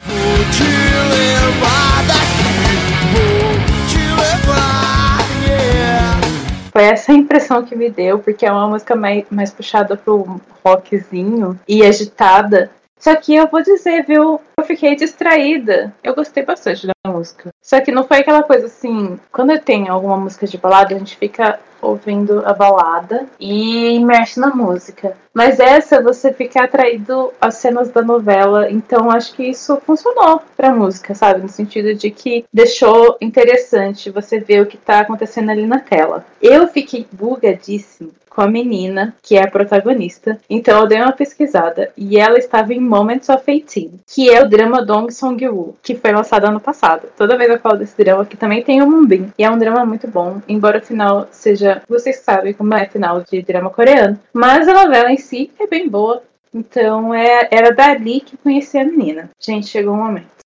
Foi 6.78 6.84
essa 6.84 7.12
a 7.12 7.16
impressão 7.16 7.66
que 7.66 7.76
me 7.76 7.90
deu, 7.90 8.20
porque 8.20 8.46
é 8.46 8.52
uma 8.52 8.68
música 8.68 8.96
mais, 8.96 9.26
mais 9.32 9.50
puxada 9.50 9.98
pro 9.98 10.40
rockzinho 10.64 11.60
e 11.68 11.84
agitada. 11.84 12.70
Só 13.00 13.16
que 13.16 13.34
eu 13.34 13.48
vou 13.48 13.64
dizer, 13.64 14.06
viu? 14.06 14.40
Fiquei 14.68 14.96
distraída. 14.98 15.94
Eu 16.04 16.14
gostei 16.14 16.44
bastante 16.44 16.86
da 16.86 16.94
música. 17.10 17.50
Só 17.64 17.80
que 17.80 17.90
não 17.90 18.04
foi 18.04 18.18
aquela 18.18 18.44
coisa 18.44 18.66
assim. 18.66 19.18
Quando 19.32 19.58
tenho 19.60 19.92
alguma 19.92 20.18
música 20.18 20.46
de 20.46 20.58
balada, 20.58 20.94
a 20.94 21.00
gente 21.00 21.16
fica 21.16 21.58
ouvindo 21.82 22.44
a 22.46 22.54
balada 22.54 23.28
e 23.40 23.96
imerso 23.96 24.42
na 24.42 24.54
música. 24.54 25.16
Mas 25.34 25.60
essa 25.60 26.02
você 26.02 26.34
fica 26.34 26.64
atraído 26.64 27.32
às 27.40 27.56
cenas 27.56 27.90
da 27.90 28.02
novela. 28.02 28.70
Então 28.70 29.10
acho 29.10 29.34
que 29.34 29.44
isso 29.44 29.80
funcionou 29.86 30.42
pra 30.58 30.74
música, 30.74 31.16
sabe? 31.16 31.42
No 31.42 31.50
sentido 31.50 31.94
de 31.94 32.12
que 32.12 32.44
deixou 32.52 33.18
interessante 33.22 34.10
você 34.10 34.40
ver 34.40 34.62
o 34.62 34.66
que 34.66 34.78
tá 34.78 35.00
acontecendo 35.00 35.50
ali 35.50 35.66
na 35.66 35.80
tela. 35.80 36.26
Eu 36.42 36.68
fiquei 36.68 37.08
bugadíssima 37.12 38.10
com 38.38 38.44
a 38.44 38.48
menina, 38.48 39.16
que 39.24 39.36
é 39.36 39.44
a 39.44 39.50
protagonista. 39.50 40.40
Então 40.48 40.80
eu 40.80 40.88
dei 40.88 41.02
uma 41.02 41.12
pesquisada 41.12 41.92
e 41.98 42.20
ela 42.20 42.38
estava 42.38 42.72
em 42.72 42.80
Moments 42.80 43.30
of 43.30 43.44
18, 43.44 44.02
que 44.06 44.30
é 44.30 44.44
o 44.44 44.48
drama 44.48 44.86
Dong 44.86 45.12
Song-woo, 45.12 45.76
que 45.82 45.96
foi 45.96 46.12
lançado 46.12 46.46
ano 46.46 46.60
passado. 46.60 47.08
Toda 47.18 47.36
vez 47.36 47.50
eu 47.50 47.60
falo 47.60 47.80
desse 47.80 47.98
drama, 47.98 48.28
que 48.28 48.38
também 48.38 48.62
tem 48.62 48.80
o 48.84 48.88
Moonbin. 48.88 49.34
E 49.40 49.44
é 49.44 49.50
um 49.50 49.58
drama 49.58 49.84
muito 49.84 50.08
bom, 50.08 50.40
embora 50.48 50.78
o 50.78 50.86
final 50.86 51.28
seja... 51.32 51.82
Vocês 51.90 52.18
sabem 52.18 52.54
como 52.54 52.76
é 52.76 52.86
final 52.86 53.24
de 53.24 53.42
drama 53.42 53.72
coreano. 53.72 54.20
Mas 54.32 54.68
a 54.68 54.86
novela 54.86 55.12
em 55.12 55.18
si 55.18 55.50
é 55.60 55.66
bem 55.66 55.90
boa. 55.90 56.22
Então 56.54 57.12
é, 57.16 57.48
era 57.50 57.72
dali 57.72 58.20
que 58.20 58.38
conheci 58.38 58.78
a 58.78 58.86
menina. 58.86 59.32
Gente, 59.40 59.66
chegou 59.66 59.96
o 59.96 59.98
momento. 59.98 60.38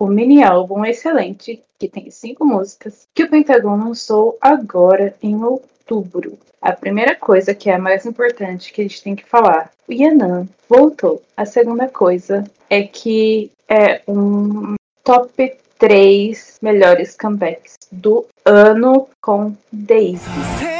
O 0.00 0.06
mini 0.06 0.42
álbum 0.42 0.82
excelente, 0.86 1.62
que 1.78 1.86
tem 1.86 2.10
cinco 2.10 2.42
músicas, 2.42 3.06
que 3.14 3.22
o 3.22 3.28
Pentagon 3.28 3.76
lançou 3.76 4.38
agora 4.40 5.14
em 5.22 5.44
outubro. 5.44 6.38
A 6.58 6.72
primeira 6.72 7.14
coisa, 7.14 7.54
que 7.54 7.68
é 7.68 7.74
a 7.74 7.78
mais 7.78 8.06
importante 8.06 8.72
que 8.72 8.80
a 8.80 8.84
gente 8.84 9.02
tem 9.02 9.14
que 9.14 9.26
falar, 9.26 9.70
o 9.86 9.92
Yanan 9.92 10.48
voltou. 10.66 11.22
A 11.36 11.44
segunda 11.44 11.86
coisa 11.86 12.44
é 12.70 12.82
que 12.82 13.52
é 13.68 14.00
um 14.08 14.74
top 15.04 15.52
3 15.78 16.56
melhores 16.62 17.14
comebacks 17.14 17.76
do 17.92 18.24
ano 18.42 19.06
com 19.20 19.54
Daisy. 19.70 20.79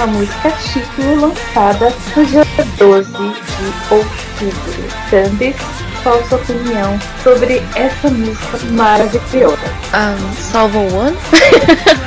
A 0.00 0.06
música 0.06 0.50
título 0.50 1.28
lançada 1.28 1.92
no 2.14 2.26
dia 2.26 2.44
12 2.76 3.10
de 3.10 3.94
outubro. 3.94 4.90
Sanders, 5.08 5.56
qual 6.02 6.22
sua 6.26 6.38
opinião 6.38 6.98
sobre 7.22 7.62
essa 7.74 8.10
música 8.10 8.58
maravilhosa? 8.72 9.56
Um, 9.94 10.34
Salva 10.34 10.78
One. 10.78 11.16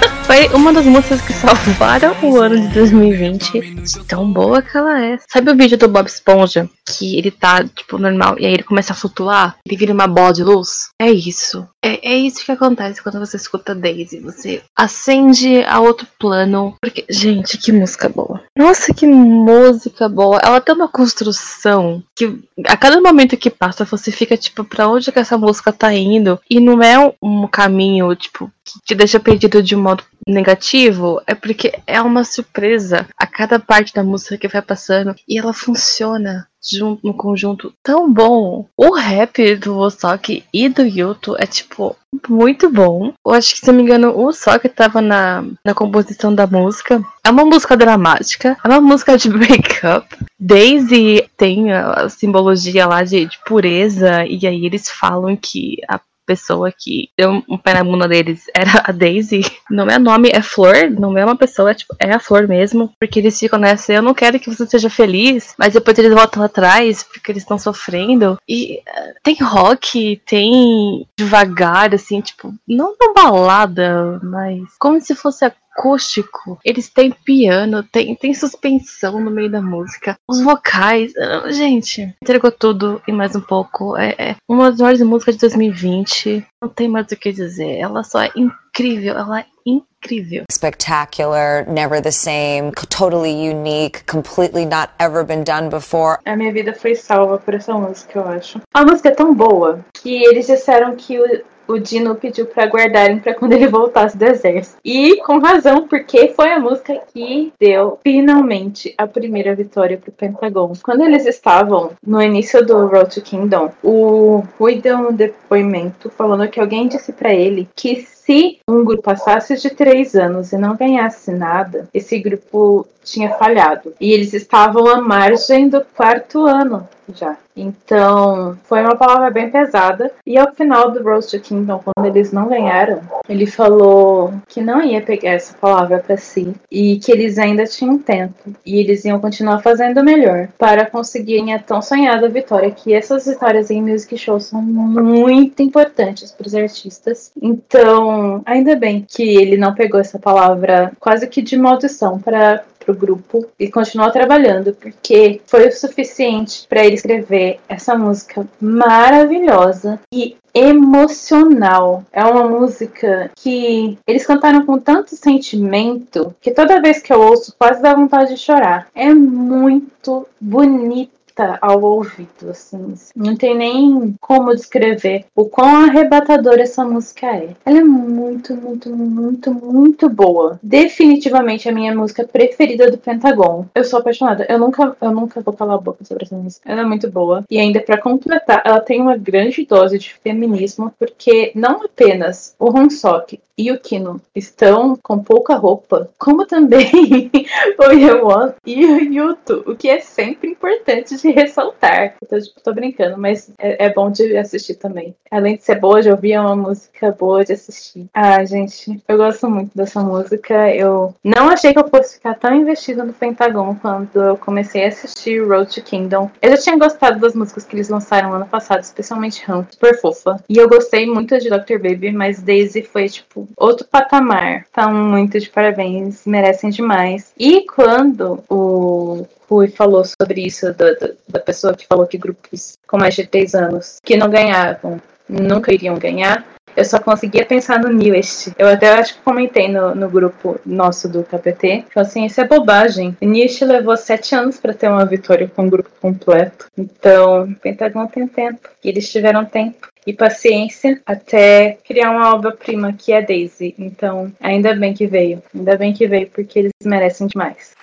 Foi 0.29 0.47
uma 0.49 0.71
das 0.71 0.85
músicas 0.85 1.21
que 1.21 1.33
salvaram 1.33 2.15
o 2.21 2.39
ano 2.39 2.61
de 2.61 2.67
2020. 2.67 3.61
De 3.61 4.05
Tão 4.05 4.31
boa 4.31 4.61
que 4.61 4.77
ela 4.77 5.03
é. 5.03 5.17
Sabe 5.27 5.49
o 5.49 5.55
vídeo 5.55 5.75
do 5.75 5.87
Bob 5.87 6.05
Esponja? 6.05 6.69
Que 6.85 7.17
ele 7.17 7.31
tá, 7.31 7.63
tipo, 7.63 7.97
normal, 7.97 8.35
e 8.37 8.45
aí 8.45 8.53
ele 8.53 8.61
começa 8.61 8.93
a 8.93 8.95
flutuar, 8.95 9.57
ele 9.65 9.75
vira 9.75 9.91
uma 9.91 10.05
bola 10.05 10.31
de 10.31 10.43
luz? 10.43 10.89
É 11.01 11.09
isso. 11.09 11.67
É, 11.83 12.11
é 12.11 12.15
isso 12.15 12.45
que 12.45 12.51
acontece 12.51 13.01
quando 13.01 13.19
você 13.19 13.37
escuta 13.37 13.73
Daisy. 13.73 14.19
Você 14.19 14.61
acende 14.77 15.63
a 15.63 15.79
outro 15.79 16.05
plano. 16.19 16.75
Porque, 16.79 17.05
gente, 17.09 17.57
que 17.57 17.71
música 17.71 18.07
boa. 18.07 18.43
Nossa, 18.55 18.93
que 18.93 19.07
música 19.07 20.07
boa. 20.07 20.39
Ela 20.43 20.61
tem 20.61 20.75
uma 20.75 20.87
construção 20.87 22.03
que 22.15 22.37
a 22.67 22.77
cada 22.77 23.01
momento 23.01 23.37
que 23.37 23.49
passa, 23.49 23.85
você 23.85 24.11
fica 24.11 24.37
tipo, 24.37 24.63
pra 24.63 24.87
onde 24.87 25.11
que 25.11 25.19
essa 25.19 25.37
música 25.37 25.71
tá 25.71 25.91
indo? 25.93 26.39
E 26.49 26.59
não 26.59 26.83
é 26.83 27.13
um 27.21 27.47
caminho, 27.47 28.13
tipo, 28.15 28.51
que 28.73 28.79
te 28.85 28.95
deixa 28.95 29.19
perdido 29.19 29.61
de 29.61 29.75
um 29.75 29.81
modo 29.81 30.03
negativo, 30.27 31.21
é 31.25 31.33
porque 31.33 31.73
é 31.87 32.01
uma 32.01 32.23
surpresa 32.23 33.07
a 33.17 33.25
cada 33.25 33.59
parte 33.59 33.93
da 33.93 34.03
música 34.03 34.37
que 34.37 34.47
vai 34.47 34.61
passando 34.61 35.15
e 35.27 35.37
ela 35.37 35.53
funciona 35.53 36.47
junto 36.61 37.05
no 37.05 37.13
conjunto 37.13 37.73
tão 37.81 38.11
bom. 38.11 38.67
O 38.77 38.93
rap 38.93 39.55
do 39.55 39.75
Wosok 39.75 40.43
e 40.53 40.69
do 40.69 40.83
Yuto 40.83 41.35
é 41.37 41.45
tipo 41.45 41.95
muito 42.27 42.69
bom. 42.69 43.13
Eu 43.25 43.33
acho 43.33 43.53
que 43.53 43.59
se 43.59 43.67
não 43.67 43.75
me 43.75 43.83
engano, 43.83 44.17
o 44.17 44.31
Sok 44.33 44.67
tava 44.69 44.99
na, 44.99 45.43
na 45.63 45.73
composição 45.73 46.33
da 46.33 46.47
música. 46.47 47.01
É 47.23 47.29
uma 47.29 47.45
música 47.45 47.77
dramática, 47.77 48.57
é 48.63 48.67
uma 48.67 48.81
música 48.81 49.17
de 49.17 49.29
breakup. 49.29 50.07
Daisy 50.39 51.29
tem 51.37 51.71
a 51.71 52.09
simbologia 52.09 52.87
lá 52.87 53.03
de, 53.03 53.25
de 53.25 53.37
pureza, 53.45 54.25
e 54.25 54.47
aí 54.47 54.65
eles 54.65 54.89
falam 54.89 55.35
que 55.35 55.77
a 55.87 55.99
pessoa 56.29 56.71
que 56.71 57.09
deu 57.17 57.43
um 57.49 57.57
pé 57.57 57.73
na 57.73 57.83
bunda 57.83 58.07
deles 58.07 58.43
era 58.55 58.83
a 58.85 58.91
Daisy. 58.91 59.41
Não 59.67 59.87
é 59.87 59.97
nome, 59.97 60.29
é 60.31 60.43
flor, 60.43 60.91
não 60.91 61.17
é 61.17 61.25
uma 61.25 61.35
pessoa, 61.35 61.71
é, 61.71 61.73
tipo, 61.73 61.95
é 61.97 62.13
a 62.13 62.19
flor 62.19 62.47
mesmo. 62.47 62.93
Porque 62.99 63.19
eles 63.19 63.39
ficam 63.39 63.57
nessa, 63.57 63.93
eu 63.93 64.01
não 64.03 64.13
quero 64.13 64.39
que 64.39 64.49
você 64.49 64.67
seja 64.67 64.89
feliz, 64.89 65.55
mas 65.57 65.73
depois 65.73 65.97
eles 65.97 66.13
voltam 66.13 66.43
atrás 66.43 67.01
porque 67.01 67.31
eles 67.31 67.41
estão 67.41 67.57
sofrendo. 67.57 68.37
E 68.47 68.79
eh, 68.85 69.13
tem 69.23 69.37
rock, 69.41 70.21
tem 70.23 71.07
devagar, 71.17 71.95
assim, 71.95 72.21
tipo, 72.21 72.53
não 72.67 72.95
uma 72.99 73.13
balada, 73.13 74.19
mas 74.21 74.61
como 74.77 75.01
se 75.01 75.15
fosse 75.15 75.45
acústico. 75.79 76.59
Eles 76.63 76.89
têm 76.89 77.11
piano, 77.11 77.83
tem, 77.83 78.15
tem 78.15 78.33
suspensão 78.33 79.19
no 79.19 79.31
meio 79.31 79.49
da 79.49 79.61
música. 79.61 80.17
Os 80.27 80.41
vocais, 80.41 81.13
ah, 81.17 81.51
gente, 81.51 82.13
entregou 82.21 82.51
tudo 82.51 83.01
e 83.07 83.11
mais 83.11 83.35
um 83.35 83.41
pouco. 83.41 83.95
É, 83.95 84.15
é 84.17 84.35
uma 84.47 84.69
das 84.69 84.79
maiores 84.79 85.01
músicas 85.01 85.35
de 85.35 85.41
2020. 85.41 86.45
Não 86.61 86.69
tem 86.69 86.89
mais 86.89 87.07
o 87.11 87.15
que 87.15 87.31
dizer. 87.31 87.77
Ela 87.77 88.03
só 88.03 88.21
é 88.21 88.31
incrível, 88.35 89.17
ela 89.17 89.39
é 89.39 89.45
incrível. 89.65 90.43
spectacular, 90.51 91.65
never 91.67 92.01
the 92.01 92.11
same, 92.11 92.71
totally 92.89 93.31
unique, 93.31 94.05
completely 94.05 94.65
not 94.65 94.91
ever 94.99 95.23
been 95.23 95.43
done 95.43 95.69
before. 95.69 96.17
A 96.25 96.35
minha 96.35 96.51
vida 96.51 96.73
foi 96.73 96.95
salva 96.95 97.37
por 97.37 97.53
essa 97.53 97.73
música, 97.73 98.19
eu 98.19 98.27
acho. 98.27 98.61
A 98.73 98.83
música 98.83 99.09
é 99.09 99.13
tão 99.13 99.33
boa 99.33 99.79
que 99.93 100.23
eles 100.23 100.47
disseram 100.47 100.95
que 100.95 101.19
o, 101.19 101.41
o 101.69 101.79
Dino 101.79 102.15
pediu 102.15 102.47
pra 102.47 102.65
guardarem 102.65 103.19
pra 103.19 103.35
quando 103.35 103.53
ele 103.53 103.67
voltasse 103.67 104.17
do 104.17 104.25
exército. 104.25 104.77
E 104.83 105.17
com 105.17 105.37
razão, 105.37 105.87
porque 105.87 106.29
foi 106.29 106.51
a 106.51 106.59
música 106.59 106.99
que 107.13 107.53
deu 107.59 107.99
finalmente 108.03 108.93
a 108.97 109.05
primeira 109.05 109.53
vitória 109.55 109.97
pro 109.97 110.11
Pentagon. 110.11 110.73
Quando 110.83 111.03
eles 111.03 111.25
estavam 111.27 111.91
no 112.05 112.21
início 112.21 112.65
do 112.65 112.87
Road 112.87 113.13
to 113.13 113.21
Kingdom, 113.21 113.71
o 113.83 114.43
Rui 114.57 114.81
deu 114.81 114.97
um 114.97 115.13
depoimento 115.13 116.09
falando 116.09 116.47
que 116.49 116.59
alguém 116.59 116.87
disse 116.87 117.13
pra 117.13 117.33
ele 117.33 117.69
que 117.75 118.07
se 118.29 118.59
um 118.69 118.85
grupo 118.85 119.01
passasse 119.01 119.55
de 119.55 119.71
três 119.71 120.13
anos 120.13 120.53
e 120.53 120.57
não 120.57 120.75
ganhasse 120.75 121.31
nada, 121.31 121.89
esse 121.91 122.19
grupo 122.19 122.85
tinha 123.03 123.31
falhado. 123.31 123.91
E 123.99 124.13
eles 124.13 124.33
estavam 124.35 124.87
à 124.87 125.01
margem 125.01 125.67
do 125.67 125.81
quarto 125.81 126.45
ano 126.45 126.87
já. 127.15 127.35
Então, 127.55 128.57
foi 128.63 128.81
uma 128.81 128.95
palavra 128.95 129.29
bem 129.29 129.49
pesada. 129.49 130.11
E 130.25 130.37
ao 130.37 130.53
final 130.53 130.91
do 130.91 131.03
Road 131.03 131.27
to 131.27 131.39
Kingdom, 131.39 131.81
quando 131.83 132.05
eles 132.05 132.31
não 132.31 132.47
ganharam, 132.47 133.01
ele 133.27 133.45
falou 133.45 134.33
que 134.47 134.61
não 134.61 134.81
ia 134.81 135.01
pegar 135.01 135.31
essa 135.31 135.53
palavra 135.57 135.99
pra 135.99 136.15
si 136.15 136.53
e 136.71 136.97
que 136.99 137.11
eles 137.11 137.37
ainda 137.37 137.65
tinham 137.65 137.97
tempo 137.97 138.53
e 138.65 138.79
eles 138.79 139.03
iam 139.03 139.19
continuar 139.19 139.61
fazendo 139.61 140.03
melhor 140.03 140.47
para 140.57 140.85
conseguirem 140.85 141.53
a 141.53 141.59
tão 141.59 141.81
sonhada 141.81 142.29
vitória. 142.29 142.71
Que 142.71 142.93
essas 142.93 143.25
vitórias 143.25 143.69
em 143.69 143.81
music 143.81 144.17
shows 144.17 144.45
são 144.45 144.61
muito 144.61 145.61
importantes 145.61 146.31
para 146.31 146.47
os 146.47 146.55
artistas. 146.55 147.31
Então, 147.41 148.18
ainda 148.45 148.75
bem 148.75 149.05
que 149.07 149.23
ele 149.23 149.57
não 149.57 149.73
pegou 149.73 149.99
essa 149.99 150.19
palavra 150.19 150.91
quase 150.99 151.27
que 151.27 151.41
de 151.41 151.57
maldição 151.57 152.19
para 152.19 152.63
pro 152.79 152.93
grupo 152.95 153.45
e 153.59 153.69
continuou 153.69 154.09
trabalhando, 154.11 154.73
porque 154.73 155.41
foi 155.45 155.67
o 155.67 155.71
suficiente 155.71 156.65
para 156.67 156.83
ele 156.83 156.95
escrever 156.95 157.59
essa 157.67 157.95
música 157.95 158.47
maravilhosa 158.59 159.99
e 160.11 160.35
emocional. 160.53 162.03
É 162.11 162.23
uma 162.23 162.47
música 162.47 163.29
que 163.35 163.97
eles 164.07 164.25
cantaram 164.25 164.65
com 164.65 164.79
tanto 164.79 165.15
sentimento 165.15 166.33
que 166.41 166.51
toda 166.51 166.81
vez 166.81 166.99
que 167.01 167.13
eu 167.13 167.21
ouço 167.21 167.53
quase 167.57 167.81
dá 167.81 167.93
vontade 167.93 168.33
de 168.33 168.39
chorar. 168.39 168.87
É 168.95 169.13
muito 169.13 170.27
bonita 170.39 171.18
ao 171.61 171.81
ouvido, 171.81 172.49
assim. 172.49 172.93
Não 173.15 173.35
tem 173.35 173.55
nem 173.55 174.15
como 174.19 174.55
descrever 174.55 175.25
o 175.35 175.45
quão 175.45 175.85
arrebatadora 175.85 176.61
essa 176.61 176.83
música 176.83 177.27
é. 177.27 177.49
Ela 177.65 177.79
é 177.79 177.83
muito, 177.83 178.55
muito, 178.55 178.89
muito, 178.95 179.53
muito 179.53 180.09
boa. 180.09 180.59
Definitivamente 180.61 181.67
a 181.67 181.71
minha 181.71 181.95
música 181.95 182.23
preferida 182.23 182.89
do 182.89 182.97
Pentagon. 182.97 183.65
Eu 183.73 183.83
sou 183.83 183.99
apaixonada. 183.99 184.45
Eu 184.49 184.59
nunca, 184.59 184.95
eu 185.01 185.11
nunca 185.11 185.41
vou 185.41 185.53
calar 185.53 185.75
a 185.75 185.81
boca 185.81 186.03
sobre 186.03 186.25
essa 186.25 186.35
música. 186.35 186.69
Ela 186.69 186.81
é 186.81 186.85
muito 186.85 187.09
boa. 187.09 187.43
E 187.49 187.59
ainda 187.59 187.79
pra 187.81 188.01
completar, 188.01 188.61
ela 188.65 188.79
tem 188.79 189.01
uma 189.01 189.17
grande 189.17 189.65
dose 189.65 189.97
de 189.97 190.13
feminismo, 190.15 190.91
porque 190.97 191.51
não 191.55 191.83
apenas 191.83 192.55
o 192.59 192.69
Honsok 192.69 193.39
e 193.59 193.73
o 193.73 193.79
Kino 193.79 194.21
estão 194.33 194.97
com 195.03 195.19
pouca 195.19 195.55
roupa, 195.55 196.09
como 196.17 196.45
também 196.45 197.29
o 197.77 197.91
Yewon 197.91 198.53
e 198.65 198.85
o 198.85 198.99
Yuto, 199.03 199.65
o 199.67 199.75
que 199.75 199.89
é 199.89 199.99
sempre 199.99 200.49
importante 200.49 201.17
de 201.17 201.28
ressaltar. 201.31 202.15
Então, 202.23 202.39
tipo, 202.39 202.61
tô 202.61 202.73
brincando, 202.73 203.17
mas 203.17 203.51
é, 203.57 203.85
é 203.85 203.93
bom 203.93 204.09
de 204.11 204.37
assistir 204.37 204.75
também. 204.75 205.15
Além 205.29 205.57
de 205.57 205.63
ser 205.63 205.79
boa 205.79 206.01
de 206.01 206.09
ouvir, 206.09 206.33
é 206.33 206.41
uma 206.41 206.55
música 206.55 207.11
boa 207.11 207.43
de 207.43 207.53
assistir. 207.53 208.07
Ah, 208.13 208.43
gente, 208.45 209.01
eu 209.07 209.17
gosto 209.17 209.49
muito 209.49 209.75
dessa 209.75 210.01
música. 210.01 210.73
Eu 210.73 211.13
não 211.23 211.49
achei 211.49 211.73
que 211.73 211.79
eu 211.79 211.87
fosse 211.89 212.15
ficar 212.15 212.35
tão 212.35 212.53
investida 212.53 213.03
no 213.03 213.13
Pentagon 213.13 213.75
quando 213.75 214.15
eu 214.15 214.37
comecei 214.37 214.85
a 214.85 214.87
assistir 214.87 215.45
Road 215.45 215.73
to 215.73 215.81
Kingdom. 215.81 216.29
Eu 216.41 216.51
já 216.51 216.57
tinha 216.57 216.77
gostado 216.77 217.19
das 217.19 217.35
músicas 217.35 217.65
que 217.65 217.75
eles 217.75 217.89
lançaram 217.89 218.33
ano 218.33 218.47
passado, 218.47 218.81
especialmente 218.81 219.39
Hum, 219.49 219.65
super 219.69 219.99
fofa. 219.99 220.43
E 220.47 220.57
eu 220.57 220.69
gostei 220.69 221.05
muito 221.05 221.37
de 221.39 221.49
Dr. 221.49 221.79
Baby, 221.81 222.11
mas 222.11 222.41
Daisy 222.41 222.83
foi, 222.83 223.09
tipo, 223.09 223.47
outro 223.57 223.87
patamar. 223.87 224.65
Então, 224.69 224.93
muito 224.93 225.39
de 225.39 225.49
parabéns, 225.49 226.25
merecem 226.25 226.69
demais. 226.69 227.33
E 227.37 227.65
quando 227.65 228.43
o 228.49 229.25
Rui 229.49 229.67
falou 229.67 230.03
sobre 230.05 230.45
isso, 230.45 230.71
da, 230.73 230.93
da, 231.27 231.39
pessoa 231.39 231.73
que 231.73 231.87
falou 231.87 232.05
que 232.05 232.17
grupos 232.17 232.77
com 232.87 232.97
mais 232.97 233.15
de 233.15 233.25
3 233.25 233.55
anos 233.55 233.97
que 234.03 234.15
não 234.15 234.29
ganhavam, 234.29 235.01
nunca 235.27 235.73
iriam 235.73 235.97
ganhar, 235.97 236.45
eu 236.75 236.85
só 236.85 236.99
conseguia 236.99 237.45
pensar 237.45 237.79
no 237.79 237.91
Newest. 237.91 238.53
Eu 238.57 238.67
até 238.67 238.89
acho 238.89 239.15
que 239.15 239.21
comentei 239.21 239.67
no, 239.67 239.93
no 239.95 240.09
grupo 240.09 240.59
nosso 240.65 241.09
do 241.09 241.23
KPT. 241.23 241.85
Falei 241.93 242.07
assim, 242.07 242.25
isso 242.25 242.39
é 242.39 242.47
bobagem. 242.47 243.17
Newest 243.21 243.65
levou 243.65 243.97
sete 243.97 244.35
anos 244.35 244.59
para 244.59 244.73
ter 244.73 244.87
uma 244.87 245.05
vitória 245.05 245.51
com 245.53 245.65
o 245.65 245.69
grupo 245.69 245.89
completo. 245.99 246.67
Então, 246.77 247.53
Pentagon 247.61 248.07
tem 248.07 248.27
tempo. 248.27 248.69
E 248.83 248.89
eles 248.89 249.11
tiveram 249.11 249.43
tempo 249.45 249.89
e 250.05 250.13
paciência 250.13 251.01
até 251.05 251.77
criar 251.85 252.11
uma 252.11 252.33
obra-prima 252.33 252.93
que 252.93 253.11
é 253.11 253.21
Daisy. 253.21 253.75
Então, 253.77 254.31
ainda 254.39 254.73
bem 254.73 254.93
que 254.93 255.05
veio. 255.05 255.43
Ainda 255.53 255.77
bem 255.77 255.93
que 255.93 256.07
veio, 256.07 256.27
porque 256.27 256.59
eles 256.59 256.71
merecem 256.83 257.27
demais. 257.27 257.73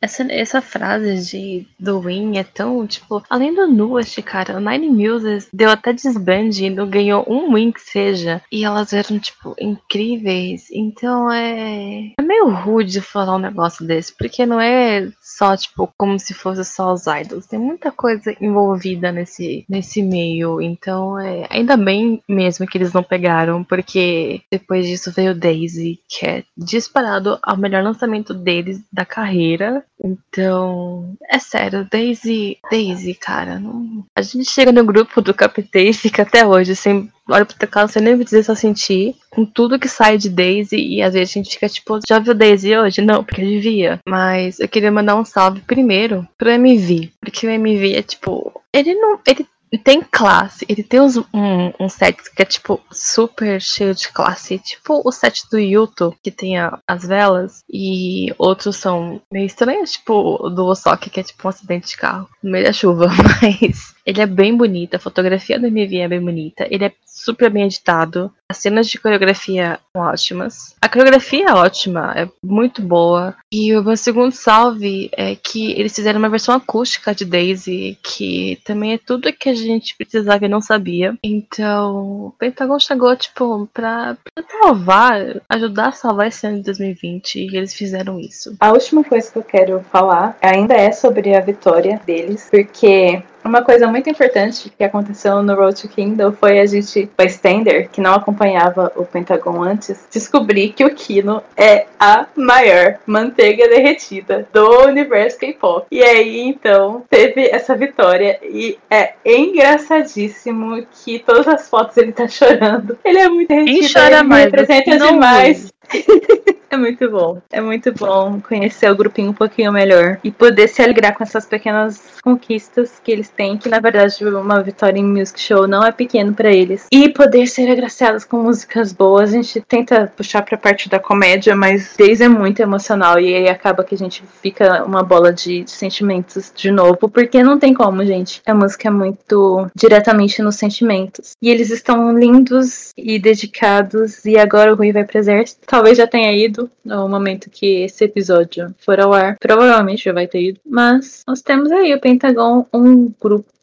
Essa, 0.00 0.30
essa 0.30 0.60
frase 0.60 1.30
de 1.30 1.66
do 1.80 2.00
Win 2.00 2.38
é 2.38 2.44
tão, 2.44 2.86
tipo, 2.86 3.22
além 3.30 3.54
do 3.54 3.66
Nuast, 3.66 4.20
cara, 4.22 4.56
o 4.56 4.60
Nine 4.60 4.90
Muses 4.90 5.48
deu 5.52 5.70
até 5.70 5.92
desband 5.92 6.50
não 6.74 6.88
ganhou 6.88 7.24
um 7.28 7.54
win 7.54 7.72
que 7.72 7.80
seja. 7.80 8.42
E 8.52 8.64
elas 8.64 8.92
eram, 8.92 9.18
tipo, 9.18 9.54
incríveis. 9.58 10.66
Então 10.70 11.30
é. 11.32 12.12
É 12.18 12.22
meio 12.22 12.48
rude 12.50 13.00
falar 13.00 13.36
um 13.36 13.40
negócio 13.40 13.86
desse, 13.86 14.14
porque 14.16 14.44
não 14.44 14.60
é 14.60 15.08
só, 15.22 15.56
tipo, 15.56 15.92
como 15.96 16.18
se 16.18 16.34
fosse 16.34 16.64
só 16.64 16.92
os 16.92 17.06
idols. 17.06 17.46
Tem 17.46 17.58
muita 17.58 17.90
coisa 17.90 18.34
envolvida 18.40 19.10
nesse, 19.10 19.64
nesse 19.68 20.02
meio. 20.02 20.60
Então 20.60 21.18
é. 21.18 21.46
Ainda 21.50 21.76
bem 21.76 22.22
mesmo 22.28 22.66
que 22.66 22.78
eles 22.78 22.92
não 22.92 23.02
pegaram, 23.02 23.64
porque 23.64 24.42
depois 24.50 24.86
disso 24.86 25.10
veio 25.10 25.34
Daisy, 25.34 26.00
que 26.08 26.26
é 26.26 26.44
disparado 26.56 27.38
ao 27.42 27.56
melhor 27.56 27.82
lançamento 27.82 28.34
deles 28.34 28.80
da 28.92 29.04
carreira. 29.04 29.84
Então, 30.02 31.16
é 31.30 31.38
sério, 31.38 31.86
Daisy, 31.90 32.58
Daisy, 32.70 33.14
cara, 33.14 33.58
não... 33.58 34.04
a 34.14 34.22
gente 34.22 34.50
chega 34.50 34.70
no 34.70 34.84
grupo 34.84 35.22
do 35.22 35.32
Capitei 35.32 35.88
e 35.88 35.94
fica 35.94 36.22
até 36.22 36.46
hoje 36.46 36.76
sem 36.76 37.10
olha 37.28 37.44
pro 37.44 37.56
teclado 37.56 37.90
sem 37.90 38.02
nem 38.02 38.16
dizer 38.18 38.44
só 38.44 38.54
sentir 38.54 39.16
com 39.30 39.44
tudo 39.44 39.78
que 39.78 39.88
sai 39.88 40.16
de 40.16 40.28
Daisy 40.28 40.76
e 40.76 41.02
às 41.02 41.14
vezes 41.14 41.30
a 41.30 41.34
gente 41.34 41.54
fica 41.54 41.68
tipo, 41.68 41.98
já 42.06 42.18
viu 42.18 42.34
Daisy 42.34 42.76
hoje? 42.76 43.00
Não, 43.00 43.24
porque 43.24 43.40
eu 43.40 43.46
devia. 43.46 43.98
Mas 44.06 44.60
eu 44.60 44.68
queria 44.68 44.92
mandar 44.92 45.16
um 45.16 45.24
salve 45.24 45.60
primeiro 45.60 46.26
pro 46.38 46.50
MV, 46.50 47.10
porque 47.20 47.46
o 47.46 47.50
MV 47.50 47.94
é 47.94 48.02
tipo, 48.02 48.52
ele 48.72 48.94
não, 48.94 49.18
ele 49.26 49.46
tem 49.82 50.00
classe, 50.02 50.64
ele 50.68 50.82
tem 50.82 51.00
uns, 51.00 51.16
um, 51.16 51.72
um 51.80 51.88
set 51.88 52.16
que 52.34 52.42
é 52.42 52.44
tipo 52.44 52.80
super 52.92 53.60
cheio 53.60 53.94
de 53.94 54.08
classe, 54.10 54.58
tipo 54.58 55.02
o 55.04 55.10
set 55.10 55.42
do 55.50 55.58
Yuto, 55.58 56.14
que 56.22 56.30
tem 56.30 56.58
a- 56.58 56.78
as 56.86 57.04
velas, 57.04 57.64
e 57.68 58.32
outros 58.38 58.76
são 58.76 59.20
meio 59.32 59.46
estranhos, 59.46 59.92
tipo 59.92 60.48
do 60.50 60.66
Osoki, 60.66 61.10
que 61.10 61.20
é 61.20 61.22
tipo 61.22 61.46
um 61.46 61.50
acidente 61.50 61.88
de 61.88 61.96
carro 61.96 62.28
no 62.42 62.50
meio 62.50 62.64
da 62.64 62.72
chuva, 62.72 63.06
mas 63.42 63.95
ele 64.06 64.20
é 64.20 64.26
bem 64.26 64.56
bonito, 64.56 64.94
a 64.94 65.00
fotografia 65.00 65.58
do 65.58 65.66
MV 65.66 65.98
é 65.98 66.08
bem 66.08 66.20
bonita, 66.20 66.66
ele 66.70 66.84
é 66.84 66.92
super 67.04 67.50
bem 67.50 67.64
editado, 67.64 68.30
as 68.48 68.58
cenas 68.58 68.86
de 68.86 68.98
coreografia 68.98 69.80
são 69.92 70.02
ótimas, 70.02 70.76
a 70.80 70.88
coreografia 70.88 71.46
é 71.48 71.52
ótima, 71.52 72.12
é 72.14 72.28
muito 72.42 72.80
boa, 72.80 73.34
e 73.50 73.74
o 73.74 73.82
meu 73.82 73.96
segundo 73.96 74.30
salve 74.30 75.10
é 75.12 75.34
que 75.34 75.72
eles 75.72 75.94
fizeram 75.94 76.20
uma 76.20 76.28
versão 76.28 76.54
acústica 76.54 77.12
de 77.12 77.24
Daisy, 77.24 77.98
que 78.02 78.60
também 78.64 78.92
é 78.92 78.98
tudo 78.98 79.32
que 79.32 79.48
a 79.48 79.54
gente 79.54 79.96
precisava 79.96 80.44
e 80.44 80.48
não 80.48 80.60
sabia. 80.60 81.16
Então, 81.22 82.26
o 82.26 82.34
Pentagon 82.38 82.78
chegou, 82.78 83.16
tipo, 83.16 83.68
pra, 83.74 84.16
pra 84.22 84.44
salvar, 84.62 85.42
ajudar 85.48 85.88
a 85.88 85.92
salvar 85.92 86.28
esse 86.28 86.46
ano 86.46 86.58
de 86.58 86.64
2020, 86.64 87.40
e 87.40 87.56
eles 87.56 87.74
fizeram 87.74 88.20
isso. 88.20 88.54
A 88.60 88.70
última 88.70 89.02
coisa 89.02 89.32
que 89.32 89.38
eu 89.38 89.42
quero 89.42 89.80
falar 89.90 90.36
ainda 90.40 90.74
é 90.74 90.92
sobre 90.92 91.34
a 91.34 91.40
vitória 91.40 92.00
deles, 92.06 92.48
porque 92.50 93.22
uma 93.44 93.62
coisa 93.62 93.86
muito 93.86 94.10
importante 94.10 94.72
que 94.76 94.84
aconteceu 94.84 95.42
no 95.42 95.54
Road 95.54 95.80
to 95.80 95.88
Kingdom 95.88 96.32
foi 96.32 96.58
a 96.58 96.66
gente, 96.66 97.08
bystander, 97.16 97.88
que 97.90 98.00
não 98.00 98.14
acompanhava 98.14 98.92
o 98.96 99.04
Pentagon 99.04 99.62
antes, 99.62 100.06
descobrir 100.10 100.72
que 100.72 100.84
o 100.84 100.94
Kino 100.94 101.42
é 101.56 101.86
a 101.98 102.26
maior 102.34 102.98
manteiga 103.06 103.68
derretida 103.68 104.48
do 104.52 104.86
universo 104.86 105.38
K-pop. 105.38 105.86
E 105.90 106.02
aí, 106.02 106.40
então, 106.40 107.04
teve 107.08 107.48
essa 107.48 107.74
vitória 107.76 108.38
e 108.42 108.78
é 108.90 109.14
engraçadíssimo 109.24 110.84
que 111.04 111.18
todas 111.20 111.46
as 111.46 111.68
fotos 111.68 111.96
ele 111.96 112.12
tá 112.12 112.26
chorando. 112.28 112.98
Ele 113.04 113.18
é 113.18 113.28
muito 113.28 113.48
derretido, 113.48 113.92
chora 113.92 114.16
ele 114.16 114.22
me 114.22 114.28
mais, 114.28 114.44
representa 114.44 114.98
demais. 114.98 115.72
É 116.70 116.76
muito 116.76 117.10
bom. 117.10 117.40
É 117.50 117.60
muito 117.60 117.92
bom 117.92 118.40
conhecer 118.40 118.90
o 118.90 118.96
grupinho 118.96 119.30
um 119.30 119.34
pouquinho 119.34 119.72
melhor 119.72 120.18
e 120.22 120.30
poder 120.30 120.68
se 120.68 120.82
alegrar 120.82 121.14
com 121.14 121.22
essas 121.22 121.46
pequenas 121.46 122.20
conquistas 122.20 123.00
que 123.02 123.12
eles 123.12 123.28
têm, 123.28 123.56
que 123.56 123.68
na 123.68 123.78
verdade 123.78 124.24
uma 124.26 124.62
vitória 124.62 124.98
em 124.98 125.04
music 125.04 125.40
show 125.40 125.66
não 125.66 125.84
é 125.84 125.92
pequeno 125.92 126.34
pra 126.34 126.52
eles. 126.52 126.86
E 126.92 127.08
poder 127.08 127.46
ser 127.46 127.70
agraciados 127.70 128.24
com 128.24 128.42
músicas 128.42 128.92
boas. 128.92 129.30
A 129.30 129.32
gente 129.32 129.60
tenta 129.60 130.12
puxar 130.16 130.42
pra 130.42 130.58
parte 130.58 130.88
da 130.88 130.98
comédia, 130.98 131.54
mas 131.54 131.94
Days 131.96 132.20
é 132.20 132.28
muito 132.28 132.60
emocional 132.60 133.18
e 133.18 133.34
aí 133.34 133.48
acaba 133.48 133.84
que 133.84 133.94
a 133.94 133.98
gente 133.98 134.22
fica 134.42 134.84
uma 134.84 135.02
bola 135.02 135.32
de, 135.32 135.64
de 135.64 135.70
sentimentos 135.70 136.52
de 136.54 136.70
novo, 136.70 137.08
porque 137.08 137.42
não 137.42 137.58
tem 137.58 137.72
como, 137.72 138.04
gente. 138.04 138.42
A 138.44 138.54
música 138.54 138.88
é 138.88 138.90
muito 138.90 139.70
diretamente 139.74 140.42
nos 140.42 140.56
sentimentos. 140.56 141.32
E 141.40 141.48
eles 141.48 141.70
estão 141.70 142.12
lindos 142.18 142.92
e 142.96 143.18
dedicados 143.18 144.24
e 144.24 144.36
agora 144.36 144.72
o 144.72 144.76
Rui 144.76 144.92
vai 144.92 145.04
pro 145.04 145.18
exército. 145.18 145.60
Talvez 145.76 145.98
já 145.98 146.06
tenha 146.06 146.32
ido 146.32 146.70
no 146.82 147.06
momento 147.06 147.50
que 147.50 147.82
esse 147.82 148.02
episódio 148.02 148.74
for 148.78 148.98
ao 148.98 149.12
ar. 149.12 149.36
Provavelmente 149.38 150.06
já 150.06 150.12
vai 150.14 150.26
ter 150.26 150.40
ido. 150.40 150.60
Mas 150.64 151.22
nós 151.28 151.42
temos 151.42 151.70
aí 151.70 151.92
o 151.92 152.00
Pentagon, 152.00 152.64
um 152.72 153.10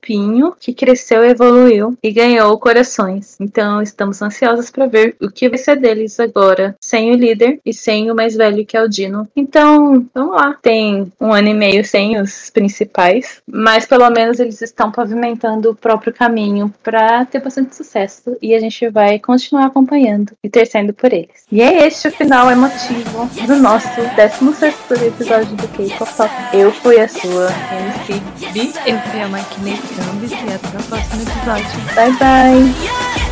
grupinho 0.04 0.54
que 0.60 0.74
cresceu, 0.74 1.24
evoluiu 1.24 1.98
e 2.04 2.12
ganhou 2.12 2.58
corações. 2.58 3.38
Então 3.40 3.82
estamos 3.82 4.22
ansiosos 4.22 4.70
para 4.70 4.86
ver 4.86 5.16
o 5.22 5.32
que 5.32 5.48
vai 5.48 5.58
ser 5.58 5.78
deles 5.78 6.20
agora, 6.20 6.76
sem 6.82 7.12
o 7.12 7.16
líder 7.16 7.60
e 7.66 7.74
sem 7.74 8.12
o 8.12 8.16
mais 8.16 8.36
velho 8.36 8.66
que 8.66 8.76
é 8.76 8.82
o 8.82 8.90
Dino. 8.90 9.28
Então, 9.36 10.06
vamos 10.14 10.36
lá. 10.36 10.58
Tem 10.62 11.12
um 11.20 11.34
ano 11.34 11.48
e 11.48 11.54
meio 11.54 11.86
sem 11.86 12.20
os 12.20 12.50
principais, 12.50 13.42
mas 13.48 13.86
pelo 13.86 14.10
menos 14.10 14.40
eles 14.40 14.62
estão 14.62 14.92
pavimentando 14.92 15.72
o 15.72 15.76
próprio 15.76 16.14
caminho 16.14 16.74
para 16.84 17.26
ter 17.26 17.40
bastante 17.40 17.76
sucesso 17.76 18.36
e 18.42 18.54
a 18.54 18.60
gente 18.60 18.90
vai 18.90 19.20
continuar 19.20 19.68
acompanhando 19.68 20.34
e 20.44 20.50
torcendo 20.50 20.94
por 20.94 21.14
eles. 21.14 21.46
E 21.52 21.62
é 21.62 21.88
este 21.88 22.08
o 22.08 22.12
final 22.12 22.52
emotivo 22.52 23.30
do 23.48 23.56
nosso 23.56 23.88
16 24.16 25.04
episódio 25.04 25.56
do 25.56 25.68
K-Pop. 25.70 26.32
Eu 26.54 26.72
fui 26.72 27.00
a 27.00 27.08
sua 27.08 27.50
MC 27.72 28.22
B. 28.52 28.74
Eu 28.86 29.00
fui 29.00 29.22
a 29.22 29.28
Maquinei 29.28 29.78
Gambit 29.94 30.34
e 30.34 30.54
até 30.54 30.78
o 30.78 30.84
próximo 30.84 31.22
episódio. 31.22 31.96
Bye 31.96 32.12
bye! 32.14 32.84
Yeah 32.84 33.23